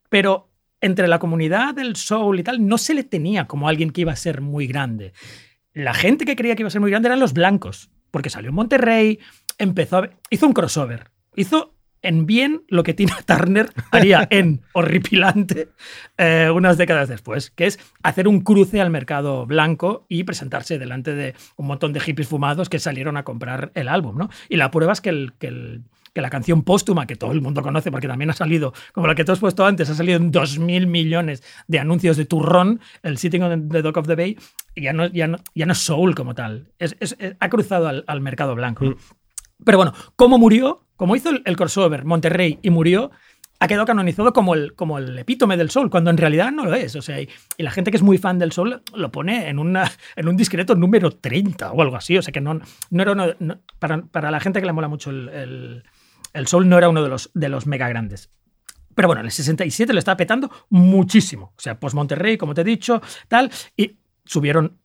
pero 0.09 0.51
entre 0.81 1.07
la 1.09 1.19
comunidad 1.21 1.75
del 1.75 1.95
soul 1.97 2.41
y 2.41 2.43
tal, 2.43 2.67
no 2.67 2.79
se 2.79 2.95
le 2.95 3.05
tenía 3.05 3.47
como 3.47 3.69
alguien 3.69 3.91
que 3.91 4.01
iba 4.03 4.13
a 4.13 4.17
ser 4.17 4.41
muy 4.41 4.67
grande. 4.67 5.13
La 5.73 5.95
gente 5.95 6.25
que 6.25 6.37
creía 6.37 6.57
que 6.57 6.63
iba 6.63 6.69
a 6.69 6.71
ser 6.73 6.81
muy 6.81 6.91
grande 6.91 7.09
eran 7.09 7.21
los 7.21 7.33
blancos, 7.33 7.91
porque 8.11 8.29
salió 8.31 8.49
en 8.51 8.57
Monterrey, 8.57 9.19
empezó 9.59 9.99
a- 9.99 10.11
hizo 10.31 10.47
un 10.47 10.53
crossover, 10.53 11.11
hizo 11.37 11.76
en 12.07 12.27
bien 12.27 12.63
lo 12.69 12.83
que 12.83 12.95
Tina 12.95 13.17
Turner 13.27 13.71
haría 13.91 14.27
en 14.31 14.63
horripilante 14.73 15.69
eh, 16.19 16.51
unas 16.55 16.79
décadas 16.79 17.09
después, 17.09 17.51
que 17.51 17.67
es 17.67 17.79
hacer 18.03 18.29
un 18.29 18.41
cruce 18.41 18.81
al 18.81 18.91
mercado 18.91 19.47
blanco 19.47 20.07
y 20.09 20.25
presentarse 20.25 20.79
delante 20.79 21.15
de 21.15 21.35
un 21.57 21.67
montón 21.67 21.93
de 21.93 22.01
hippies 22.01 22.29
fumados 22.29 22.69
que 22.69 22.79
salieron 22.79 23.17
a 23.17 23.25
comprar 23.25 23.71
el 23.75 23.89
álbum. 23.89 24.17
¿no? 24.17 24.31
Y 24.49 24.57
la 24.57 24.71
prueba 24.71 24.93
es 24.93 25.01
que, 25.01 25.11
el, 25.11 25.33
que, 25.39 25.49
el- 25.49 25.83
que 26.15 26.23
la 26.23 26.31
canción 26.31 26.63
póstuma, 26.63 27.07
que 27.07 27.15
todo 27.17 27.33
el 27.33 27.43
mundo 27.43 27.61
conoce 27.61 27.91
porque 27.91 28.09
también 28.09 28.31
ha 28.31 28.33
salido, 28.33 28.73
como 28.95 29.07
la 29.07 29.15
que 29.15 29.23
tú 29.25 29.33
has 29.33 29.39
puesto 29.39 29.67
antes, 29.67 29.91
ha 29.91 29.95
salido 29.95 30.17
en 30.17 30.33
2.000 30.33 30.87
millones 30.87 31.43
de 31.69 31.79
anuncios 31.79 32.17
de 32.17 32.25
turrón, 32.25 32.81
el 33.03 33.19
Sitting 33.19 33.43
on 33.43 33.69
the 33.69 33.83
Dock 33.83 33.99
of 33.99 34.07
the 34.07 34.15
Bay, 34.15 34.39
ya 34.75 34.95
no, 34.95 35.09
ya 35.09 35.27
no, 35.29 35.37
ya 35.55 35.67
no 35.67 35.73
es 35.73 35.79
soul 35.79 36.15
como 36.15 36.35
tal, 36.35 36.69
es- 36.79 36.97
es- 37.01 37.17
es- 37.19 37.37
ha 37.39 37.49
cruzado 37.51 37.87
al, 37.89 38.05
al 38.07 38.23
mercado 38.23 38.55
blanco. 38.55 38.85
¿no? 38.87 38.97
Pero 39.63 39.77
bueno, 39.77 39.93
¿cómo 40.17 40.39
murió? 40.39 40.86
Como 40.97 41.17
hizo 41.17 41.31
el, 41.31 41.57
crossover 41.57 42.05
Monterrey 42.05 42.59
y 42.63 42.71
murió, 42.71 43.11
ha 43.59 43.69
quedado 43.69 43.87
canonizado 43.87 44.33
como 44.33 44.55
el, 44.55 44.75
como 44.75 44.99
el 44.99 45.19
epítome 45.19 45.57
del 45.57 45.71
sol, 45.71 45.91
cuando 45.91 46.11
en 46.11 46.17
realidad 46.17 46.53
no 46.53 46.65
lo 46.65 46.75
es. 46.75 46.97
O 46.97 47.03
sea, 47.03 47.21
y, 47.21 47.29
la 47.59 47.71
gente 47.71 47.91
que 47.91 47.97
es 47.97 48.03
muy 48.03 48.19
fan 48.19 48.39
del 48.39 48.53
sol 48.53 48.83
lo 48.95 49.13
pone 49.13 49.49
en, 49.49 49.59
en 50.17 50.29
un 50.29 50.37
discreto 50.37 50.75
número 50.75 51.11
30 51.11 51.73
o 51.73 51.83
algo 51.83 51.97
así. 51.97 52.17
O 52.17 52.23
sea, 52.23 52.33
que 52.33 52.41
no, 52.41 52.61
no 52.91 53.03
era 53.03 53.13
uno- 53.13 53.35
no- 53.39 53.61
para, 53.79 54.03
para 54.03 54.31
la 54.31 54.41
gente 54.41 54.61
que 54.61 54.67
le 54.67 54.73
mola 54.73 54.89
mucho 54.89 55.11
el, 55.11 55.29
el, 55.29 55.85
el 56.33 56.47
sol, 56.47 56.69
no 56.69 56.79
era 56.79 56.89
uno 56.89 57.03
de 57.03 57.09
los, 57.09 57.31
de 57.35 57.49
los 57.49 57.67
mega 57.67 57.89
grandes. 57.89 58.31
Pero 58.95 59.09
bueno, 59.09 59.21
en 59.21 59.27
el 59.27 59.33
67 59.33 59.93
lo 59.93 59.99
estaba 59.99 60.17
petando 60.17 60.51
muchísimo. 60.71 61.53
O 61.57 61.61
sea, 61.61 61.79
post 61.79 61.95
Monterrey, 61.95 62.39
como 62.39 62.55
te 62.55 62.63
he 62.63 62.65
dicho, 62.65 63.03
tal. 63.29 63.51
Y 63.77 63.97
subieron 64.25 64.79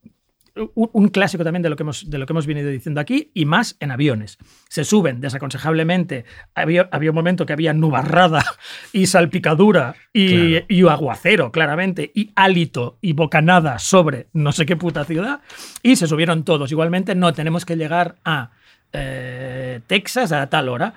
un, 0.56 0.90
un 0.94 1.08
clásico 1.10 1.44
también 1.44 1.62
de 1.64 1.70
lo, 1.70 1.76
que 1.76 1.84
hemos, 1.84 2.10
de 2.10 2.18
lo 2.18 2.26
que 2.26 2.34
hemos 2.34 2.46
venido 2.46 2.70
diciendo 2.70 3.00
aquí, 3.02 3.32
y 3.34 3.46
más 3.46 3.78
en 3.80 3.92
aviones. 3.92 4.38
Se 4.70 4.84
suben 4.84 5.22
desaconsejablemente. 5.22 6.26
Había, 6.56 6.90
había 6.92 7.12
un 7.12 7.16
momento 7.16 7.46
que 7.46 7.54
había 7.54 7.74
nubarrada 7.74 8.44
y 8.94 9.08
salpicadura 9.08 9.96
y, 10.14 10.58
y 10.68 10.88
aguacero, 10.88 11.52
claramente, 11.52 12.12
y 12.14 12.32
hálito 12.36 12.98
y 13.02 13.14
bocanada 13.14 13.80
sobre 13.80 14.28
no 14.34 14.52
sé 14.52 14.66
qué 14.66 14.76
puta 14.76 15.06
ciudad. 15.06 15.42
Y 15.84 15.96
se 15.96 16.08
subieron 16.08 16.44
todos. 16.44 16.72
Igualmente, 16.72 17.16
no 17.16 17.34
tenemos 17.34 17.66
que 17.66 17.76
llegar 17.78 18.16
a 18.26 18.52
eh, 18.94 19.80
Texas 19.88 20.32
a 20.32 20.48
tal 20.50 20.70
hora. 20.70 20.94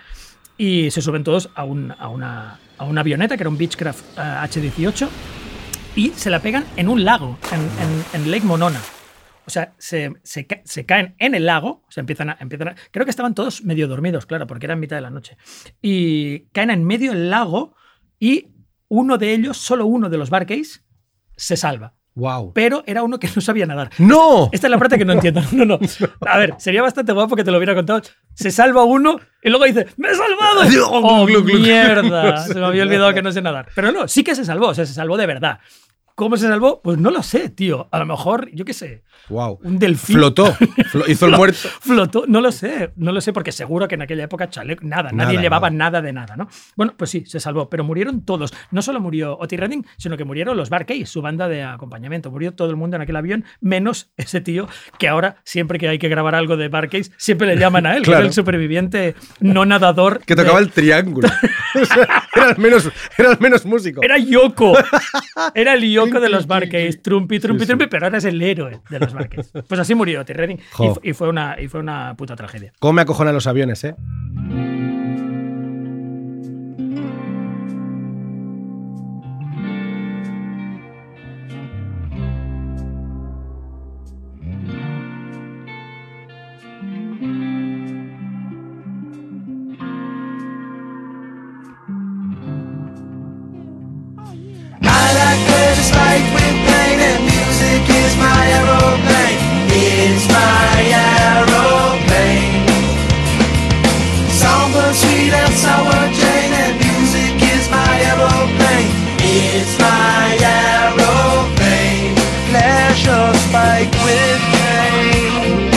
Y 0.57 0.91
se 0.93 1.03
suben 1.03 1.25
todos 1.25 1.51
a, 1.57 1.65
un- 1.65 1.93
a 1.99 2.09
una, 2.09 2.59
a 2.79 2.85
una 2.85 3.01
avioneta 3.01 3.37
que 3.37 3.43
era 3.43 3.51
un 3.51 3.59
Beechcraft 3.59 4.05
eh, 4.19 4.21
H-18 4.21 5.09
y 5.97 6.11
se 6.11 6.31
la 6.31 6.39
pegan 6.41 6.65
en 6.77 6.89
un 6.89 7.05
lago, 7.05 7.39
en, 7.53 7.61
en- 7.61 8.23
en 8.25 8.31
Lake 8.31 8.45
Monona. 8.47 8.79
O 9.47 9.51
sea, 9.51 9.75
se, 9.79 10.13
se 10.23 10.47
ca- 10.47 10.61
se 10.65 10.87
caen 10.87 11.15
en 11.19 11.35
el 11.35 11.47
lago, 11.47 11.83
o 11.87 11.91
sea, 11.91 12.01
empiezan 12.01 12.31
a, 12.31 12.37
empiezan 12.41 12.69
a- 12.69 12.75
Creo 12.91 13.05
que 13.05 13.11
estaban 13.11 13.35
todos 13.35 13.63
medio 13.65 13.89
dormidos, 13.89 14.27
claro, 14.27 14.47
porque 14.47 14.67
era 14.67 14.75
en 14.75 14.81
mitad 14.81 14.97
de 14.97 15.03
la 15.03 15.11
noche. 15.11 15.37
Y 15.83 16.41
caen 16.53 16.71
en 16.71 16.85
medio 16.85 17.13
del 17.13 17.31
lago 17.31 17.75
y 18.19 18.49
uno 18.89 19.19
de 19.19 19.33
ellos, 19.35 19.57
solo 19.57 19.87
uno 19.87 20.09
de 20.09 20.19
los 20.19 20.31
Barcase, 20.31 20.81
se 21.37 21.57
salva. 21.57 21.95
Wow. 22.17 22.53
Pero 22.55 22.85
era 22.87 23.03
uno 23.03 23.19
que 23.19 23.29
no 23.35 23.43
sabía 23.43 23.67
nadar. 23.67 23.91
¡No! 23.99 24.49
Esta 24.53 24.69
es 24.69 24.71
la 24.71 24.79
parte 24.79 24.97
que 24.97 25.05
no 25.05 25.15
entiendo. 25.15 25.43
No, 25.51 25.65
no. 25.65 25.81
A 26.29 26.39
ver, 26.39 26.55
sería 26.59 26.81
bastante 26.81 27.13
guapo 27.13 27.35
que 27.35 27.43
te 27.43 27.51
lo 27.51 27.57
hubiera 27.57 27.75
contado. 27.75 28.03
Se 28.35 28.53
salva 28.53 28.85
uno 28.85 29.19
y 29.43 29.49
luego 29.51 29.65
dice, 29.65 29.89
¡me 29.97 30.11
he 30.11 30.15
salvado! 30.15 30.63
¡Oh, 30.93 31.27
Glu, 31.27 31.43
glu, 31.43 31.55
glu. 31.55 31.59
mierda! 31.61 32.37
Se 32.47 32.55
me 32.55 32.65
había 32.67 32.85
olvidado 32.85 33.13
que 33.15 33.21
no 33.23 33.33
sé 33.33 33.43
nadar. 33.43 33.67
Pero 33.75 33.91
no, 33.91 34.07
sí 34.07 34.23
que 34.23 34.37
se 34.37 34.45
salvó, 34.45 34.69
o 34.69 34.75
sea, 34.75 34.87
se 34.87 34.95
salvó 34.95 35.17
de 35.17 35.27
verdad. 35.27 35.59
¿Cómo 36.17 36.37
se 36.37 36.47
salvó? 36.47 36.81
Pues 36.81 36.97
no 36.99 37.11
lo 37.11 37.25
sé, 37.25 37.49
tío. 37.49 37.89
A 37.91 37.99
lo 37.99 38.07
mejor, 38.07 38.49
yo 38.53 38.65
qué 38.65 38.73
sé, 38.73 39.03
Wow. 39.29 39.59
un 39.65 39.79
delfín. 39.81 40.17
Flotó. 40.17 40.47
Flo- 40.93 41.05
hizo 41.09 41.27
el 41.27 41.33
muerto. 41.33 41.69
Flotó, 41.81 42.25
no 42.29 42.41
lo 42.41 42.53
sé, 42.53 42.93
no 42.97 43.11
lo 43.11 43.21
sé, 43.21 43.33
porque 43.33 43.51
seguro 43.51 43.89
que 43.89 43.97
en 43.97 44.03
aquella 44.03 44.23
época 44.25 44.49
chaleco, 44.49 44.85
nada, 44.87 45.11
nadie 45.13 45.39
llevaba 45.41 45.71
nada. 45.71 46.01
de 46.03 46.13
nada, 46.13 46.37
¿no? 46.37 46.49
Bueno, 46.77 46.95
pues 46.97 47.11
sí, 47.11 47.25
se 47.27 47.41
salvó, 47.41 47.69
pero 47.69 47.83
murieron 47.85 48.25
todos. 48.25 48.53
No 48.71 48.81
solo 48.83 49.01
murió 49.01 49.37
Otis 49.39 49.59
Redding, 49.59 49.85
sino 49.97 50.17
que 50.17 50.25
murieron 50.25 50.57
los 50.57 50.71
Barcade, 50.71 51.07
su 51.07 51.21
banda 51.23 51.49
de 51.49 51.63
acompañamiento. 51.65 52.31
Murió 52.31 52.53
todo 52.53 52.71
el 52.71 52.77
mundo 52.77 52.97
en 52.97 53.03
aquel 53.03 53.17
avión, 53.17 53.45
menos 53.61 54.13
ese 54.17 54.41
tío 54.41 54.69
que 54.99 55.09
ahora, 55.09 55.37
siempre 55.45 55.79
que 55.79 55.89
hay 55.89 55.99
que 55.99 56.09
grabar 56.09 56.35
algo 56.35 56.57
de 56.57 56.69
Barcade, 56.69 57.07
siempre 57.17 57.47
le 57.49 57.57
llaman 57.57 57.87
a 57.87 57.97
él, 57.97 58.03
que 58.03 58.11
Claro. 58.11 58.23
es 58.25 58.29
el 58.29 58.33
superviviente 58.35 59.15
no 59.41 59.65
nadador. 59.65 60.21
Que 60.25 60.37
tocaba 60.37 60.59
de- 60.61 60.67
el 60.67 60.71
triángulo. 60.73 61.29
Era, 62.37 62.51
el 62.51 62.59
menos, 62.59 62.89
era 63.19 63.33
el 63.33 63.39
menos 63.41 63.65
músico. 63.65 64.01
Era 64.03 64.17
Yoko. 64.19 64.75
Era 65.55 65.75
el 65.75 65.91
Yoko 65.91 66.04
de 66.21 66.29
los 66.29 66.47
Barcades. 66.47 67.03
Trumpi, 67.03 67.39
trumpi, 67.41 67.67
trumpi, 67.67 67.87
pero 67.87 68.07
ahora 68.07 68.19
es 68.19 68.25
el 68.25 68.41
héroe 68.43 68.81
de 68.91 68.99
los 68.99 69.13
Barcades. 69.13 69.53
Pues 69.67 69.81
así 69.81 69.95
murió 69.95 70.23
Redding. 70.25 70.57
Y, 70.81 70.89
fu- 70.95 71.01
y 71.03 71.13
fue 71.13 71.29
una, 71.29 71.57
y 71.61 71.69
fue 71.69 71.81
una 71.81 72.15
puta 72.17 72.37
tragedia. 72.37 72.73
¿Cómo 72.79 72.93
me 72.95 73.03
acojonan 73.03 73.35
los 73.35 73.47
aviones, 73.47 73.83
eh? 73.85 73.95
With 95.93 96.57
pain 96.69 96.99
and 97.01 97.23
music 97.25 97.85
is 97.89 98.17
my 98.17 98.43
aeroplane. 98.57 99.41
It's 99.69 100.27
my 100.29 100.81
aeroplane. 101.05 102.65
Sweet 104.95 105.33
and 105.35 105.55
sour 105.55 106.07
Jane 106.15 106.55
and 106.55 106.79
music 106.79 107.35
is 107.55 107.69
my 107.69 107.95
aeroplane. 108.11 108.91
It's 109.19 109.75
my 109.79 110.39
aeroplane. 110.41 112.15
With 114.05 114.43
pain. 114.55 115.71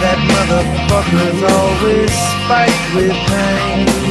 That 0.00 0.18
motherfucker's 0.32 1.42
always 1.42 2.10
spike 2.10 2.82
with 2.94 3.16
pain. 3.28 4.01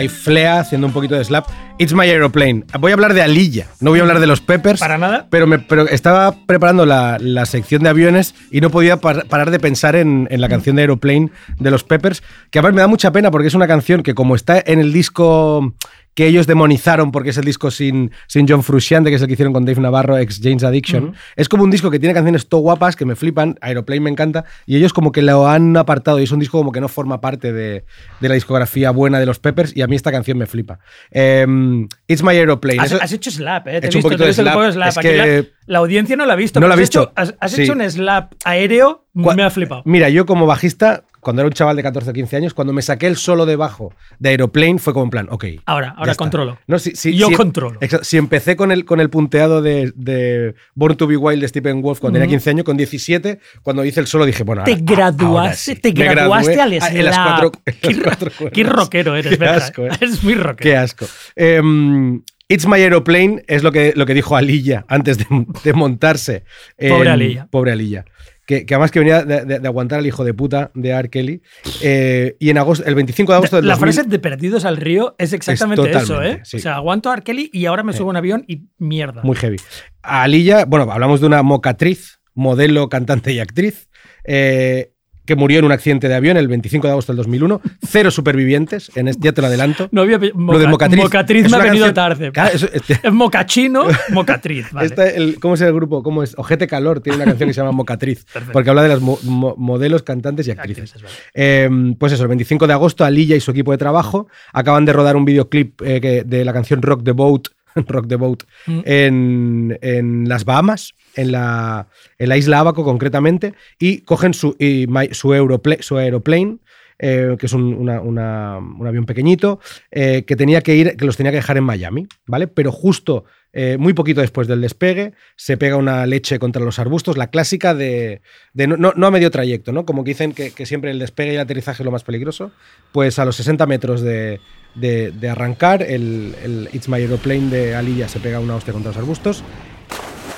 Hay 0.00 0.08
Flea 0.08 0.60
haciendo 0.60 0.86
un 0.86 0.94
poquito 0.94 1.14
de 1.14 1.22
slap. 1.22 1.46
It's 1.76 1.92
my 1.92 2.06
aeroplane. 2.08 2.64
Voy 2.78 2.90
a 2.90 2.94
hablar 2.94 3.12
de 3.12 3.20
Alilla, 3.20 3.66
no 3.80 3.90
voy 3.90 3.98
a 3.98 4.02
hablar 4.02 4.18
de 4.18 4.26
los 4.26 4.40
Peppers. 4.40 4.80
Para 4.80 4.96
nada. 4.96 5.26
Pero, 5.30 5.46
me, 5.46 5.58
pero 5.58 5.86
estaba 5.86 6.34
preparando 6.46 6.86
la, 6.86 7.18
la 7.20 7.44
sección 7.44 7.82
de 7.82 7.90
aviones 7.90 8.34
y 8.50 8.62
no 8.62 8.70
podía 8.70 8.96
par- 8.96 9.26
parar 9.26 9.50
de 9.50 9.60
pensar 9.60 9.96
en, 9.96 10.26
en 10.30 10.40
la 10.40 10.48
canción 10.48 10.76
de 10.76 10.82
Aeroplane 10.82 11.28
de 11.58 11.70
los 11.70 11.84
Peppers, 11.84 12.22
que 12.50 12.58
además 12.60 12.74
me 12.76 12.80
da 12.80 12.86
mucha 12.86 13.12
pena 13.12 13.30
porque 13.30 13.48
es 13.48 13.54
una 13.54 13.66
canción 13.68 14.02
que 14.02 14.14
como 14.14 14.36
está 14.36 14.62
en 14.64 14.78
el 14.78 14.90
disco 14.94 15.74
que 16.14 16.26
ellos 16.26 16.46
demonizaron 16.46 17.12
porque 17.12 17.30
es 17.30 17.38
el 17.38 17.44
disco 17.44 17.70
sin, 17.70 18.10
sin 18.26 18.46
John 18.48 18.62
Frusciante, 18.62 19.10
que 19.10 19.16
es 19.16 19.22
el 19.22 19.28
que 19.28 19.34
hicieron 19.34 19.52
con 19.52 19.64
Dave 19.64 19.80
Navarro, 19.80 20.18
ex 20.18 20.40
James 20.42 20.64
Addiction, 20.64 21.14
es 21.36 21.48
como 21.48 21.62
un 21.64 21.70
disco 21.70 21.90
que 21.90 21.98
tiene 21.98 22.12
canciones 22.14 22.48
todo 22.48 22.60
guapas, 22.62 22.96
que 22.96 23.04
me 23.04 23.16
flipan, 23.16 23.56
Aeroplane 23.60 24.00
me 24.00 24.10
encanta, 24.10 24.44
y 24.66 24.76
ellos 24.76 24.92
como 24.92 25.12
que 25.12 25.22
lo 25.22 25.48
han 25.48 25.76
apartado 25.76 26.18
y 26.20 26.24
es 26.24 26.32
un 26.32 26.40
disco 26.40 26.58
como 26.58 26.72
que 26.72 26.80
no 26.80 26.88
forma 26.88 27.20
parte 27.20 27.52
de, 27.52 27.84
de 28.20 28.28
la 28.28 28.34
discografía 28.34 28.90
buena 28.90 29.18
de 29.20 29.26
los 29.26 29.38
Peppers 29.38 29.74
y 29.76 29.82
a 29.82 29.86
mí 29.86 29.96
esta 29.96 30.10
canción 30.10 30.36
me 30.36 30.46
flipa. 30.46 30.80
Em, 31.10 31.88
It's 32.08 32.22
My 32.22 32.30
Aeroplane. 32.36 32.80
Has, 32.80 32.92
Eso- 32.92 33.02
has 33.02 33.12
hecho 33.12 33.30
slap, 33.30 33.66
¿eh? 33.68 33.70
Te 33.70 33.70
He 33.70 33.74
he 33.74 33.86
hecho 33.86 33.98
un 33.98 34.02
visto, 34.02 34.08
poquito 34.08 34.24
de 34.24 34.30
un 34.30 34.34
slap. 34.34 34.54
poco 34.54 34.66
de 34.66 34.72
slap. 34.72 34.88
Es 34.88 34.98
que- 34.98 35.16
la, 35.42 35.48
la 35.66 35.78
audiencia 35.78 36.16
no 36.16 36.26
la 36.26 36.32
ha 36.32 36.36
visto. 36.36 36.60
No 36.60 36.66
la 36.66 36.74
ha 36.74 36.76
has 36.76 36.80
visto. 36.80 37.02
hecho- 37.02 37.12
has 37.14 37.34
has 37.40 37.52
Sí. 37.52 37.62
hecho 37.62 37.72
un 37.72 37.88
slap 37.90 38.32
aéreo, 38.44 39.06
me 39.14 39.42
ha 39.42 39.50
flipado. 39.50 39.82
Mira, 39.84 40.08
yo 40.08 40.26
como 40.26 40.46
bajista, 40.46 41.04
cuando 41.20 41.42
era 41.42 41.46
un 41.48 41.52
chaval 41.52 41.76
de 41.76 41.82
14 41.82 42.10
o 42.10 42.12
15 42.12 42.36
años, 42.36 42.54
cuando 42.54 42.72
me 42.72 42.82
saqué 42.82 43.06
el 43.06 43.16
solo 43.16 43.46
de 43.46 43.56
bajo 43.56 43.94
de 44.18 44.30
Aeroplane, 44.30 44.78
fue 44.78 44.92
como 44.92 45.04
en 45.04 45.10
plan, 45.10 45.26
ok. 45.30 45.44
Ahora, 45.66 45.94
ahora 45.96 46.14
controlo. 46.14 46.58
No, 46.66 46.78
si, 46.78 46.92
si- 46.96 47.14
Yo 47.16 47.28
si- 47.28 47.34
controlo. 47.34 47.78
si 48.02 48.16
empecé 48.16 48.56
con 48.56 48.72
el, 48.72 48.84
con 48.84 49.00
el 49.00 49.10
punteado 49.10 49.60
de, 49.62 49.92
de 49.94 50.54
Born 50.74 50.96
to 50.96 51.06
Be 51.06 51.16
Wild 51.16 51.42
de 51.42 51.48
Stephen 51.48 51.82
Wolf 51.82 52.00
cuando 52.00 52.16
tenía 52.18 52.26
Ujú. 52.26 52.32
15 52.38 52.50
años, 52.50 52.64
con 52.64 52.76
17, 52.76 53.38
cuando 53.62 53.84
hice 53.84 54.00
el 54.00 54.06
solo 54.06 54.24
dije, 54.24 54.42
bueno, 54.44 54.64
Te 54.64 54.72
ahora- 54.72 54.80
ahora 55.06 55.10
graduaste, 55.16 55.74
sí. 55.74 55.80
te 55.80 55.90
graduaste 55.92 56.60
al 56.60 56.72
a- 56.72 56.80
slap. 56.80 56.96
en 56.96 57.04
las 57.04 57.18
cuatro- 57.18 57.52
en 57.66 57.72
las 57.72 57.76
qué, 57.80 57.92
ro- 57.92 58.02
cuatro 58.04 58.50
qué 58.52 58.64
rockero 58.64 59.16
eres, 59.16 59.32
Qué 59.32 59.36
¿verdad? 59.36 59.56
asco, 59.56 59.84
¿eh? 59.86 59.90
Eres 60.00 60.22
muy 60.24 60.34
rockero. 60.34 60.70
Qué 60.70 60.76
asco. 60.76 61.06
Em, 61.36 62.22
It's 62.48 62.66
My 62.66 62.80
Aeroplane 62.80 63.44
es 63.46 63.62
lo 63.62 63.70
que, 63.70 63.92
lo 63.94 64.06
que 64.06 64.14
dijo 64.14 64.34
Alilla 64.36 64.84
antes 64.88 65.18
de, 65.18 65.26
de 65.62 65.72
montarse. 65.72 66.44
Pobre 66.88 67.10
Alilla. 67.10 67.46
Pobre 67.48 67.70
Alilla. 67.72 68.04
Que, 68.50 68.66
que 68.66 68.74
además 68.74 68.90
que 68.90 68.98
venía 68.98 69.22
de, 69.24 69.44
de- 69.44 69.60
de 69.60 69.68
aguantar 69.68 70.00
al 70.00 70.06
hijo 70.08 70.24
de 70.24 70.34
puta 70.34 70.72
de 70.74 70.88
R. 70.88 71.08
Kelly. 71.08 71.40
Eh, 71.82 72.34
y 72.40 72.50
en 72.50 72.58
agosto, 72.58 72.84
el 72.84 72.96
25 72.96 73.30
de 73.30 73.36
agosto 73.36 73.56
del 73.56 73.68
La 73.68 73.74
2000 73.74 73.94
frase 73.94 74.08
de 74.08 74.18
perdidos 74.18 74.64
al 74.64 74.76
río 74.76 75.14
es 75.18 75.32
exactamente 75.32 75.88
Es 75.88 76.02
eso, 76.02 76.20
¿eh? 76.20 76.40
sí. 76.42 76.56
O 76.56 76.60
sea, 76.60 76.74
aguanto 76.74 77.10
a 77.10 77.12
R. 77.14 77.22
Kelly 77.22 77.48
y 77.52 77.66
ahora 77.66 77.84
me 77.84 77.92
subo 77.92 78.08
a 78.08 78.10
un 78.10 78.16
avión 78.16 78.44
y 78.48 78.64
mierda. 78.78 79.22
Muy 79.22 79.36
heavy. 79.36 79.58
A 80.02 80.22
Alilla, 80.24 80.64
bueno, 80.64 80.90
hablamos 80.90 81.20
de 81.20 81.28
una 81.28 81.44
mocatriz, 81.44 82.18
modelo, 82.34 82.88
cantante 82.88 83.32
y 83.32 83.38
actriz, 83.38 83.88
eh, 84.24 84.94
que 85.30 85.36
murió 85.36 85.60
en 85.60 85.64
un 85.64 85.70
accidente 85.70 86.08
de 86.08 86.14
avión 86.16 86.36
el 86.36 86.48
25 86.48 86.88
de 86.88 86.90
agosto 86.90 87.12
del 87.12 87.18
2001. 87.18 87.60
Cero 87.86 88.10
supervivientes, 88.10 88.90
en 88.96 89.06
este, 89.06 89.26
ya 89.26 89.32
te 89.32 89.40
lo 89.40 89.46
adelanto. 89.46 89.88
No 89.92 90.00
había 90.00 90.18
Lo 90.18 90.58
de 90.58 90.66
mocatriz. 90.66 91.00
mocatriz 91.04 91.48
me 91.48 91.56
ha 91.56 91.60
venido 91.60 91.86
canción- 91.86 91.94
tarde. 91.94 92.32
Claro, 92.32 92.50
este- 92.72 92.98
Es 93.00 93.12
mocachino, 93.12 93.84
mocatriz. 94.10 94.72
Vale. 94.72 94.90
El- 95.14 95.38
¿Cómo 95.38 95.54
es 95.54 95.60
el 95.60 95.72
grupo? 95.72 96.02
¿Cómo 96.02 96.24
es? 96.24 96.34
Ojete 96.36 96.66
Calor 96.66 96.98
tiene 97.00 97.16
una 97.16 97.26
canción 97.26 97.48
que 97.48 97.54
se 97.54 97.60
llama 97.60 97.70
Mocatriz, 97.70 98.24
Perfecto. 98.24 98.52
porque 98.52 98.70
habla 98.70 98.82
de 98.82 98.88
las 98.88 99.00
mo- 99.00 99.20
mo- 99.22 99.54
modelos, 99.56 100.02
cantantes 100.02 100.48
y 100.48 100.50
actrices. 100.50 100.90
Actrices, 100.96 101.02
vale. 101.02 101.14
Eh, 101.34 101.94
pues 101.96 102.12
eso, 102.12 102.22
el 102.24 102.28
25 102.28 102.66
de 102.66 102.72
agosto, 102.72 103.04
Alilla 103.04 103.36
y 103.36 103.40
su 103.40 103.52
equipo 103.52 103.70
de 103.70 103.78
trabajo 103.78 104.26
acaban 104.52 104.84
de 104.84 104.92
rodar 104.92 105.14
un 105.14 105.24
videoclip 105.24 105.80
eh, 105.82 106.00
que- 106.00 106.24
de 106.24 106.44
la 106.44 106.52
canción 106.52 106.82
Rock 106.82 107.04
the 107.04 107.12
Boat, 107.12 107.42
Rock 107.86 108.08
the 108.08 108.16
Boat 108.16 108.42
Mm. 108.66 108.80
en, 108.84 109.78
en 109.80 110.28
las 110.28 110.44
Bahamas, 110.44 110.94
en 111.16 111.32
la, 111.32 111.86
en 112.18 112.28
la 112.28 112.36
isla 112.36 112.60
Abaco 112.60 112.84
concretamente, 112.84 113.54
y 113.78 113.98
cogen 114.02 114.34
su, 114.34 114.56
y 114.58 114.86
su, 115.12 115.34
Europla- 115.34 115.78
su 115.80 115.96
aeroplane. 115.98 116.58
eh, 117.02 117.36
que 117.38 117.46
es 117.46 117.52
un, 117.54 117.72
una- 117.72 118.02
una- 118.02 118.58
un 118.58 118.86
avión 118.86 119.06
pequeñito, 119.06 119.58
eh, 119.90 120.24
que 120.26 120.36
tenía 120.36 120.60
que 120.60 120.76
ir, 120.76 120.96
que 120.98 121.06
los 121.06 121.16
tenía 121.16 121.32
que 121.32 121.36
dejar 121.38 121.56
en 121.56 121.64
Miami, 121.64 122.06
¿vale? 122.26 122.46
Pero 122.46 122.72
justo 122.72 123.24
eh, 123.54 123.78
muy 123.80 123.94
poquito 123.94 124.20
después 124.20 124.46
del 124.46 124.60
despegue, 124.60 125.12
se 125.34 125.56
pega 125.56 125.76
una 125.76 126.04
leche 126.06 126.38
contra 126.38 126.62
los 126.62 126.78
arbustos, 126.78 127.16
la 127.16 127.28
clásica 127.30 127.72
de, 127.74 128.20
de 128.52 128.66
no, 128.66 128.76
no- 128.76 128.92
no 128.94 129.06
a 129.06 129.10
medio 129.10 129.30
trayecto, 129.30 129.72
¿no? 129.72 129.86
Como 129.86 130.04
que 130.04 130.10
dicen 130.10 130.32
que, 130.34 130.50
que 130.50 130.66
siempre 130.66 130.90
el 130.90 130.98
despegue 130.98 131.32
y 131.32 131.34
el 131.36 131.40
aterrizaje 131.40 131.82
es 131.82 131.84
lo 131.86 131.90
más 131.90 132.04
peligroso, 132.04 132.52
pues 132.92 133.18
a 133.18 133.24
los 133.24 133.34
60 133.36 133.64
metros 133.66 134.02
de, 134.02 134.40
de- 134.74 135.10
de 135.10 135.28
arrancar, 135.30 135.82
el, 135.82 136.34
el 136.44 136.68
It's 136.74 136.88
My 136.90 136.96
Aeroplane 136.98 137.48
de 137.48 137.74
Alilla 137.76 138.08
se 138.08 138.20
pega 138.20 138.40
una 138.40 138.56
hostia 138.56 138.74
contra 138.74 138.90
los 138.90 138.98
arbustos 138.98 139.42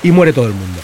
y 0.03 0.11
muere 0.11 0.32
todo 0.32 0.46
el 0.46 0.55
mundo. 0.55 0.80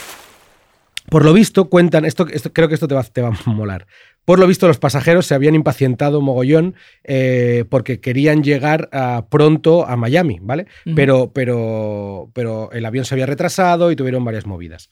Por 1.11 1.25
lo 1.25 1.33
visto, 1.33 1.71
cuentan, 1.71 2.05
esto, 2.05 2.27
esto- 2.29 2.53
creo 2.53 2.69
que 2.69 2.75
esto 2.75 2.87
te 2.87 2.95
va, 2.95 3.03
te 3.03 3.23
va 3.23 3.29
a 3.29 3.51
molar. 3.51 3.87
Por 4.27 4.39
lo 4.39 4.47
visto, 4.47 4.67
los 4.69 4.79
pasajeros 4.79 5.25
se 5.25 5.35
habían 5.35 5.55
impacientado 5.55 6.21
mogollón 6.21 6.75
eh, 7.05 7.65
porque 7.71 7.99
querían 7.99 8.43
llegar 8.45 8.91
ah, 8.93 9.27
pronto 9.31 9.87
a 9.87 9.97
Miami, 9.97 10.39
¿vale? 10.43 10.67
Pero, 10.95 11.33
pero, 11.33 12.31
pero 12.35 12.71
el 12.73 12.85
avión 12.85 13.07
se 13.07 13.15
había 13.15 13.25
retrasado 13.25 13.91
y 13.91 13.97
tuvieron 13.97 14.23
varias 14.27 14.45
movidas. 14.45 14.91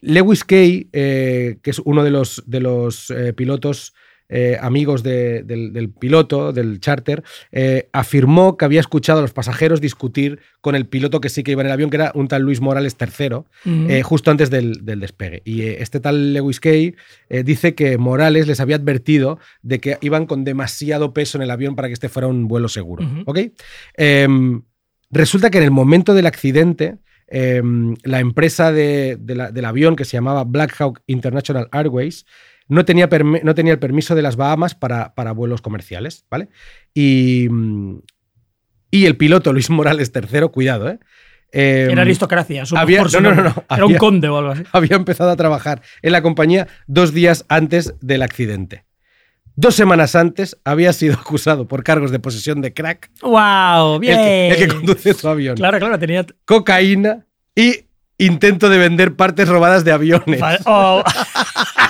Lewis 0.00 0.44
Kay, 0.44 0.88
eh, 0.92 1.58
que 1.60 1.70
es 1.70 1.80
uno 1.80 2.04
de 2.04 2.10
los, 2.10 2.44
de 2.46 2.60
los 2.60 3.10
eh, 3.10 3.32
pilotos 3.32 3.94
eh, 4.28 4.58
amigos 4.60 5.02
de- 5.02 5.42
del, 5.42 5.72
del 5.72 5.88
piloto, 5.90 6.52
del 6.52 6.80
charter, 6.80 7.22
eh, 7.52 7.88
afirmó 7.92 8.56
que 8.56 8.64
había 8.64 8.80
escuchado 8.80 9.18
a 9.20 9.22
los 9.22 9.32
pasajeros 9.32 9.80
discutir 9.80 10.40
con 10.60 10.74
el 10.74 10.86
piloto 10.86 11.20
que 11.20 11.28
sí 11.28 11.42
que 11.42 11.52
iba 11.52 11.62
en 11.62 11.66
el 11.68 11.72
avión, 11.72 11.90
que 11.90 11.96
era 11.96 12.12
un 12.14 12.28
tal 12.28 12.42
Luis 12.42 12.60
Morales 12.60 12.96
III, 13.00 13.42
eh, 13.90 14.02
justo 14.02 14.30
antes 14.30 14.50
del, 14.50 14.84
del 14.84 15.00
despegue. 15.00 15.42
Y 15.44 15.62
este 15.62 16.00
tal 16.00 16.34
Lewis 16.34 16.60
Kay 16.60 16.94
dice 17.44 17.74
que 17.74 17.96
Morales 17.98 18.46
les 18.46 18.60
había 18.60 18.76
advertido 18.76 19.38
de 19.62 19.78
que 19.80 19.98
iban 20.00 20.26
con 20.26 20.44
demasiado 20.44 21.12
peso 21.14 21.38
en 21.38 21.42
el 21.42 21.50
avión 21.50 21.74
para 21.76 21.88
que 21.88 21.94
este 21.94 22.08
fuera 22.08 22.28
un 22.28 22.48
vuelo 22.48 22.68
seguro. 22.68 23.04
¿ok? 23.26 23.38
Em, 23.96 24.62
resulta 25.10 25.50
que 25.50 25.58
en 25.58 25.64
el 25.64 25.70
momento 25.70 26.14
del 26.14 26.26
accidente, 26.26 26.98
em, 27.28 27.94
la 28.04 28.20
empresa 28.20 28.72
de- 28.72 29.16
de 29.20 29.34
la- 29.34 29.50
del 29.50 29.64
avión 29.64 29.96
que 29.96 30.04
se 30.04 30.16
llamaba 30.16 30.44
Black 30.44 30.74
Hawk 30.80 31.00
International 31.06 31.68
Airways 31.72 32.24
no 32.68 32.84
tenía, 32.84 33.08
no 33.42 33.54
tenía 33.54 33.72
el 33.72 33.78
permiso 33.78 34.14
de 34.14 34.22
las 34.22 34.36
Bahamas 34.36 34.74
para, 34.74 35.14
para 35.14 35.32
vuelos 35.32 35.62
comerciales, 35.62 36.24
¿vale? 36.30 36.48
Y, 36.94 37.48
mm, 37.50 37.98
y 38.90 39.06
el 39.06 39.16
piloto 39.16 39.52
Luis 39.52 39.70
Morales 39.70 40.12
III, 40.14 40.48
cuidado, 40.50 40.88
¿eh? 40.90 40.98
Em, 41.50 41.90
Era 41.90 42.02
aristocracia. 42.02 42.64
había- 42.76 43.02
por 43.02 43.22
no, 43.22 43.34
no, 43.34 43.42
no, 43.42 43.64
Era 43.70 43.86
un 43.86 43.94
conde 43.96 44.28
o 44.28 44.36
algo 44.38 44.50
así. 44.50 44.62
había 44.72 44.96
empezado 44.96 45.30
a 45.30 45.36
trabajar 45.36 45.80
en 46.02 46.12
la 46.12 46.20
compañía 46.22 46.68
dos 46.86 47.14
días 47.14 47.46
antes 47.48 47.94
del 48.02 48.22
accidente. 48.22 48.84
Dos 49.56 49.74
semanas 49.74 50.14
antes 50.14 50.56
había 50.64 50.92
sido 50.92 51.14
acusado 51.14 51.66
por 51.66 51.82
cargos 51.82 52.10
de 52.10 52.20
posesión 52.20 52.60
de 52.60 52.74
crack, 52.74 53.10
¡Wow! 53.22 53.94
el 53.94 54.00
¡Bien! 54.00 54.16
que, 54.18 54.48
el 54.50 54.56
que 54.56 54.68
conduce 54.68 55.14
su 55.14 55.26
avión, 55.28 55.56
Claro, 55.56 55.78
claro, 55.78 55.98
tenía. 55.98 56.24
cocaína 56.44 57.24
y 57.56 57.86
intento 58.18 58.68
de 58.68 58.78
vender 58.78 59.16
partes 59.16 59.48
robadas 59.48 59.84
de 59.84 59.92
aviones. 59.92 60.40
Oh, 60.66 61.02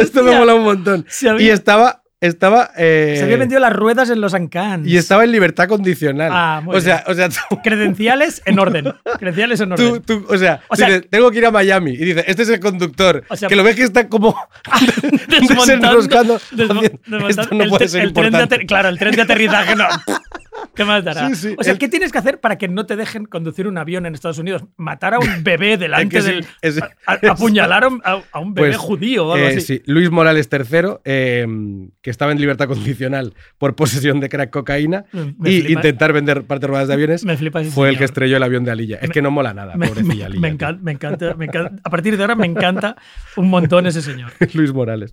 Esto 0.00 0.22
me 0.22 0.36
mola 0.36 0.54
un 0.54 0.64
montón. 0.64 1.06
Había- 1.28 1.46
Y 1.46 1.50
estaba, 1.50 2.02
estaba, 2.20 2.70
eh, 2.76 3.14
se 3.18 3.24
había 3.24 3.36
vendido 3.36 3.60
las 3.60 3.72
ruedas 3.72 4.08
en 4.10 4.20
los 4.20 4.32
Ancans. 4.34 4.86
y 4.88 4.96
estaba 4.96 5.24
en 5.24 5.32
libertad 5.32 5.68
condicional. 5.68 6.30
Ah, 6.32 6.60
muy 6.64 6.74
o 6.76 6.80
sea, 6.80 7.04
o 7.06 7.14
sea, 7.14 7.28
tú, 7.28 7.36
Credenciales 7.62 8.42
en 8.46 8.58
orden. 8.58 8.92
Credenciales 9.18 9.60
en 9.60 9.72
orden. 9.72 10.02
tú- 10.02 10.20
tú- 10.20 10.26
o 10.32 10.38
sea, 10.38 10.60
O 10.68 10.76
sea- 10.76 10.86
dices, 10.88 11.06
tengo 11.10 11.30
que 11.30 11.38
ir 11.38 11.46
a 11.46 11.50
Miami 11.50 11.92
y 11.92 11.96
dice, 12.04 12.24
este 12.26 12.42
es 12.42 12.48
el 12.48 12.60
conductor, 12.60 13.22
O 13.28 13.36
sea- 13.36 13.48
que 13.48 13.56
lo 13.56 13.62
ves 13.64 13.76
que 13.76 13.82
está 13.82 14.08
como 14.08 14.34
Desmontando- 15.28 15.64
desenroscando, 15.66 16.40
desmo- 16.52 16.80
desmontando 16.82 17.28
esto 17.28 17.54
no 17.54 17.62
el 17.64 17.70
puede 17.70 17.88
ser 17.88 18.02
el 18.02 18.12
tren 18.12 18.32
de 18.32 18.66
Claro, 18.66 18.88
el 18.88 18.98
tren 18.98 19.14
de 19.14 19.22
aterrizaje 19.22 19.76
no. 19.76 19.86
¿Qué 20.74 20.84
más 20.84 21.04
dará? 21.04 21.28
Sí, 21.28 21.34
sí, 21.34 21.54
o 21.58 21.62
sea, 21.64 21.72
el- 21.72 21.78
¿qué 21.78 21.88
tienes 21.88 22.12
que 22.12 22.18
hacer 22.18 22.40
para 22.40 22.58
que 22.58 22.68
no 22.68 22.84
te 22.86 22.96
dejen 22.96 23.24
conducir 23.24 23.66
un 23.66 23.78
avión 23.78 24.04
en 24.06 24.14
Estados 24.14 24.38
Unidos? 24.38 24.64
Matar 24.76 25.14
a 25.14 25.18
un 25.18 25.26
bebé 25.44 25.76
delante 25.78 26.18
Es 26.18 26.24
que 26.24 26.30
sí, 26.30 26.36
del. 26.36 26.46
es- 26.62 26.82
a- 27.06 27.18
apuñalar 27.30 27.84
a 27.84 27.88
un, 27.88 28.00
a- 28.04 28.22
a 28.32 28.38
un 28.40 28.52
bebé 28.54 28.68
Pues, 28.68 28.76
judío 28.78 29.26
o 29.28 29.32
algo 29.34 29.46
eh, 29.46 29.50
así. 29.56 29.60
sí, 29.60 29.82
Luis 29.86 30.10
Morales 30.10 30.48
III, 30.52 30.98
eh, 31.04 31.46
que 32.02 32.10
estaba 32.10 32.32
en 32.32 32.40
libertad 32.40 32.68
condicional 32.68 33.34
por 33.58 33.74
posesión 33.76 34.20
de 34.20 34.28
crack 34.28 34.50
cocaína 34.50 35.04
Me- 35.12 35.50
y 35.50 35.60
flipa- 35.62 35.72
intentar 35.72 36.12
vender 36.12 36.44
partes 36.44 36.68
robadas 36.68 36.88
de 36.88 36.94
aviones, 36.94 37.24
Me 37.24 37.36
flipa 37.36 37.60
ese 37.62 37.70
fue 37.70 37.88
el 37.88 37.98
que 37.98 38.04
estrelló 38.04 38.36
el 38.36 38.42
avión 38.42 38.64
de 38.64 38.70
Alilla. 38.72 38.96
Es 38.96 39.08
Me- 39.08 39.12
que 39.14 39.22
no 39.22 39.30
mola 39.30 39.54
nada, 39.54 39.76
Me, 39.76 39.88
pobrecilla 39.88 40.26
Alilla. 40.26 40.40
me 40.40 40.48
tío. 40.48 40.54
encanta, 40.54 40.82
me 40.82 40.92
encanta, 40.92 41.34
me 41.34 41.44
encanta. 41.46 41.80
A 41.84 41.90
partir 41.90 42.16
de 42.16 42.22
ahora 42.22 42.34
me 42.34 42.46
encanta 42.46 42.96
un 43.36 43.48
montón 43.48 43.86
ese 43.86 44.02
señor. 44.02 44.30
Luis 44.54 44.72
Morales. 44.72 45.10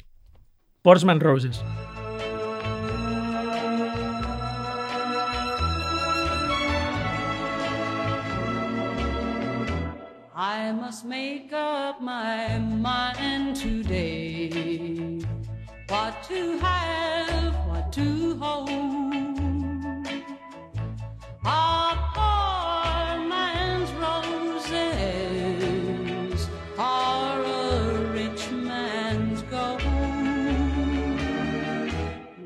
Portsman 0.81 1.19
Roses. 1.21 1.63
I 10.63 10.71
must 10.71 11.03
make 11.03 11.51
up 11.51 11.99
my 11.99 12.57
mind 12.57 13.57
today. 13.57 15.19
What 15.89 16.23
to 16.29 16.57
have, 16.59 17.53
what 17.67 17.91
to 17.91 18.37
hold. 18.39 18.69
Poor 21.43 23.27
man's 23.27 23.91
roses 23.99 24.79
are 26.79 27.43
a 27.43 28.11
rich 28.13 28.49
man's 28.51 29.41
gold. 29.51 29.83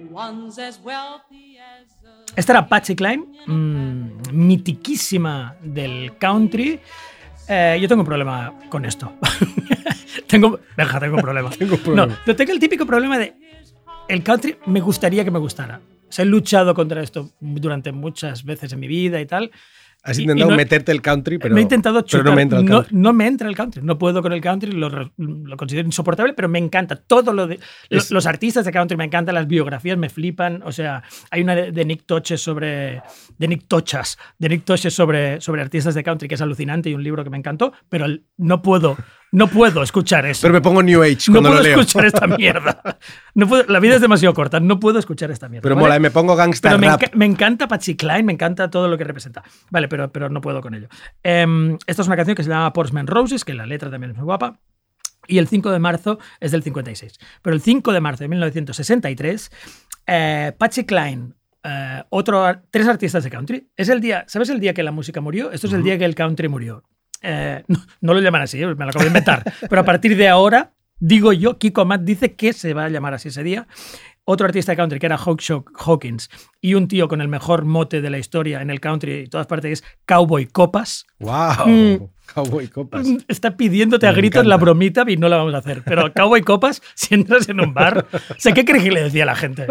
One's 0.09 0.57
as 0.57 0.79
wealthy 0.79 1.59
as 1.61 1.93
a 2.03 2.25
Esta 2.33 2.53
era 2.53 2.63
Patsy 2.63 2.95
Cline, 2.95 3.23
mm, 3.45 4.31
mitiquísima 4.31 5.55
del 5.61 6.17
country. 6.17 6.81
Eh, 7.47 7.77
yo 7.81 7.87
tengo 7.87 8.01
un 8.01 8.07
problema 8.07 8.53
con 8.69 8.85
esto. 8.85 9.13
tengo, 10.27 10.59
deja, 10.75 10.99
tengo 10.99 11.15
un 11.15 11.21
problema. 11.21 11.49
Tengo 11.57 11.75
un 11.75 11.81
problema. 11.81 12.05
No, 12.07 12.17
yo 12.25 12.35
tengo 12.35 12.51
el 12.51 12.59
típico 12.59 12.85
problema 12.85 13.17
de 13.17 13.33
el 14.07 14.23
country 14.23 14.57
me 14.65 14.81
gustaría 14.81 15.23
que 15.23 15.31
me 15.31 15.39
gustara. 15.39 15.79
O 16.09 16.11
sea, 16.11 16.23
he 16.23 16.25
luchado 16.25 16.73
contra 16.73 17.01
esto 17.01 17.31
durante 17.39 17.91
muchas 17.91 18.43
veces 18.43 18.71
en 18.71 18.79
mi 18.79 18.87
vida 18.87 19.19
y 19.19 19.25
tal. 19.25 19.51
Has 20.03 20.17
Y- 20.17 20.21
y 20.21 20.23
intentado 20.23 20.51
no- 20.51 20.55
meterte 20.57 20.91
el 20.93 21.01
country, 21.01 21.37
pero, 21.37 21.53
me 21.53 21.59
he 21.59 21.63
intentado 21.63 21.95
pero 22.05 22.05
chutar. 22.07 22.25
no 22.25 22.35
me 22.35 22.41
entra 22.41 22.59
el 22.59 22.65
country. 22.65 22.95
no 22.97 23.13
me 23.13 23.27
entra 23.27 23.49
el 23.49 23.55
country. 23.55 23.81
No 23.83 23.97
puedo 23.97 24.21
con 24.21 24.31
el 24.31 24.39
country. 24.39 24.71
Lo, 24.71 24.89
lo 25.17 25.57
considero 25.57 25.85
insoportable, 25.85 26.33
pero 26.33 26.47
me 26.47 26.59
encanta. 26.59 26.95
Todo 26.95 27.33
lo 27.33 27.45
de. 27.47 27.59
lo- 27.89 27.97
Es- 27.97 28.11
los 28.11 28.25
artistas 28.25 28.63
de 28.63 28.71
country 28.71 28.95
me 28.95 29.03
encantan. 29.03 29.35
Las 29.35 29.47
biografías 29.47 29.97
me 29.97 30.09
flipan. 30.09 30.61
O 30.63 30.71
sea, 30.71 31.03
hay 31.29 31.41
una 31.41 31.55
de, 31.55 31.71
de 31.73 31.83
Nick 31.85 32.05
Toches 32.05 32.39
sobre. 32.41 33.01
De 33.37 33.47
Nick 33.47 33.67
Tochas. 33.67 34.17
De 34.39 34.47
Nick 34.47 34.63
Toches 34.63 34.93
sobre, 34.93 35.41
sobre 35.41 35.61
artistas 35.61 35.93
de 35.93 36.03
country 36.03 36.27
que 36.29 36.35
es 36.35 36.41
alucinante 36.41 36.89
y 36.89 36.93
un 36.93 37.03
libro 37.03 37.23
que 37.25 37.29
me 37.29 37.37
encantó. 37.37 37.73
Pero 37.89 38.05
no 38.37 38.61
puedo. 38.61 38.95
No 39.31 39.47
puedo 39.47 39.83
escuchar 39.83 40.25
eso. 40.25 40.41
Pero 40.43 40.53
me 40.53 40.61
pongo 40.61 40.81
New 40.81 41.01
Age 41.03 41.17
no 41.27 41.33
cuando 41.33 41.49
puedo 41.49 41.55
lo 41.55 41.61
leo. 41.63 41.79
escuchar 41.79 42.05
esta 42.05 42.27
mierda. 42.37 42.97
No 43.35 43.47
puedo- 43.47 43.65
la 43.67 43.79
vida 43.79 43.95
es 43.95 44.01
demasiado 44.01 44.33
corta. 44.33 44.59
No 44.59 44.79
puedo 44.79 44.99
escuchar 44.99 45.31
esta 45.31 45.49
mierda. 45.49 45.63
Pero 45.63 45.75
¿vale? 45.75 45.87
mola, 45.87 45.99
me 45.99 46.11
pongo 46.11 46.35
gangsta 46.35 46.69
Pero 46.69 46.79
me, 46.79 46.87
rap. 46.87 47.01
enca- 47.01 47.11
me 47.15 47.25
encanta 47.25 47.67
Patsy 47.67 47.95
Cline, 47.97 48.23
me 48.23 48.33
encanta 48.33 48.69
todo 48.69 48.87
lo 48.87 48.97
que 48.97 49.03
representa. 49.03 49.43
Vale, 49.69 49.87
pero, 49.89 50.11
pero 50.11 50.29
no 50.29 50.39
puedo 50.39 50.61
con 50.61 50.73
ello. 50.75 50.87
Em, 51.23 51.77
esta 51.87 52.01
es 52.01 52.07
una 52.07 52.15
canción 52.15 52.35
que 52.35 52.43
se 52.43 52.49
llama 52.49 52.71
Portsman 52.73 53.05
Roses, 53.07 53.43
que 53.43 53.53
la 53.53 53.65
letra 53.65 53.89
también 53.91 54.11
es 54.11 54.17
muy 54.17 54.23
guapa. 54.25 54.59
Y 55.27 55.39
el 55.39 55.47
5 55.49 55.71
de 55.71 55.79
marzo 55.79 56.19
es 56.39 56.51
del 56.53 56.63
56. 56.63 57.19
Pero 57.41 57.53
el 57.53 57.61
5 57.61 57.91
de 57.91 57.99
marzo 57.99 58.23
de 58.23 58.29
1963, 58.29 59.51
eh, 60.07 60.53
Patsy 60.57 60.85
Cline, 60.85 61.33
eh, 61.65 62.03
otro, 62.09 62.45
tres 62.71 62.87
artistas 62.87 63.25
de 63.25 63.29
country. 63.29 63.67
Es 63.75 63.89
el 63.89 63.99
día, 63.99 64.23
¿sabes 64.29 64.49
el 64.49 64.61
día 64.61 64.73
que 64.73 64.83
la 64.83 64.91
música 64.93 65.19
murió? 65.19 65.51
Esto 65.51 65.67
es 65.67 65.73
el 65.73 65.83
día 65.83 65.97
que 65.97 66.05
el 66.05 66.15
country 66.15 66.47
murió. 66.47 66.83
Eh, 67.21 67.63
no, 67.67 67.79
no 68.01 68.13
lo 68.13 68.19
llaman 68.19 68.43
así, 68.43 68.57
me 68.57 68.73
lo 68.73 68.89
acabo 68.89 69.03
de 69.03 69.07
inventar, 69.07 69.43
pero 69.69 69.81
a 69.81 69.85
partir 69.85 70.15
de 70.15 70.27
ahora, 70.27 70.73
digo 70.99 71.33
yo, 71.33 71.57
Kiko 71.57 71.81
Amat 71.81 72.01
dice 72.01 72.35
que 72.35 72.53
se 72.53 72.73
va 72.73 72.85
a 72.85 72.89
llamar 72.89 73.13
así 73.13 73.29
ese 73.29 73.43
día. 73.43 73.67
Otro 74.29 74.45
artista 74.45 74.73
de 74.73 74.75
country 74.75 74.99
que 74.99 75.05
era 75.05 75.17
Hawkshock 75.17 75.71
Hawkins 75.79 76.29
y 76.59 76.73
un 76.73 76.89
tío 76.89 77.07
con 77.07 77.21
el 77.21 77.29
mejor 77.29 77.63
mote 77.63 78.01
de 78.01 78.09
la 78.09 78.17
historia 78.17 78.61
en 78.61 78.69
el 78.69 78.81
country 78.81 79.19
y 79.19 79.27
todas 79.27 79.47
partes 79.47 79.79
es 79.79 79.89
Cowboy 80.05 80.47
Copas. 80.47 81.05
¡Wow! 81.19 81.65
Mm. 81.65 82.09
Cowboy 82.33 82.67
Copas. 82.67 83.07
Está 83.29 83.55
pidiéndote 83.55 84.05
a 84.05 84.11
Me 84.11 84.17
gritos 84.17 84.45
la 84.45 84.57
bromita 84.57 85.05
y 85.07 85.15
no 85.15 85.29
la 85.29 85.37
vamos 85.37 85.53
a 85.53 85.59
hacer. 85.59 85.81
Pero 85.85 86.13
Cowboy 86.13 86.41
Copas, 86.41 86.81
si 86.93 87.15
entras 87.15 87.47
en 87.47 87.61
un 87.61 87.73
bar, 87.73 88.05
o 88.13 88.35
sea, 88.37 88.53
¿qué 88.53 88.65
crees 88.65 88.83
que 88.83 88.91
le 88.91 89.03
decía 89.03 89.23
a 89.23 89.27
la 89.27 89.35
gente? 89.35 89.65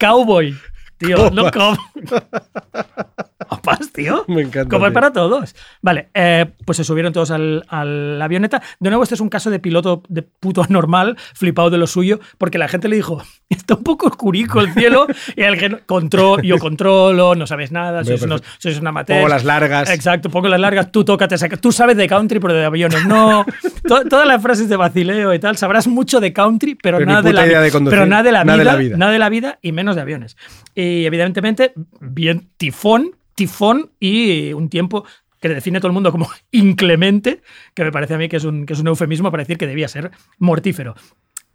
Cowboy. 0.00 0.56
Tío, 0.98 1.30
no 1.30 1.44
Copas. 1.52 1.78
Copas, 3.50 3.92
tío. 3.92 4.24
Me 4.28 4.42
encanta. 4.42 4.76
Tío. 4.78 4.92
para 4.92 5.12
todos. 5.12 5.54
Vale, 5.82 6.08
eh, 6.14 6.46
pues 6.64 6.76
se 6.76 6.84
subieron 6.84 7.12
todos 7.12 7.30
al, 7.32 7.64
a 7.68 7.84
la 7.84 8.24
avioneta. 8.24 8.62
De 8.78 8.90
nuevo, 8.90 9.02
este 9.02 9.16
es 9.16 9.20
un 9.20 9.28
caso 9.28 9.50
de 9.50 9.58
piloto 9.58 10.02
de 10.08 10.22
puto 10.22 10.62
anormal, 10.62 11.16
flipado 11.34 11.68
de 11.68 11.76
lo 11.78 11.86
suyo, 11.88 12.20
porque 12.38 12.58
la 12.58 12.68
gente 12.68 12.88
le 12.88 12.94
dijo, 12.96 13.22
está 13.48 13.74
un 13.74 13.82
poco 13.82 14.06
oscurico 14.06 14.60
el 14.60 14.72
cielo, 14.72 15.06
y 15.36 15.42
el 15.42 15.58
que 15.58 15.78
control, 15.84 16.42
yo 16.42 16.58
controlo, 16.58 17.34
no 17.34 17.46
sabes 17.46 17.72
nada, 17.72 18.04
sois, 18.04 18.22
unos, 18.22 18.42
sois 18.58 18.78
un 18.78 18.86
amateur. 18.86 19.18
Pongo 19.18 19.28
las 19.28 19.44
largas. 19.44 19.90
Exacto, 19.90 20.30
pongo 20.30 20.48
las 20.48 20.60
largas, 20.60 20.92
tú 20.92 21.04
tócate, 21.04 21.36
tú 21.58 21.72
sabes 21.72 21.96
de 21.96 22.06
country, 22.06 22.38
pero 22.38 22.54
de 22.54 22.64
aviones 22.64 23.04
no. 23.06 23.44
To- 23.86 24.04
todas 24.04 24.26
las 24.28 24.40
frases 24.40 24.68
de 24.68 24.76
vacileo 24.76 25.34
y 25.34 25.38
tal, 25.40 25.56
sabrás 25.56 25.88
mucho 25.88 26.20
de 26.20 26.32
country, 26.32 26.76
pero, 26.80 27.00
nada, 27.00 27.22
de 27.22 27.32
la, 27.32 27.42
de 27.44 27.70
conducir, 27.72 27.98
pero 27.98 28.06
nada 28.08 28.22
de 28.22 28.32
la 28.32 28.44
nada 28.44 28.58
de 28.58 28.62
vida, 28.64 28.72
la 28.72 28.78
vida. 28.78 28.96
nada 28.96 29.12
de 29.12 29.18
la 29.18 29.28
vida 29.28 29.58
y 29.60 29.72
menos 29.72 29.96
de 29.96 30.02
aviones. 30.02 30.36
Y 30.74 31.04
evidentemente, 31.04 31.72
bien 32.00 32.48
tifón, 32.56 33.16
tifón 33.44 33.90
y 33.98 34.52
un 34.52 34.68
tiempo 34.68 35.04
que 35.40 35.48
define 35.48 35.78
todo 35.80 35.86
el 35.88 35.94
mundo 35.94 36.12
como 36.12 36.28
inclemente, 36.52 37.40
que 37.74 37.84
me 37.84 37.90
parece 37.92 38.12
a 38.14 38.18
mí 38.18 38.28
que 38.28 38.36
es 38.36 38.44
un, 38.44 38.66
que 38.66 38.74
es 38.74 38.80
un 38.80 38.86
eufemismo 38.88 39.30
para 39.30 39.42
decir 39.42 39.56
que 39.56 39.66
debía 39.66 39.88
ser 39.88 40.10
mortífero. 40.38 40.94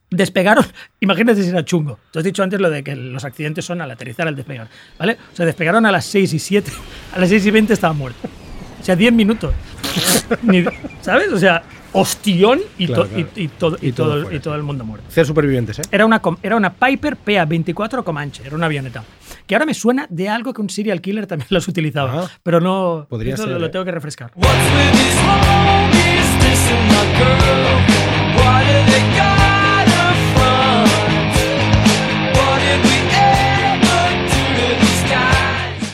Despegaron, 0.10 0.66
imagínate 1.00 1.44
si 1.44 1.50
era 1.50 1.64
chungo. 1.64 2.00
Tú 2.12 2.18
has 2.20 2.26
dicho 2.26 2.42
antes 2.42 2.60
lo 2.60 2.70
de 2.72 2.84
que 2.84 2.96
los 2.96 3.24
accidentes 3.24 3.66
son 3.66 3.82
al 3.82 3.92
aterrizar, 3.92 4.28
al 4.28 4.36
despegar, 4.36 4.68
¿vale? 4.98 5.18
O 5.32 5.36
sea, 5.36 5.46
despegaron 5.46 5.86
a 5.86 5.92
las 5.92 6.06
6 6.06 6.34
y 6.34 6.40
7, 6.40 6.72
a 7.14 7.20
las 7.20 7.30
6 7.30 7.46
y 7.46 7.52
20 7.52 7.74
estaba 7.74 7.94
muerto. 7.94 8.28
O 8.82 8.84
sea, 8.84 8.96
10 8.96 9.14
minutos. 9.14 9.54
Ni- 10.44 10.64
¿Sabes? 11.02 11.32
O 11.32 11.38
sea, 11.40 11.64
hostión 11.94 12.60
y, 12.78 12.88
Claro, 12.88 13.04
to- 13.04 13.10
claro. 13.10 13.30
y- 13.36 13.42
y 13.44 13.48
todo, 13.48 13.78
y, 13.82 13.92
todo 13.92 14.22
todo, 14.24 14.32
y 14.34 14.40
todo 14.40 14.56
el 14.56 14.64
mundo 14.64 14.84
muerto. 14.86 15.08
Cero 15.10 15.26
supervivientes, 15.28 15.80
¿eh? 15.80 15.84
Era 15.92 16.06
una, 16.06 16.22
era 16.44 16.56
una 16.56 16.74
Piper 16.74 17.16
PA-24 17.18 18.04
Comanche, 18.04 18.44
era 18.46 18.56
una 18.56 18.66
avioneta. 18.66 19.04
Que 19.48 19.54
ahora 19.56 19.66
me 19.66 19.74
suena 19.76 20.08
de 20.10 20.28
algo 20.28 20.54
que 20.54 20.62
un 20.62 20.70
serial 20.70 21.02
killer 21.02 21.28
también 21.28 21.48
los 21.52 21.68
utilizaba. 21.68 22.30
pero 22.44 22.60
no. 22.60 23.00
Ah, 23.04 23.06
podría 23.10 23.38
ser, 23.38 23.48
Lo, 23.50 23.60
lo 23.60 23.66
¿eh? 23.68 23.70
tengo 23.70 23.86
que 23.86 23.92
refrescar. 23.92 24.32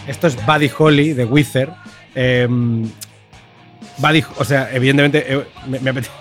Esto 0.07 0.27
es 0.27 0.45
Buddy 0.45 0.69
Holly 0.77 1.13
de 1.13 1.25
Wither. 1.25 1.69
Eh, 2.15 2.47
Buddy, 3.97 4.23
o 4.37 4.43
sea, 4.43 4.69
evidentemente 4.73 5.25
eh, 5.27 5.43
me, 5.67 5.79
me 5.79 5.89
apetece. 5.91 6.11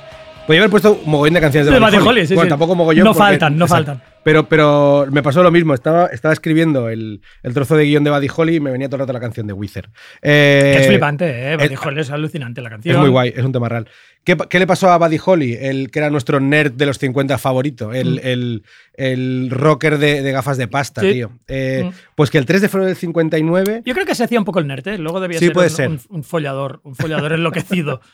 Podría 0.46 0.62
haber 0.62 0.70
puesto 0.70 1.00
un 1.04 1.10
mogollón 1.10 1.34
de 1.34 1.40
canciones 1.40 1.66
de, 1.66 1.72
De 1.72 1.78
Buddy, 1.80 1.90
Buddy 1.96 1.96
Holly. 2.08 2.08
Holly, 2.20 2.26
sí, 2.26 2.34
bueno, 2.34 2.46
sí. 2.46 2.50
tampoco 2.50 2.74
mogollón. 2.74 3.04
No 3.04 3.10
porque- 3.12 3.18
faltan, 3.18 3.56
no 3.58 3.64
exacto. 3.64 3.86
faltan. 3.92 4.09
Pero, 4.22 4.48
pero 4.48 5.06
me 5.10 5.22
pasó 5.22 5.42
lo 5.42 5.50
mismo. 5.50 5.72
Estaba, 5.74 6.06
estaba 6.08 6.32
escribiendo 6.34 6.88
el, 6.90 7.22
el 7.42 7.54
trozo 7.54 7.76
de 7.76 7.84
guion 7.84 8.04
de 8.04 8.10
Buddy 8.10 8.28
Holly 8.34 8.56
y 8.56 8.60
me 8.60 8.70
venía 8.70 8.88
todo 8.88 8.96
el 8.96 9.00
rato 9.00 9.12
la 9.14 9.20
canción 9.20 9.46
de 9.46 9.52
Wither. 9.54 9.88
Eh, 10.20 10.76
es 10.80 10.86
flipante, 10.86 11.52
¿eh? 11.52 11.56
Buddy 11.56 11.76
Holly 11.82 12.00
es 12.00 12.10
alucinante 12.10 12.60
la 12.60 12.70
canción. 12.70 12.94
Es 12.96 13.00
muy 13.00 13.08
guay, 13.10 13.32
es 13.34 13.44
un 13.44 13.52
tema 13.52 13.68
real. 13.68 13.88
¿Qué, 14.22 14.36
qué 14.50 14.58
le 14.58 14.66
pasó 14.66 14.90
a 14.90 14.98
Buddy 14.98 15.18
Holly, 15.24 15.56
el 15.58 15.90
que 15.90 15.98
era 16.00 16.10
nuestro 16.10 16.38
nerd 16.40 16.72
de 16.72 16.84
los 16.86 16.98
50 16.98 17.38
favorito? 17.38 17.92
El, 17.94 18.16
Mm. 18.16 18.20
el- 18.22 18.62
el 18.94 19.48
rocker 19.50 19.96
de, 19.96 20.20
de 20.20 20.32
gafas 20.32 20.58
de 20.58 20.68
pasta, 20.68 21.00
Sí. 21.00 21.12
tío. 21.12 21.32
Eh, 21.48 21.84
Mm. 21.86 21.90
Pues 22.14 22.30
que 22.30 22.36
el 22.36 22.44
3 22.44 22.60
de 22.60 22.68
febrero 22.68 22.88
del 22.88 22.96
59. 22.96 23.82
Yo 23.86 23.94
creo 23.94 24.04
que 24.04 24.14
se 24.14 24.24
hacía 24.24 24.38
un 24.38 24.44
poco 24.44 24.58
el 24.58 24.66
nerd, 24.66 24.86
¿eh? 24.88 24.98
Luego 24.98 25.20
debía 25.20 25.38
Sí, 25.38 25.46
ser, 25.46 25.54
puede 25.54 25.68
un, 25.68 25.74
ser. 25.74 25.88
Un, 25.88 26.00
un 26.10 26.24
follador, 26.24 26.80
un 26.84 26.94
follador 26.94 27.32
enloquecido. 27.32 28.00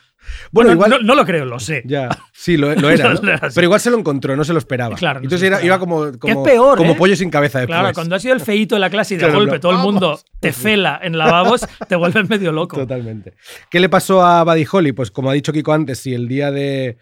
Bueno, 0.51 0.71
igual- 0.71 0.89
No, 0.89 0.99
no 0.99 1.15
lo 1.15 1.25
creo, 1.25 1.45
lo 1.45 1.59
sé. 1.59 1.83
Ya, 1.85 2.09
sí, 2.33 2.57
lo, 2.57 2.73
lo 2.75 2.89
era. 2.89 3.13
Pero 3.55 3.63
igual 3.65 3.79
se 3.79 3.89
lo 3.89 3.97
encontró, 3.97 4.35
no 4.35 4.43
se 4.43 4.53
lo 4.53 4.59
esperaba. 4.59 4.95
Claro, 4.95 5.19
no 5.19 5.23
Entonces 5.25 5.47
era- 5.47 5.63
iba 5.63 5.79
como, 5.79 6.11
como, 6.19 6.45
es 6.45 6.51
peor, 6.51 6.77
como 6.77 6.93
¿eh? 6.93 6.95
pollo 6.95 7.15
sin 7.15 7.29
cabeza 7.29 7.59
después. 7.59 7.77
Claro, 7.79 7.93
cuando 7.93 8.15
has 8.15 8.21
sido 8.21 8.33
el 8.33 8.41
feíto 8.41 8.75
de 8.75 8.79
la 8.79 8.89
clase 8.89 9.13
y 9.13 9.17
de 9.17 9.23
Claro, 9.25 9.39
golpe 9.39 9.59
todo 9.59 9.71
el 9.73 9.77
mundo 9.79 10.19
te 10.39 10.51
fela 10.53 10.99
en 11.01 11.17
lavabos, 11.17 11.65
te 11.87 11.95
vuelves 11.95 12.29
medio 12.29 12.51
loco. 12.51 12.77
Totalmente. 12.77 13.33
¿Qué 13.71 13.79
le 13.79 13.89
pasó 13.89 14.23
a 14.25 14.43
Buddy 14.43 14.65
Holly? 14.71 14.91
Pues 14.91 15.11
como 15.11 15.29
ha 15.29 15.33
dicho 15.33 15.51
Kiko 15.53 15.73
antes, 15.73 15.99
si 15.99 16.13
el 16.13 16.27
día 16.27 16.51
de. 16.51 16.97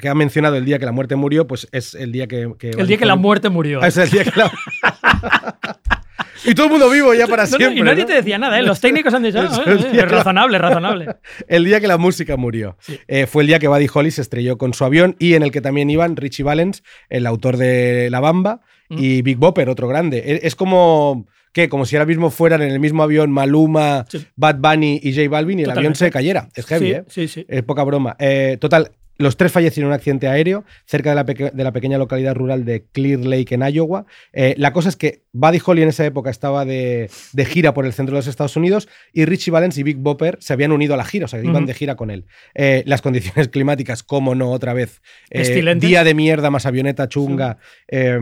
que 0.00 0.08
ha 0.08 0.14
mencionado 0.14 0.56
el 0.56 0.64
día 0.64 0.78
que 0.78 0.86
la 0.86 0.92
muerte 0.92 1.16
murió, 1.16 1.46
pues 1.46 1.68
es 1.72 1.94
el 1.94 2.12
día 2.12 2.26
que. 2.26 2.52
que 2.58 2.70
El 2.70 2.86
día 2.86 2.96
que 2.98 3.06
la 3.06 3.16
muerte 3.16 3.48
murió. 3.48 3.80
Ah, 3.82 3.88
es 3.88 3.96
el 3.96 4.10
día 4.10 4.24
que 4.24 4.32
la. 4.38 4.52
y 6.44 6.54
todo 6.54 6.66
el 6.66 6.72
mundo 6.72 6.90
vivo 6.90 7.14
ya 7.14 7.26
para 7.26 7.44
No, 7.44 7.56
siempre. 7.56 7.78
y 7.80 7.82
nadie 7.82 8.04
te 8.04 8.14
decía 8.14 8.38
nada, 8.38 8.58
¿eh? 8.58 8.62
Los 8.62 8.80
técnicos 8.80 9.12
han 9.14 9.22
dicho, 9.22 9.38
"Ah, 9.40 9.62
es 9.66 9.84
eh, 9.84 9.90
la- 9.94 10.04
razonable, 10.06 10.58
razonable. 10.58 11.06
El 11.48 11.64
día 11.64 11.80
que 11.80 11.86
la 11.88 11.98
música 11.98 12.36
murió. 12.36 12.76
Eh, 13.06 13.26
fue 13.26 13.42
el 13.42 13.46
día 13.48 13.58
que 13.58 13.68
Buddy 13.68 13.88
Holly 13.92 14.10
se 14.10 14.22
estrelló 14.22 14.58
con 14.58 14.74
su 14.74 14.84
avión 14.84 15.16
y 15.18 15.34
en 15.34 15.42
el 15.42 15.50
que 15.50 15.60
también 15.60 15.90
iban 15.90 16.16
Richie 16.16 16.42
Valens, 16.44 16.82
el 17.08 17.26
autor 17.26 17.56
de 17.56 18.08
La 18.10 18.20
Bamba, 18.20 18.60
Mm. 18.90 18.96
y 18.98 19.20
Big 19.22 19.36
Bopper, 19.36 19.68
otro 19.68 19.86
grande. 19.88 20.18
E- 20.24 20.40
Es 20.44 20.54
como. 20.54 21.26
¿Qué? 21.52 21.68
Como 21.70 21.86
si 21.86 21.96
ahora 21.96 22.06
mismo 22.06 22.30
fueran 22.30 22.62
en 22.62 22.70
el 22.70 22.78
mismo 22.78 23.02
avión 23.02 23.30
Maluma, 23.32 24.06
Bad 24.36 24.56
Bunny 24.58 25.00
y 25.02 25.14
J 25.14 25.28
Balvin 25.30 25.58
y 25.58 25.62
el 25.62 25.70
avión 25.70 25.92
Totalmente. 25.94 25.98
se 26.04 26.10
cayera. 26.10 26.48
Es 26.54 26.66
heavy, 26.66 26.86
Sí, 26.86 26.92
¿eh? 26.92 27.04
sí, 27.08 27.26
sí. 27.28 27.46
Es 27.48 27.62
poca 27.64 27.82
broma. 27.84 28.16
Eh, 28.18 28.58
total, 28.60 28.92
los 29.18 29.36
tres 29.36 29.52
fallecieron 29.52 29.88
en 29.88 29.92
un 29.92 29.94
accidente 29.96 30.28
aéreo 30.28 30.64
cerca 30.86 31.10
de 31.10 31.16
la, 31.16 31.26
peque- 31.26 31.50
de 31.52 31.64
la 31.64 31.72
pequeña 31.72 31.98
localidad 31.98 32.34
rural 32.34 32.64
de 32.64 32.84
Clear 32.92 33.20
Lake 33.20 33.54
en 33.54 33.62
Iowa. 33.62 34.06
Eh, 34.32 34.54
la 34.56 34.72
cosa 34.72 34.88
es 34.88 34.96
que 34.96 35.24
Buddy 35.32 35.60
Holly 35.64 35.82
en 35.82 35.88
esa 35.88 36.06
época 36.06 36.30
estaba 36.30 36.64
de, 36.64 37.10
de 37.32 37.44
gira 37.44 37.74
por 37.74 37.84
el 37.84 37.92
centro 37.92 38.14
de 38.14 38.20
los 38.20 38.26
Estados 38.28 38.56
Unidos 38.56 38.88
y 39.12 39.24
Richie 39.24 39.50
Valens 39.50 39.76
y 39.76 39.82
Big 39.82 39.96
Bopper 39.96 40.38
se 40.40 40.52
habían 40.52 40.72
unido 40.72 40.94
a 40.94 40.96
la 40.96 41.04
gira, 41.04 41.24
o 41.24 41.28
sea, 41.28 41.40
que 41.40 41.46
iban 41.48 41.66
de 41.66 41.74
gira 41.74 41.96
con 41.96 42.10
él. 42.10 42.26
Eh, 42.54 42.82
las 42.86 43.02
condiciones 43.02 43.48
climáticas, 43.52 44.02
como 44.02 44.34
no, 44.34 44.50
otra 44.52 44.72
vez. 44.72 45.02
eh, 45.30 45.44
día 45.88 46.04
de 46.04 46.14
mierda 46.14 46.50
más 46.50 46.64
avioneta 46.66 47.08
chunga 47.08 47.58
eh, 47.88 48.18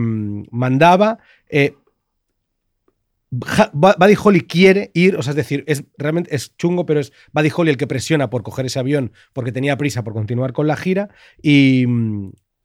mandaba. 0.51 1.19
Buddy 3.29 4.15
Holly 4.21 4.41
quiere 4.41 4.91
ir, 4.93 5.17
o 5.17 5.21
sea, 5.21 5.31
es 5.31 5.35
decir, 5.35 5.63
es 5.67 5.83
realmente 5.97 6.33
es 6.35 6.55
chungo, 6.57 6.85
pero 6.85 6.99
es 6.99 7.11
Buddy 7.33 7.49
Holly 7.55 7.71
el 7.71 7.77
que 7.77 7.87
presiona 7.87 8.29
por 8.29 8.43
coger 8.43 8.65
ese 8.65 8.79
avión 8.79 9.11
porque 9.33 9.51
tenía 9.51 9.77
prisa 9.77 10.03
por 10.03 10.13
continuar 10.13 10.53
con 10.53 10.65
la 10.67 10.77
gira 10.77 11.09
y, 11.41 11.85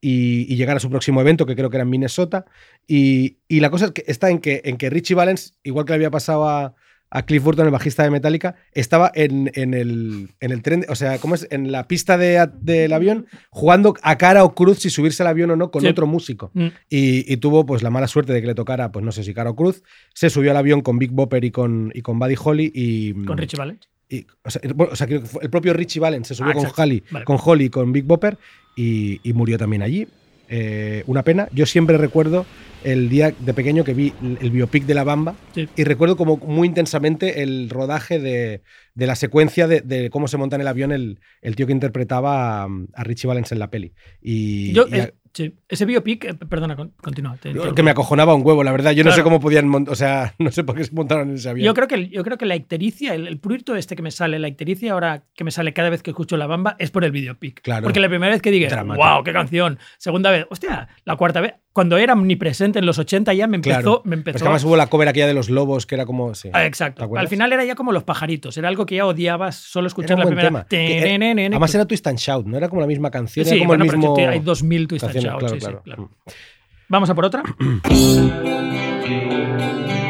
y- 0.00 0.46
y 0.52 0.56
llegar 0.56 0.76
a 0.76 0.80
su 0.80 0.90
próximo 0.90 1.20
evento, 1.20 1.46
que 1.46 1.56
creo 1.56 1.70
que 1.70 1.76
era 1.76 1.84
en 1.84 1.90
Minnesota. 1.90 2.44
Y, 2.86 3.38
y 3.48 3.60
la 3.60 3.70
cosa 3.70 3.86
es 3.86 3.90
que 3.92 4.04
está 4.06 4.30
en 4.30 4.38
que, 4.38 4.60
en 4.64 4.76
que 4.76 4.90
Richie 4.90 5.14
Valens, 5.14 5.58
igual 5.62 5.84
que 5.84 5.92
le 5.92 5.96
había 5.96 6.10
pasado 6.10 6.48
a, 6.48 6.74
a 7.14 7.22
Cliff 7.26 7.42
Burton, 7.42 7.66
el 7.66 7.70
bajista 7.72 8.02
de 8.02 8.10
Metallica, 8.10 8.54
estaba 8.72 9.12
en, 9.14 9.50
en 9.54 9.74
el, 9.74 10.30
en 10.40 10.50
el 10.50 10.62
tren, 10.62 10.86
o 10.88 10.94
sea, 10.94 11.18
¿cómo 11.18 11.34
es? 11.34 11.46
En 11.50 11.70
la 11.70 11.86
pista 11.86 12.16
de- 12.16 12.48
del 12.60 12.92
avión, 12.92 13.26
jugando 13.50 13.94
a 14.02 14.16
cara 14.16 14.44
o 14.44 14.54
cruz 14.54 14.78
si 14.78 14.88
subirse 14.88 15.22
al 15.22 15.26
avión 15.28 15.50
o 15.50 15.56
no 15.56 15.70
con 15.70 15.82
Sí. 15.82 15.88
otro 15.88 16.06
músico. 16.06 16.50
Mm. 16.54 16.66
Y, 16.88 17.30
y 17.32 17.36
tuvo 17.36 17.66
pues 17.66 17.82
la 17.82 17.90
mala 17.90 18.08
suerte 18.08 18.32
de 18.32 18.40
que 18.40 18.46
le 18.46 18.54
tocara, 18.54 18.90
pues 18.90 19.04
no 19.04 19.12
sé 19.12 19.24
si 19.24 19.34
Caro 19.34 19.54
Cruz, 19.54 19.82
se 20.14 20.30
subió 20.30 20.52
al 20.52 20.56
avión 20.56 20.80
con 20.80 20.98
Big 20.98 21.10
Bopper 21.10 21.44
y 21.44 21.50
con, 21.50 21.92
y 21.94 22.00
con 22.00 22.18
Buddy 22.18 22.36
Holly 22.42 22.72
y... 22.74 23.12
Con 23.24 23.36
Richie 23.36 23.58
Valens. 23.58 23.88
y- 24.08 24.26
o, 24.42 24.50
sea, 24.50 24.60
el- 24.64 24.74
o 24.78 24.96
sea, 24.96 25.06
propio 25.50 25.74
Richie 25.74 26.00
Valens 26.00 26.28
se 26.28 26.34
subió 26.34 26.52
Ah, 26.52 26.54
con. 26.54 26.66
Holly, 26.76 27.02
Vale. 27.10 27.24
con 27.26 27.36
Holly 27.44 27.64
y 27.66 27.68
con 27.70 27.92
Big 27.92 28.04
Bopper 28.04 28.38
y, 28.74 29.20
y 29.22 29.32
murió 29.34 29.58
también 29.58 29.82
allí. 29.82 30.08
Eh, 30.54 31.02
una 31.06 31.22
pena. 31.22 31.48
Yo 31.52 31.64
siempre 31.64 31.96
recuerdo 31.96 32.44
el 32.84 33.08
día 33.08 33.32
de 33.38 33.54
pequeño 33.54 33.84
que 33.84 33.94
vi 33.94 34.12
el 34.40 34.50
biopic 34.50 34.84
de 34.84 34.92
La 34.92 35.02
Bamba 35.02 35.34
Sí. 35.54 35.66
y 35.76 35.84
recuerdo 35.84 36.16
como 36.18 36.36
muy 36.36 36.68
intensamente 36.68 37.42
el 37.42 37.70
rodaje 37.70 38.18
de, 38.18 38.60
de 38.94 39.06
la 39.06 39.16
secuencia 39.16 39.66
de, 39.66 39.80
de 39.80 40.10
cómo 40.10 40.28
se 40.28 40.36
monta 40.36 40.56
en 40.56 40.60
el 40.62 40.68
avión 40.68 40.92
el, 40.92 41.20
el 41.40 41.56
tío 41.56 41.66
que 41.66 41.72
interpretaba 41.72 42.64
a, 42.64 42.68
a 42.92 43.04
Richie 43.04 43.28
Valens 43.28 43.50
en 43.52 43.60
la 43.60 43.70
peli. 43.70 43.94
Y, 44.20 44.72
Yo, 44.72 44.86
y 44.88 44.94
a- 44.94 45.04
eh, 45.04 45.14
sí, 45.34 45.54
ese 45.68 45.84
biopic, 45.84 46.24
eh, 46.24 46.34
perdona, 46.34 46.76
con- 46.76 46.92
continúa. 47.02 47.32
interrumpí. 47.34 47.74
que 47.74 47.82
me 47.82 47.90
acojonaba 47.90 48.34
un 48.34 48.44
huevo, 48.46 48.62
la 48.64 48.72
verdad. 48.72 48.92
Yo 48.92 49.04
no 49.04 49.12
sé 49.12 49.22
cómo 49.22 49.40
podían, 49.40 49.68
mon- 49.68 49.88
o 49.88 49.94
sea, 49.94 50.34
no 50.38 50.50
sé 50.50 50.64
por 50.64 50.76
qué 50.76 50.84
se 50.84 50.92
montaron 50.94 51.28
en 51.30 51.36
ese 51.36 51.48
avión. 51.50 51.64
Yo 51.66 51.74
creo 51.74 51.88
que, 51.88 52.08
yo 52.08 52.22
creo 52.24 52.38
que 52.38 52.46
la 52.46 52.56
ictericia, 52.56 53.14
el, 53.14 53.26
el 53.26 53.38
pruito 53.38 53.76
este 53.76 53.96
que 53.96 54.02
me 54.02 54.10
sale, 54.10 54.38
la 54.38 54.48
ictericia 54.48 54.92
ahora 54.92 55.24
que 55.34 55.44
me 55.44 55.50
sale 55.50 55.72
cada 55.72 55.90
vez 55.90 56.02
que 56.02 56.10
escucho 56.10 56.36
La 56.36 56.46
Bamba 56.46 56.76
es 56.78 56.90
por 56.90 57.04
el 57.04 57.10
videopic. 57.12 57.60
Claro. 57.62 57.84
Porque 57.84 58.00
la 58.00 58.08
primera 58.08 58.32
vez 58.32 58.40
que 58.42 58.52
Dramático. 58.52 59.06
wow, 59.06 59.24
qué 59.24 59.32
canción. 59.32 59.78
Segunda 59.98 60.30
vez, 60.30 60.46
hostia, 60.50 60.88
la 61.04 61.16
cuarta 61.16 61.40
vez, 61.40 61.54
cuando 61.72 61.96
era 61.96 62.12
omnipresente 62.12 62.78
en 62.78 62.86
los 62.86 62.98
80 62.98 63.32
ya 63.32 63.46
me 63.46 63.56
empezó, 63.56 63.80
Claro. 63.80 64.02
me 64.04 64.10
Pues 64.10 64.18
empezó 64.18 64.38
que 64.38 64.44
además 64.44 64.64
hubo 64.64 64.76
la 64.76 64.86
cover 64.88 65.08
aquella 65.08 65.26
de 65.26 65.34
los 65.34 65.48
lobos, 65.48 65.86
que 65.86 65.94
era 65.94 66.04
como. 66.06 66.34
sí. 66.34 66.50
Ah, 66.52 66.60
¿Te 66.60 66.66
Exacto. 66.66 67.08
Al 67.16 67.28
final 67.28 67.52
era 67.52 67.64
ya 67.64 67.74
como 67.74 67.92
los 67.92 68.04
pajaritos, 68.04 68.56
era 68.58 68.68
algo 68.68 68.84
que 68.86 68.96
ya 68.96 69.06
odiabas 69.06 69.56
solo 69.56 69.86
Era 69.86 69.88
escuchar 69.88 70.18
la 70.18 70.26
primera. 70.26 70.48
tema. 70.48 70.66
Que, 70.66 70.98
eh, 71.14 71.46
además 71.50 71.74
era 71.74 71.86
Twist 71.86 72.06
and 72.06 72.18
Shout, 72.18 72.46
no 72.46 72.56
era 72.58 72.68
como 72.68 72.80
la 72.82 72.86
misma 72.86 73.10
canción, 73.10 73.46
Sí, 73.46 73.52
era 73.52 73.58
como 73.60 73.68
bueno, 73.68 73.84
el 73.84 73.96
mismo. 73.96 74.16
hay 74.18 74.40
2000 74.40 74.86
Twist 74.86 75.04
and 75.04 75.14
claro, 75.22 75.82
claro. 75.82 76.10
Vamos 76.88 77.10
a 77.10 77.14
por 77.14 77.24
otra. 77.24 77.42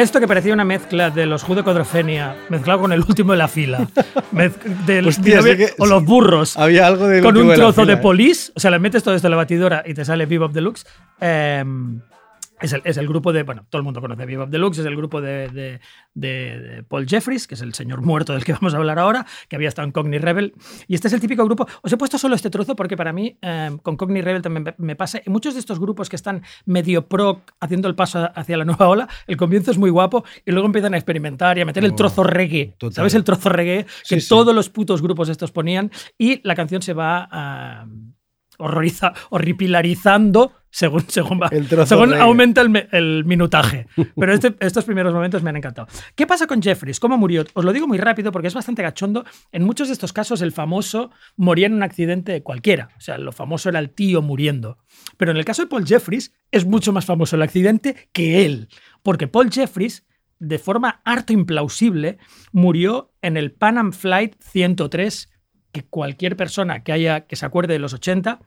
Esto 0.00 0.18
que 0.18 0.26
parecía 0.26 0.54
una 0.54 0.64
mezcla 0.64 1.10
de 1.10 1.26
los 1.26 1.42
Jude 1.42 1.62
Codrofenia 1.62 2.34
mezclado 2.48 2.80
con 2.80 2.92
el 2.92 3.00
último 3.00 3.32
de 3.32 3.38
la 3.38 3.48
fila. 3.48 3.86
Del- 4.86 5.06
Hostia, 5.06 5.40
o 5.76 5.84
los 5.86 6.02
burros. 6.04 6.56
Había 6.56 6.86
algo 6.86 7.06
de 7.06 7.20
con 7.20 7.36
un 7.36 7.48
de 7.48 7.54
trozo 7.56 7.84
de 7.84 7.92
¿eh? 7.92 7.96
polis. 7.98 8.50
O 8.56 8.60
sea, 8.60 8.70
le 8.70 8.78
metes 8.78 9.02
todo 9.02 9.14
esto 9.14 9.26
en 9.26 9.32
la 9.32 9.36
batidora 9.36 9.82
y 9.84 9.92
te 9.92 10.04
sale 10.06 10.24
Bebop 10.24 10.52
Deluxe. 10.54 10.86
Em, 11.20 12.00
es, 12.60 12.72
el, 12.72 12.82
es 12.84 12.96
el 12.96 13.06
grupo 13.08 13.32
de. 13.32 13.42
Bueno, 13.42 13.66
todo 13.68 13.78
el 13.80 13.84
mundo 13.84 14.00
conoce 14.00 14.24
Bebop 14.26 14.48
Deluxe. 14.50 14.78
Es 14.80 14.86
el 14.86 14.96
grupo 14.96 15.20
de, 15.20 15.48
de- 15.48 15.80
de- 16.14 16.60
de 16.60 16.82
Paul 16.82 17.06
Jeffries, 17.08 17.46
que 17.46 17.54
es 17.54 17.60
el 17.62 17.74
señor 17.74 18.02
muerto 18.02 18.32
del 18.32 18.44
que 18.44 18.52
vamos 18.60 18.74
a 18.74 18.78
hablar 18.78 18.98
ahora, 18.98 19.26
que 19.48 19.56
había 19.56 19.68
estado 19.68 19.86
en 19.86 19.92
Cogni 19.92 20.18
Rebel. 20.18 20.54
Y 20.88 20.94
este 20.94 21.08
es 21.08 21.14
el 21.14 21.20
típico 21.20 21.44
grupo. 21.44 21.66
Os 21.82 21.92
he 21.92 21.96
puesto 21.96 22.18
solo 22.18 22.34
este 22.34 22.50
trozo 22.50 22.76
porque 22.76 22.96
para 22.96 23.12
mí, 23.12 23.38
em, 23.40 23.78
con 23.78 23.96
Cogni 23.96 24.20
Rebel 24.20 24.42
también 24.42 24.74
me- 24.78 24.96
pasa. 24.96 25.18
En 25.24 25.32
muchos 25.32 25.54
de 25.54 25.60
estos 25.60 25.78
grupos 25.80 26.08
que 26.08 26.16
están 26.16 26.42
medio 26.66 27.06
pro 27.08 27.42
haciendo 27.60 27.88
el 27.88 27.94
paso 27.94 28.28
hacia 28.34 28.56
la 28.56 28.64
nueva 28.64 28.88
ola, 28.88 29.08
el 29.26 29.36
comienzo 29.36 29.70
es 29.70 29.78
muy 29.78 29.90
guapo 29.90 30.24
y 30.44 30.50
luego 30.52 30.66
empiezan 30.66 30.94
a 30.94 30.96
experimentar 30.96 31.56
y 31.58 31.60
a 31.62 31.64
meter 31.64 31.84
el 31.84 31.92
Oh, 31.92 31.96
trozo 31.96 32.22
reggae. 32.22 32.74
total. 32.78 32.94
¿Sabes 32.94 33.14
el 33.14 33.24
trozo 33.24 33.48
reggae 33.48 33.84
que 33.84 33.90
Sí, 34.04 34.20
sí. 34.20 34.28
todos 34.28 34.54
los 34.54 34.68
putos 34.70 35.00
grupos 35.02 35.28
estos 35.28 35.50
ponían? 35.52 35.90
Y 36.18 36.40
la 36.46 36.54
canción 36.54 36.82
se 36.82 36.92
va 36.92 37.28
a 37.30 37.86
horroriza, 38.60 39.12
horripilarizando 39.70 40.52
según, 40.70 41.04
según, 41.08 41.40
va- 41.40 41.48
El 41.50 41.66
trozo 41.68 41.86
según 41.86 42.14
aumenta 42.14 42.60
el, 42.60 42.88
el 42.92 43.24
minutaje. 43.24 43.86
Pero 44.16 44.32
este- 44.32 44.54
estos 44.60 44.84
primeros 44.84 45.12
momentos 45.12 45.42
me 45.42 45.50
han 45.50 45.56
encantado. 45.56 45.88
¿Qué 46.14 46.26
pasa 46.26 46.46
con 46.46 46.62
Jeffries? 46.62 47.00
¿Cómo 47.00 47.16
murió? 47.18 47.44
Os 47.54 47.64
lo 47.64 47.72
digo 47.72 47.88
muy 47.88 47.98
rápido 47.98 48.30
porque 48.32 48.48
es 48.48 48.54
bastante 48.54 48.82
gachondo. 48.82 49.24
En 49.52 49.64
muchos 49.64 49.88
de 49.88 49.94
estos 49.94 50.12
casos 50.12 50.42
el 50.42 50.52
famoso 50.52 51.10
moría 51.36 51.66
en 51.66 51.74
un 51.74 51.82
accidente 51.82 52.42
cualquiera. 52.42 52.90
O 52.96 53.00
sea, 53.00 53.18
lo 53.18 53.32
famoso 53.32 53.68
era 53.68 53.78
el 53.80 53.90
tío 53.90 54.22
muriendo. 54.22 54.78
Pero 55.16 55.30
en 55.32 55.36
el 55.38 55.44
caso 55.44 55.62
de 55.62 55.68
Paul 55.68 55.86
Jeffries 55.86 56.32
es 56.52 56.64
mucho 56.66 56.92
más 56.92 57.04
famoso 57.04 57.36
el 57.36 57.42
accidente 57.42 58.08
que 58.12 58.44
él. 58.46 58.68
Porque 59.02 59.26
Paul 59.28 59.50
Jeffries, 59.50 60.06
de 60.38 60.58
forma 60.58 61.00
harto 61.04 61.32
implausible, 61.32 62.18
murió 62.52 63.12
en 63.22 63.36
el 63.36 63.50
Pan 63.52 63.76
Am 63.78 63.92
Flight 63.92 64.36
103 64.40 65.29
que 65.72 65.84
cualquier 65.84 66.36
persona 66.36 66.82
que 66.82 66.92
haya 66.92 67.22
que 67.22 67.36
se 67.36 67.46
acuerde 67.46 67.74
de 67.74 67.78
los 67.78 67.92
80 67.94 68.40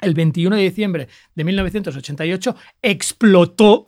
el 0.00 0.14
21 0.14 0.56
de 0.56 0.62
diciembre 0.62 1.08
de 1.34 1.44
1988 1.44 2.56
explotó 2.82 3.84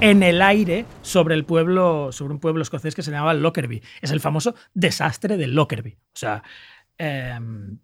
en 0.00 0.22
el 0.22 0.42
aire 0.42 0.84
sobre 1.02 1.34
el 1.34 1.44
pueblo 1.44 2.12
sobre 2.12 2.34
un 2.34 2.40
pueblo 2.40 2.62
escocés 2.62 2.94
que 2.94 3.02
se 3.02 3.10
llamaba 3.10 3.34
Lockerbie. 3.34 3.82
Es 4.00 4.10
el 4.10 4.20
famoso 4.20 4.54
desastre 4.74 5.36
de 5.36 5.46
Lockerbie. 5.46 5.96
O 6.14 6.18
sea 6.18 6.42
em, 6.98 7.78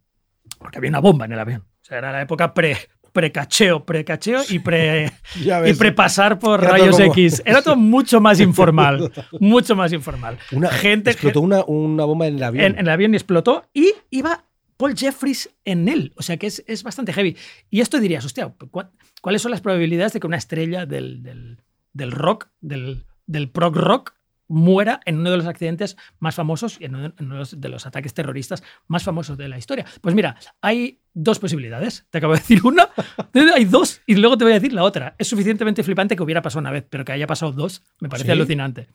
porque 0.58 0.78
había 0.78 0.90
una 0.90 1.00
bomba 1.00 1.24
en 1.24 1.32
el 1.32 1.38
avión. 1.38 1.62
O 1.62 1.84
sea 1.84 1.98
era 1.98 2.12
la 2.12 2.22
época 2.22 2.54
pre 2.54 2.76
precacheo, 3.12 3.84
precacheo 3.84 4.40
y 4.48 4.58
pre 4.58 5.12
y 5.66 5.72
prepasar 5.74 6.38
por 6.38 6.60
Era 6.62 6.72
rayos 6.72 6.96
como- 6.96 7.12
X. 7.12 7.42
Era 7.44 7.62
todo 7.62 7.76
mucho 7.76 8.20
más 8.20 8.40
informal, 8.40 9.12
mucho 9.40 9.76
más 9.76 9.92
informal. 9.92 10.38
Una, 10.52 10.68
Gente 10.70 11.10
explotó 11.10 11.40
una, 11.40 11.64
una 11.64 12.04
bomba 12.04 12.26
en 12.26 12.36
el 12.36 12.42
avión. 12.42 12.64
en, 12.64 12.72
en 12.72 12.78
el 12.80 12.88
avión 12.88 13.12
y 13.12 13.16
explotó 13.16 13.64
y 13.74 13.92
iba 14.10 14.44
Paul 14.76 14.96
Jeffries 14.96 15.50
en 15.64 15.88
él. 15.88 16.12
O 16.16 16.22
sea 16.22 16.36
que 16.38 16.46
es, 16.48 16.64
es 16.66 16.82
bastante 16.82 17.12
heavy. 17.12 17.36
Y 17.70 17.80
esto 17.80 18.00
dirías, 18.00 18.24
hostia, 18.24 18.48
¿cu- 18.48 18.84
¿cuáles 19.20 19.42
son 19.42 19.50
las 19.52 19.60
probabilidades 19.60 20.12
de 20.12 20.20
que 20.20 20.26
una 20.26 20.36
estrella 20.38 20.86
del, 20.86 21.22
del- 21.22 21.58
del 21.92 22.10
rock, 22.10 22.48
del, 22.60 23.04
del 23.26 23.50
prog 23.50 23.76
rock, 23.76 24.14
muera 24.52 25.00
en 25.06 25.18
uno 25.18 25.30
de 25.30 25.38
los 25.38 25.46
accidentes 25.46 25.96
más 26.18 26.34
famosos 26.34 26.76
y 26.80 26.84
en 26.84 26.94
uno 26.94 27.08
de 27.08 27.24
los- 27.24 27.60
de 27.60 27.68
los 27.68 27.86
ataques 27.86 28.12
terroristas 28.14 28.62
más 28.86 29.02
famosos 29.02 29.36
de 29.38 29.48
la 29.48 29.58
historia? 29.58 29.84
Pues 30.00 30.14
mira, 30.14 30.36
hay 30.60 31.00
dos 31.14 31.38
posibilidades. 31.38 32.06
Te 32.10 32.18
acabo 32.18 32.34
de 32.34 32.40
decir 32.40 32.60
una, 32.64 32.88
hay 33.56 33.64
dos 33.64 34.02
y 34.06 34.14
luego 34.16 34.36
te 34.36 34.44
voy 34.44 34.52
a 34.52 34.56
decir 34.56 34.72
la 34.72 34.82
otra. 34.84 35.14
Es 35.18 35.28
suficientemente 35.28 35.82
flipante 35.82 36.16
que 36.16 36.22
hubiera 36.22 36.42
pasado 36.42 36.60
una 36.60 36.70
vez, 36.70 36.84
pero 36.88 37.04
que 37.04 37.12
haya 37.12 37.26
pasado 37.26 37.52
dos 37.52 37.82
me 38.00 38.08
parece 38.08 38.26
¿Sí? 38.26 38.32
alucinante. 38.32 38.88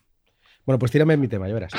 Bueno, 0.66 0.80
pues 0.80 0.92
tírame 0.92 1.18
mi 1.18 1.28
tema, 1.28 1.48
ya 1.48 1.54
verás. 1.54 1.72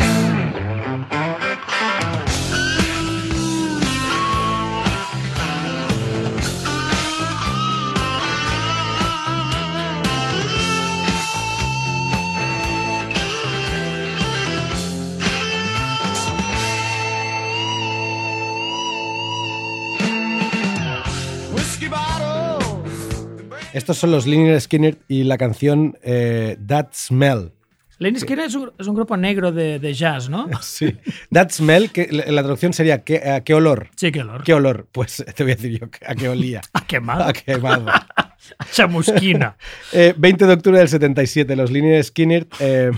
Estos 23.78 23.96
son 23.96 24.10
los 24.10 24.26
Liner 24.26 24.60
Skinner 24.60 24.98
y 25.06 25.22
la 25.22 25.38
canción 25.38 25.96
eh, 26.02 26.58
That 26.66 26.88
Smell. 26.94 27.52
Lenny 27.98 28.18
Skinner 28.18 28.46
es 28.46 28.56
un, 28.56 28.72
es 28.76 28.88
un 28.88 28.96
grupo 28.96 29.16
negro 29.16 29.52
de, 29.52 29.78
de 29.78 29.94
jazz, 29.94 30.28
¿no? 30.28 30.48
Sí. 30.62 30.96
That 31.30 31.50
Smell, 31.50 31.92
que 31.92 32.08
la, 32.10 32.42
traducción 32.42 32.72
sería 32.72 33.04
¿qué, 33.04 33.18
a 33.18 33.44
¿qué 33.44 33.54
olor? 33.54 33.88
Sí, 33.94 34.10
qué 34.10 34.22
olor. 34.22 34.42
¿Qué 34.42 34.52
olor? 34.52 34.88
Pues 34.90 35.24
te 35.36 35.44
voy 35.44 35.52
a 35.52 35.54
decir 35.54 35.78
yo 35.78 35.86
a 36.04 36.16
qué 36.16 36.28
olía. 36.28 36.60
A 36.72 36.84
quemado. 36.88 37.22
A 37.22 37.32
quemado. 37.32 37.86
Chamusquina. 38.72 39.56
Eh, 39.92 40.12
20 40.16 40.46
de 40.46 40.52
octubre 40.54 40.78
del 40.80 40.88
77, 40.88 41.54
los 41.54 41.70
Liner 41.70 42.02
Skinner 42.02 42.48
eh, 42.58 42.90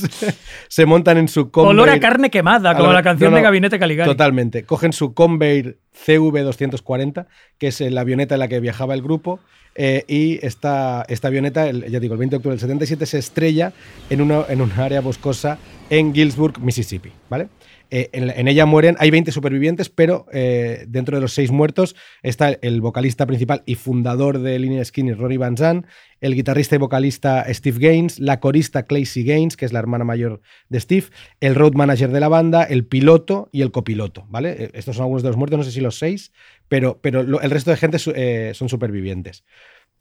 se, 0.68 0.86
montan 0.86 1.18
en 1.18 1.28
su 1.28 1.50
Convair. 1.50 1.74
Olor 1.74 1.90
a 1.90 2.00
carne 2.00 2.30
quemada, 2.30 2.76
como 2.76 2.92
la 2.92 3.02
canción 3.02 3.30
no, 3.30 3.36
de 3.36 3.42
Gabinete 3.42 3.78
Caligari. 3.78 4.10
Totalmente. 4.10 4.64
Cogen 4.64 4.92
su 4.92 5.14
Convair 5.14 5.78
CV240, 6.06 7.26
que 7.58 7.68
es 7.68 7.80
la 7.80 8.00
avioneta 8.00 8.34
en 8.34 8.40
la 8.40 8.48
que 8.48 8.60
viajaba 8.60 8.94
el 8.94 9.02
grupo, 9.02 9.40
eh, 9.74 10.04
y 10.08 10.44
esta, 10.44 11.04
esta 11.08 11.28
avioneta, 11.28 11.68
el- 11.68 11.90
ya 11.90 12.00
digo, 12.00 12.14
el 12.14 12.18
20 12.18 12.34
de 12.34 12.36
octubre 12.38 12.54
del 12.54 12.60
77, 12.60 13.06
se 13.06 13.18
estrella 13.18 13.72
en 14.08 14.20
una, 14.22 14.44
en 14.48 14.62
una 14.62 14.84
área 14.84 15.00
boscosa 15.00 15.58
en 15.90 16.14
Gillsburg, 16.14 16.60
Mississippi. 16.60 17.12
¿vale? 17.28 17.48
Eh, 17.90 18.10
en, 18.12 18.26
la- 18.26 18.32
en 18.34 18.48
ella 18.48 18.66
mueren, 18.66 18.96
hay 18.98 19.10
20 19.10 19.30
supervivientes, 19.32 19.88
pero 19.88 20.26
eh, 20.32 20.84
dentro 20.88 21.16
de 21.16 21.20
los 21.20 21.32
seis 21.32 21.50
muertos 21.50 21.94
está 22.22 22.50
el 22.50 22.80
vocalista 22.80 23.26
principal 23.26 23.62
y 23.66 23.74
fundador 23.76 24.38
de 24.40 24.58
Liner 24.58 24.84
Skinner, 24.84 25.16
Ronnie 25.16 25.38
Van 25.38 25.56
Zant, 25.56 25.86
el 26.20 26.34
guitarrista 26.34 26.74
y 26.74 26.78
vocalista 26.78 27.44
Steve 27.52 27.78
Gaines, 27.78 28.18
la 28.18 28.40
corista 28.40 28.84
Claycy 28.84 29.22
Gaines, 29.24 29.56
que 29.56 29.64
es 29.64 29.72
la 29.72 29.78
hermana 29.78 30.04
mayor 30.04 30.40
de 30.68 30.80
Steve, 30.80 31.06
el 31.40 31.54
road 31.54 31.74
manager 31.74 32.10
de 32.10 32.20
la 32.20 32.28
banda, 32.28 32.64
el 32.64 32.86
piloto 32.86 33.48
y 33.52 33.62
el 33.62 33.70
copiloto, 33.70 34.26
¿vale? 34.28 34.50
Eh, 34.64 34.70
Estos 34.74 34.96
son 34.96 35.04
algunos 35.04 35.22
de 35.22 35.28
los 35.28 35.36
muertos, 35.36 35.58
no 35.58 35.64
sé 35.64 35.70
si 35.72 35.80
los 35.80 35.98
seis, 35.98 36.32
pero, 36.68 36.98
pero 37.00 37.20
el 37.20 37.50
resto 37.50 37.70
de 37.70 37.76
gente 37.76 37.98
son 37.98 38.68
supervivientes. 38.68 39.44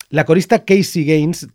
La 0.09 0.25
corista 0.25 0.65
Casey 0.65 1.03
Gaines 1.05 1.47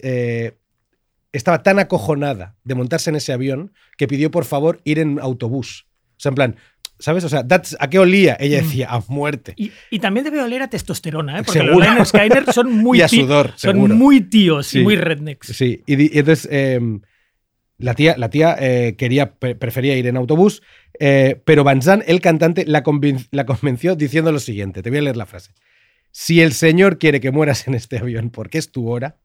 estaba 1.32 1.62
tan 1.62 1.78
acojonada 1.78 2.56
de 2.64 2.74
montarse 2.74 3.10
en 3.10 3.16
ese 3.16 3.32
avión 3.32 3.72
que 3.96 4.08
pidió 4.08 4.30
por 4.30 4.44
favor 4.44 4.80
ir 4.84 4.98
en 4.98 5.18
autobús. 5.20 5.86
O 6.20 6.22
sea, 6.22 6.28
en 6.28 6.34
plan, 6.34 6.56
¿sabes? 6.98 7.24
O 7.24 7.30
sea, 7.30 7.42
that's- 7.48 7.76
¿a 7.80 7.88
qué 7.88 7.98
olía? 7.98 8.36
Ella 8.38 8.58
decía, 8.58 8.88
a 8.90 9.02
muerte. 9.08 9.54
Y, 9.56 9.72
y 9.90 10.00
también 10.00 10.24
debe 10.24 10.42
oler 10.42 10.60
a 10.60 10.68
testosterona, 10.68 11.38
¿eh? 11.38 11.42
porque 11.44 11.60
Seguro. 11.60 11.86
los 11.94 12.54
son 12.54 12.72
muy, 12.76 12.98
Y 12.98 13.02
a 13.02 13.08
sudor, 13.08 13.54
son 13.56 13.72
seguro. 13.72 13.94
muy 13.94 14.20
tíos 14.20 14.66
Sí. 14.66 14.80
y 14.80 14.82
muy 14.82 14.96
rednecks. 14.96 15.46
Sí, 15.48 15.82
y, 15.86 16.18
entonces 16.18 16.46
eh, 16.52 16.78
la 17.78 17.94
tía, 17.94 18.16
la 18.18 18.28
tía 18.28 18.54
eh, 18.60 18.96
quería, 18.98 19.34
pre- 19.36 19.54
prefería 19.54 19.96
ir 19.96 20.06
en 20.06 20.18
autobús, 20.18 20.62
eh, 20.98 21.40
pero 21.46 21.64
Van 21.64 21.80
Zandt, 21.80 22.04
el 22.06 22.20
cantante, 22.20 22.66
la 22.66 22.82
convenció 22.82 23.96
diciendo 23.96 24.30
lo 24.30 24.38
siguiente, 24.40 24.82
te 24.82 24.90
voy 24.90 24.98
a 24.98 25.02
leer 25.02 25.16
la 25.16 25.24
frase. 25.24 25.52
Si 26.10 26.42
el 26.42 26.52
Señor 26.52 26.98
quiere 26.98 27.20
que 27.20 27.30
mueras 27.30 27.66
en 27.66 27.74
este 27.74 27.96
avión 27.96 28.28
porque 28.28 28.58
es 28.58 28.70
tu 28.70 28.90
hora, 28.90 29.16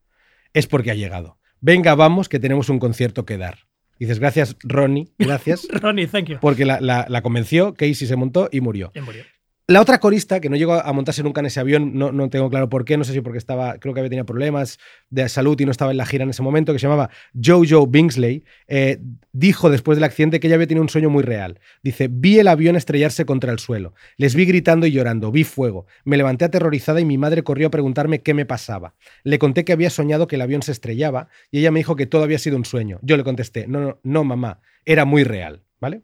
es 0.54 0.66
porque 0.66 0.90
ha 0.90 0.94
llegado. 0.94 1.38
Venga, 1.60 1.94
vamos, 1.94 2.28
que 2.30 2.38
tenemos 2.38 2.70
un 2.70 2.78
concierto 2.78 3.26
que 3.26 3.36
dar. 3.36 3.58
Dices, 3.98 4.18
gracias, 4.18 4.56
Ronnie, 4.62 5.08
gracias, 5.18 5.66
Ronnie, 5.70 6.06
thank 6.06 6.26
you. 6.26 6.38
porque 6.40 6.64
la, 6.64 6.80
la- 6.80 7.06
la 7.08 7.22
convenció, 7.22 7.72
Casey 7.74 7.94
se 8.06 8.16
montó 8.16 8.48
y 8.52 8.60
murió. 8.60 8.92
Y 8.94 9.00
murió. 9.00 9.24
La 9.68 9.80
otra 9.80 9.98
corista, 9.98 10.38
que 10.38 10.48
no 10.48 10.54
llegó 10.54 10.74
a 10.74 10.92
montarse 10.92 11.24
nunca 11.24 11.40
en 11.40 11.46
ese 11.46 11.58
avión, 11.58 11.98
no, 11.98 12.12
no 12.12 12.30
tengo 12.30 12.48
claro 12.48 12.68
por 12.68 12.84
qué, 12.84 12.96
no 12.96 13.02
sé 13.02 13.12
si 13.12 13.20
porque 13.20 13.38
estaba, 13.38 13.78
creo 13.78 13.94
que 13.94 13.98
había 13.98 14.10
tenido 14.10 14.24
problemas 14.24 14.78
de 15.10 15.28
salud 15.28 15.58
y 15.58 15.64
no 15.64 15.72
estaba 15.72 15.90
en 15.90 15.96
la 15.96 16.06
gira 16.06 16.22
en 16.22 16.30
ese 16.30 16.40
momento, 16.40 16.72
que 16.72 16.78
se 16.78 16.86
llamaba 16.86 17.10
Jojo 17.34 17.88
Bingsley, 17.88 18.44
eh, 18.68 19.00
dijo 19.32 19.68
después 19.68 19.96
del 19.96 20.04
accidente 20.04 20.38
que 20.38 20.46
ella 20.46 20.54
había 20.54 20.68
tenido 20.68 20.82
un 20.82 20.88
sueño 20.88 21.10
muy 21.10 21.24
real. 21.24 21.58
Dice, 21.82 22.06
vi 22.08 22.38
el 22.38 22.46
avión 22.46 22.76
estrellarse 22.76 23.26
contra 23.26 23.50
el 23.50 23.58
suelo, 23.58 23.92
les 24.18 24.36
vi 24.36 24.46
gritando 24.46 24.86
y 24.86 24.92
llorando, 24.92 25.32
vi 25.32 25.42
fuego, 25.42 25.86
me 26.04 26.16
levanté 26.16 26.44
aterrorizada 26.44 27.00
y 27.00 27.04
mi 27.04 27.18
madre 27.18 27.42
corrió 27.42 27.66
a 27.66 27.70
preguntarme 27.72 28.22
qué 28.22 28.34
me 28.34 28.46
pasaba. 28.46 28.94
Le 29.24 29.40
conté 29.40 29.64
que 29.64 29.72
había 29.72 29.90
soñado 29.90 30.28
que 30.28 30.36
el 30.36 30.42
avión 30.42 30.62
se 30.62 30.70
estrellaba 30.70 31.26
y 31.50 31.58
ella 31.58 31.72
me 31.72 31.80
dijo 31.80 31.96
que 31.96 32.06
todo 32.06 32.22
había 32.22 32.38
sido 32.38 32.56
un 32.56 32.64
sueño. 32.64 33.00
Yo 33.02 33.16
le 33.16 33.24
contesté, 33.24 33.66
no, 33.66 33.80
no, 33.80 33.98
no, 34.04 34.22
mamá, 34.22 34.60
era 34.84 35.04
muy 35.04 35.24
real, 35.24 35.64
¿vale? 35.80 36.02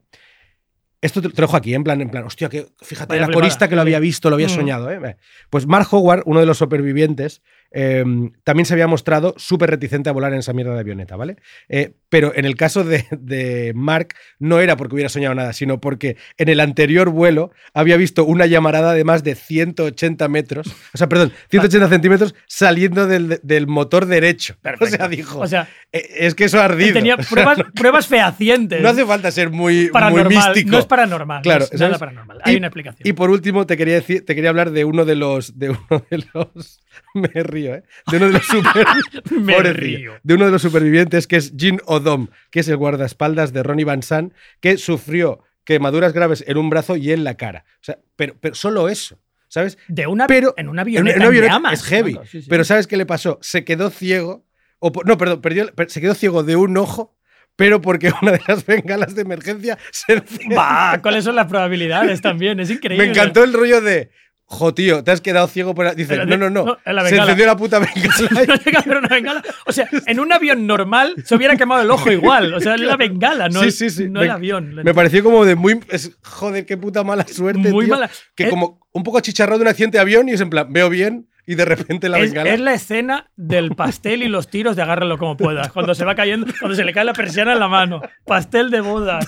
Esto 1.03 1.21
te 1.21 1.29
lo 1.29 1.35
dejo 1.35 1.57
aquí, 1.57 1.75
en 1.75 1.83
plan, 1.85 2.01
en 2.01 2.09
plan, 2.11 2.25
hostia, 2.25 2.49
que 2.49 2.69
fíjate, 2.81 3.09
Vaya 3.15 3.27
la 3.27 3.33
corista 3.33 3.69
que 3.69 3.75
lo 3.75 3.83
había 3.83 3.99
visto, 3.99 4.31
lo 4.31 4.35
había 4.37 4.47
Mm. 4.47 4.51
soñado. 4.51 4.91
¿eh? 4.91 5.17
Pues 5.51 5.67
Mark 5.67 5.89
Howard, 5.91 6.23
uno 6.27 6.39
de 6.41 6.47
los 6.47 6.59
supervivientes, 6.59 7.43
eh, 7.75 8.05
también 8.45 8.67
se 8.67 8.75
había 8.75 8.87
mostrado 8.87 9.35
súper 9.37 9.71
reticente 9.71 10.09
a 10.11 10.13
volar 10.13 10.33
en 10.33 10.41
esa 10.41 10.53
mierda 10.53 10.75
de 10.75 10.81
avioneta, 10.81 11.17
¿vale? 11.17 11.37
Eh, 11.69 11.93
pero 12.09 12.33
en 12.35 12.45
el 12.45 12.57
caso 12.57 12.85
de, 12.85 13.07
de 13.11 13.73
Mark 13.75 14.15
no 14.39 14.61
era 14.61 14.77
porque 14.77 14.95
hubiera 14.95 15.09
soñado 15.09 15.35
nada, 15.35 15.53
sino 15.53 15.81
porque 15.81 16.17
en 16.37 16.49
el 16.49 16.61
anterior 16.61 17.09
vuelo 17.11 17.51
había 17.75 17.97
visto 17.97 18.25
una 18.25 18.47
llamarada 18.47 18.93
de 18.95 19.05
más 19.05 19.25
de 19.25 19.35
180 19.35 20.29
metros, 20.29 20.67
o 20.95 20.99
sea, 20.99 21.09
perdón, 21.09 21.33
180 21.51 21.89
centímetros 21.89 22.35
saliendo 22.47 23.07
del, 23.07 23.41
del 23.43 23.67
motor 23.67 24.07
derecho. 24.07 24.57
O 24.81 24.87
sea, 24.87 25.09
dijo, 25.09 25.39
O 25.39 25.47
sea, 25.47 25.69
"Eh, 25.93 26.03
es 26.21 26.35
que 26.35 26.45
eso 26.45 26.61
ha 26.61 26.65
ardido. 26.65 26.93
tenía 26.95 27.15
O 27.19 27.23
sea, 27.23 27.31
pruebas, 27.31 27.59
no- 27.59 27.65
pruebas 27.73 28.07
fehacientes. 28.09 28.83
no 28.83 28.89
hace 28.89 29.07
falta 29.07 29.31
ser 29.31 29.51
muy, 29.51 29.91
místico. 30.29 30.71
No 30.71 30.79
es 30.79 30.87
paranormal. 30.87 31.39
no 31.39 31.43
Claro, 31.43 31.67
es 31.71 31.81
nada 31.81 31.99
paranormal. 31.99 32.39
Hay 32.45 32.55
Y- 32.55 32.57
una 32.59 32.67
explicación. 32.67 33.07
Y 33.09 33.13
por 33.13 33.31
último, 33.31 33.67
te 33.67 33.77
quería 33.77 33.95
decir, 33.95 34.25
te 34.25 34.35
quería 34.35 34.51
hablar 34.51 34.71
de 34.73 34.85
uno 34.85 35.05
de 35.05 35.15
los. 35.15 35.59
De 35.59 35.71
uno 35.71 36.05
de 36.11 36.25
los. 36.35 36.81
Me 37.15 37.29
río, 37.43 37.62
¿eh? 37.67 37.83
De 38.11 38.17
uno 38.19 38.27
de 38.27 38.33
los 38.33 38.47
super, 38.47 38.87
Me 39.31 39.55
pobrecillo. 39.55 39.73
río. 39.73 40.13
De 40.23 40.35
uno 40.35 40.47
de 40.47 40.51
los 40.51 40.63
supervivientes, 40.63 41.27
que 41.27 41.37
es 41.37 41.57
Jean 41.57 41.81
Odom, 41.87 42.29
que 42.51 42.61
es 42.61 42.69
el 42.69 42.77
guardaespaldas 42.77 43.53
de 43.53 43.63
Ronnie 43.63 43.85
Van 43.85 44.03
Sant, 44.03 44.33
que 44.61 44.77
sufrió 44.79 45.41
quemaduras 45.65 46.13
graves 46.13 46.45
en 46.47 46.57
un 46.59 46.71
brazo 46.71 46.97
y 46.97 47.13
en 47.13 47.25
la 47.25 47.37
cara. 47.37 47.65
O 47.77 47.85
sea, 47.85 47.99
pero, 48.17 48.35
pero 48.41 48.55
solo 48.55 48.89
eso. 48.89 49.19
¿Sabes? 49.49 49.77
De 49.87 50.07
una, 50.07 50.27
pero 50.27 50.55
en 50.57 50.69
una 50.71 50.81
avioneta, 50.81 51.11
en 51.11 51.17
una 51.17 51.25
en 51.25 51.29
avioneta 51.29 51.53
llamas, 51.55 51.73
es 51.75 51.85
heavy. 51.85 52.13
claro, 52.13 52.27
sí, 52.27 52.41
sí. 52.41 52.49
Pero 52.49 52.65
¿sabes 52.65 52.87
qué 52.87 52.97
le 52.97 53.05
pasó? 53.05 53.39
Se 53.43 53.65
quedó 53.65 53.91
ciego. 53.91 54.47
O, 54.79 54.91
no, 55.05 55.19
perdón, 55.19 55.43
perdió, 55.43 55.71
se 55.89 56.01
quedó 56.01 56.15
ciego 56.15 56.43
de 56.43 56.57
un 56.57 56.75
ojo, 56.79 57.19
pero 57.55 57.83
porque 57.83 58.11
una 58.23 58.33
de 58.33 58.41
las 58.49 58.65
bengalas 58.65 59.15
de 59.15 59.21
emergencia 59.23 59.77
se. 59.91 60.23
Va, 60.57 60.99
¿cuáles 61.03 61.25
son 61.25 61.37
las 61.37 61.49
probabilidades 61.49 62.23
también? 62.23 62.61
Es 62.61 62.71
increíble. 62.71 63.05
Me 63.05 63.13
encantó 63.13 63.45
el 63.45 63.53
rollo 63.53 63.83
de. 63.83 64.11
Jo, 64.55 64.75
tío, 64.75 65.03
te 65.03 65.11
has 65.11 65.23
quedado 65.23 65.47
ciego 65.49 65.75
por. 65.75 65.95
Dice, 65.95 66.15
no, 66.27 66.37
no, 66.37 66.51
no. 66.51 66.65
no, 66.65 66.79
en 66.85 67.07
se 67.09 67.17
encendió 67.17 67.47
la 67.47 67.57
puta 67.57 67.79
bengala. 67.79 68.99
Una 68.99 69.09
bengala. 69.09 69.43
O 69.65 69.73
sea, 69.73 69.89
en 70.07 70.21
un 70.21 70.31
avión 70.31 70.67
normal 70.67 71.15
se 71.25 71.35
hubiera 71.35 71.57
quemado 71.57 71.81
el 71.81 71.91
ojo 71.91 72.11
igual. 72.13 72.53
O 72.53 72.61
sea, 72.61 72.75
es 72.75 72.83
la 72.83 72.99
bengala, 72.99 73.49
no, 73.49 73.63
sí, 73.63 73.71
sí, 73.71 73.89
sí. 73.89 74.09
no 74.11 74.21
el 74.23 74.31
avión. 74.31 74.75
Me 74.85 74.93
pareció 74.93 75.25
como 75.25 75.47
de 75.47 75.55
muy. 75.55 75.81
es- 75.89 76.19
joder, 76.23 76.67
qué 76.67 76.77
puta 76.77 77.03
mala 77.03 77.27
suerte. 77.27 77.71
Muy 77.71 77.87
tío, 77.87 77.95
mala. 77.95 78.11
Que 78.35 78.45
Es- 78.45 78.51
como 78.51 78.81
un 78.93 79.03
poco 79.03 79.17
achicharrado 79.19 79.59
de 79.59 79.63
un 79.63 79.69
accidente 79.69 79.97
de 79.97 80.03
avión 80.03 80.29
y 80.29 80.33
es 80.33 80.41
en 80.43 80.51
plan, 80.51 80.71
veo 80.71 80.91
bien 80.91 81.29
y 81.47 81.55
de 81.55 81.65
repente 81.65 82.09
la 82.11 82.19
es, 82.19 82.31
bengala. 82.31 82.51
es 82.51 82.61
la 82.61 82.75
escena 82.75 83.31
del 83.37 83.75
pastel 83.75 84.23
y 84.23 84.29
los 84.29 84.49
tiros 84.49 84.77
de 84.77 84.83
agárralo 84.83 85.17
como 85.19 85.37
puedas. 85.37 85.73
Cuando 85.73 85.95
se 85.95 86.05
va 86.05 86.15
cayendo, 86.15 86.47
cuando 86.61 86.77
se 86.77 86.85
le 86.85 86.93
cae 86.93 87.05
la 87.05 87.15
persiana 87.15 87.55
en 87.55 87.59
la 87.59 87.69
mano. 87.69 88.01
Pastel 88.27 88.71
de 88.71 88.81
bodas. 88.83 89.27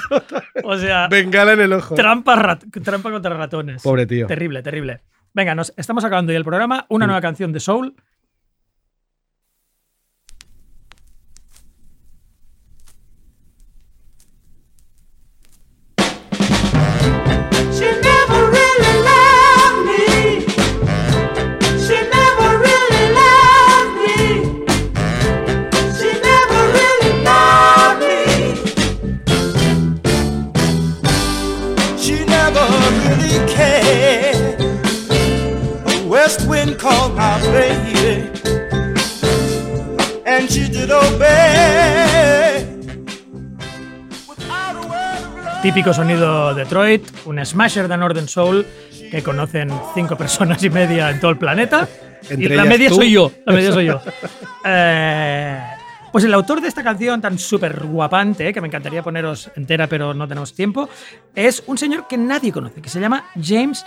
O 0.63 0.77
sea, 0.77 1.09
Bengala 1.09 1.55
en 1.55 1.61
el 1.63 1.73
ojo. 1.73 1.95
trampa, 1.95 2.37
rat- 2.37 2.65
trampa 2.85 3.11
contra 3.11 3.35
ratones. 3.35 3.83
Pobre 3.83 4.07
tío. 4.07 4.27
Terrible, 4.27 4.63
terrible. 4.63 5.01
Venga, 5.35 5.57
nos 5.57 5.73
estamos 5.77 6.05
acabando 6.05 6.31
ya 6.31 6.39
el 6.39 6.45
programa. 6.45 6.87
Una 6.89 7.07
nueva 7.07 7.21
canción 7.21 7.53
de 7.53 7.59
Soul. 7.59 7.97
My 37.15 37.41
baby, 37.53 38.31
and 40.27 40.49
she 40.49 40.69
did 40.69 40.91
obey. 40.91 42.65
Típico 45.63 45.95
sonido 45.95 46.55
Detroit, 46.55 47.03
un 47.25 47.45
smasher 47.45 47.89
de 47.89 47.97
Northern 47.97 48.29
Soul 48.29 48.67
que 49.11 49.23
conocen 49.23 49.71
cinco 49.95 50.15
personas 50.17 50.63
y 50.63 50.69
media 50.69 51.09
en 51.11 51.21
todo 51.21 51.31
el 51.31 51.39
planeta. 51.39 51.89
y 52.31 52.49
la 52.49 52.55
ellas 52.55 52.67
media 52.67 52.89
tú. 52.91 52.97
soy 52.97 53.11
yo. 53.13 53.33
La 53.47 53.53
media 53.55 53.73
soy 53.73 53.87
yo. 53.87 54.01
Eh, 54.67 55.59
pues 56.13 56.25
el 56.25 56.35
autor 56.35 56.61
de 56.61 56.69
esta 56.69 56.83
canción 56.83 57.21
tan 57.21 57.39
súper 57.39 57.85
guapante, 57.87 58.53
que 58.53 58.61
me 58.61 58.67
encantaría 58.69 59.03
poneros 59.03 59.51
entera, 59.57 59.87
pero 59.87 60.15
no 60.15 60.29
tenemos 60.29 60.55
tiempo, 60.55 60.89
es 61.35 61.63
un 61.67 61.77
señor 61.77 62.07
que 62.09 62.17
nadie 62.17 62.53
conoce, 62.53 62.81
que 62.81 62.89
se 62.89 63.01
llama 63.01 63.25
James. 63.43 63.85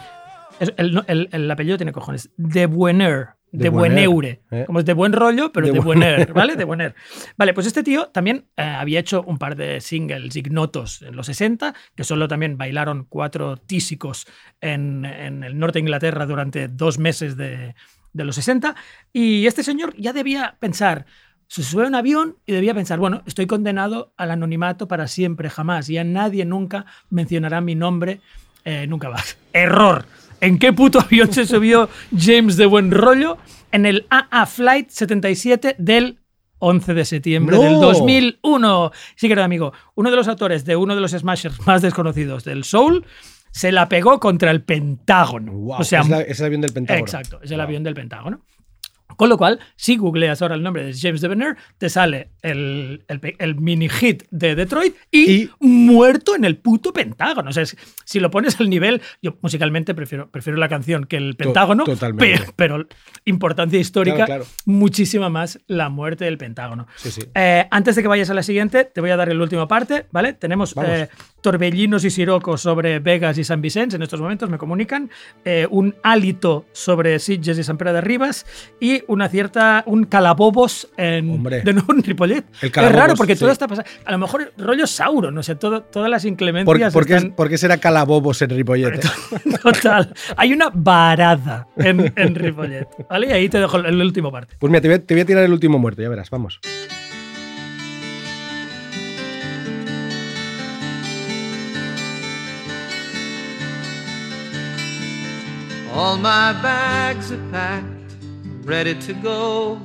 Es- 0.59 0.73
El, 0.77 1.03
el- 1.07 1.29
el 1.31 1.51
apellido 1.51 1.77
tiene 1.77 1.91
cojones. 1.91 2.29
De 2.37 2.65
Buener. 2.65 3.29
De 3.51 3.63
De 3.63 3.69
Bueneure. 3.69 4.41
¿eh? 4.51 4.63
Como 4.65 4.79
es 4.79 4.85
de 4.85 4.91
buen 4.93 5.13
rollo, 5.13 5.53
pero 5.53 5.67
De 5.67 5.73
de, 5.73 5.79
Buener. 5.79 6.33
¿vale? 6.33 6.55
De 6.57 6.65
Buener. 6.65 6.95
Vale, 7.37 7.53
pues 7.53 7.65
este 7.65 7.81
tío 7.81 8.07
también 8.09 8.45
eh, 8.57 8.61
había 8.63 8.99
hecho 8.99 9.23
un 9.25 9.37
par 9.37 9.55
de 9.55 9.79
singles 9.79 10.35
ignotos 10.35 11.01
en 11.01 11.15
los 11.15 11.27
60, 11.27 11.73
que 11.95 12.03
solo 12.03 12.27
también 12.27 12.57
bailaron 12.57 13.05
cuatro 13.07 13.55
tísicos 13.55 14.27
en, 14.59 15.05
en 15.05 15.43
el 15.45 15.57
norte 15.57 15.77
de 15.79 15.83
Inglaterra 15.83 16.25
durante 16.25 16.67
dos 16.67 16.99
meses 16.99 17.37
de, 17.37 17.73
de 18.11 18.23
los 18.25 18.35
60. 18.35 18.75
Y 19.13 19.47
este 19.47 19.63
señor 19.63 19.95
ya 19.95 20.11
debía 20.11 20.57
pensar, 20.59 21.05
se 21.47 21.63
sube 21.63 21.85
a 21.85 21.87
un 21.87 21.95
avión 21.95 22.35
y 22.45 22.51
debía 22.51 22.73
pensar, 22.73 22.99
bueno, 22.99 23.23
estoy 23.25 23.47
condenado 23.47 24.11
al 24.17 24.31
anonimato 24.31 24.89
para 24.89 25.07
siempre, 25.07 25.49
jamás. 25.49 25.87
Ya 25.87 26.03
nadie 26.03 26.43
nunca 26.43 26.85
mencionará 27.09 27.61
mi 27.61 27.75
nombre, 27.75 28.19
eh, 28.65 28.87
nunca 28.87 29.09
más. 29.09 29.37
Error. 29.53 30.05
¿En 30.41 30.59
qué 30.59 30.73
puto 30.73 30.99
avión 31.01 31.31
se 31.33 31.45
subió 31.45 31.89
James 32.17 32.57
de 32.57 32.65
Buen 32.65 32.91
Rollo? 32.91 33.37
En 33.71 33.85
el 33.85 34.05
AA 34.09 34.45
Flight 34.45 34.89
77 34.89 35.75
del 35.77 36.19
11 36.59 36.93
de 36.93 37.05
septiembre 37.05 37.55
¡No! 37.57 37.63
del 37.63 37.73
2001. 37.79 38.91
Sí, 39.15 39.27
querido 39.27 39.43
amigo, 39.43 39.73
uno 39.95 40.09
de 40.09 40.15
los 40.15 40.27
autores 40.27 40.65
de 40.65 40.75
uno 40.75 40.95
de 40.95 41.01
los 41.01 41.11
smashers 41.11 41.59
más 41.67 41.81
desconocidos 41.81 42.43
del 42.43 42.63
Soul 42.63 43.05
se 43.51 43.71
la 43.71 43.89
pegó 43.89 44.19
contra 44.19 44.51
el 44.51 44.61
Pentágono. 44.63 45.51
Guau, 45.53 45.81
o 45.81 45.83
sea, 45.83 46.01
es, 46.01 46.09
la- 46.09 46.21
es 46.21 46.39
el 46.39 46.45
avión 46.45 46.61
del 46.61 46.73
Pentágono. 46.73 47.03
Exacto, 47.03 47.39
es 47.41 47.51
el 47.51 47.59
avión 47.59 47.83
del 47.83 47.93
Pentágono. 47.95 48.41
Con 49.17 49.27
lo 49.29 49.37
cual, 49.37 49.59
si 49.75 49.97
googleas 49.97 50.41
ahora 50.41 50.55
el 50.55 50.63
nombre 50.63 50.85
de 50.85 50.93
James 50.97 51.19
Devener, 51.19 51.57
te 51.77 51.89
sale 51.89 52.29
el, 52.41 53.03
el 53.09 53.19
pe- 53.19 53.35
el 53.39 53.55
mini 53.55 53.89
hit 53.89 54.23
de 54.31 54.55
Detroit 54.55 54.95
y, 55.11 55.49
muerto 55.59 56.35
en 56.35 56.45
el 56.45 56.55
puto 56.57 56.93
Pentágono. 56.93 57.49
O 57.49 57.53
sea, 57.53 57.63
es- 57.63 57.75
si 58.05 58.19
lo 58.21 58.31
pones 58.31 58.59
al 58.61 58.69
nivel, 58.69 59.01
yo 59.21 59.35
musicalmente 59.41 59.93
prefiero, 59.93 60.29
prefiero 60.29 60.57
la 60.57 60.69
canción 60.69 61.03
que 61.05 61.17
el 61.17 61.35
Pentágono, 61.35 61.83
totalmente. 61.83 62.45
pe- 62.45 62.53
pero, 62.55 62.87
importancia 63.25 63.79
histórica, 63.79 64.25
Claro, 64.25 64.43
claro. 64.43 64.45
muchísima 64.65 65.29
más 65.29 65.59
la 65.67 65.89
muerte 65.89 66.25
del 66.25 66.37
Pentágono. 66.37 66.87
Sí, 66.95 67.11
sí. 67.11 67.21
Eh, 67.35 67.67
antes 67.71 67.95
de 67.95 68.01
que 68.03 68.07
vayas 68.07 68.29
a 68.29 68.33
la 68.33 68.43
siguiente, 68.43 68.85
te 68.85 69.01
voy 69.01 69.09
a 69.09 69.17
dar 69.17 69.29
el 69.29 69.41
último 69.41 69.67
parte, 69.67 70.05
¿vale? 70.11 70.33
Tenemos 70.33 70.75
eh, 70.85 71.09
torbellinos 71.51 72.03
y 72.03 72.09
sirocos 72.09 72.59
sobre 72.61 72.99
Vegas 72.99 73.37
y 73.37 73.45
San 73.45 73.61
Vicente, 73.61 73.95
en 73.95 74.01
estos 74.01 74.19
momentos 74.19 74.49
me 74.49 74.57
comunican, 74.57 75.09
eh, 75.45 75.65
un 75.71 75.95
hálito 76.03 76.65
sobre 76.73 77.19
Sitges 77.19 77.57
y 77.57 77.63
San 77.63 77.77
Pere 77.77 77.93
de 77.93 78.01
Ribas 78.01 78.45
y 78.81 79.01
una 79.07 79.29
cierta, 79.29 79.81
un 79.85 80.03
calabobos 80.03 80.89
en, 80.97 81.29
Hombre. 81.29 81.61
de 81.61 81.71
nuevo 81.71 81.93
en 81.93 82.03
Ripollet. 82.03 82.43
El 82.61 82.67
es 82.67 82.91
raro 82.91 83.13
porque 83.15 83.35
sí. 83.35 83.39
todo 83.39 83.51
está 83.51 83.65
pasando, 83.65 83.89
a 84.03 84.11
lo 84.11 84.17
mejor 84.17 84.51
rollo 84.57 84.85
Sauron, 84.85 85.33
no 85.33 85.41
sé, 85.41 85.55
todo, 85.55 85.83
todas 85.83 86.09
las 86.09 86.23
¿Por, 86.23 86.29
inclemencias 86.31 86.91
por 86.93 87.09
están- 87.09 87.31
por 87.31 87.47
qué 87.47 87.57
será 87.57 87.77
calabobos 87.77 88.41
en 88.41 88.49
Ripollet? 88.49 88.99
Total, 89.63 90.13
hay 90.35 90.51
una 90.51 90.69
varada 90.73 91.69
en, 91.77 92.11
en 92.13 92.35
Ripollet, 92.35 92.89
¿vale? 93.09 93.27
Y 93.27 93.31
ahí 93.31 93.47
te 93.47 93.57
dejo 93.61 93.77
el, 93.77 93.85
el 93.85 94.01
último 94.01 94.33
parte. 94.33 94.55
Pues 94.59 94.69
mira, 94.69 94.81
te 94.81 94.89
voy, 94.89 94.95
a, 94.95 94.99
te 94.99 95.13
voy 95.13 95.21
a 95.21 95.25
tirar 95.25 95.45
el 95.45 95.53
último 95.53 95.79
muerto, 95.79 96.01
ya 96.01 96.09
verás, 96.09 96.29
vamos. 96.29 96.59
All 105.93 106.17
my 106.17 106.53
bags 106.61 107.31
are 107.31 107.51
packed, 107.51 108.15
ready 108.63 108.93
to 109.01 109.13
go. 109.13 109.79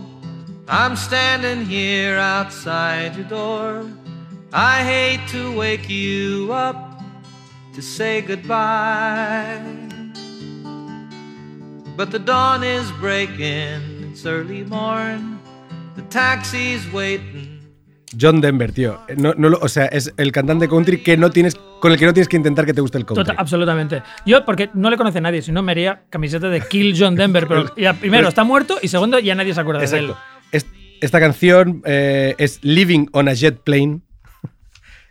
I'm 0.68 0.96
standing 0.96 1.64
here 1.64 2.18
outside 2.18 3.16
your 3.16 3.26
door. 3.26 3.86
I 4.52 4.82
hate 4.82 5.26
to 5.28 5.56
wake 5.56 5.88
you 5.88 6.52
up 6.52 7.00
to 7.74 7.80
say 7.80 8.20
goodbye. 8.20 9.60
But 11.96 12.10
the 12.10 12.18
dawn 12.18 12.62
is 12.62 12.90
breaking, 13.00 14.10
it's 14.10 14.26
early 14.26 14.64
morn. 14.64 15.38
The 15.94 16.02
taxi's 16.02 16.90
waiting. 16.92 17.60
John 18.16 18.40
Denver, 18.40 18.72
tío. 18.72 18.98
No, 19.16 19.34
no 19.36 19.56
o 19.60 19.68
sea, 19.68 19.86
es 19.86 20.12
el 20.16 20.32
cantante 20.32 20.68
country 20.68 21.02
que 21.02 21.16
no 21.16 21.30
tienes, 21.30 21.56
con 21.82 21.90
el 21.90 21.98
que 21.98 22.06
no 22.06 22.12
tienes 22.14 22.28
que 22.28 22.36
intentar 22.36 22.64
que 22.64 22.72
te 22.72 22.80
guste 22.80 22.96
el 22.96 23.04
country. 23.04 23.24
Total, 23.24 23.34
absolutamente. 23.36 24.02
Yo, 24.24 24.44
porque 24.44 24.70
no 24.72 24.88
le 24.88 24.96
conoce 24.96 25.20
nadie, 25.20 25.42
si 25.42 25.50
no 25.50 25.62
me 25.64 25.72
haría 25.72 26.04
camiseta 26.10 26.48
de 26.48 26.60
Kill 26.60 26.94
John 26.96 27.16
Denver, 27.16 27.48
pero 27.48 27.74
ya, 27.76 27.92
primero 28.00 28.28
está 28.28 28.44
muerto 28.44 28.78
y 28.80 28.86
segundo 28.86 29.18
ya 29.18 29.34
nadie 29.34 29.52
se 29.52 29.60
acuerda 29.60 29.80
de 29.80 29.86
él. 29.98 30.04
Exacto. 30.10 30.22
Es- 30.52 30.66
esta 31.00 31.18
canción 31.18 31.82
eh, 31.84 32.36
es 32.38 32.60
Living 32.62 33.06
on 33.10 33.28
a 33.28 33.32
Jet 33.34 33.59
Plane. 33.64 33.98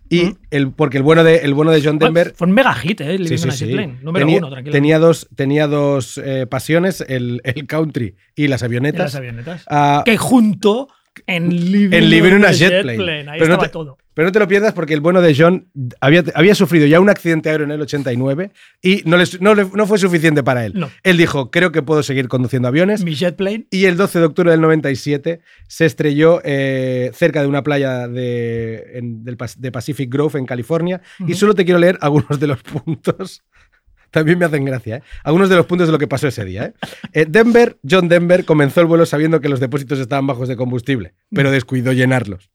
Y 0.09 0.37
el, 0.49 0.71
porque 0.71 0.95
el 0.97 1.03
bueno 1.03 1.23
de, 1.25 1.37
el 1.39 1.53
bueno 1.53 1.71
de 1.71 1.81
John 1.83 1.99
Denver. 1.99 2.33
Fue 2.37 2.47
un 2.47 2.53
mega 2.53 2.73
hit, 2.73 3.01
¿eh? 3.01 3.17
Living 3.17 3.27
Sí, 3.27 3.37
sí, 3.37 3.43
on 3.43 3.49
a 3.49 3.53
sí. 3.53 3.65
Jet 3.65 3.73
Plane. 3.75 3.97
Número 4.01 4.25
tenía, 4.25 4.37
uno, 4.39 4.49
tranquilo. 4.49 4.71
tenía 4.73 4.99
dos, 4.99 5.27
tenía 5.35 5.67
dos 5.67 6.17
eh, 6.23 6.47
pasiones, 6.49 7.03
el, 7.07 7.41
el 7.43 7.67
country 7.67 8.15
y 8.35 8.47
las 8.47 8.63
avionetas. 8.63 8.99
Y 8.99 9.03
las 9.03 9.15
avionetas. 9.15 9.63
Ah, 9.69 10.03
que 10.05 10.15
junto 10.17 10.87
en 11.27 11.49
Living, 11.71 11.95
en 11.97 12.09
Living 12.09 12.33
una 12.33 12.49
a 12.49 12.51
jet 12.51 12.81
plane. 12.83 13.29
Ahí 13.29 13.39
Pero 13.39 13.47
no 13.47 13.53
estaba 13.53 13.63
te- 13.63 13.69
todo. 13.69 13.97
Pero 14.13 14.27
no 14.27 14.31
te 14.33 14.39
lo 14.39 14.47
pierdas 14.47 14.73
porque 14.73 14.93
el 14.93 14.99
bueno 14.99 15.21
de 15.21 15.33
John 15.33 15.69
había, 16.01 16.21
había 16.35 16.53
sufrido 16.53 16.85
ya 16.85 16.99
un 16.99 17.09
accidente 17.09 17.49
aéreo 17.49 17.63
en 17.65 17.71
el 17.71 17.79
89 17.81 18.51
y 18.81 19.01
no, 19.05 19.15
le- 19.15 19.23
no, 19.39 19.55
no 19.55 19.87
fue 19.87 19.97
suficiente 19.99 20.43
para 20.43 20.65
él. 20.65 20.73
No. 20.75 20.89
Él 21.03 21.15
dijo, 21.17 21.49
creo 21.49 21.71
que 21.71 21.81
puedo 21.81 22.03
seguir 22.03 22.27
conduciendo 22.27 22.67
aviones. 22.67 23.03
Mi 23.05 23.15
jet 23.15 23.37
plane. 23.37 23.67
Y 23.71 23.85
el 23.85 23.95
12 23.95 24.19
de 24.19 24.25
octubre 24.25 24.51
del 24.51 24.59
97 24.59 25.39
se 25.67 25.85
estrelló 25.85 26.41
eh, 26.43 27.11
cerca 27.13 27.41
de 27.41 27.47
una 27.47 27.63
playa 27.63 28.09
de, 28.09 28.83
en- 28.95 29.23
del 29.23 29.37
de 29.57 29.71
Pacific 29.71 30.11
Grove 30.11 30.37
en 30.39 30.45
California. 30.45 31.01
Y 31.19 31.23
Ujú. 31.23 31.33
solo 31.35 31.53
te 31.55 31.63
quiero 31.63 31.79
leer 31.79 31.97
algunos 32.01 32.37
de 32.37 32.47
los 32.47 32.61
puntos. 32.63 33.43
También 34.11 34.37
me 34.37 34.45
hacen 34.45 34.65
gracia, 34.65 34.97
¿eh? 34.97 35.03
Algunos 35.23 35.49
de 35.49 35.55
los 35.55 35.65
puntos 35.65 35.87
de 35.87 35.93
lo 35.93 35.97
que 35.97 36.07
pasó 36.07 36.27
ese 36.27 36.45
día. 36.45 36.65
¿eh? 36.65 36.73
Eh, 37.13 37.25
Denver, 37.27 37.77
John 37.89 38.09
Denver 38.09 38.45
comenzó 38.45 38.81
el 38.81 38.87
vuelo 38.87 39.05
sabiendo 39.05 39.39
que 39.41 39.49
los 39.49 39.59
depósitos 39.59 39.99
estaban 39.99 40.27
bajos 40.27 40.47
de 40.47 40.57
combustible, 40.57 41.13
pero 41.33 41.49
descuidó 41.49 41.93
llenarlos. 41.93 42.49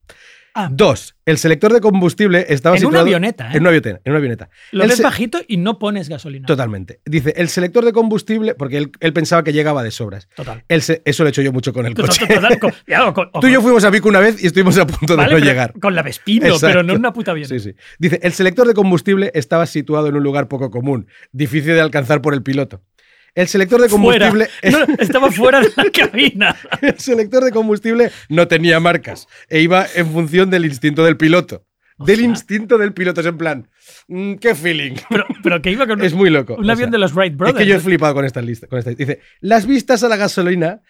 Ah. 0.59 0.70
Dos, 0.73 1.15
el 1.27 1.37
selector 1.37 1.70
de 1.73 1.81
combustible 1.83 2.47
estaba 2.49 2.77
En 2.77 2.83
una 2.85 2.89
situado 2.89 3.03
avioneta, 3.05 3.45
¿eh? 3.49 3.57
En 3.57 3.61
una 3.61 3.69
avioneta. 3.69 4.01
En 4.05 4.12
una 4.12 4.16
avioneta. 4.19 4.49
Lo 4.73 4.85
El 4.85 4.89
ves 4.89 4.97
se- 4.97 5.03
bajito 5.03 5.39
y 5.47 5.59
no 5.59 5.78
pones 5.78 6.09
gasolina. 6.09 6.47
Totalmente. 6.47 7.01
Dice, 7.05 7.35
el 7.37 7.49
selector 7.49 7.85
de 7.85 7.93
combustible, 7.93 8.55
porque 8.55 8.78
él, 8.78 8.93
él 9.01 9.12
pensaba 9.12 9.45
que 9.45 9.53
llegaba 9.53 9.83
de 9.83 9.91
sobras. 9.91 10.28
Total. 10.35 10.65
Él 10.69 10.81
se- 10.81 11.03
eso 11.05 11.24
lo 11.24 11.28
he 11.28 11.31
hecho 11.31 11.43
yo 11.43 11.53
mucho 11.53 11.74
con 11.74 11.85
el 11.85 11.95
coche. 11.95 12.27
total, 12.27 12.59
con- 12.59 12.73
con- 13.12 13.31
Tú 13.41 13.49
y 13.49 13.53
yo 13.53 13.61
fuimos 13.61 13.85
a 13.85 13.91
Vic 13.91 14.07
una 14.07 14.20
vez 14.20 14.43
y 14.43 14.47
estuvimos 14.47 14.78
a 14.78 14.87
punto 14.87 15.12
de 15.15 15.16
Vale, 15.19 15.33
no 15.35 15.39
llegar. 15.39 15.74
Con 15.78 15.95
la 15.95 16.03
Vespino, 16.03 16.47
Exacto. 16.47 16.66
pero 16.69 16.83
no 16.83 16.95
en 16.95 17.01
una 17.01 17.12
puta 17.12 17.33
avión. 17.33 17.49
Sí, 17.49 17.61
sí. 17.61 17.74
Dice, 17.99 18.19
el 18.23 18.33
selector 18.33 18.66
de 18.66 18.73
combustible 18.73 19.31
estaba 19.35 19.66
situado 19.66 20.09
en 20.09 20.16
un 20.16 20.23
lugar 20.23 20.49
poco 20.49 20.70
común, 20.70 21.07
difícil 21.33 21.74
de 21.74 21.81
alcanzar 21.83 22.23
por 22.23 22.33
el 22.33 22.43
piloto. 22.43 22.81
El 23.36 23.46
selector 23.46 23.80
de 23.80 23.88
Fuera. 23.88 24.30
combustible... 24.30 24.48
No, 24.72 24.94
estaba 24.98 25.30
fuera 25.30 25.60
de 25.60 25.70
la 25.76 25.84
cabina. 25.92 26.56
el 26.82 26.98
selector 26.98 27.44
de 27.44 27.52
combustible 27.52 28.10
no 28.28 28.48
tenía 28.48 28.80
marcas 28.80 29.28
e 29.48 29.60
iba 29.60 29.86
en 29.94 30.10
función 30.12 30.50
del 30.50 30.64
instinto 30.64 31.04
del 31.04 31.16
piloto. 31.16 31.64
del 31.98 32.20
instinto 32.22 32.76
del 32.78 32.92
piloto, 32.92 33.20
es 33.20 33.26
en 33.26 33.38
plan, 33.38 33.68
mm, 34.08 34.34
qué 34.36 34.54
feeling. 34.54 34.96
Pero, 35.08 35.26
pero 35.42 35.62
que 35.62 35.70
iba 35.70 35.86
con 35.86 36.02
Es 36.02 36.12
muy 36.14 36.30
loco. 36.30 36.54
un 36.54 36.68
o 36.68 36.72
avión 36.72 36.88
sea, 36.88 36.92
de 36.92 36.98
los 36.98 37.14
Wright 37.14 37.36
Brothers. 37.36 37.58
Es 37.60 37.64
que 37.64 37.70
yo 37.70 37.76
he 37.76 37.80
flipado 37.80 38.14
con 38.14 38.24
esta 38.24 38.42
lista. 38.42 38.66
Con 38.66 38.78
esta. 38.78 38.90
Dice, 38.90 39.20
las 39.40 39.66
vistas 39.66 40.02
a 40.02 40.08
la 40.08 40.16
gasolina 40.16 40.80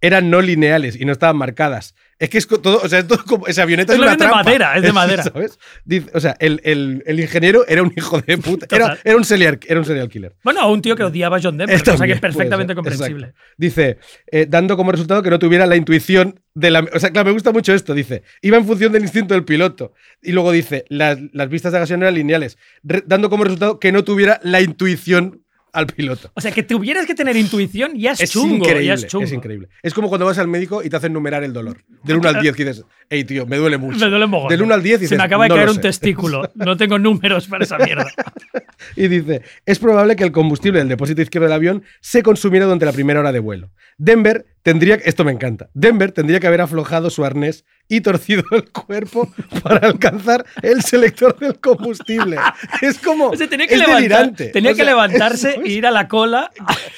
eran 0.00 0.28
no 0.30 0.40
lineales 0.40 1.00
y 1.00 1.04
no 1.04 1.12
estaban 1.12 1.36
marcadas. 1.36 1.94
Es 2.22 2.30
que 2.30 2.38
es 2.38 2.46
todo, 2.46 2.80
o 2.82 2.88
sea, 2.88 3.00
es 3.00 3.06
todo 3.08 3.24
como, 3.24 3.46
esa 3.48 3.62
avioneta 3.64 3.92
Es 3.92 3.98
una 3.98 4.14
de 4.16 4.28
madera, 4.28 4.76
es 4.76 4.82
de 4.82 4.92
madera. 5.00 5.22
¿sabes? 5.24 5.58
Dice, 5.84 6.08
o 6.14 6.20
sea, 6.20 6.36
el, 6.38 6.60
el- 6.64 7.02
el 7.04 7.18
ingeniero 7.20 7.64
era 7.66 7.82
un 7.82 7.92
hijo 7.96 8.20
de 8.20 8.38
puta. 8.38 8.66
Era, 8.74 8.96
era 9.02 9.16
un 9.16 9.24
serial, 9.24 9.58
era 9.66 9.80
un 9.80 9.84
serial 9.84 10.08
killer. 10.08 10.34
Bueno, 10.44 10.70
un 10.70 10.80
tío 10.80 10.94
que 10.94 11.02
odiaba 11.02 11.38
a 11.38 11.40
John 11.42 11.58
Denver, 11.58 11.74
Esto 11.74 11.90
cosa 11.92 12.06
que 12.06 12.12
es 12.12 12.20
perfectamente 12.20 12.70
ser, 12.70 12.76
comprensible. 12.76 13.26
exacto. 13.26 13.44
Dice, 13.56 13.98
eh, 14.30 14.46
dando 14.48 14.76
como 14.76 14.92
resultado 14.92 15.22
que 15.22 15.30
no 15.30 15.38
tuviera 15.38 15.66
la 15.66 15.74
intuición 15.76 16.40
de 16.54 16.70
la. 16.70 16.86
O 16.94 16.98
sea, 17.00 17.10
claro, 17.10 17.26
me 17.26 17.32
gusta 17.32 17.50
mucho 17.52 17.74
esto. 17.74 17.92
Dice, 17.92 18.22
iba 18.40 18.56
en 18.56 18.66
función 18.66 18.92
del 18.92 19.02
instinto 19.02 19.34
del 19.34 19.44
piloto. 19.44 19.92
Y 20.22 20.30
luego 20.32 20.52
dice, 20.52 20.84
las, 20.88 21.18
las 21.32 21.48
vistas 21.48 21.72
de 21.72 21.80
gasolina 21.80 22.06
eran 22.06 22.14
lineales, 22.14 22.56
re- 22.84 23.02
dando 23.06 23.28
como 23.30 23.42
resultado 23.44 23.80
que 23.80 23.90
no 23.92 24.04
tuviera 24.04 24.38
la 24.44 24.60
intuición 24.60 25.41
al 25.72 25.86
piloto. 25.86 26.30
O 26.34 26.40
sea, 26.40 26.52
que 26.52 26.62
tuvieras 26.62 27.06
que 27.06 27.14
tener 27.14 27.36
intuición 27.36 27.92
ya 27.96 28.12
es, 28.12 28.20
Es 28.20 28.30
chungo. 28.32 28.56
increíble, 28.56 28.84
ya 28.84 28.94
es, 28.94 29.06
chungo. 29.06 29.24
es 29.24 29.32
increíble. 29.32 29.68
Es 29.82 29.94
como 29.94 30.08
cuando 30.08 30.26
vas 30.26 30.38
al 30.38 30.48
médico 30.48 30.82
y 30.82 30.90
te 30.90 30.96
hacen 30.96 31.12
numerar 31.12 31.44
el 31.44 31.52
dolor. 31.52 31.78
Del 32.04 32.18
1 32.18 32.28
al 32.28 32.40
10 32.42 32.54
que 32.56 32.64
dices, 32.64 32.84
hey 33.08 33.24
tío, 33.24 33.46
me 33.46 33.56
duele 33.56 33.78
mucho. 33.78 33.98
Me 33.98 34.10
duele 34.10 34.26
mogollón. 34.26 34.50
Del 34.50 34.62
1 34.62 34.74
al 34.74 34.82
10 34.82 34.96
Se 34.98 35.00
dices, 35.04 35.18
me 35.18 35.24
acaba 35.24 35.44
de 35.44 35.48
"No 35.48 35.54
caer 35.56 35.68
un 35.70 35.74
sé". 35.76 35.80
testículo. 35.80 36.50
No 36.54 36.76
tengo 36.76 36.98
números 36.98 37.46
para 37.48 37.64
esa 37.64 37.78
mierda. 37.78 38.06
Y 38.96 39.06
dice, 39.06 39.42
es 39.64 39.78
probable 39.78 40.16
que 40.16 40.24
el 40.24 40.32
combustible 40.32 40.80
del 40.80 40.88
depósito 40.88 41.22
izquierdo 41.22 41.46
del 41.46 41.52
avión 41.54 41.84
se 42.00 42.22
consumiera 42.24 42.66
durante 42.66 42.84
la 42.84 42.92
primera 42.92 43.20
hora 43.20 43.30
de 43.30 43.38
vuelo. 43.38 43.70
Denver 43.96 44.44
tendría, 44.62 44.96
esto 44.96 45.24
me 45.24 45.30
encanta, 45.30 45.70
Denver 45.72 46.10
tendría 46.10 46.40
que 46.40 46.48
haber 46.48 46.60
aflojado 46.62 47.08
su 47.08 47.24
arnés 47.24 47.64
y 47.96 48.00
torcido 48.00 48.42
el 48.52 48.70
cuerpo 48.70 49.30
para 49.62 49.86
alcanzar 49.88 50.44
el 50.62 50.82
selector 50.82 51.38
del 51.38 51.58
combustible. 51.60 52.36
Es 52.80 52.98
como, 52.98 53.28
O 53.28 53.36
sea, 53.36 53.48
tenía 53.48 53.66
que, 53.66 53.74
es 53.74 53.80
levantar- 53.80 53.96
delirante. 54.02 54.46
tenía 54.48 54.70
O 54.70 54.74
que 54.74 54.82
sea, 54.82 54.84
levantarse 54.92 55.50
es- 55.50 55.56
e 55.64 55.68
ir 55.68 55.86
a 55.86 55.90
la 55.90 56.08
cola. 56.08 56.50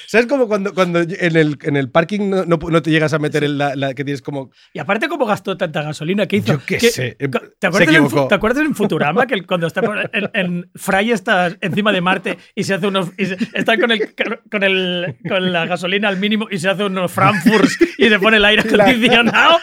¿Sabes 0.07 0.27
como 0.27 0.47
cuando, 0.47 0.73
cuando 0.73 1.01
en, 1.01 1.37
el, 1.37 1.59
en 1.63 1.77
el 1.77 1.91
parking 1.91 2.31
no, 2.31 2.45
no- 2.45 2.59
no 2.71 2.83
te 2.83 2.91
llegas 2.91 3.13
a 3.13 3.19
meter 3.19 3.43
en 3.45 3.59
la, 3.59 3.75
la 3.75 3.95
que 3.95 4.05
tienes 4.05 4.23
como... 4.23 4.51
Y 4.73 4.79
aparte, 4.79 5.09
¿cómo 5.09 5.27
gastó 5.27 5.57
tanta 5.57 5.83
gasolina? 5.83 6.27
¿Qué 6.27 6.37
hizo? 6.37 6.53
Yo 6.53 6.61
qué 6.65 6.79
¿Qué- 6.79 6.91
sé, 6.91 7.17
¿Te 7.59 7.67
acuerdas, 7.67 7.95
en, 7.95 8.29
¿Te 8.29 8.35
acuerdas 8.35 8.65
en 8.65 8.75
Futurama 8.75 9.27
que 9.27 9.43
cuando 9.45 9.67
está 9.67 9.81
en, 10.13 10.31
en 10.33 10.71
Fry 10.77 11.11
está 11.11 11.57
encima 11.61 11.93
de 11.93 12.01
Marte 12.01 12.39
y 12.55 12.63
se 12.65 12.75
hace 12.75 12.87
unos 12.87 13.09
y 13.19 13.27
se- 13.27 13.37
está 13.55 13.77
con 13.79 13.91
el 13.91 14.15
con 14.51 14.63
el 14.63 15.17
con 15.29 15.53
la 15.53 15.67
gasolina 15.67 16.09
al 16.09 16.19
mínimo 16.19 16.47
y 16.51 16.59
se 16.59 16.69
hace 16.69 16.85
unos 16.85 17.11
Frankfurts 17.11 17.79
y 17.99 18.09
se 18.09 18.19
pone 18.21 18.37
el 18.37 18.45
aire 18.45 18.63
acondicionado? 18.63 19.59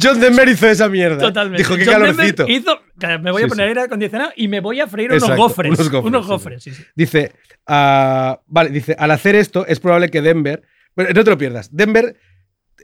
John 0.00 0.20
Denver 0.36 0.48
hizo 0.54 0.68
esa 0.68 0.88
mierda. 0.88 1.18
Totalmente. 1.18 1.58
Dijo, 1.62 1.76
qué 1.76 1.84
John 1.84 1.94
Denver 2.02 2.16
calorcito. 2.16 2.46
Hizo, 2.48 2.80
me 3.20 3.30
voy 3.30 3.42
a 3.42 3.44
Sí, 3.46 3.48
poner 3.50 3.66
sí. 3.66 3.68
aire 3.68 3.80
acondicionado 3.82 4.32
y 4.36 4.48
me 4.48 4.60
voy 4.60 4.80
a 4.80 4.86
freír 4.86 5.10
unos 5.12 5.36
gofres. 5.36 5.72
unos 5.72 5.90
gofres, 5.90 6.04
Unos 6.08 6.24
sí, 6.24 6.30
gofres, 6.30 6.62
sí, 6.62 6.74
sí. 6.74 6.84
Dice, 6.94 7.32
ah, 7.66 8.40
vale, 8.46 8.70
dice, 8.70 8.94
al 8.98 9.10
hacer 9.10 9.34
esto 9.34 9.66
es 9.66 9.80
probable 9.80 10.08
que 10.10 10.22
Denver, 10.22 10.62
bueno, 10.94 11.10
no 11.14 11.24
te 11.24 11.30
lo 11.30 11.38
pierdas, 11.38 11.68
Denver, 11.74 12.16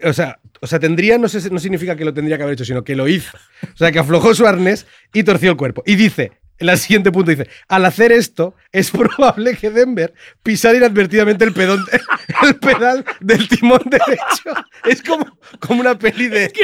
o 0.04 0.12
sea, 0.12 0.40
o 0.60 0.66
sea, 0.66 0.78
tendría, 0.80 1.18
no, 1.18 1.28
sé, 1.28 1.50
no 1.50 1.58
significa 1.58 1.96
que 1.96 2.04
lo 2.04 2.14
tendría 2.14 2.36
que 2.36 2.42
haber 2.44 2.54
hecho, 2.54 2.64
sino 2.64 2.82
que 2.84 2.96
lo 2.96 3.08
hizo. 3.08 3.36
O 3.62 3.76
sea, 3.76 3.92
que 3.92 3.98
aflojó 3.98 4.34
su 4.34 4.46
arnés 4.46 4.86
y 5.12 5.22
torció 5.22 5.50
el 5.50 5.56
cuerpo. 5.56 5.82
Y 5.86 5.96
dice, 5.96 6.32
en 6.62 6.68
el 6.68 6.78
siguiente 6.78 7.10
punto 7.10 7.30
dice, 7.30 7.48
al 7.68 7.84
hacer 7.84 8.12
esto 8.12 8.54
es 8.70 8.90
probable 8.92 9.56
que 9.56 9.70
Denver 9.70 10.14
pisara 10.42 10.76
inadvertidamente 10.76 11.44
el, 11.44 11.52
pedón, 11.52 11.84
el 12.46 12.56
pedal 12.56 13.04
del 13.20 13.48
timón 13.48 13.82
derecho. 13.84 14.66
Es 14.84 15.02
como, 15.02 15.38
como 15.58 15.80
una 15.80 15.98
peli 15.98 16.28
de... 16.28 16.52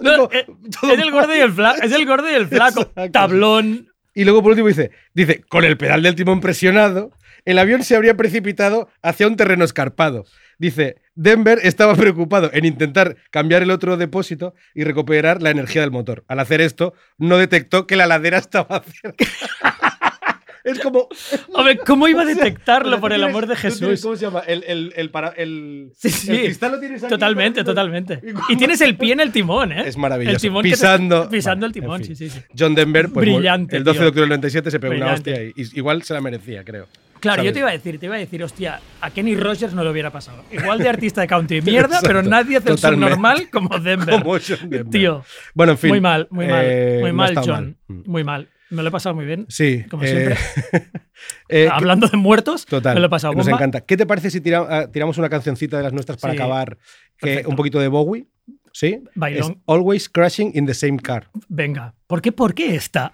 No, 0.00 0.28
eh, 0.32 0.46
es 0.92 0.98
el 0.98 1.10
gordo 1.10 1.34
y 1.34 1.38
el 1.38 1.52
flaco. 1.52 1.82
Es 1.82 1.92
el 1.92 2.04
gordo 2.04 2.30
y 2.30 2.34
el 2.34 2.48
flaco. 2.48 2.80
Exacto. 2.82 3.12
Tablón. 3.12 3.88
Y 4.14 4.24
luego 4.24 4.42
por 4.42 4.50
último 4.50 4.68
dice, 4.68 4.90
dice, 5.14 5.42
con 5.48 5.64
el 5.64 5.76
pedal 5.76 6.02
del 6.02 6.14
timón 6.14 6.40
presionado, 6.40 7.12
el 7.44 7.58
avión 7.58 7.82
se 7.82 7.96
habría 7.96 8.16
precipitado 8.16 8.88
hacia 9.02 9.26
un 9.26 9.36
terreno 9.36 9.64
escarpado. 9.64 10.24
Dice, 10.62 10.94
Denver 11.16 11.58
estaba 11.64 11.96
preocupado 11.96 12.48
en 12.52 12.64
intentar 12.64 13.16
cambiar 13.32 13.62
el 13.64 13.72
otro 13.72 13.96
depósito 13.96 14.54
y 14.76 14.84
recuperar 14.84 15.42
la 15.42 15.50
energía 15.50 15.80
del 15.80 15.90
motor. 15.90 16.22
Al 16.28 16.38
hacer 16.38 16.60
esto, 16.60 16.94
no 17.18 17.36
detectó 17.36 17.88
que 17.88 17.96
la 17.96 18.06
ladera 18.06 18.38
estaba 18.38 18.80
cerca. 18.84 19.24
es 20.64 20.78
como... 20.78 21.08
Hombre, 21.54 21.78
¿cómo 21.78 22.06
iba 22.06 22.22
a 22.22 22.24
detectarlo, 22.24 22.90
O 22.90 22.92
sea, 22.92 23.00
por 23.00 23.12
el 23.12 23.24
amor 23.24 23.48
de 23.48 23.56
tienes- 23.56 23.80
Jesús? 23.80 24.02
¿Cómo 24.02 24.14
se 24.14 24.24
llama? 24.24 24.38
El, 24.46 24.62
el, 24.68 24.92
el, 24.94 25.10
para- 25.10 25.30
el- 25.30 25.90
Sí, 25.96 26.10
sí. 26.10 26.30
el 26.30 26.40
cristal 26.44 26.70
lo 26.70 26.78
tienes 26.78 27.02
aquí, 27.02 27.10
Totalmente, 27.10 27.60
¿no? 27.60 27.64
totalmente. 27.64 28.20
Y 28.48 28.54
tienes 28.56 28.80
el 28.82 28.96
pie 28.96 29.14
en 29.14 29.20
el 29.20 29.32
timón, 29.32 29.72
¿eh? 29.72 29.82
Es 29.84 29.96
maravilloso. 29.96 30.36
El 30.36 30.40
timón 30.40 30.62
te- 30.62 30.70
pisando, 30.70 31.28
pisando 31.28 31.66
el 31.66 31.72
timón, 31.72 32.00
en 32.02 32.06
fin. 32.06 32.16
sí, 32.16 32.30
sí, 32.30 32.38
sí. 32.38 32.46
John 32.56 32.76
Denver, 32.76 33.08
pues, 33.08 33.26
Brillante, 33.26 33.76
el 33.76 33.82
12 33.82 33.94
tío. 33.96 34.02
de 34.02 34.08
octubre 34.10 34.22
del 34.22 34.28
97 34.28 34.70
se 34.70 34.78
pegó 34.78 34.94
una 34.94 35.12
hostia 35.14 35.42
y, 35.42 35.52
y 35.56 35.76
igual 35.76 36.04
se 36.04 36.14
la 36.14 36.20
merecía, 36.20 36.62
creo. 36.62 36.86
Claro, 37.22 37.42
yo 37.42 37.52
te 37.52 37.60
iba 37.60 37.68
a 37.68 37.72
decir, 37.72 37.98
te 37.98 38.06
iba 38.06 38.16
a 38.16 38.18
decir, 38.18 38.42
hostia, 38.42 38.80
a 39.00 39.10
Kenny 39.10 39.34
Rogers 39.36 39.72
no 39.72 39.82
le 39.84 39.90
hubiera 39.90 40.10
pasado. 40.10 40.44
Igual 40.50 40.78
de 40.80 40.88
artista 40.88 41.20
de 41.22 41.26
country 41.28 41.62
mierda, 41.62 41.86
Exacto. 41.98 42.06
pero 42.08 42.22
nadie 42.22 42.56
hace 42.58 42.68
el 42.70 42.74
Totalmente. 42.76 43.14
subnormal 43.14 43.48
como 43.50 43.78
Denver. 43.78 44.20
Como 44.22 44.32
John 44.34 44.58
Denver. 44.68 44.90
Tío. 44.90 45.24
Bueno, 45.54 45.72
en 45.72 45.78
fin. 45.78 45.88
Muy 45.90 46.00
mal, 46.00 46.26
muy 46.30 46.46
mal. 46.46 46.60
eh, 46.64 46.98
muy 47.00 47.12
mal, 47.12 47.34
John. 47.36 47.76
mal. 47.88 48.02
Muy 48.06 48.24
mal. 48.24 48.48
Me 48.70 48.82
lo 48.82 48.88
he 48.88 48.90
pasado 48.92 49.14
muy 49.14 49.24
bien. 49.26 49.46
Sí. 49.48 49.84
Como 49.90 50.02
eh, 50.02 50.08
siempre. 50.08 50.88
eh, 51.48 51.68
Hablando 51.70 52.08
de 52.08 52.16
muertos, 52.16 52.64
Total. 52.66 52.94
me 52.94 53.00
lo 53.00 53.06
he 53.06 53.10
pasado 53.10 53.34
Nos 53.34 53.44
bomba. 53.46 53.58
encanta. 53.58 53.82
¿Qué 53.82 53.96
te 53.96 54.06
parece 54.06 54.30
si 54.30 54.40
tira- 54.40 54.66
ah, 54.68 54.90
tiramos 54.90 55.18
una 55.18 55.28
cancioncita 55.28 55.76
de 55.76 55.82
las 55.84 55.92
nuestras 55.92 56.18
para 56.18 56.32
Sí. 56.34 56.38
acabar? 56.40 56.78
Que, 57.18 57.44
un 57.46 57.54
poquito 57.54 57.78
de 57.78 57.88
Bowie. 57.88 58.26
¿Sí? 58.72 59.04
Bailón. 59.14 59.52
Es 59.52 59.58
Always 59.66 60.08
Crashing 60.08 60.52
in 60.54 60.64
the 60.66 60.72
Same 60.74 60.96
Car. 60.98 61.28
Venga. 61.48 61.94
¿Por 62.06 62.22
qué, 62.22 62.32
por 62.32 62.54
qué 62.54 62.74
esta? 62.74 63.10